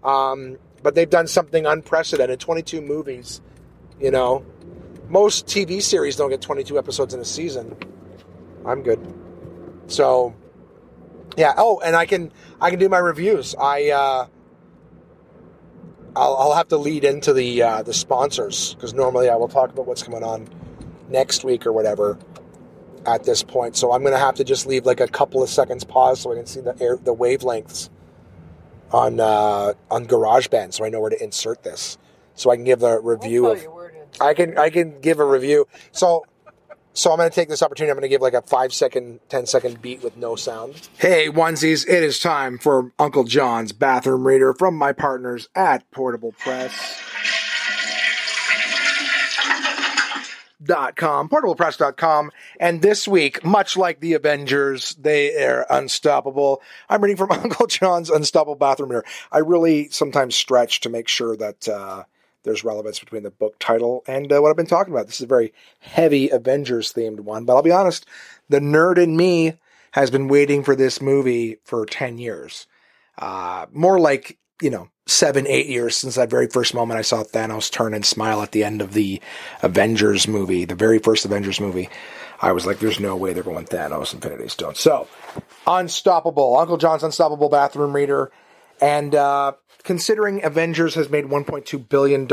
Um, 0.05 0.57
but 0.85 0.95
they've 0.95 1.11
done 1.11 1.27
something 1.27 1.67
unprecedented. 1.67 2.39
Twenty-two 2.39 2.81
movies. 2.81 3.41
You 3.99 4.13
know, 4.13 4.47
most 5.09 5.47
TV 5.47 5.83
series 5.83 6.15
don't 6.15 6.31
get 6.31 6.43
twenty-two 6.43 6.79
episodes 6.79 7.13
in 7.13 7.19
a 7.19 7.25
season. 7.25 7.77
I'm 8.65 8.85
good. 8.85 9.01
So, 9.89 10.33
yeah. 11.37 11.55
Oh, 11.57 11.81
and 11.81 11.97
I 11.97 12.07
can 12.07 12.31
I 12.61 12.71
can 12.71 12.79
do 12.79 12.89
my 12.89 12.99
reviews. 12.99 13.57
I 13.59 13.91
uh, 13.91 14.27
I'll, 16.15 16.37
I'll 16.37 16.55
have 16.55 16.69
to 16.69 16.77
lead 16.77 17.03
into 17.03 17.33
the 17.33 17.63
uh, 17.63 17.83
the 17.83 17.95
sponsors 17.95 18.75
because 18.75 18.95
normally 18.95 19.29
I 19.29 19.35
will 19.35 19.49
talk 19.49 19.71
about 19.71 19.89
what's 19.89 20.05
going 20.05 20.23
on 20.23 20.49
next 21.09 21.43
week 21.43 21.67
or 21.67 21.73
whatever. 21.73 22.17
At 23.09 23.25
this 23.25 23.43
point, 23.43 23.75
so 23.75 23.93
I'm 23.93 24.03
going 24.03 24.13
to 24.13 24.19
have 24.19 24.35
to 24.35 24.45
just 24.45 24.67
leave 24.67 24.85
like 24.85 25.01
a 25.01 25.09
couple 25.09 25.43
of 25.43 25.49
seconds 25.49 25.83
pause 25.83 26.21
so 26.21 26.31
I 26.31 26.37
can 26.37 26.47
see 26.47 26.61
the 26.61 26.77
air 26.79 26.99
the 26.99 27.15
wavelengths 27.15 27.89
on 28.93 29.19
uh, 29.19 29.73
on 29.91 30.07
GarageBand, 30.07 30.75
so 30.75 30.85
I 30.85 30.91
know 30.91 31.01
where 31.01 31.11
to 31.11 31.23
insert 31.23 31.63
this, 31.63 31.97
so 32.35 32.51
I 32.51 32.57
can 32.57 32.65
give 32.65 32.83
a 32.83 33.01
review 33.01 33.47
of 33.47 33.57
tell 33.57 33.65
you 33.65 33.75
where 33.75 33.89
it 33.89 34.09
is. 34.13 34.21
I 34.21 34.35
can 34.35 34.59
I 34.59 34.69
can 34.69 35.01
give 35.01 35.21
a 35.21 35.25
review. 35.25 35.67
So 35.91 36.27
so 36.99 37.13
I'm 37.13 37.19
going 37.19 37.31
to 37.31 37.35
take 37.35 37.49
this 37.49 37.63
opportunity. 37.63 37.93
I'm 37.93 37.97
going 37.97 38.03
to 38.03 38.09
give 38.09 38.21
like 38.21 38.35
a 38.35 38.43
five 38.43 38.73
second, 38.73 39.21
ten 39.29 39.47
second 39.47 39.81
beat 39.81 40.03
with 40.03 40.17
no 40.17 40.35
sound. 40.35 40.89
Hey, 40.99 41.29
onesies, 41.29 41.89
it 41.89 42.03
is 42.03 42.19
time 42.19 42.59
for 42.59 42.93
Uncle 42.99 43.25
John's 43.25 43.73
bathroom 43.73 44.27
reader 44.27 44.53
from 44.53 44.75
my 44.75 44.93
partners 44.93 45.49
at 45.55 45.89
Portable 45.93 46.33
Press. 46.33 47.01
Dot 50.61 50.97
com, 50.97 51.29
portablepress.com. 51.29 52.33
And 52.59 52.83
this 52.83 53.07
week, 53.07 53.45
much 53.45 53.77
like 53.77 54.01
the 54.01 54.15
Avengers, 54.15 54.97
they 54.97 55.45
are 55.45 55.65
unstoppable. 55.71 56.61
I'm 56.89 57.01
reading 57.01 57.17
from 57.17 57.31
Uncle 57.33 57.69
John's 57.69 58.11
Unstoppable 58.11 58.57
Bathroom 58.57 58.91
Reader. 58.91 59.05
I 59.31 59.39
really 59.39 59.89
sometimes 59.91 60.35
stretch 60.35 60.81
to 60.81 60.89
make 60.89 61.07
sure 61.07 61.37
that, 61.37 61.69
uh, 61.69 62.05
there's 62.43 62.65
relevance 62.65 62.99
between 62.99 63.23
the 63.25 63.31
book 63.31 63.57
title 63.59 64.03
and 64.07 64.33
uh, 64.33 64.41
what 64.41 64.51
I've 64.51 64.57
been 64.57 64.67
talking 64.67 64.93
about. 64.93 65.07
This 65.07 65.17
is 65.17 65.23
a 65.23 65.27
very 65.27 65.53
heavy 65.81 66.31
Avengers 66.31 66.93
themed 66.93 67.21
one, 67.21 67.45
but 67.45 67.55
I'll 67.55 67.63
be 67.63 67.73
honest, 67.73 68.07
the 68.49 68.61
nerd 68.61 68.97
in 68.99 69.17
me 69.17 69.55
has 69.93 70.11
been 70.11 70.29
waiting 70.29 70.63
for 70.63 70.75
this 70.75 71.01
movie 71.01 71.59
for 71.65 71.85
10 71.85 72.19
years. 72.19 72.67
Uh, 73.19 73.67
more 73.73 73.99
like, 73.99 74.39
you 74.63 74.71
know, 74.71 74.89
seven, 75.09 75.47
eight 75.47 75.67
years 75.67 75.97
since 75.97 76.17
that 76.17 76.31
very 76.31 76.47
first 76.47 76.75
moment 76.75 76.99
I 76.99 77.03
saw 77.03 77.23
Thanos 77.23 77.71
turn 77.71 77.95
and 77.95 78.05
smile 78.05 78.43
at 78.43 78.53
the 78.53 78.63
end 78.63 78.83
of 78.83 78.93
the 78.93 79.21
Avengers 79.63 80.29
movie, 80.29 80.65
the 80.65 80.75
very 80.75 80.99
first 80.99 81.25
Avengers 81.25 81.61
movie. 81.61 81.89
I 82.41 82.53
was 82.53 82.67
like, 82.67 82.79
there's 82.79 83.01
no 83.01 83.17
way 83.17 83.33
they're 83.33 83.43
going 83.43 83.67
Thanos 83.67 84.15
Infinity 84.15 84.49
Stone. 84.49 84.77
So, 84.77 85.09
Unstoppable, 85.67 86.57
Uncle 86.57 86.77
John's 86.77 87.03
Unstoppable 87.03 87.49
Bathroom 87.49 87.95
Reader. 87.95 88.31
And 88.81 89.15
uh, 89.15 89.53
considering 89.83 90.45
Avengers 90.45 90.95
has 90.95 91.11
made 91.11 91.25
$1.2 91.25 91.89
billion, 91.89 92.27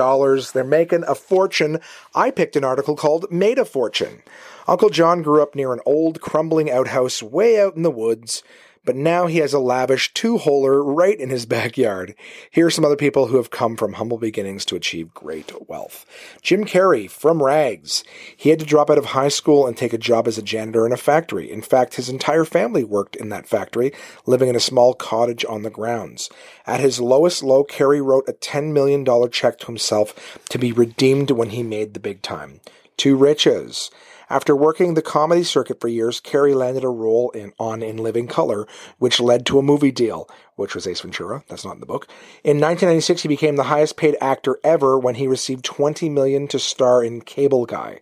they're 0.54 0.64
making 0.64 1.04
a 1.08 1.16
fortune. 1.16 1.80
I 2.14 2.30
picked 2.30 2.56
an 2.56 2.64
article 2.64 2.96
called 2.96 3.32
Made 3.32 3.58
a 3.58 3.66
Fortune. 3.66 4.22
Uncle 4.68 4.90
John 4.90 5.22
grew 5.22 5.42
up 5.42 5.56
near 5.56 5.74
an 5.74 5.80
old, 5.86 6.22
crumbling 6.22 6.70
outhouse 6.70 7.24
way 7.24 7.60
out 7.60 7.76
in 7.76 7.84
the 7.84 7.92
woods, 7.92 8.44
but 8.86 8.96
now 8.96 9.28
he 9.28 9.40
has 9.40 9.54
a 9.54 9.60
lavish 9.60 10.14
two-holer 10.14 10.82
right 10.86 11.20
in 11.20 11.30
his 11.30 11.46
backyard. 11.46 12.16
Here 12.52 12.68
are 12.68 12.72
some 12.72 12.86
other 12.86 12.96
people 12.96 13.28
who 13.28 13.38
have 13.38 13.50
come 13.50 13.76
from 13.76 13.94
humble 13.94 14.18
beginnings 14.18 14.64
to 14.66 14.76
achieve 14.76 15.14
great 15.14 15.52
wealth. 15.68 16.06
Jim 16.42 16.64
Carrey 16.66 17.10
from 17.10 17.44
Rags. 17.44 18.04
He 18.38 18.50
had 18.50 18.60
to 18.60 18.66
drop 18.66 18.90
out 18.90 18.98
of 18.98 19.06
high 19.06 19.30
school 19.30 19.66
and 19.68 19.76
take 19.76 19.94
a 19.94 19.98
job 19.98 20.28
as 20.28 20.38
a 20.38 20.44
janitor 20.44 20.86
in 20.86 20.94
a 20.94 20.98
factory. 20.98 21.52
In 21.52 21.62
fact, 21.62 21.96
his 21.96 22.10
entire 22.10 22.46
family 22.46 22.84
worked 22.84 23.16
in 23.16 23.30
that 23.30 23.48
factory, 23.48 23.92
living 24.26 24.50
in 24.50 24.56
a 24.56 24.60
small 24.60 24.94
cottage 24.94 25.44
on 25.50 25.64
the 25.64 25.70
grounds. 25.70 26.30
At 26.68 26.80
his 26.80 27.02
lowest 27.02 27.44
low, 27.44 27.64
Carrey 27.64 28.04
wrote 28.04 28.30
a 28.30 28.34
$10 28.34 28.72
million 28.72 29.06
check 29.32 29.58
to 29.60 29.68
himself 29.68 30.40
to 30.50 30.60
be 30.60 30.72
redeemed 30.72 31.32
when 31.32 31.50
he 31.50 31.64
made 31.64 31.94
the 31.94 32.00
big 32.00 32.22
time. 32.22 32.62
Two 32.98 33.18
riches. 33.18 33.92
After 34.30 34.56
working 34.56 34.94
the 34.94 35.02
comedy 35.02 35.44
circuit 35.44 35.80
for 35.80 35.88
years, 35.88 36.20
Carrey 36.20 36.56
landed 36.56 36.84
a 36.84 36.90
role 36.90 37.30
in 37.32 37.54
On 37.60 37.84
in 37.84 37.98
Living 37.98 38.28
Color, 38.28 38.68
which 38.98 39.20
led 39.20 39.46
to 39.46 39.60
a 39.60 39.64
movie 39.64 39.92
deal, 39.92 40.30
which 40.56 40.74
was 40.74 40.88
Ace 40.88 41.02
Ventura. 41.02 41.44
That's 41.48 41.66
not 41.66 41.76
in 41.76 41.80
the 41.80 41.86
book. 41.86 42.08
In 42.44 42.60
1996, 42.60 43.22
he 43.22 43.28
became 43.28 43.56
the 43.56 43.64
highest 43.64 43.98
paid 43.98 44.18
actor 44.20 44.60
ever 44.64 44.98
when 44.98 45.16
he 45.16 45.28
received 45.28 45.64
20 45.66 46.10
million 46.10 46.48
to 46.48 46.60
star 46.60 47.04
in 47.04 47.22
Cable 47.22 47.66
Guy. 47.66 48.00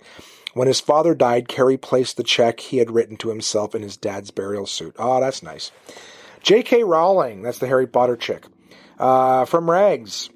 When 0.54 0.68
his 0.68 0.80
father 0.80 1.16
died, 1.16 1.48
Carrey 1.48 1.82
placed 1.82 2.16
the 2.16 2.24
check 2.24 2.60
he 2.60 2.78
had 2.78 2.92
written 2.92 3.18
to 3.18 3.30
himself 3.30 3.74
in 3.74 3.82
his 3.82 3.98
dad's 3.98 4.32
burial 4.32 4.68
suit. 4.68 4.96
Oh, 5.00 5.20
that's 5.20 5.42
nice. 5.42 5.72
J.K. 6.44 6.84
Rowling, 6.84 7.42
that's 7.42 7.58
the 7.58 7.68
Harry 7.68 7.88
Potter 7.88 8.16
chick. 8.16 8.46
Uh, 9.00 9.46
from 9.46 9.70
Rags. 9.70 10.30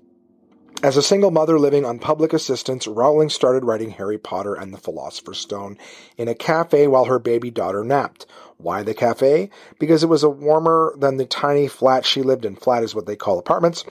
As 0.83 0.95
a 0.95 1.01
single 1.01 1.31
mother 1.31 1.57
living 1.57 1.85
on 1.85 1.97
public 1.97 2.33
assistance, 2.33 2.85
Rowling 2.85 3.29
started 3.29 3.65
writing 3.65 3.89
Harry 3.89 4.19
Potter 4.19 4.53
and 4.53 4.71
the 4.71 4.77
Philosopher's 4.77 5.39
Stone 5.39 5.79
in 6.17 6.27
a 6.27 6.35
cafe 6.35 6.87
while 6.87 7.05
her 7.05 7.17
baby 7.17 7.49
daughter 7.49 7.83
napped. 7.83 8.27
Why 8.57 8.83
the 8.83 8.93
cafe? 8.93 9.49
Because 9.79 10.03
it 10.03 10.09
was 10.09 10.21
a 10.21 10.29
warmer 10.29 10.93
than 10.95 11.17
the 11.17 11.25
tiny 11.25 11.67
flat 11.67 12.05
she 12.05 12.21
lived 12.21 12.45
in. 12.45 12.55
Flat 12.55 12.83
is 12.83 12.93
what 12.93 13.07
they 13.07 13.15
call 13.15 13.39
apartments. 13.39 13.85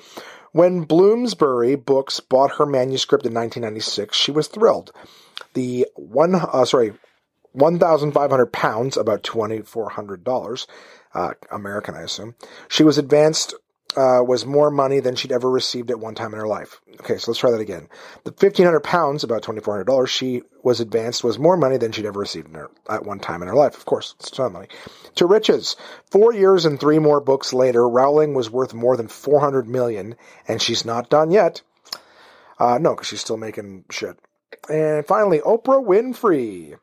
When 0.52 0.82
Bloomsbury 0.82 1.74
Books 1.74 2.20
bought 2.20 2.52
her 2.52 2.66
manuscript 2.66 3.26
in 3.26 3.34
1996, 3.34 4.16
she 4.16 4.30
was 4.30 4.46
thrilled. 4.46 4.92
The 5.54 5.88
one, 5.96 6.36
uh, 6.36 6.64
sorry, 6.66 6.92
1,500 7.52 8.46
pounds, 8.52 8.96
about 8.96 9.24
$2,400, 9.24 10.66
uh, 11.14 11.30
American, 11.50 11.96
I 11.96 12.02
assume. 12.02 12.36
She 12.68 12.84
was 12.84 12.96
advanced 12.96 13.54
uh, 13.96 14.22
was 14.22 14.44
more 14.44 14.70
money 14.70 15.00
than 15.00 15.16
she'd 15.16 15.32
ever 15.32 15.50
received 15.50 15.90
at 15.90 16.00
one 16.00 16.14
time 16.14 16.32
in 16.32 16.40
her 16.40 16.46
life. 16.46 16.80
Okay, 17.00 17.18
so 17.18 17.30
let's 17.30 17.40
try 17.40 17.50
that 17.50 17.60
again. 17.60 17.88
The 18.24 18.32
fifteen 18.32 18.66
hundred 18.66 18.80
pounds, 18.84 19.24
about 19.24 19.42
twenty 19.42 19.60
four 19.60 19.74
hundred 19.74 19.86
dollars, 19.86 20.10
she 20.10 20.42
was 20.62 20.80
advanced 20.80 21.22
was 21.22 21.38
more 21.38 21.56
money 21.56 21.76
than 21.76 21.92
she'd 21.92 22.06
ever 22.06 22.20
received 22.20 22.54
her, 22.54 22.70
at 22.88 23.04
one 23.04 23.20
time 23.20 23.42
in 23.42 23.48
her 23.48 23.54
life. 23.54 23.76
Of 23.76 23.84
course, 23.84 24.14
it's 24.18 24.30
ton 24.30 24.46
of 24.46 24.52
money. 24.52 24.68
To 25.16 25.26
riches. 25.26 25.76
Four 26.10 26.34
years 26.34 26.64
and 26.64 26.78
three 26.80 26.98
more 26.98 27.20
books 27.20 27.52
later, 27.52 27.88
Rowling 27.88 28.34
was 28.34 28.50
worth 28.50 28.74
more 28.74 28.96
than 28.96 29.08
four 29.08 29.40
hundred 29.40 29.68
million, 29.68 30.16
and 30.48 30.60
she's 30.60 30.84
not 30.84 31.08
done 31.08 31.30
yet. 31.30 31.62
Uh, 32.58 32.78
no, 32.78 32.94
because 32.94 33.08
she's 33.08 33.20
still 33.20 33.36
making 33.36 33.84
shit. 33.90 34.18
And 34.68 35.06
finally, 35.06 35.40
Oprah 35.40 35.84
Winfrey. 35.84 36.78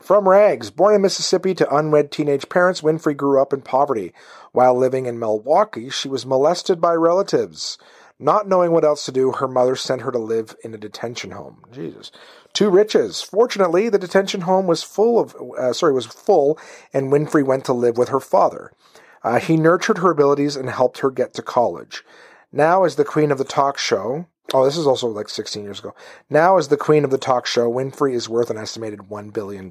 From 0.00 0.28
rags, 0.28 0.70
born 0.70 0.94
in 0.94 1.02
Mississippi 1.02 1.54
to 1.54 1.74
unwed 1.74 2.10
teenage 2.10 2.48
parents, 2.48 2.80
Winfrey 2.80 3.14
grew 3.14 3.40
up 3.40 3.52
in 3.52 3.60
poverty. 3.60 4.14
While 4.52 4.74
living 4.74 5.04
in 5.04 5.18
Milwaukee, 5.18 5.90
she 5.90 6.08
was 6.08 6.24
molested 6.24 6.80
by 6.80 6.94
relatives. 6.94 7.76
Not 8.18 8.48
knowing 8.48 8.72
what 8.72 8.84
else 8.84 9.04
to 9.04 9.12
do, 9.12 9.32
her 9.32 9.48
mother 9.48 9.76
sent 9.76 10.02
her 10.02 10.10
to 10.10 10.18
live 10.18 10.56
in 10.64 10.74
a 10.74 10.78
detention 10.78 11.32
home. 11.32 11.64
Jesus. 11.70 12.10
To 12.54 12.70
riches. 12.70 13.22
Fortunately, 13.22 13.88
the 13.88 13.98
detention 13.98 14.42
home 14.42 14.66
was 14.66 14.82
full 14.82 15.18
of, 15.18 15.36
uh, 15.58 15.72
sorry, 15.74 15.92
was 15.92 16.06
full, 16.06 16.58
and 16.92 17.12
Winfrey 17.12 17.44
went 17.44 17.66
to 17.66 17.72
live 17.72 17.98
with 17.98 18.08
her 18.08 18.20
father. 18.20 18.72
Uh, 19.22 19.38
he 19.38 19.56
nurtured 19.56 19.98
her 19.98 20.10
abilities 20.10 20.56
and 20.56 20.70
helped 20.70 20.98
her 20.98 21.10
get 21.10 21.34
to 21.34 21.42
college. 21.42 22.04
Now, 22.52 22.84
as 22.84 22.96
the 22.96 23.04
queen 23.04 23.30
of 23.30 23.38
the 23.38 23.44
talk 23.44 23.78
show, 23.78 24.26
Oh, 24.52 24.64
this 24.64 24.76
is 24.76 24.86
also 24.86 25.06
like 25.08 25.28
16 25.28 25.62
years 25.62 25.78
ago. 25.78 25.94
Now, 26.28 26.58
as 26.58 26.68
the 26.68 26.76
queen 26.76 27.04
of 27.04 27.10
the 27.10 27.18
talk 27.18 27.46
show, 27.46 27.70
Winfrey 27.70 28.14
is 28.14 28.28
worth 28.28 28.50
an 28.50 28.58
estimated 28.58 29.00
$1 29.00 29.32
billion. 29.32 29.70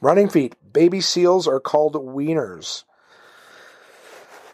Running 0.00 0.28
feet. 0.28 0.56
Baby 0.72 1.00
seals 1.00 1.46
are 1.46 1.60
called 1.60 1.94
wieners. 1.94 2.84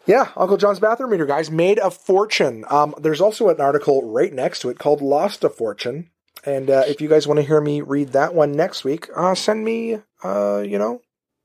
Yeah, 0.05 0.30
Uncle 0.37 0.57
John's 0.57 0.80
bathroom 0.80 1.11
reader, 1.11 1.26
guys, 1.26 1.51
made 1.51 1.78
a 1.78 1.91
fortune. 1.91 2.64
Um, 2.68 2.95
there's 2.99 3.20
also 3.20 3.49
an 3.49 3.61
article 3.61 4.11
right 4.11 4.33
next 4.33 4.61
to 4.61 4.68
it 4.68 4.78
called 4.78 5.01
Lost 5.01 5.45
a 5.45 5.49
Fortune. 5.49 6.11
And 6.45 6.68
uh, 6.70 6.83
if 6.89 7.01
you 7.01 7.09
guys 7.09 7.26
want 7.26 7.39
to 7.39 7.47
hear 7.47 7.61
me 7.61 7.83
read 7.83 8.09
that 8.09 8.35
one 8.35 8.53
next 8.53 8.83
week, 8.83 9.09
uh, 9.14 9.35
send 9.37 9.64
me, 9.64 9.99
uh, 10.24 10.64
you 10.66 10.76
know, 10.76 11.01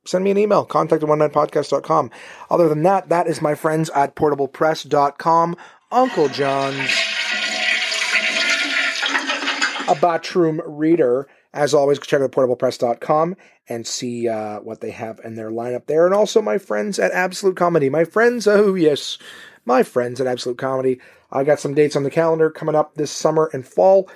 send 0.07 0.23
me 0.23 0.31
an 0.31 0.39
email, 0.39 0.65
contact 0.65 1.03
at 1.03 1.09
onemanpodcast.com. 1.09 2.09
Other 2.49 2.67
than 2.67 2.81
that, 2.83 3.09
that 3.09 3.27
is 3.27 3.43
my 3.43 3.53
friends 3.53 3.91
at 3.91 4.15
portablepress.com. 4.15 5.55
Uncle 5.91 6.27
John's 6.29 6.89
a 9.87 9.95
bathroom 9.95 10.61
reader. 10.65 11.27
As 11.53 11.73
always, 11.73 11.99
check 11.99 12.21
out 12.21 12.31
portablepress.com 12.31 13.35
and 13.69 13.87
see 13.87 14.27
uh, 14.27 14.59
what 14.59 14.81
they 14.81 14.91
have 14.91 15.19
in 15.23 15.35
their 15.35 15.49
lineup 15.49 15.87
there. 15.87 16.05
And 16.05 16.13
also 16.13 16.41
my 16.41 16.57
friends 16.57 16.99
at 16.99 17.11
Absolute 17.11 17.55
Comedy. 17.55 17.89
My 17.89 18.03
friends, 18.03 18.47
oh 18.47 18.75
yes, 18.75 19.17
my 19.65 19.83
friends 19.83 20.21
at 20.21 20.27
Absolute 20.27 20.57
Comedy. 20.57 20.99
I 21.31 21.43
got 21.43 21.59
some 21.59 21.73
dates 21.73 21.95
on 21.95 22.03
the 22.03 22.11
calendar 22.11 22.49
coming 22.49 22.75
up 22.75 22.95
this 22.95 23.11
summer 23.11 23.49
and 23.53 23.67
fall. 23.67 24.09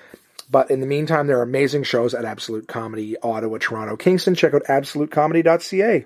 But 0.49 0.69
in 0.69 0.81
the 0.81 0.87
meantime, 0.87 1.27
there 1.27 1.39
are 1.39 1.43
amazing 1.43 1.83
shows 1.83 2.13
at 2.13 2.25
Absolute 2.25 2.67
Comedy, 2.67 3.15
Ottawa, 3.23 3.57
Toronto, 3.59 3.95
Kingston. 3.95 4.35
Check 4.35 4.53
out 4.53 4.63
absolutecomedy.ca. 4.65 6.05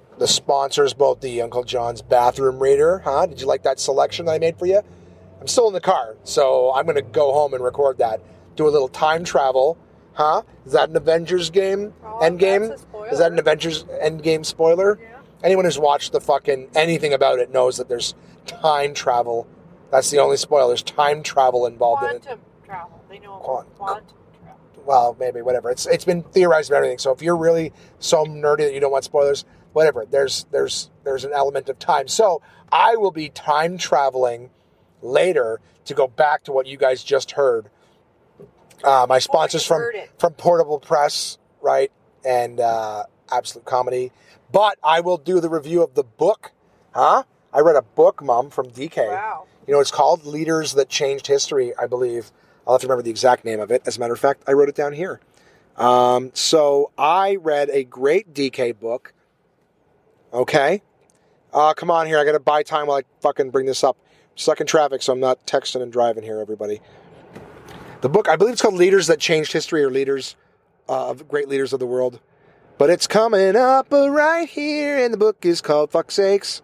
the 0.21 0.27
sponsors, 0.27 0.93
both 0.93 1.19
the 1.21 1.41
Uncle 1.41 1.63
John's 1.63 2.03
bathroom 2.03 2.59
reader, 2.59 2.99
huh? 2.99 3.25
Did 3.25 3.41
you 3.41 3.47
like 3.47 3.63
that 3.63 3.79
selection 3.79 4.27
that 4.27 4.33
I 4.33 4.37
made 4.37 4.55
for 4.59 4.67
you? 4.67 4.81
I'm 5.39 5.47
still 5.47 5.65
in 5.67 5.73
the 5.73 5.81
car, 5.81 6.15
so 6.23 6.71
I'm 6.75 6.85
going 6.85 6.95
to 6.95 7.01
go 7.01 7.33
home 7.33 7.55
and 7.55 7.63
record 7.63 7.97
that. 7.97 8.21
Do 8.55 8.67
a 8.67 8.69
little 8.69 8.87
time 8.87 9.23
travel, 9.23 9.79
huh? 10.13 10.43
Is 10.63 10.73
that 10.73 10.89
an 10.89 10.95
Avengers 10.95 11.49
game? 11.49 11.95
Oh, 12.05 12.19
a 12.23 12.77
spoiler. 12.77 13.09
Is 13.09 13.17
that 13.17 13.31
an 13.31 13.39
Avengers 13.39 13.83
end 13.99 14.21
game 14.21 14.43
spoiler? 14.43 14.99
Yeah. 15.01 15.17
Anyone 15.43 15.65
who's 15.65 15.79
watched 15.79 16.11
the 16.11 16.21
fucking 16.21 16.69
anything 16.75 17.13
about 17.13 17.39
it 17.39 17.51
knows 17.51 17.77
that 17.77 17.89
there's 17.89 18.13
time 18.45 18.93
travel. 18.93 19.47
That's 19.89 20.11
the 20.11 20.19
only 20.19 20.37
spoiler. 20.37 20.67
There's 20.67 20.83
time 20.83 21.23
travel 21.23 21.65
involved 21.65 22.03
in 22.03 22.17
it. 22.17 22.21
Quantum 22.21 22.39
travel. 22.63 23.01
They 23.09 23.17
know 23.17 23.37
Quant- 23.37 23.65
about 23.75 23.77
quantum 23.77 24.05
uh, 24.07 24.37
travel. 24.43 24.83
well, 24.85 25.17
maybe 25.19 25.41
whatever. 25.41 25.71
It's 25.71 25.87
it's 25.87 26.05
been 26.05 26.21
theorized 26.21 26.69
about 26.69 26.77
everything. 26.77 26.99
So 26.99 27.11
if 27.11 27.23
you're 27.23 27.35
really 27.35 27.73
so 27.97 28.23
nerdy 28.23 28.59
that 28.59 28.75
you 28.75 28.79
don't 28.79 28.91
want 28.91 29.03
spoilers, 29.05 29.45
whatever. 29.73 30.05
There's 30.09 30.45
there's 30.51 30.89
there's 31.03 31.25
an 31.25 31.33
element 31.33 31.69
of 31.69 31.79
time. 31.79 32.07
So 32.07 32.41
I 32.71 32.95
will 32.95 33.11
be 33.11 33.29
time 33.29 33.77
traveling 33.77 34.49
later 35.01 35.59
to 35.85 35.93
go 35.93 36.07
back 36.07 36.43
to 36.45 36.51
what 36.51 36.67
you 36.67 36.77
guys 36.77 37.03
just 37.03 37.31
heard. 37.31 37.69
Uh, 38.83 39.05
my 39.07 39.19
sponsors 39.19 39.65
from 39.65 39.83
from 40.17 40.33
Portable 40.33 40.79
Press, 40.79 41.37
right, 41.61 41.91
and 42.25 42.59
uh, 42.59 43.03
Absolute 43.31 43.65
Comedy. 43.65 44.11
But 44.51 44.77
I 44.83 44.99
will 45.01 45.17
do 45.17 45.39
the 45.39 45.49
review 45.49 45.81
of 45.81 45.93
the 45.93 46.03
book. 46.03 46.51
Huh? 46.93 47.23
I 47.53 47.59
read 47.59 47.75
a 47.75 47.81
book, 47.81 48.21
Mom, 48.21 48.49
from 48.49 48.69
DK. 48.69 49.07
Wow. 49.09 49.45
You 49.67 49.73
know, 49.73 49.79
it's 49.79 49.91
called 49.91 50.25
Leaders 50.25 50.73
That 50.73 50.89
Changed 50.89 51.27
History, 51.27 51.73
I 51.77 51.87
believe. 51.87 52.31
I'll 52.65 52.73
have 52.73 52.81
to 52.81 52.87
remember 52.87 53.03
the 53.03 53.09
exact 53.09 53.45
name 53.45 53.59
of 53.59 53.71
it. 53.71 53.81
As 53.85 53.97
a 53.97 53.99
matter 53.99 54.13
of 54.13 54.19
fact, 54.19 54.43
I 54.47 54.53
wrote 54.53 54.69
it 54.69 54.75
down 54.75 54.93
here. 54.93 55.19
Um, 55.77 56.31
so 56.33 56.91
I 56.97 57.37
read 57.37 57.69
a 57.69 57.83
great 57.83 58.33
DK 58.33 58.77
book. 58.77 59.13
Okay. 60.33 60.81
Uh, 61.53 61.73
come 61.73 61.91
on 61.91 62.07
here. 62.07 62.17
I 62.17 62.23
got 62.23 62.31
to 62.31 62.39
buy 62.39 62.63
time 62.63 62.87
while 62.87 62.97
I 62.97 63.03
fucking 63.21 63.49
bring 63.49 63.65
this 63.65 63.83
up. 63.83 63.97
stuck 64.35 64.61
in 64.61 64.67
traffic, 64.67 65.01
so 65.01 65.13
I'm 65.13 65.19
not 65.19 65.45
texting 65.45 65.81
and 65.81 65.91
driving 65.91 66.23
here, 66.23 66.39
everybody. 66.39 66.79
The 68.01 68.09
book, 68.09 68.29
I 68.29 68.35
believe 68.35 68.53
it's 68.53 68.61
called 68.61 68.75
Leaders 68.75 69.07
That 69.07 69.19
Changed 69.19 69.51
History 69.51 69.83
or 69.83 69.91
Leaders 69.91 70.35
uh, 70.87 71.09
of 71.09 71.27
Great 71.27 71.49
Leaders 71.49 71.73
of 71.73 71.79
the 71.79 71.85
World. 71.85 72.19
But 72.77 72.89
it's 72.89 73.05
coming 73.05 73.55
up 73.55 73.91
right 73.91 74.49
here, 74.49 74.97
and 74.97 75.13
the 75.13 75.17
book 75.17 75.45
is 75.45 75.61
called 75.61 75.91
Fuck 75.91 76.09
Sakes. 76.09 76.61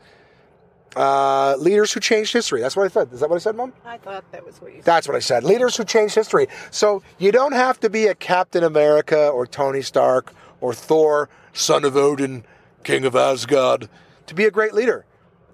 Uh, 0.95 1.55
leaders 1.59 1.93
who 1.93 1.99
changed 1.99 2.33
history. 2.33 2.59
That's 2.59 2.75
what 2.75 2.85
I 2.85 2.87
said. 2.87 3.13
Is 3.13 3.19
that 3.19 3.29
what 3.29 3.35
I 3.35 3.39
said, 3.39 3.55
Mom? 3.55 3.71
I 3.85 3.97
thought 3.97 4.23
that 4.31 4.43
was 4.43 4.59
what 4.59 4.71
you 4.71 4.77
said. 4.77 4.85
That's 4.85 5.07
what 5.07 5.15
I 5.15 5.19
said. 5.19 5.43
Leaders 5.43 5.77
who 5.77 5.83
changed 5.83 6.15
history. 6.15 6.47
So 6.71 7.03
you 7.19 7.31
don't 7.31 7.51
have 7.51 7.79
to 7.81 7.89
be 7.89 8.07
a 8.07 8.15
Captain 8.15 8.63
America 8.63 9.27
or 9.27 9.45
Tony 9.45 9.83
Stark 9.83 10.33
or 10.59 10.73
Thor, 10.73 11.29
son 11.53 11.85
of 11.85 11.95
Odin, 11.95 12.45
king 12.87 13.05
of 13.05 13.15
Asgard, 13.15 13.89
to 14.27 14.33
be 14.33 14.45
a 14.45 14.51
great 14.51 14.73
leader. 14.73 15.05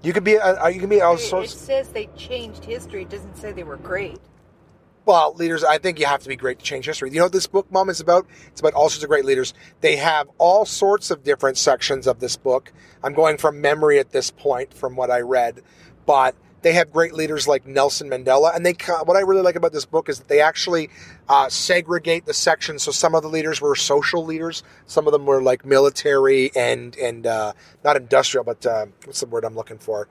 You 0.04 0.14
could 0.14 0.24
be 0.24 0.36
a, 0.36 0.70
you 0.70 0.80
can 0.80 0.90
be 0.90 1.02
all 1.02 1.16
It- 1.16 1.34
It 1.34 1.50
says 1.50 1.90
they 1.90 2.08
changed 2.16 2.64
history. 2.64 3.02
It 3.04 3.10
doesn't 3.10 3.38
say 3.38 3.52
they 3.52 3.64
were 3.64 3.78
great. 3.78 4.20
Well, 5.06 5.34
leaders, 5.34 5.64
I 5.64 5.80
think 5.80 6.00
you 6.00 6.06
have 6.06 6.22
to 6.22 6.30
be 6.30 6.36
great 6.36 6.60
to 6.60 6.66
change 6.66 6.86
history. 6.86 7.10
You 7.10 7.18
know 7.18 7.26
what 7.26 7.34
this 7.34 7.48
book, 7.48 7.70
Mom, 7.72 7.90
is 7.90 8.00
about? 8.00 8.26
It's 8.48 8.62
about 8.62 8.74
all 8.74 8.88
sorts 8.88 9.04
of 9.04 9.10
great 9.10 9.26
leaders. 9.26 9.54
They 9.82 9.96
have 9.98 10.30
all 10.38 10.64
sorts 10.64 11.12
of 11.12 11.24
different 11.24 11.58
sections 11.58 12.08
of 12.08 12.20
this 12.20 12.38
book. 12.38 12.72
I'm 13.04 13.14
going 13.14 13.38
from 13.38 13.60
memory 13.60 14.00
at 14.00 14.12
this 14.12 14.30
point 14.32 14.74
from 14.74 14.96
what 14.96 15.10
I 15.10 15.20
read, 15.22 15.62
but 16.06 16.36
they 16.64 16.74
have 16.74 16.92
great 16.92 17.14
leaders 17.14 17.48
like 17.48 17.68
Nelson 17.68 18.10
Mandela. 18.10 18.56
And 18.56 18.66
they, 18.66 18.74
what 19.04 19.16
I 19.16 19.22
really 19.22 19.42
like 19.42 19.56
about 19.56 19.72
this 19.74 19.86
book 19.86 20.10
is 20.10 20.18
that 20.20 20.28
they 20.28 20.42
actually 20.42 20.90
uh, 21.30 21.50
segregate 21.50 22.26
the 22.26 22.34
sections. 22.34 22.84
So 22.84 22.92
some 22.92 23.14
of 23.14 23.22
the 23.22 23.30
leaders 23.30 23.62
were 23.62 23.76
social 23.76 24.26
leaders, 24.26 24.64
some 24.88 25.06
of 25.06 25.14
them 25.14 25.26
were 25.26 25.42
like 25.42 25.66
military 25.66 26.52
and 26.56 26.96
and 26.98 27.28
uh, 27.28 27.54
not 27.84 27.96
industrial, 27.96 28.44
but 28.44 28.66
uh, 28.66 28.88
what's 29.06 29.20
the 29.20 29.28
word 29.28 29.46
I'm 29.46 29.56
looking 29.56 29.78
for? 29.78 30.08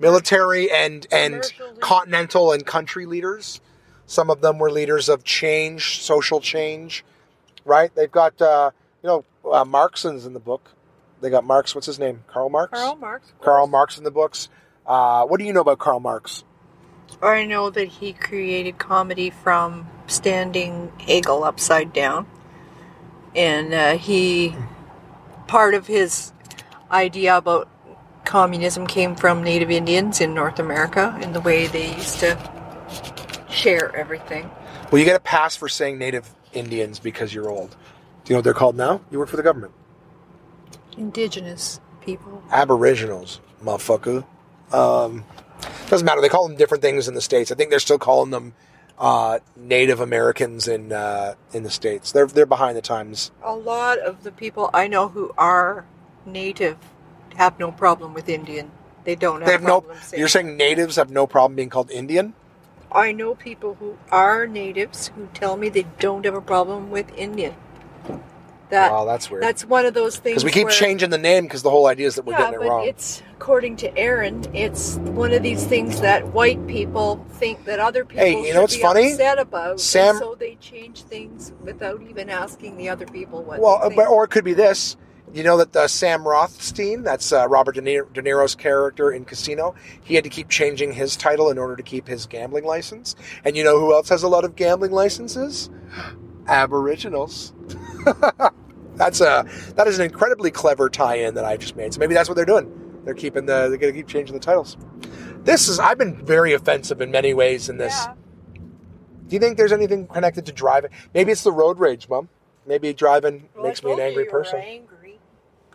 military 0.00 0.70
and 0.70 1.06
and 1.12 1.52
continental 1.80 2.52
and 2.52 2.66
country 2.66 3.06
leaders. 3.06 3.60
Some 4.06 4.30
of 4.30 4.40
them 4.40 4.58
were 4.58 4.70
leaders 4.70 5.08
of 5.08 5.22
change, 5.22 6.00
social 6.00 6.40
change, 6.40 7.04
right? 7.64 7.94
They've 7.94 8.10
got 8.10 8.40
uh, 8.42 8.70
you 9.02 9.08
know 9.08 9.24
uh, 9.50 9.64
Marx's 9.64 10.26
in 10.26 10.32
the 10.32 10.40
book. 10.40 10.70
They 11.20 11.30
got 11.30 11.44
Marx. 11.44 11.74
What's 11.74 11.86
his 11.86 11.98
name? 11.98 12.24
Karl 12.26 12.48
Marx. 12.48 12.72
Karl 12.72 12.96
Marx. 12.96 13.32
Karl. 13.42 13.66
Marx 13.66 13.98
in 13.98 14.04
the 14.04 14.10
books. 14.10 14.48
Uh, 14.90 15.24
what 15.24 15.38
do 15.38 15.46
you 15.46 15.52
know 15.52 15.60
about 15.60 15.78
Karl 15.78 16.00
Marx? 16.00 16.42
I 17.22 17.44
know 17.46 17.70
that 17.70 17.86
he 17.86 18.12
created 18.12 18.78
comedy 18.78 19.30
from 19.30 19.86
standing 20.08 20.90
Hegel 20.98 21.44
upside 21.44 21.92
down. 21.92 22.26
And 23.36 23.72
uh, 23.72 23.98
he, 23.98 24.56
part 25.46 25.74
of 25.74 25.86
his 25.86 26.32
idea 26.90 27.36
about 27.36 27.68
communism 28.24 28.88
came 28.88 29.14
from 29.14 29.44
Native 29.44 29.70
Indians 29.70 30.20
in 30.20 30.34
North 30.34 30.58
America 30.58 31.16
and 31.22 31.36
the 31.36 31.40
way 31.40 31.68
they 31.68 31.94
used 31.94 32.18
to 32.18 32.36
share 33.48 33.94
everything. 33.94 34.50
Well, 34.90 34.98
you 34.98 35.04
get 35.04 35.14
a 35.14 35.20
pass 35.20 35.54
for 35.54 35.68
saying 35.68 35.98
Native 35.98 36.28
Indians 36.52 36.98
because 36.98 37.32
you're 37.32 37.48
old. 37.48 37.70
Do 38.24 38.30
you 38.30 38.34
know 38.34 38.38
what 38.38 38.44
they're 38.44 38.54
called 38.54 38.74
now? 38.74 39.02
You 39.12 39.20
work 39.20 39.28
for 39.28 39.36
the 39.36 39.44
government. 39.44 39.72
Indigenous 40.98 41.80
people. 42.00 42.42
Aboriginals, 42.50 43.40
motherfucker. 43.62 44.24
Um, 44.72 45.24
doesn't 45.88 46.06
matter. 46.06 46.20
They 46.20 46.28
call 46.28 46.46
them 46.46 46.56
different 46.56 46.82
things 46.82 47.08
in 47.08 47.14
the 47.14 47.20
states. 47.20 47.50
I 47.50 47.54
think 47.54 47.70
they're 47.70 47.80
still 47.80 47.98
calling 47.98 48.30
them 48.30 48.54
uh, 48.98 49.38
Native 49.56 50.00
Americans 50.00 50.68
in 50.68 50.92
uh, 50.92 51.34
in 51.52 51.62
the 51.62 51.70
states. 51.70 52.12
They're 52.12 52.26
they're 52.26 52.46
behind 52.46 52.76
the 52.76 52.82
times. 52.82 53.30
A 53.42 53.54
lot 53.54 53.98
of 53.98 54.22
the 54.22 54.32
people 54.32 54.70
I 54.72 54.86
know 54.86 55.08
who 55.08 55.32
are 55.36 55.84
native 56.26 56.76
have 57.36 57.58
no 57.58 57.72
problem 57.72 58.14
with 58.14 58.28
Indian. 58.28 58.70
They 59.04 59.14
don't 59.14 59.40
have, 59.40 59.46
They 59.46 59.52
have 59.52 59.62
no. 59.62 59.80
problem 59.80 59.98
You're 60.14 60.28
saying 60.28 60.56
natives 60.56 60.96
have 60.96 61.10
no 61.10 61.26
problem 61.26 61.56
being 61.56 61.70
called 61.70 61.90
Indian? 61.90 62.34
I 62.92 63.12
know 63.12 63.34
people 63.34 63.74
who 63.74 63.96
are 64.10 64.46
natives 64.46 65.08
who 65.14 65.28
tell 65.32 65.56
me 65.56 65.68
they 65.68 65.86
don't 65.98 66.24
have 66.24 66.34
a 66.34 66.40
problem 66.40 66.90
with 66.90 67.12
Indian. 67.16 67.54
That 68.70 68.92
Wow, 68.92 69.04
that's 69.04 69.30
weird. 69.30 69.42
that's 69.42 69.64
one 69.64 69.84
of 69.84 69.94
those 69.94 70.16
things. 70.16 70.34
Because 70.34 70.44
we 70.44 70.52
keep 70.52 70.66
where- 70.66 70.72
changing 70.74 71.10
the 71.10 71.18
name 71.18 71.44
because 71.44 71.62
the 71.62 71.70
whole 71.70 71.86
idea 71.86 72.06
is 72.06 72.14
that 72.14 72.24
we're 72.24 72.32
Yeah, 72.34 72.38
getting 72.50 72.54
it 72.54 72.58
but 72.60 72.68
wrong. 72.68 72.86
it's 72.86 73.22
according 73.34 73.76
to 73.76 73.96
Aaron, 73.98 74.44
it's 74.54 74.96
one 74.96 75.32
of 75.32 75.42
these 75.42 75.64
things 75.64 76.00
that 76.02 76.26
white 76.28 76.64
people 76.66 77.24
think 77.32 77.64
that 77.64 77.78
other 77.80 78.04
people 78.04 78.24
Hey, 78.24 78.46
you 78.46 78.54
know 78.54 78.62
what's 78.62 78.76
funny? 78.76 79.12
upset 79.12 79.38
about, 79.38 79.70
and 79.72 79.80
Sam- 79.80 80.18
so 80.18 80.36
they 80.38 80.56
change 80.60 81.02
things 81.02 81.52
without 81.64 82.00
even 82.08 82.30
asking 82.30 82.76
the 82.76 82.88
other 82.88 83.06
people 83.06 83.42
what. 83.42 83.58
Well, 83.60 83.80
uh, 83.82 83.90
but, 83.90 84.06
or 84.08 84.24
it 84.24 84.28
could 84.28 84.44
be 84.44 84.54
this. 84.54 84.96
You 85.32 85.44
know 85.44 85.58
that 85.58 85.74
uh, 85.76 85.86
Sam 85.86 86.26
Rothstein, 86.26 87.04
that's 87.04 87.32
uh, 87.32 87.46
Robert 87.48 87.76
De, 87.76 87.80
Niro, 87.82 88.12
De 88.12 88.20
Niro's 88.20 88.56
character 88.56 89.12
in 89.12 89.24
Casino, 89.24 89.76
he 90.02 90.16
had 90.16 90.24
to 90.24 90.30
keep 90.30 90.48
changing 90.48 90.92
his 90.92 91.16
title 91.16 91.50
in 91.50 91.58
order 91.58 91.76
to 91.76 91.84
keep 91.84 92.08
his 92.08 92.26
gambling 92.26 92.64
license. 92.64 93.14
And 93.44 93.56
you 93.56 93.62
know 93.62 93.78
who 93.78 93.92
else 93.94 94.08
has 94.08 94.24
a 94.24 94.28
lot 94.28 94.44
of 94.44 94.56
gambling 94.56 94.90
licenses? 94.92 95.70
Aboriginals. 96.48 97.52
that's 98.96 99.20
a 99.20 99.46
that 99.76 99.86
is 99.86 99.98
an 99.98 100.04
incredibly 100.04 100.50
clever 100.50 100.88
tie-in 100.88 101.34
that 101.34 101.44
I 101.44 101.56
just 101.56 101.76
made. 101.76 101.94
So 101.94 102.00
maybe 102.00 102.14
that's 102.14 102.28
what 102.28 102.34
they're 102.36 102.44
doing. 102.44 103.00
They're 103.04 103.14
keeping 103.14 103.46
the 103.46 103.68
they're 103.68 103.78
going 103.78 103.92
to 103.92 103.98
keep 103.98 104.08
changing 104.08 104.34
the 104.34 104.40
titles. 104.40 104.76
This 105.42 105.68
is 105.68 105.78
I've 105.78 105.98
been 105.98 106.24
very 106.24 106.52
offensive 106.52 107.00
in 107.00 107.10
many 107.10 107.32
ways 107.34 107.68
in 107.68 107.78
this. 107.78 107.94
yeah, 107.94 108.14
Do 109.28 109.36
you 109.36 109.40
think 109.40 109.56
there's 109.56 109.72
anything 109.72 110.06
connected 110.06 110.46
to 110.46 110.52
driving? 110.52 110.90
Maybe 111.14 111.32
it's 111.32 111.42
the 111.42 111.52
road 111.52 111.78
rage, 111.78 112.08
Mom. 112.08 112.28
Maybe 112.66 112.92
driving 112.92 113.48
Well, 113.54 113.64
makes 113.64 113.82
me 113.82 113.92
an 113.92 114.00
angry 114.00 114.26
person. 114.26 114.60
Angry. 114.60 115.18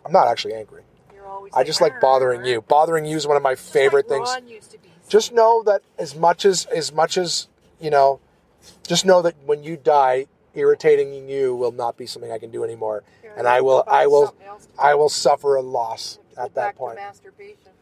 I'm 0.04 0.12
not 0.12 0.28
actually 0.28 0.54
angry. 0.54 0.82
I 1.52 1.64
just 1.64 1.80
like 1.80 2.00
bothering 2.00 2.44
you. 2.44 2.62
Bothering 2.62 3.04
you 3.04 3.16
is 3.16 3.26
one 3.26 3.36
of 3.36 3.42
my 3.42 3.54
Just 3.54 3.72
favorite 3.72 4.08
like 4.08 4.18
things. 4.18 4.28
Ron 4.28 4.48
used 4.48 4.70
to 4.70 4.78
be. 4.78 4.88
Just 5.08 5.32
know 5.32 5.62
that 5.64 5.82
as 5.98 6.14
much 6.14 6.44
as 6.44 6.66
as 6.66 6.92
much 6.92 7.16
as 7.18 7.48
you 7.80 7.90
know, 7.90 8.20
just 8.86 9.04
know 9.04 9.22
that 9.22 9.34
when 9.44 9.62
you 9.62 9.76
die, 9.76 10.26
irritating 10.56 11.28
you 11.28 11.54
will 11.54 11.72
not 11.72 11.96
be 11.96 12.06
something 12.06 12.32
I 12.32 12.38
can 12.38 12.50
do 12.50 12.64
anymore, 12.64 13.04
and 13.36 13.46
I 13.46 13.60
will 13.60 13.84
I 13.86 14.06
will 14.06 14.26
something 14.26 14.46
else 14.46 14.66
to 14.66 14.82
I 14.82 14.94
will 14.94 15.08
suffer 15.08 15.56
a 15.56 15.62
loss 15.62 16.18
at 16.36 16.54
that 16.54 16.76
point. 16.76 16.96
Masturbation. 16.96 17.72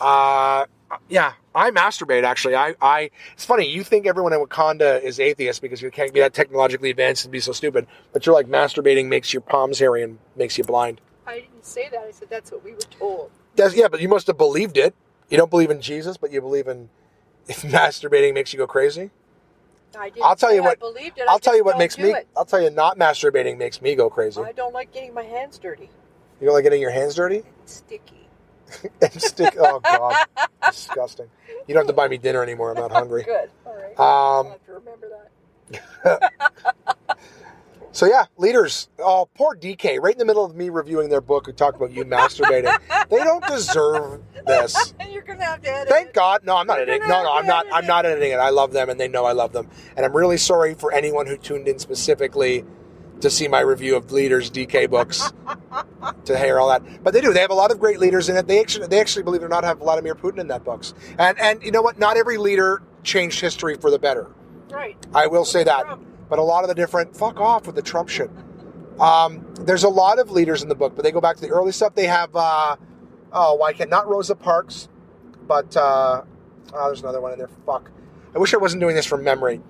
Uh, 0.00 0.66
yeah, 1.08 1.32
I 1.54 1.70
masturbate 1.70 2.24
actually. 2.24 2.56
I, 2.56 2.74
I, 2.80 3.10
it's 3.32 3.44
funny. 3.44 3.68
You 3.68 3.84
think 3.84 4.06
everyone 4.06 4.32
in 4.32 4.40
Wakanda 4.40 5.02
is 5.02 5.20
atheist 5.20 5.62
because 5.62 5.80
you 5.80 5.90
can't 5.90 6.12
be 6.12 6.20
that 6.20 6.34
technologically 6.34 6.90
advanced 6.90 7.24
and 7.24 7.32
be 7.32 7.40
so 7.40 7.52
stupid, 7.52 7.86
but 8.12 8.26
you're 8.26 8.34
like 8.34 8.46
masturbating 8.46 9.06
makes 9.06 9.32
your 9.32 9.40
palms 9.40 9.78
hairy 9.78 10.02
and 10.02 10.18
makes 10.36 10.58
you 10.58 10.64
blind. 10.64 11.00
I 11.26 11.40
didn't 11.40 11.64
say 11.64 11.88
that. 11.90 12.00
I 12.00 12.10
said 12.10 12.28
that's 12.28 12.52
what 12.52 12.64
we 12.64 12.72
were 12.72 12.80
told. 12.80 13.30
That's, 13.56 13.74
yeah, 13.76 13.88
but 13.88 14.00
you 14.00 14.08
must 14.08 14.26
have 14.26 14.36
believed 14.36 14.76
it. 14.76 14.94
You 15.30 15.36
don't 15.36 15.50
believe 15.50 15.70
in 15.70 15.80
Jesus, 15.80 16.16
but 16.16 16.32
you 16.32 16.40
believe 16.40 16.68
in 16.68 16.90
if 17.46 17.62
masturbating 17.62 18.34
makes 18.34 18.52
you 18.52 18.58
go 18.58 18.66
crazy. 18.66 19.10
I 19.96 20.10
didn't 20.10 20.24
I'll 20.26 20.36
tell 20.36 20.52
you 20.54 20.62
I 20.62 20.66
what- 20.66 20.78
believed 20.78 21.18
it. 21.18 21.28
I 21.28 21.32
I'll 21.32 21.38
tell 21.38 21.56
you 21.56 21.64
what 21.64 21.78
makes 21.78 21.98
me. 21.98 22.10
It. 22.10 22.28
I'll 22.36 22.44
tell 22.44 22.60
you 22.62 22.70
not 22.70 22.98
masturbating 22.98 23.56
makes 23.58 23.80
me 23.82 23.94
go 23.94 24.10
crazy. 24.10 24.40
I 24.40 24.52
don't 24.52 24.72
like 24.74 24.92
getting 24.92 25.14
my 25.14 25.22
hands 25.22 25.58
dirty. 25.58 25.88
You 26.40 26.46
don't 26.46 26.54
like 26.54 26.64
getting 26.64 26.80
your 26.82 26.90
hands 26.90 27.14
dirty 27.14 27.42
Sticky. 27.66 28.28
and 29.00 29.22
stick. 29.22 29.54
Oh 29.58 29.80
God, 29.80 30.26
disgusting. 30.70 31.28
You 31.66 31.74
don't 31.74 31.82
have 31.82 31.86
to 31.88 31.92
buy 31.92 32.08
me 32.08 32.18
dinner 32.18 32.42
anymore. 32.42 32.70
I'm 32.70 32.76
not 32.78 32.90
hungry. 32.92 33.22
Good. 33.22 33.50
All 33.66 33.74
right. 33.74 33.98
Um, 33.98 34.46
I'll 34.46 34.50
have 34.50 34.64
to 34.66 34.72
remember 34.72 35.08
that. 36.04 36.32
So 37.94 38.06
yeah, 38.06 38.24
leaders. 38.36 38.88
Oh, 38.98 39.28
poor 39.34 39.54
DK, 39.54 40.00
right 40.00 40.12
in 40.12 40.18
the 40.18 40.24
middle 40.24 40.44
of 40.44 40.56
me 40.56 40.68
reviewing 40.68 41.10
their 41.10 41.20
book, 41.20 41.46
who 41.46 41.52
talked 41.52 41.76
about 41.76 41.92
you 41.92 42.04
masturbating. 42.04 42.76
They 43.08 43.18
don't 43.18 43.46
deserve 43.46 44.20
this. 44.46 44.94
And 44.98 45.12
you're 45.12 45.22
gonna 45.22 45.44
have 45.44 45.62
to 45.62 45.70
edit. 45.70 45.88
Thank. 45.88 46.12
God. 46.12 46.44
No, 46.44 46.56
I'm 46.56 46.66
not 46.66 46.78
You're 46.78 46.88
editing. 46.90 47.08
No, 47.08 47.22
no, 47.22 47.32
I'm 47.32 47.46
not. 47.46 47.66
I'm 47.72 47.86
not 47.86 48.04
editing 48.04 48.32
it. 48.32 48.40
I 48.40 48.50
love 48.50 48.72
them, 48.72 48.90
and 48.90 48.98
they 48.98 49.06
know 49.06 49.24
I 49.24 49.30
love 49.32 49.52
them. 49.52 49.70
And 49.96 50.04
I'm 50.04 50.14
really 50.14 50.38
sorry 50.38 50.74
for 50.74 50.92
anyone 50.92 51.28
who 51.28 51.36
tuned 51.36 51.68
in 51.68 51.78
specifically 51.78 52.64
to 53.20 53.30
see 53.30 53.46
my 53.46 53.60
review 53.60 53.94
of 53.94 54.10
leaders 54.10 54.50
DK 54.50 54.90
books 54.90 55.32
to 56.24 56.36
hear 56.36 56.58
all 56.58 56.68
that. 56.70 57.04
But 57.04 57.14
they 57.14 57.20
do. 57.20 57.32
They 57.32 57.40
have 57.40 57.52
a 57.52 57.54
lot 57.54 57.70
of 57.70 57.78
great 57.78 58.00
leaders 58.00 58.28
in 58.28 58.36
it. 58.36 58.48
They 58.48 58.58
actually, 58.58 58.88
they 58.88 59.00
actually 59.00 59.22
believe 59.22 59.42
it 59.42 59.44
or 59.44 59.48
not, 59.48 59.62
have 59.62 59.78
Vladimir 59.78 60.16
Putin 60.16 60.38
in 60.38 60.48
that 60.48 60.64
books. 60.64 60.94
And 61.16 61.38
and 61.38 61.62
you 61.62 61.70
know 61.70 61.82
what? 61.82 62.00
Not 62.00 62.16
every 62.16 62.38
leader 62.38 62.82
changed 63.04 63.40
history 63.40 63.76
for 63.76 63.92
the 63.92 64.00
better. 64.00 64.26
Right. 64.68 64.96
I 65.14 65.28
will 65.28 65.44
say 65.44 65.62
that. 65.62 65.84
Trump. 65.84 66.08
But 66.34 66.40
a 66.40 66.42
lot 66.42 66.64
of 66.64 66.68
the 66.68 66.74
different 66.74 67.16
fuck 67.16 67.38
off 67.38 67.64
with 67.64 67.76
the 67.76 67.82
Trump 67.82 68.08
shit. 68.08 68.28
Um, 68.98 69.46
there's 69.60 69.84
a 69.84 69.88
lot 69.88 70.18
of 70.18 70.32
leaders 70.32 70.64
in 70.64 70.68
the 70.68 70.74
book, 70.74 70.96
but 70.96 71.04
they 71.04 71.12
go 71.12 71.20
back 71.20 71.36
to 71.36 71.42
the 71.42 71.50
early 71.50 71.70
stuff. 71.70 71.94
They 71.94 72.08
have 72.08 72.34
uh, 72.34 72.74
oh, 73.32 73.54
why 73.54 73.72
can't 73.72 73.88
not 73.88 74.08
Rosa 74.08 74.34
Parks, 74.34 74.88
but 75.46 75.76
uh, 75.76 76.22
oh, 76.72 76.86
there's 76.86 77.02
another 77.02 77.20
one 77.20 77.30
in 77.30 77.38
there. 77.38 77.50
Fuck. 77.64 77.92
I 78.34 78.38
wish 78.38 78.52
I 78.52 78.56
wasn't 78.56 78.80
doing 78.80 78.96
this 78.96 79.06
from 79.06 79.22
memory. 79.22 79.60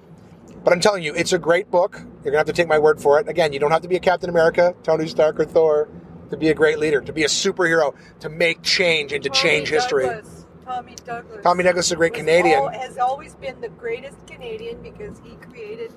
But 0.64 0.72
I'm 0.72 0.80
telling 0.80 1.02
you, 1.02 1.14
it's 1.14 1.34
a 1.34 1.38
great 1.38 1.70
book. 1.70 2.00
You're 2.24 2.32
gonna 2.32 2.38
have 2.38 2.46
to 2.46 2.54
take 2.54 2.66
my 2.66 2.78
word 2.78 2.98
for 2.98 3.20
it. 3.20 3.28
Again, 3.28 3.52
you 3.52 3.58
don't 3.58 3.70
have 3.70 3.82
to 3.82 3.88
be 3.88 3.96
a 3.96 4.00
Captain 4.00 4.30
America, 4.30 4.74
Tony 4.82 5.06
Stark, 5.06 5.38
or 5.38 5.44
Thor 5.44 5.90
to 6.30 6.38
be 6.38 6.48
a 6.48 6.54
great 6.54 6.78
leader, 6.78 7.02
to 7.02 7.12
be 7.12 7.24
a 7.24 7.28
superhero, 7.28 7.94
to 8.20 8.30
make 8.30 8.62
change 8.62 9.12
and 9.12 9.22
to 9.22 9.28
Tommy 9.28 9.42
change 9.42 9.68
history. 9.68 10.06
Douglas. 10.06 10.46
Tommy 10.64 10.94
Douglas. 11.04 11.42
Tommy 11.42 11.62
Douglas 11.62 11.86
is 11.86 11.92
a 11.92 11.96
great 11.96 12.14
Canadian. 12.14 12.54
al- 12.54 12.68
has 12.70 12.96
always 12.96 13.34
been 13.34 13.60
the 13.60 13.68
greatest 13.68 14.26
Canadian 14.26 14.80
because 14.80 15.20
he 15.22 15.36
created 15.36 15.92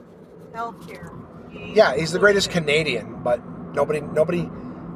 healthcare. 0.54 1.14
He 1.52 1.74
Yeah, 1.74 1.96
he's 1.96 2.12
the 2.12 2.20
greatest 2.20 2.50
Canadian, 2.52 3.24
but 3.24 3.42
nobody, 3.74 4.02
nobody. 4.02 4.50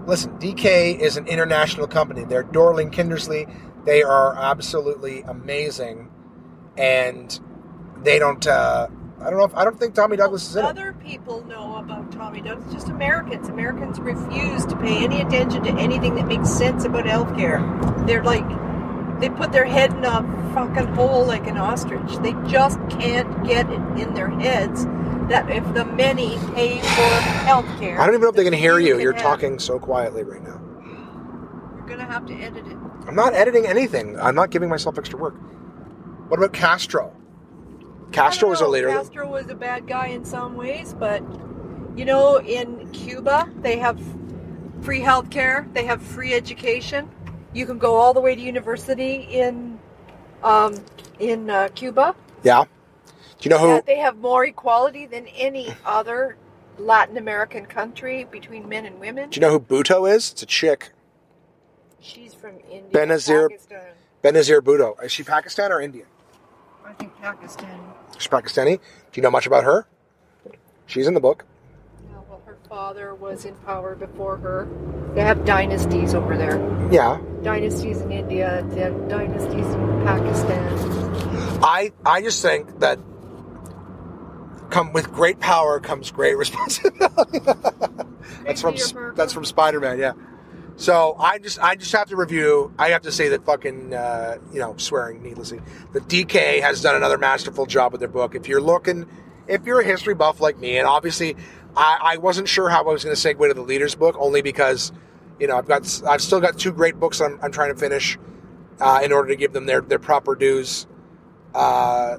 Listen, 0.06 0.38
DK 0.40 1.00
is 1.00 1.18
an 1.18 1.28
international 1.28 1.88
company. 1.88 2.24
They're 2.24 2.44
Dorling 2.44 2.92
Kindersley. 2.92 3.54
They 3.86 4.04
are 4.04 4.36
absolutely 4.36 5.22
amazing, 5.22 6.12
and 6.78 7.40
they 8.04 8.20
don't. 8.20 8.46
Uh, 8.46 8.88
I 9.20 9.30
don't 9.30 9.38
know. 9.38 9.46
If, 9.46 9.56
I 9.56 9.64
don't 9.64 9.80
think 9.80 9.94
Tommy 9.94 10.18
Douglas 10.18 10.50
is 10.50 10.56
in 10.56 10.66
it. 10.66 10.70
Other 10.70 10.94
people 10.94 11.46
know 11.46 11.78
about 11.78 12.12
Tommy 12.12 12.42
Douglas, 12.42 12.74
just 12.74 12.90
Americans. 12.90 13.50
Americans 13.50 14.00
refuse 14.00 14.66
to 14.66 14.76
pay 14.78 15.04
any 15.04 15.22
attention 15.22 15.64
to 15.64 15.72
anything 15.74 16.16
that 16.16 16.26
makes 16.26 16.50
sense 16.50 16.86
about 16.86 17.06
healthcare. 17.06 18.08
They're 18.08 18.24
like, 18.24 18.46
they 19.22 19.30
put 19.30 19.52
their 19.52 19.66
head 19.66 19.92
in 19.94 20.04
a 20.04 20.52
fucking 20.54 20.88
hole 20.96 21.24
like 21.26 21.48
an 21.48 21.58
ostrich. 21.58 22.18
They 22.18 22.34
just 22.50 22.80
can't 22.90 23.46
get 23.46 23.70
it 23.70 23.80
in 24.00 24.14
their 24.14 24.30
heads 24.30 24.86
that 25.30 25.50
if 25.50 25.64
the 25.74 25.86
many 25.86 26.38
pay 26.56 26.80
for 26.80 27.12
healthcare, 27.46 27.98
I 27.98 28.06
don't 28.06 28.16
even 28.16 28.22
know 28.22 28.30
if 28.30 28.36
they 28.36 28.44
can 28.44 28.52
hear 28.54 28.80
you. 28.80 28.94
can 28.96 29.02
You're 29.02 29.14
have- 29.14 29.22
talking 29.22 29.60
so 29.60 29.80
quietly 29.80 30.24
right 30.24 30.44
now. 30.44 30.60
You're 31.76 31.86
gonna 31.86 32.12
have 32.12 32.26
to 32.26 32.34
edit 32.34 32.66
it. 32.68 32.78
I'm 33.08 33.16
not 33.16 33.34
editing 33.34 33.66
anything. 33.66 34.20
I'm 34.20 34.36
not 34.36 34.50
giving 34.50 34.70
myself 34.70 34.98
extra 34.98 35.20
work. 35.20 35.36
What 36.28 36.40
about 36.40 36.54
Castro? 36.54 37.14
Castro 38.12 38.50
was 38.50 38.62
a 38.62 38.68
leader. 38.68 38.90
Castro 38.90 39.28
was 39.28 39.50
a 39.50 39.56
bad 39.56 39.88
guy 39.88 40.08
in 40.08 40.26
some 40.26 40.56
ways, 40.56 40.94
but 40.98 41.24
you 41.96 42.06
know, 42.06 42.40
in 42.40 42.90
Cuba 42.92 43.50
they 43.62 43.78
have 43.78 44.02
free 44.82 45.00
health 45.00 45.30
care, 45.30 45.68
they 45.74 45.86
have 45.86 46.02
free 46.02 46.34
education. 46.34 47.10
You 47.54 47.66
can 47.66 47.78
go 47.78 47.96
all 47.96 48.14
the 48.14 48.22
way 48.22 48.36
to 48.36 48.42
university 48.42 49.16
in 49.16 49.80
um, 50.44 50.76
in 51.20 51.50
uh, 51.50 51.70
Cuba. 51.76 52.16
Yeah. 52.44 52.64
Do 52.66 53.50
you 53.50 53.50
know 53.50 53.58
who? 53.60 53.68
That 53.68 53.86
they 53.86 53.98
have 53.98 54.18
more 54.18 54.46
equality 54.46 55.06
than 55.06 55.28
any 55.28 55.74
other 55.86 56.38
Latin 56.78 57.18
American 57.18 57.66
country 57.66 58.24
between 58.26 58.70
men 58.70 58.86
and 58.86 59.00
women. 59.00 59.30
Do 59.30 59.40
you 59.40 59.42
know 59.42 59.52
who 59.52 59.60
Bhutto 59.60 60.10
is? 60.10 60.32
It's 60.32 60.44
a 60.44 60.46
chick. 60.46 60.92
She's 62.00 62.34
from 62.34 62.54
India, 62.72 62.92
Benazir- 62.92 63.50
Pakistan. 63.50 63.82
Benazir 64.24 64.62
Bhutto. 64.62 65.02
Is 65.04 65.12
she 65.12 65.24
Pakistan 65.24 65.72
or 65.72 65.82
Indian? 65.82 66.08
I 66.86 66.94
think 66.94 67.16
Pakistani. 67.22 67.80
She's 68.18 68.28
Pakistani. 68.28 68.78
Do 68.78 68.82
you 69.20 69.24
know 69.24 69.32
much 69.32 69.46
about 69.46 69.64
her? 69.64 69.88
She's 70.88 71.08
in 71.08 71.14
the 71.14 71.20
book. 71.20 71.46
Yeah, 72.72 72.78
well, 72.78 72.94
her 72.94 72.94
father 72.94 73.16
was 73.16 73.46
in 73.46 73.56
power 73.56 73.96
before 73.96 74.38
her. 74.38 74.68
They 75.14 75.22
have 75.22 75.46
dynasties 75.46 76.14
over 76.14 76.38
there. 76.38 76.58
Yeah. 76.92 77.20
Dynasties 77.44 78.02
in 78.02 78.12
India, 78.12 78.66
they 78.70 78.82
have 78.82 79.10
dynasties 79.10 79.66
in 79.66 80.04
Pakistan. 80.06 81.60
I 81.64 81.92
I 82.06 82.22
just 82.22 82.42
think 82.42 82.80
that 82.80 83.00
come 84.70 84.94
with 84.94 85.12
great 85.12 85.40
power 85.40 85.80
comes 85.80 86.12
great 86.12 86.38
responsibility. 86.38 87.40
that's 88.46 88.62
from 88.62 88.76
that's 89.16 89.34
from 89.34 89.46
Spider 89.46 89.80
Man. 89.80 90.00
Yeah. 90.00 90.14
So 90.78 91.16
I 91.20 91.38
just 91.40 91.60
I 91.60 91.76
just 91.76 91.92
have 91.92 92.08
to 92.10 92.16
review. 92.16 92.74
I 92.80 92.90
have 92.90 93.02
to 93.04 93.12
say 93.12 93.30
that 93.30 93.46
fucking 93.46 93.94
uh, 93.94 94.38
you 94.54 94.60
know 94.60 94.76
swearing 94.78 95.22
needlessly. 95.22 95.60
The 95.94 96.02
DK 96.02 96.62
has 96.62 96.82
done 96.82 96.96
another 96.96 97.18
masterful 97.18 97.66
job 97.66 97.92
with 97.92 98.00
their 98.00 98.10
book. 98.10 98.34
If 98.34 98.48
you're 98.48 98.62
looking, 98.62 99.06
if 99.48 99.66
you're 99.66 99.82
a 99.82 99.86
history 99.86 100.16
buff 100.16 100.40
like 100.40 100.58
me, 100.58 100.78
and 100.78 100.88
obviously 100.88 101.36
I, 101.76 101.98
I 102.02 102.18
wasn't 102.18 102.48
sure 102.48 102.70
how 102.70 102.82
I 102.82 102.92
was 102.92 103.04
going 103.04 103.16
to 103.16 103.22
segue 103.22 103.48
to 103.48 103.54
the 103.54 103.62
leaders 103.62 103.96
book, 103.96 104.16
only 104.20 104.42
because 104.42 104.92
you 105.40 105.48
know 105.48 105.58
I've 105.58 105.68
got 105.68 106.02
I've 106.08 106.22
still 106.22 106.40
got 106.42 106.58
two 106.58 106.72
great 106.72 107.00
books 107.00 107.22
I'm, 107.22 107.40
I'm 107.42 107.52
trying 107.52 107.74
to 107.74 107.80
finish 107.80 108.18
uh, 108.80 109.02
in 109.04 109.12
order 109.12 109.30
to 109.30 109.36
give 109.36 109.54
them 109.54 109.66
their 109.66 109.82
their 109.82 110.00
proper 110.00 110.36
dues. 110.36 110.88
Uh, 111.54 112.18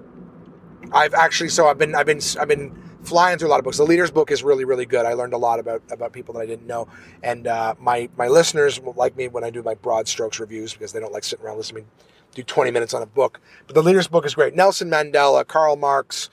I've 0.93 1.15
actually 1.15 1.51
so 1.51 1.69
I've 1.69 1.79
been 1.79 1.95
I've 1.95 2.07
been 2.07 2.21
I've 2.41 2.49
been 2.49 2.79
flying 3.03 3.39
through 3.39 3.49
a 3.49 3.51
lot 3.51 3.59
of 3.59 3.65
books. 3.65 3.77
The 3.77 3.85
leaders 3.85 4.11
book 4.11 4.31
is 4.31 4.43
really 4.43 4.65
really 4.65 4.87
good. 4.87 5.07
I 5.07 5.15
learned 5.15 5.35
a 5.35 5.39
lot 5.39 5.59
about 5.61 5.83
about 5.91 6.13
people 6.13 6.35
that 6.35 6.41
I 6.41 6.47
didn't 6.47 6.67
know, 6.67 6.89
and 7.23 7.47
uh, 7.47 7.75
my 7.79 8.09
my 8.17 8.29
listeners 8.29 8.81
like 8.97 9.17
me 9.17 9.29
when 9.29 9.45
I 9.45 9.51
do 9.51 9.63
my 9.63 9.75
broad 9.75 10.09
strokes 10.09 10.41
reviews 10.41 10.73
because 10.73 10.93
they 10.93 11.01
don't 11.01 11.13
like 11.13 11.25
sitting 11.25 11.45
around 11.45 11.59
listening. 11.59 11.87
Do 12.35 12.43
twenty 12.43 12.71
minutes 12.71 12.95
on 12.95 13.03
a 13.03 13.07
book, 13.07 13.41
but 13.67 13.75
the 13.75 13.83
leaders 13.83 14.09
book 14.09 14.25
is 14.25 14.35
great. 14.35 14.55
Nelson 14.55 14.89
Mandela, 14.89 15.47
Karl 15.47 15.77
Marx, 15.77 16.31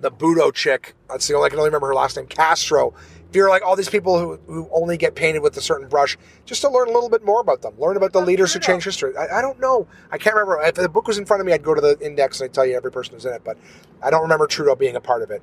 the 0.00 0.10
Bhutto 0.10 0.52
chick. 0.52 0.94
That's 1.08 1.26
the 1.28 1.34
only 1.34 1.46
I 1.46 1.48
can 1.50 1.58
only 1.58 1.68
remember 1.68 1.88
her 1.88 1.94
last 1.94 2.16
name. 2.16 2.26
Castro. 2.26 2.94
If 3.28 3.36
you're 3.36 3.50
like 3.50 3.62
all 3.62 3.74
these 3.74 3.88
people 3.88 4.18
who, 4.18 4.38
who 4.46 4.68
only 4.72 4.96
get 4.96 5.16
painted 5.16 5.40
with 5.40 5.56
a 5.56 5.60
certain 5.60 5.88
brush, 5.88 6.16
just 6.44 6.60
to 6.60 6.68
learn 6.68 6.88
a 6.88 6.92
little 6.92 7.08
bit 7.08 7.24
more 7.24 7.40
about 7.40 7.62
them, 7.62 7.74
learn 7.78 7.96
about 7.96 8.12
the 8.12 8.20
leaders 8.20 8.54
who 8.54 8.60
changed 8.60 8.84
history. 8.84 9.16
I, 9.16 9.38
I 9.38 9.42
don't 9.42 9.58
know. 9.58 9.88
I 10.12 10.18
can't 10.18 10.36
remember. 10.36 10.62
If 10.62 10.76
the 10.76 10.88
book 10.88 11.08
was 11.08 11.18
in 11.18 11.26
front 11.26 11.40
of 11.40 11.46
me, 11.46 11.52
I'd 11.52 11.64
go 11.64 11.74
to 11.74 11.80
the 11.80 11.98
index 12.00 12.40
and 12.40 12.48
I'd 12.48 12.54
tell 12.54 12.64
you 12.64 12.76
every 12.76 12.92
person 12.92 13.14
who's 13.14 13.24
in 13.24 13.32
it. 13.32 13.42
But 13.44 13.58
I 14.00 14.10
don't 14.10 14.22
remember 14.22 14.46
Trudeau 14.46 14.76
being 14.76 14.94
a 14.94 15.00
part 15.00 15.22
of 15.22 15.32
it. 15.32 15.42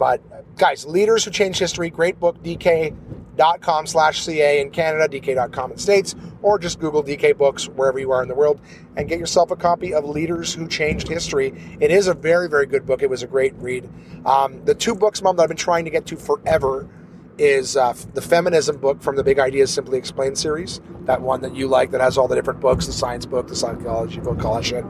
But 0.00 0.56
guys, 0.56 0.86
leaders 0.86 1.26
who 1.26 1.30
changed 1.30 1.58
history. 1.58 1.90
Great 1.90 2.18
book. 2.18 2.42
DK.com 2.42 3.86
slash 3.86 4.22
CA 4.22 4.62
in 4.62 4.70
Canada, 4.70 5.06
DK.com 5.06 5.72
in 5.72 5.78
States, 5.78 6.16
or 6.40 6.58
just 6.58 6.80
Google 6.80 7.04
DK 7.04 7.36
books 7.36 7.68
wherever 7.68 7.98
you 7.98 8.10
are 8.10 8.22
in 8.22 8.28
the 8.28 8.34
world 8.34 8.62
and 8.96 9.10
get 9.10 9.18
yourself 9.18 9.50
a 9.50 9.56
copy 9.56 9.92
of 9.92 10.06
Leaders 10.06 10.54
Who 10.54 10.66
Changed 10.66 11.06
History. 11.06 11.52
It 11.80 11.90
is 11.90 12.08
a 12.08 12.14
very, 12.14 12.48
very 12.48 12.64
good 12.64 12.86
book. 12.86 13.02
It 13.02 13.10
was 13.10 13.22
a 13.22 13.26
great 13.26 13.52
read. 13.56 13.90
Um, 14.24 14.64
the 14.64 14.74
two 14.74 14.94
books, 14.94 15.20
Mom, 15.20 15.36
that 15.36 15.42
I've 15.42 15.48
been 15.48 15.58
trying 15.58 15.84
to 15.84 15.90
get 15.90 16.06
to 16.06 16.16
forever 16.16 16.88
is 17.36 17.76
uh, 17.76 17.94
the 18.14 18.22
feminism 18.22 18.78
book 18.78 19.02
from 19.02 19.16
the 19.16 19.24
Big 19.24 19.38
Ideas 19.38 19.70
Simply 19.70 19.98
Explained 19.98 20.38
series. 20.38 20.80
That 21.02 21.20
one 21.20 21.42
that 21.42 21.54
you 21.54 21.68
like 21.68 21.90
that 21.90 22.00
has 22.00 22.16
all 22.16 22.26
the 22.26 22.36
different 22.36 22.60
books, 22.60 22.86
the 22.86 22.92
science 22.94 23.26
book, 23.26 23.48
the 23.48 23.56
psychology 23.56 24.20
book, 24.20 24.42
all 24.46 24.54
that 24.54 24.64
shit. 24.64 24.84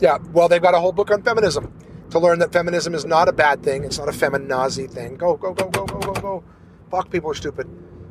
Yeah, 0.00 0.18
well, 0.34 0.48
they've 0.48 0.60
got 0.60 0.74
a 0.74 0.80
whole 0.80 0.92
book 0.92 1.10
on 1.10 1.22
feminism 1.22 1.72
to 2.10 2.18
learn 2.18 2.38
that 2.40 2.52
feminism 2.52 2.94
is 2.94 3.04
not 3.04 3.28
a 3.28 3.32
bad 3.32 3.62
thing. 3.62 3.84
It's 3.84 3.98
not 3.98 4.08
a 4.08 4.12
feminazi 4.12 4.90
thing. 4.90 5.16
Go, 5.16 5.36
go, 5.36 5.52
go, 5.54 5.68
go, 5.68 5.86
go, 5.86 5.98
go, 6.00 6.12
go. 6.12 6.44
Fuck, 6.90 7.10
people 7.10 7.30
are 7.30 7.34
stupid. 7.34 7.68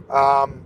Um, 0.10 0.66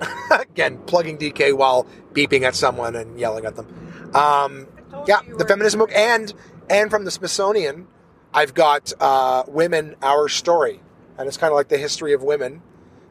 again, 0.30 0.78
plugging 0.86 1.18
DK 1.18 1.56
while 1.56 1.86
beeping 2.12 2.42
at 2.42 2.54
someone 2.54 2.96
and 2.96 3.18
yelling 3.18 3.44
at 3.46 3.56
them. 3.56 3.66
Um, 4.14 4.66
yeah, 5.06 5.20
the 5.38 5.44
feminism 5.46 5.78
book, 5.78 5.92
and 5.94 6.32
and 6.68 6.90
from 6.90 7.04
the 7.04 7.10
Smithsonian, 7.10 7.86
I've 8.32 8.54
got 8.54 8.92
uh, 9.00 9.44
"Women, 9.48 9.96
Our 10.02 10.28
Story," 10.28 10.80
and 11.18 11.28
it's 11.28 11.36
kind 11.36 11.50
of 11.50 11.56
like 11.56 11.68
the 11.68 11.78
history 11.78 12.12
of 12.12 12.22
women. 12.22 12.62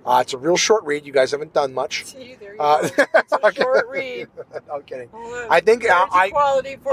Uh, 0.06 0.20
it's 0.22 0.34
a 0.34 0.38
real 0.38 0.56
short 0.58 0.84
read. 0.84 1.06
You 1.06 1.12
guys 1.12 1.32
haven't 1.32 1.52
done 1.54 1.74
much. 1.74 2.06
See, 2.06 2.36
there 2.40 2.54
you 2.54 2.60
Uh, 2.62 2.88
go. 2.90 3.06
It's 3.16 3.34
a 3.34 3.54
short 3.62 3.88
read. 3.90 4.28
I'm 4.74 4.84
kidding. 4.84 5.10
Well, 5.12 5.48
I 5.50 5.60
think, 5.62 5.90
uh, 5.90 6.06
I, 6.12 6.32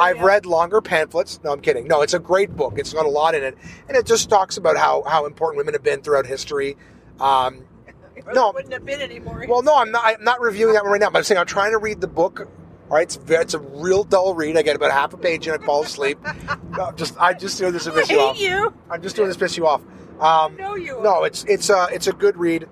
I've 0.00 0.16
you. 0.18 0.24
read 0.26 0.46
longer 0.46 0.80
pamphlets. 0.80 1.38
No, 1.44 1.52
I'm 1.52 1.60
kidding. 1.60 1.86
No, 1.86 2.00
it's 2.00 2.14
a 2.14 2.18
great 2.18 2.56
book. 2.56 2.74
It's 2.78 2.92
got 2.92 3.04
a 3.04 3.10
lot 3.10 3.34
in 3.34 3.42
it, 3.44 3.56
and 3.88 3.96
it 3.96 4.06
just 4.06 4.30
talks 4.30 4.56
about 4.56 4.76
how 4.78 5.02
how 5.02 5.26
important 5.26 5.58
women 5.58 5.74
have 5.74 5.82
been 5.82 6.00
throughout 6.02 6.26
history. 6.26 6.76
Um, 7.20 7.66
It 8.14 8.24
no. 8.34 8.52
wouldn't 8.52 8.72
have 8.72 8.84
been 8.84 9.00
anymore. 9.00 9.44
well, 9.48 9.62
no, 9.62 9.74
I'm 9.76 9.90
not. 9.90 10.04
I'm 10.06 10.22
not 10.22 10.40
reviewing 10.40 10.74
that 10.74 10.82
one 10.84 10.92
right 10.92 11.00
now. 11.00 11.10
But 11.10 11.18
I'm 11.18 11.24
saying 11.24 11.38
I'm 11.40 11.46
trying 11.46 11.72
to 11.72 11.78
read 11.78 12.00
the 12.00 12.06
book. 12.06 12.40
All 12.88 12.96
right, 12.96 13.02
it's 13.02 13.18
it's 13.26 13.54
a 13.54 13.58
real 13.58 14.04
dull 14.04 14.34
read. 14.34 14.56
I 14.56 14.62
get 14.62 14.76
about 14.76 14.92
half 14.92 15.12
a 15.12 15.16
page 15.16 15.46
and 15.48 15.60
I 15.60 15.64
fall 15.64 15.82
asleep. 15.82 16.18
No, 16.76 16.84
I'm 16.86 16.96
just 16.96 17.18
I 17.20 17.32
just 17.32 17.58
doing 17.58 17.72
this 17.72 17.84
to 17.84 17.90
piss 17.90 18.10
you 18.10 18.20
off. 18.20 18.38
you. 18.38 18.72
I'm 18.90 19.02
just 19.02 19.16
doing 19.16 19.28
this 19.28 19.36
to 19.38 19.44
piss 19.44 19.56
you 19.56 19.66
off. 19.66 19.80
Um, 20.20 20.56
No, 20.56 20.76
you. 20.76 21.02
no, 21.02 21.24
it's 21.24 21.42
it's 21.44 21.68
a 21.70 21.88
it's 21.90 22.06
a 22.06 22.12
good 22.12 22.36
read, 22.36 22.68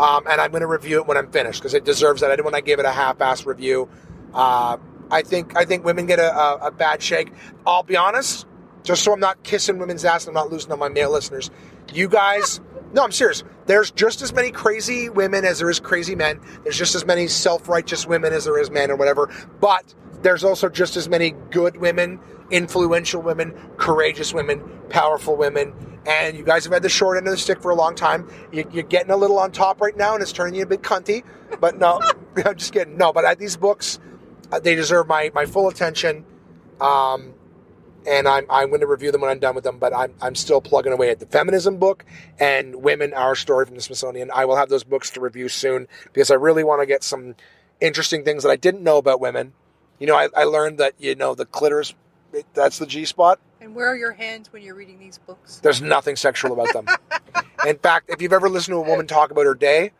um, 0.00 0.26
and 0.26 0.40
I'm 0.40 0.50
going 0.50 0.62
to 0.62 0.66
review 0.66 0.96
it 1.00 1.06
when 1.06 1.18
I'm 1.18 1.30
finished 1.30 1.60
because 1.60 1.74
it 1.74 1.84
deserves 1.84 2.22
that. 2.22 2.30
I 2.30 2.36
didn't 2.36 2.46
want 2.46 2.56
to 2.56 2.62
give 2.62 2.78
it 2.78 2.86
a 2.86 2.90
half-ass 2.90 3.44
review. 3.44 3.88
Uh, 4.32 4.78
I 5.10 5.22
think 5.22 5.56
I 5.56 5.64
think 5.64 5.84
women 5.84 6.06
get 6.06 6.18
a, 6.18 6.34
a, 6.34 6.56
a 6.68 6.70
bad 6.70 7.02
shake. 7.02 7.32
I'll 7.66 7.82
be 7.82 7.96
honest, 7.96 8.46
just 8.82 9.04
so 9.04 9.12
I'm 9.12 9.20
not 9.20 9.42
kissing 9.42 9.78
women's 9.78 10.04
ass, 10.04 10.26
and 10.26 10.36
I'm 10.36 10.42
not 10.42 10.50
losing 10.50 10.72
on 10.72 10.78
my 10.78 10.88
male 10.88 11.10
listeners. 11.10 11.50
You 11.92 12.08
guys, 12.08 12.60
no, 12.92 13.04
I'm 13.04 13.12
serious. 13.12 13.44
There's 13.66 13.90
just 13.90 14.22
as 14.22 14.32
many 14.32 14.50
crazy 14.50 15.10
women 15.10 15.44
as 15.44 15.58
there 15.58 15.68
is 15.68 15.80
crazy 15.80 16.14
men. 16.14 16.40
There's 16.62 16.78
just 16.78 16.94
as 16.94 17.04
many 17.04 17.28
self-righteous 17.28 18.06
women 18.06 18.32
as 18.32 18.44
there 18.44 18.58
is 18.58 18.70
men, 18.70 18.90
or 18.90 18.96
whatever. 18.96 19.28
But 19.60 19.94
there's 20.22 20.44
also 20.44 20.68
just 20.68 20.96
as 20.96 21.08
many 21.08 21.32
good 21.50 21.76
women, 21.76 22.20
influential 22.50 23.22
women, 23.22 23.54
courageous 23.76 24.32
women, 24.32 24.62
powerful 24.88 25.36
women. 25.36 25.72
And 26.06 26.36
you 26.36 26.44
guys 26.44 26.64
have 26.64 26.72
had 26.72 26.82
the 26.82 26.88
short 26.88 27.18
end 27.18 27.26
of 27.26 27.32
the 27.32 27.38
stick 27.38 27.60
for 27.60 27.70
a 27.70 27.74
long 27.74 27.94
time. 27.94 28.28
You, 28.52 28.68
you're 28.72 28.82
getting 28.82 29.10
a 29.10 29.16
little 29.16 29.38
on 29.38 29.52
top 29.52 29.80
right 29.80 29.96
now, 29.96 30.14
and 30.14 30.22
it's 30.22 30.32
turning 30.32 30.54
you 30.54 30.62
a 30.62 30.66
bit 30.66 30.82
cunty. 30.82 31.22
But 31.60 31.78
no, 31.78 32.00
I'm 32.44 32.56
just 32.56 32.72
kidding. 32.72 32.96
No, 32.96 33.12
but 33.12 33.38
these 33.38 33.56
books, 33.56 33.98
uh, 34.50 34.60
they 34.60 34.74
deserve 34.74 35.06
my, 35.06 35.30
my 35.34 35.46
full 35.46 35.68
attention. 35.68 36.24
Um, 36.80 37.34
and 38.06 38.26
I'm, 38.26 38.46
I'm 38.48 38.68
going 38.68 38.80
to 38.80 38.86
review 38.86 39.12
them 39.12 39.20
when 39.20 39.30
I'm 39.30 39.38
done 39.38 39.54
with 39.54 39.64
them, 39.64 39.78
but 39.78 39.94
I'm, 39.94 40.14
I'm 40.22 40.34
still 40.34 40.60
plugging 40.60 40.92
away 40.92 41.10
at 41.10 41.18
the 41.18 41.26
feminism 41.26 41.76
book 41.78 42.04
and 42.38 42.76
Women, 42.76 43.12
Our 43.12 43.34
Story 43.34 43.66
from 43.66 43.74
the 43.74 43.82
Smithsonian. 43.82 44.30
I 44.34 44.44
will 44.46 44.56
have 44.56 44.68
those 44.68 44.84
books 44.84 45.10
to 45.10 45.20
review 45.20 45.48
soon 45.48 45.86
because 46.12 46.30
I 46.30 46.34
really 46.34 46.64
want 46.64 46.80
to 46.80 46.86
get 46.86 47.02
some 47.04 47.34
interesting 47.80 48.24
things 48.24 48.42
that 48.42 48.50
I 48.50 48.56
didn't 48.56 48.82
know 48.82 48.98
about 48.98 49.20
women. 49.20 49.52
You 49.98 50.06
know, 50.06 50.16
I, 50.16 50.28
I 50.34 50.44
learned 50.44 50.78
that, 50.78 50.94
you 50.98 51.14
know, 51.14 51.34
the 51.34 51.44
clitoris, 51.44 51.94
it- 52.32 52.46
that's 52.54 52.78
the 52.78 52.86
G 52.86 53.04
spot. 53.04 53.38
And 53.60 53.74
where 53.74 53.88
are 53.88 53.96
your 53.96 54.12
hands 54.12 54.52
when 54.52 54.62
you're 54.62 54.74
reading 54.74 54.98
these 54.98 55.18
books? 55.18 55.58
There's 55.58 55.82
nothing 55.82 56.16
sexual 56.16 56.52
about 56.52 56.72
them. 56.72 56.86
In 57.66 57.76
fact, 57.78 58.08
if 58.08 58.22
you've 58.22 58.32
ever 58.32 58.48
listened 58.48 58.74
to 58.74 58.78
a 58.78 58.82
woman 58.88 59.06
talk 59.06 59.30
about 59.30 59.44
her 59.44 59.54
day, 59.54 59.92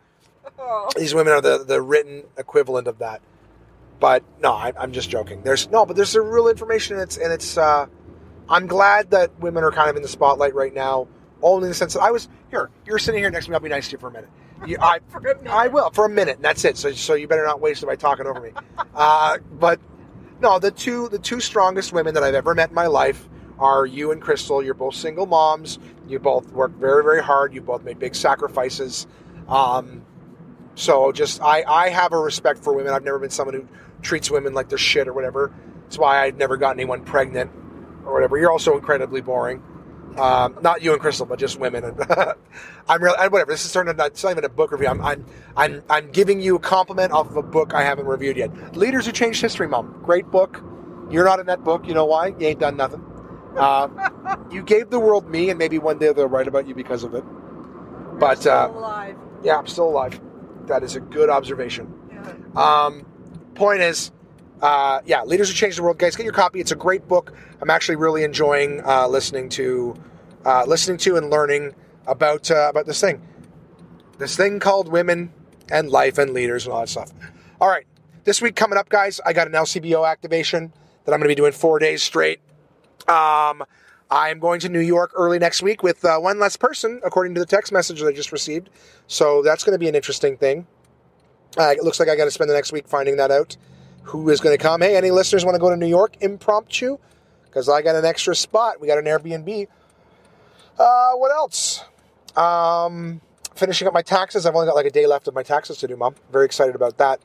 Oh, 0.57 0.89
these 0.95 1.13
women 1.13 1.33
are 1.33 1.41
the, 1.41 1.63
the 1.63 1.81
written 1.81 2.23
equivalent 2.37 2.87
of 2.87 2.99
that. 2.99 3.21
But 3.99 4.23
no, 4.41 4.51
I, 4.53 4.73
I'm 4.79 4.91
just 4.91 5.09
joking. 5.09 5.43
There's 5.43 5.69
no, 5.69 5.85
but 5.85 5.95
there's 5.95 6.09
some 6.09 6.27
real 6.27 6.47
information, 6.47 6.95
and 6.95 7.03
it's 7.03 7.17
and 7.17 7.31
it's. 7.31 7.57
Uh, 7.57 7.85
I'm 8.49 8.65
glad 8.67 9.11
that 9.11 9.39
women 9.39 9.63
are 9.63 9.71
kind 9.71 9.89
of 9.89 9.95
in 9.95 10.01
the 10.01 10.07
spotlight 10.07 10.55
right 10.55 10.73
now. 10.73 11.07
Only 11.43 11.65
in 11.65 11.69
the 11.69 11.75
sense 11.75 11.93
that 11.93 12.01
I 12.01 12.11
was 12.11 12.27
here. 12.49 12.69
You're 12.85 12.99
sitting 12.99 13.21
here 13.21 13.29
next 13.29 13.45
to 13.45 13.51
me. 13.51 13.55
I'll 13.55 13.61
be 13.61 13.69
nice 13.69 13.87
to 13.89 13.93
you 13.93 13.97
for 13.99 14.07
a 14.09 14.11
minute. 14.11 14.29
You, 14.65 14.77
I, 14.81 14.99
for 15.09 15.19
a 15.19 15.21
minute. 15.21 15.47
I 15.47 15.67
will 15.67 15.91
for 15.91 16.05
a 16.05 16.09
minute, 16.09 16.37
and 16.37 16.45
that's 16.45 16.65
it. 16.65 16.77
So, 16.77 16.91
so 16.91 17.13
you 17.13 17.27
better 17.27 17.45
not 17.45 17.61
waste 17.61 17.83
it 17.83 17.85
by 17.85 17.95
talking 17.95 18.25
over 18.25 18.39
me. 18.39 18.51
Uh, 18.93 19.37
but 19.53 19.79
no, 20.41 20.59
the 20.59 20.71
two 20.71 21.07
the 21.09 21.19
two 21.19 21.39
strongest 21.39 21.93
women 21.93 22.13
that 22.15 22.23
I've 22.23 22.35
ever 22.35 22.55
met 22.55 22.69
in 22.69 22.75
my 22.75 22.87
life 22.87 23.29
are 23.59 23.85
you 23.85 24.11
and 24.11 24.21
Crystal. 24.21 24.63
You're 24.63 24.73
both 24.73 24.95
single 24.95 25.25
moms. 25.25 25.79
You 26.07 26.19
both 26.19 26.51
work 26.51 26.71
very 26.71 27.03
very 27.03 27.21
hard. 27.21 27.53
You 27.53 27.61
both 27.61 27.83
made 27.83 27.99
big 27.99 28.15
sacrifices. 28.15 29.07
Um, 29.47 30.03
so 30.75 31.11
just 31.11 31.41
I 31.41 31.63
I 31.67 31.89
have 31.89 32.13
a 32.13 32.17
respect 32.17 32.63
for 32.63 32.73
women. 32.73 32.93
I've 32.93 33.03
never 33.03 33.19
been 33.19 33.29
someone 33.29 33.55
who 33.55 33.67
treats 34.01 34.31
women 34.31 34.53
like 34.53 34.69
they're 34.69 34.77
shit 34.77 35.07
or 35.07 35.13
whatever. 35.13 35.53
That's 35.83 35.97
why 35.97 36.23
I've 36.23 36.37
never 36.37 36.57
gotten 36.57 36.79
anyone 36.79 37.03
pregnant 37.03 37.51
or 38.05 38.13
whatever. 38.13 38.37
You're 38.37 38.51
also 38.51 38.75
incredibly 38.75 39.21
boring. 39.21 39.61
Um, 40.17 40.57
not 40.61 40.81
you 40.81 40.91
and 40.91 41.01
Crystal, 41.01 41.25
but 41.25 41.39
just 41.39 41.59
women. 41.59 41.83
I'm 42.89 43.01
real. 43.01 43.15
Whatever. 43.17 43.51
This 43.51 43.65
is 43.65 43.71
turning. 43.71 43.95
Not, 43.95 44.07
it's 44.07 44.23
not 44.23 44.31
even 44.31 44.43
a 44.45 44.49
book 44.49 44.71
review. 44.71 44.87
I'm, 44.87 45.01
I'm, 45.01 45.25
I'm, 45.55 45.83
I'm 45.89 46.11
giving 46.11 46.41
you 46.41 46.55
a 46.55 46.59
compliment 46.59 47.11
off 47.13 47.29
of 47.29 47.37
a 47.37 47.43
book 47.43 47.73
I 47.73 47.83
haven't 47.83 48.05
reviewed 48.05 48.37
yet. 48.37 48.75
Leaders 48.75 49.05
Who 49.05 49.11
Changed 49.11 49.41
History, 49.41 49.67
Mom. 49.67 50.01
Great 50.03 50.29
book. 50.29 50.61
You're 51.09 51.25
not 51.25 51.39
in 51.39 51.45
that 51.47 51.63
book. 51.63 51.87
You 51.87 51.93
know 51.93 52.05
why? 52.05 52.27
You 52.27 52.47
ain't 52.47 52.59
done 52.59 52.77
nothing. 52.77 53.03
Uh, 53.57 53.87
you 54.51 54.63
gave 54.63 54.89
the 54.89 54.99
world 54.99 55.29
me, 55.29 55.49
and 55.49 55.57
maybe 55.57 55.79
one 55.79 55.97
day 55.97 56.11
they'll 56.13 56.27
write 56.27 56.47
about 56.47 56.67
you 56.67 56.75
because 56.75 57.03
of 57.03 57.13
it. 57.15 57.23
But 58.19 58.39
Still 58.39 58.53
uh, 58.53 58.67
alive. 58.69 59.17
yeah, 59.43 59.57
I'm 59.57 59.67
still 59.67 59.89
alive. 59.89 60.19
That 60.67 60.83
is 60.83 60.95
a 60.95 60.99
good 60.99 61.29
observation. 61.29 61.91
Yeah. 62.11 62.33
Um, 62.55 63.05
point 63.55 63.81
is, 63.81 64.11
uh, 64.61 65.01
yeah, 65.05 65.23
Leaders 65.23 65.49
Who 65.49 65.55
Change 65.55 65.75
the 65.75 65.83
World, 65.83 65.97
guys, 65.97 66.15
get 66.15 66.23
your 66.23 66.33
copy. 66.33 66.59
It's 66.59 66.71
a 66.71 66.75
great 66.75 67.07
book. 67.07 67.33
I'm 67.61 67.69
actually 67.69 67.95
really 67.95 68.23
enjoying 68.23 68.81
uh, 68.85 69.07
listening 69.07 69.49
to, 69.49 69.95
uh, 70.45 70.65
listening 70.65 70.97
to 70.99 71.17
and 71.17 71.29
learning 71.29 71.73
about 72.07 72.49
uh, 72.51 72.67
about 72.69 72.85
this 72.85 72.99
thing, 72.99 73.21
this 74.17 74.35
thing 74.35 74.59
called 74.59 74.87
women 74.87 75.31
and 75.71 75.89
life 75.89 76.17
and 76.17 76.33
leaders 76.33 76.65
and 76.65 76.73
all 76.73 76.81
that 76.81 76.89
stuff. 76.89 77.11
All 77.59 77.69
right, 77.69 77.85
this 78.23 78.41
week 78.41 78.55
coming 78.55 78.77
up, 78.77 78.89
guys, 78.89 79.19
I 79.25 79.33
got 79.33 79.47
an 79.47 79.53
LCBO 79.53 80.09
activation 80.09 80.73
that 81.05 81.13
I'm 81.13 81.19
going 81.19 81.29
to 81.29 81.35
be 81.35 81.35
doing 81.35 81.53
four 81.53 81.79
days 81.79 82.03
straight. 82.03 82.39
Um, 83.07 83.63
I'm 84.11 84.39
going 84.39 84.59
to 84.59 84.69
New 84.69 84.79
York 84.81 85.11
early 85.15 85.39
next 85.39 85.63
week 85.63 85.81
with 85.81 86.03
uh, 86.03 86.19
one 86.19 86.39
less 86.39 86.57
person, 86.57 87.01
according 87.03 87.33
to 87.35 87.39
the 87.39 87.45
text 87.45 87.71
message 87.71 88.01
that 88.01 88.07
I 88.07 88.11
just 88.11 88.31
received. 88.31 88.69
So 89.07 89.41
that's 89.41 89.63
going 89.63 89.73
to 89.73 89.79
be 89.79 89.87
an 89.87 89.95
interesting 89.95 90.37
thing. 90.37 90.67
Uh, 91.57 91.69
it 91.69 91.83
looks 91.83 91.99
like 91.99 92.09
I 92.09 92.15
got 92.15 92.25
to 92.25 92.31
spend 92.31 92.49
the 92.49 92.53
next 92.53 92.71
week 92.71 92.87
finding 92.87 93.17
that 93.17 93.31
out. 93.31 93.57
Who 94.03 94.29
is 94.29 94.39
going 94.41 94.57
to 94.57 94.61
come? 94.61 94.81
Hey, 94.81 94.95
any 94.95 95.11
listeners 95.11 95.45
want 95.45 95.55
to 95.55 95.59
go 95.59 95.69
to 95.69 95.77
New 95.77 95.87
York 95.87 96.17
impromptu? 96.21 96.97
Because 97.45 97.69
I 97.69 97.81
got 97.81 97.95
an 97.95 98.05
extra 98.05 98.35
spot. 98.35 98.79
We 98.81 98.87
got 98.87 98.97
an 98.97 99.05
Airbnb. 99.05 99.67
Uh, 100.77 101.11
what 101.13 101.31
else? 101.31 101.83
Um, 102.35 103.21
finishing 103.55 103.87
up 103.87 103.93
my 103.93 104.01
taxes. 104.01 104.45
I've 104.45 104.55
only 104.55 104.67
got 104.67 104.75
like 104.75 104.85
a 104.85 104.91
day 104.91 105.05
left 105.05 105.27
of 105.27 105.33
my 105.35 105.43
taxes 105.43 105.77
to 105.79 105.87
do, 105.87 105.95
Mom. 105.95 106.15
Very 106.31 106.45
excited 106.45 106.75
about 106.75 106.97
that. 106.97 107.19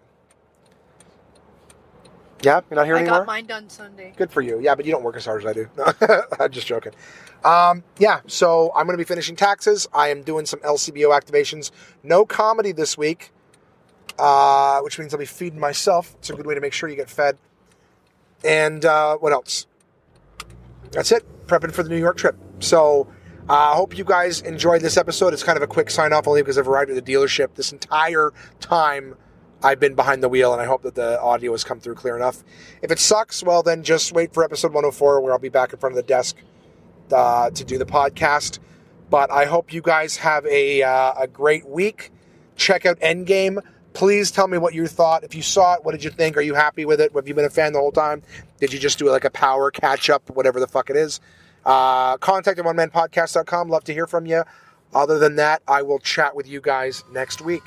Yeah, 2.43 2.61
you're 2.71 2.77
not 2.77 2.85
here 2.85 2.97
I 2.97 3.01
anymore. 3.01 3.21
got 3.21 3.27
mine 3.27 3.47
done 3.47 3.69
Sunday. 3.71 4.13
Good 4.17 4.31
for 4.31 4.43
you. 4.43 4.61
Yeah, 4.61 4.75
but 4.75 4.85
you 4.85 4.93
don't 4.93 5.03
work 5.03 5.17
as 5.17 5.25
hard 5.25 5.43
as 5.43 5.47
I 5.47 5.53
do. 5.55 5.69
No, 5.77 5.93
I'm 6.39 6.53
just 6.53 6.67
joking. 6.67 6.93
Um, 7.45 7.83
yeah, 7.99 8.21
so 8.27 8.73
I'm 8.77 8.87
going 8.87 8.95
to 8.97 9.03
be 9.03 9.07
finishing 9.09 9.37
taxes. 9.37 9.89
I 9.95 10.09
am 10.09 10.23
doing 10.23 10.45
some 10.45 10.61
LCBO 10.61 11.19
activations. 11.19 11.71
No 12.03 12.27
comedy 12.27 12.73
this 12.73 12.99
week, 12.99 13.33
uh, 14.19 14.81
which 14.81 14.99
means 14.99 15.13
I'll 15.13 15.21
be 15.21 15.27
feeding 15.27 15.61
myself. 15.61 16.15
It's 16.19 16.31
a 16.31 16.35
good 16.35 16.47
way 16.47 16.55
to 16.55 16.61
make 16.61 16.73
sure 16.73 16.89
you 16.89 16.97
get 16.97 17.11
fed. 17.11 17.39
And 18.45 18.85
uh, 18.85 19.17
what 19.19 19.33
else? 19.33 19.67
That's 20.93 21.13
it. 21.13 21.25
Prepping 21.47 21.73
for 21.73 21.83
the 21.83 21.89
New 21.89 21.99
York 21.99 22.17
trip. 22.17 22.37
So 22.61 23.09
I 23.49 23.73
uh, 23.73 23.75
hope 23.75 23.97
you 23.97 24.05
guys 24.05 24.41
enjoyed 24.41 24.83
this 24.83 24.97
episode. 24.97 25.33
It's 25.33 25.43
kind 25.43 25.57
of 25.57 25.63
a 25.63 25.67
quick 25.67 25.91
sign 25.91 26.13
off 26.13 26.27
only 26.27 26.43
because 26.43 26.59
I've 26.59 26.69
arrived 26.69 26.91
at 26.91 27.05
the 27.05 27.13
dealership 27.13 27.55
this 27.55 27.73
entire 27.73 28.33
time 28.61 29.17
I've 29.63 29.81
been 29.81 29.95
behind 29.95 30.23
the 30.23 30.29
wheel, 30.29 30.53
and 30.53 30.61
I 30.61 30.67
hope 30.67 30.83
that 30.83 30.95
the 30.95 31.21
audio 31.21 31.53
has 31.53 31.65
come 31.65 31.81
through 31.81 31.95
clear 31.95 32.17
enough. 32.17 32.45
If 32.83 32.91
it 32.91 32.99
sucks, 32.99 33.43
well, 33.43 33.63
then 33.63 33.83
just 33.83 34.13
wait 34.13 34.33
for 34.33 34.45
episode 34.45 34.69
104 34.73 35.21
where 35.21 35.33
I'll 35.33 35.39
be 35.39 35.49
back 35.49 35.73
in 35.73 35.79
front 35.79 35.93
of 35.93 35.97
the 35.97 36.07
desk 36.07 36.37
uh, 37.13 37.51
to 37.51 37.65
do 37.65 37.79
the 37.79 37.87
podcast. 37.87 38.59
But 39.09 39.31
I 39.31 39.45
hope 39.45 39.73
you 39.73 39.81
guys 39.81 40.17
have 40.19 40.45
a, 40.47 40.83
uh, 40.83 41.15
a 41.19 41.27
great 41.27 41.67
week. 41.69 42.11
Check 42.57 42.85
out 42.85 42.99
Endgame. 43.01 43.59
Please 43.97 44.31
tell 44.31 44.47
me 44.47 44.59
what 44.59 44.75
you 44.75 44.87
thought. 44.87 45.25
If 45.25 45.35
you 45.35 45.41
saw 45.41 45.73
it, 45.73 45.83
what 45.83 45.93
did 45.93 46.05
you 46.05 46.11
think? 46.11 46.37
Are 46.37 46.43
you 46.43 46.53
happy 46.53 46.85
with 46.85 47.01
it? 47.01 47.13
Have 47.15 47.27
you 47.27 47.33
been 47.33 47.47
a 47.47 47.51
fan 47.51 47.73
the 47.73 47.79
whole 47.79 47.91
time? 47.91 48.23
Did 48.61 48.71
you 48.71 48.79
just 48.79 48.99
do 48.99 49.09
like 49.11 49.25
a 49.25 49.31
power 49.31 49.71
catch 49.71 50.11
up, 50.11 50.29
whatever 50.29 50.61
the 50.61 50.67
fuck 50.67 50.91
it 50.91 50.97
is? 50.97 51.19
Uh, 51.65 52.19
contact 52.19 52.59
at 52.59 52.67
onemanpodcast.com. 52.67 53.71
Love 53.71 53.85
to 53.85 53.95
hear 53.95 54.07
from 54.07 54.27
you. 54.27 54.45
Other 54.93 55.19
than 55.19 55.37
that, 55.37 55.63
I 55.67 55.81
will 55.81 55.99
chat 55.99 56.37
with 56.37 56.47
you 56.47 56.61
guys 56.61 57.05
next 57.11 57.41
week. 57.41 57.63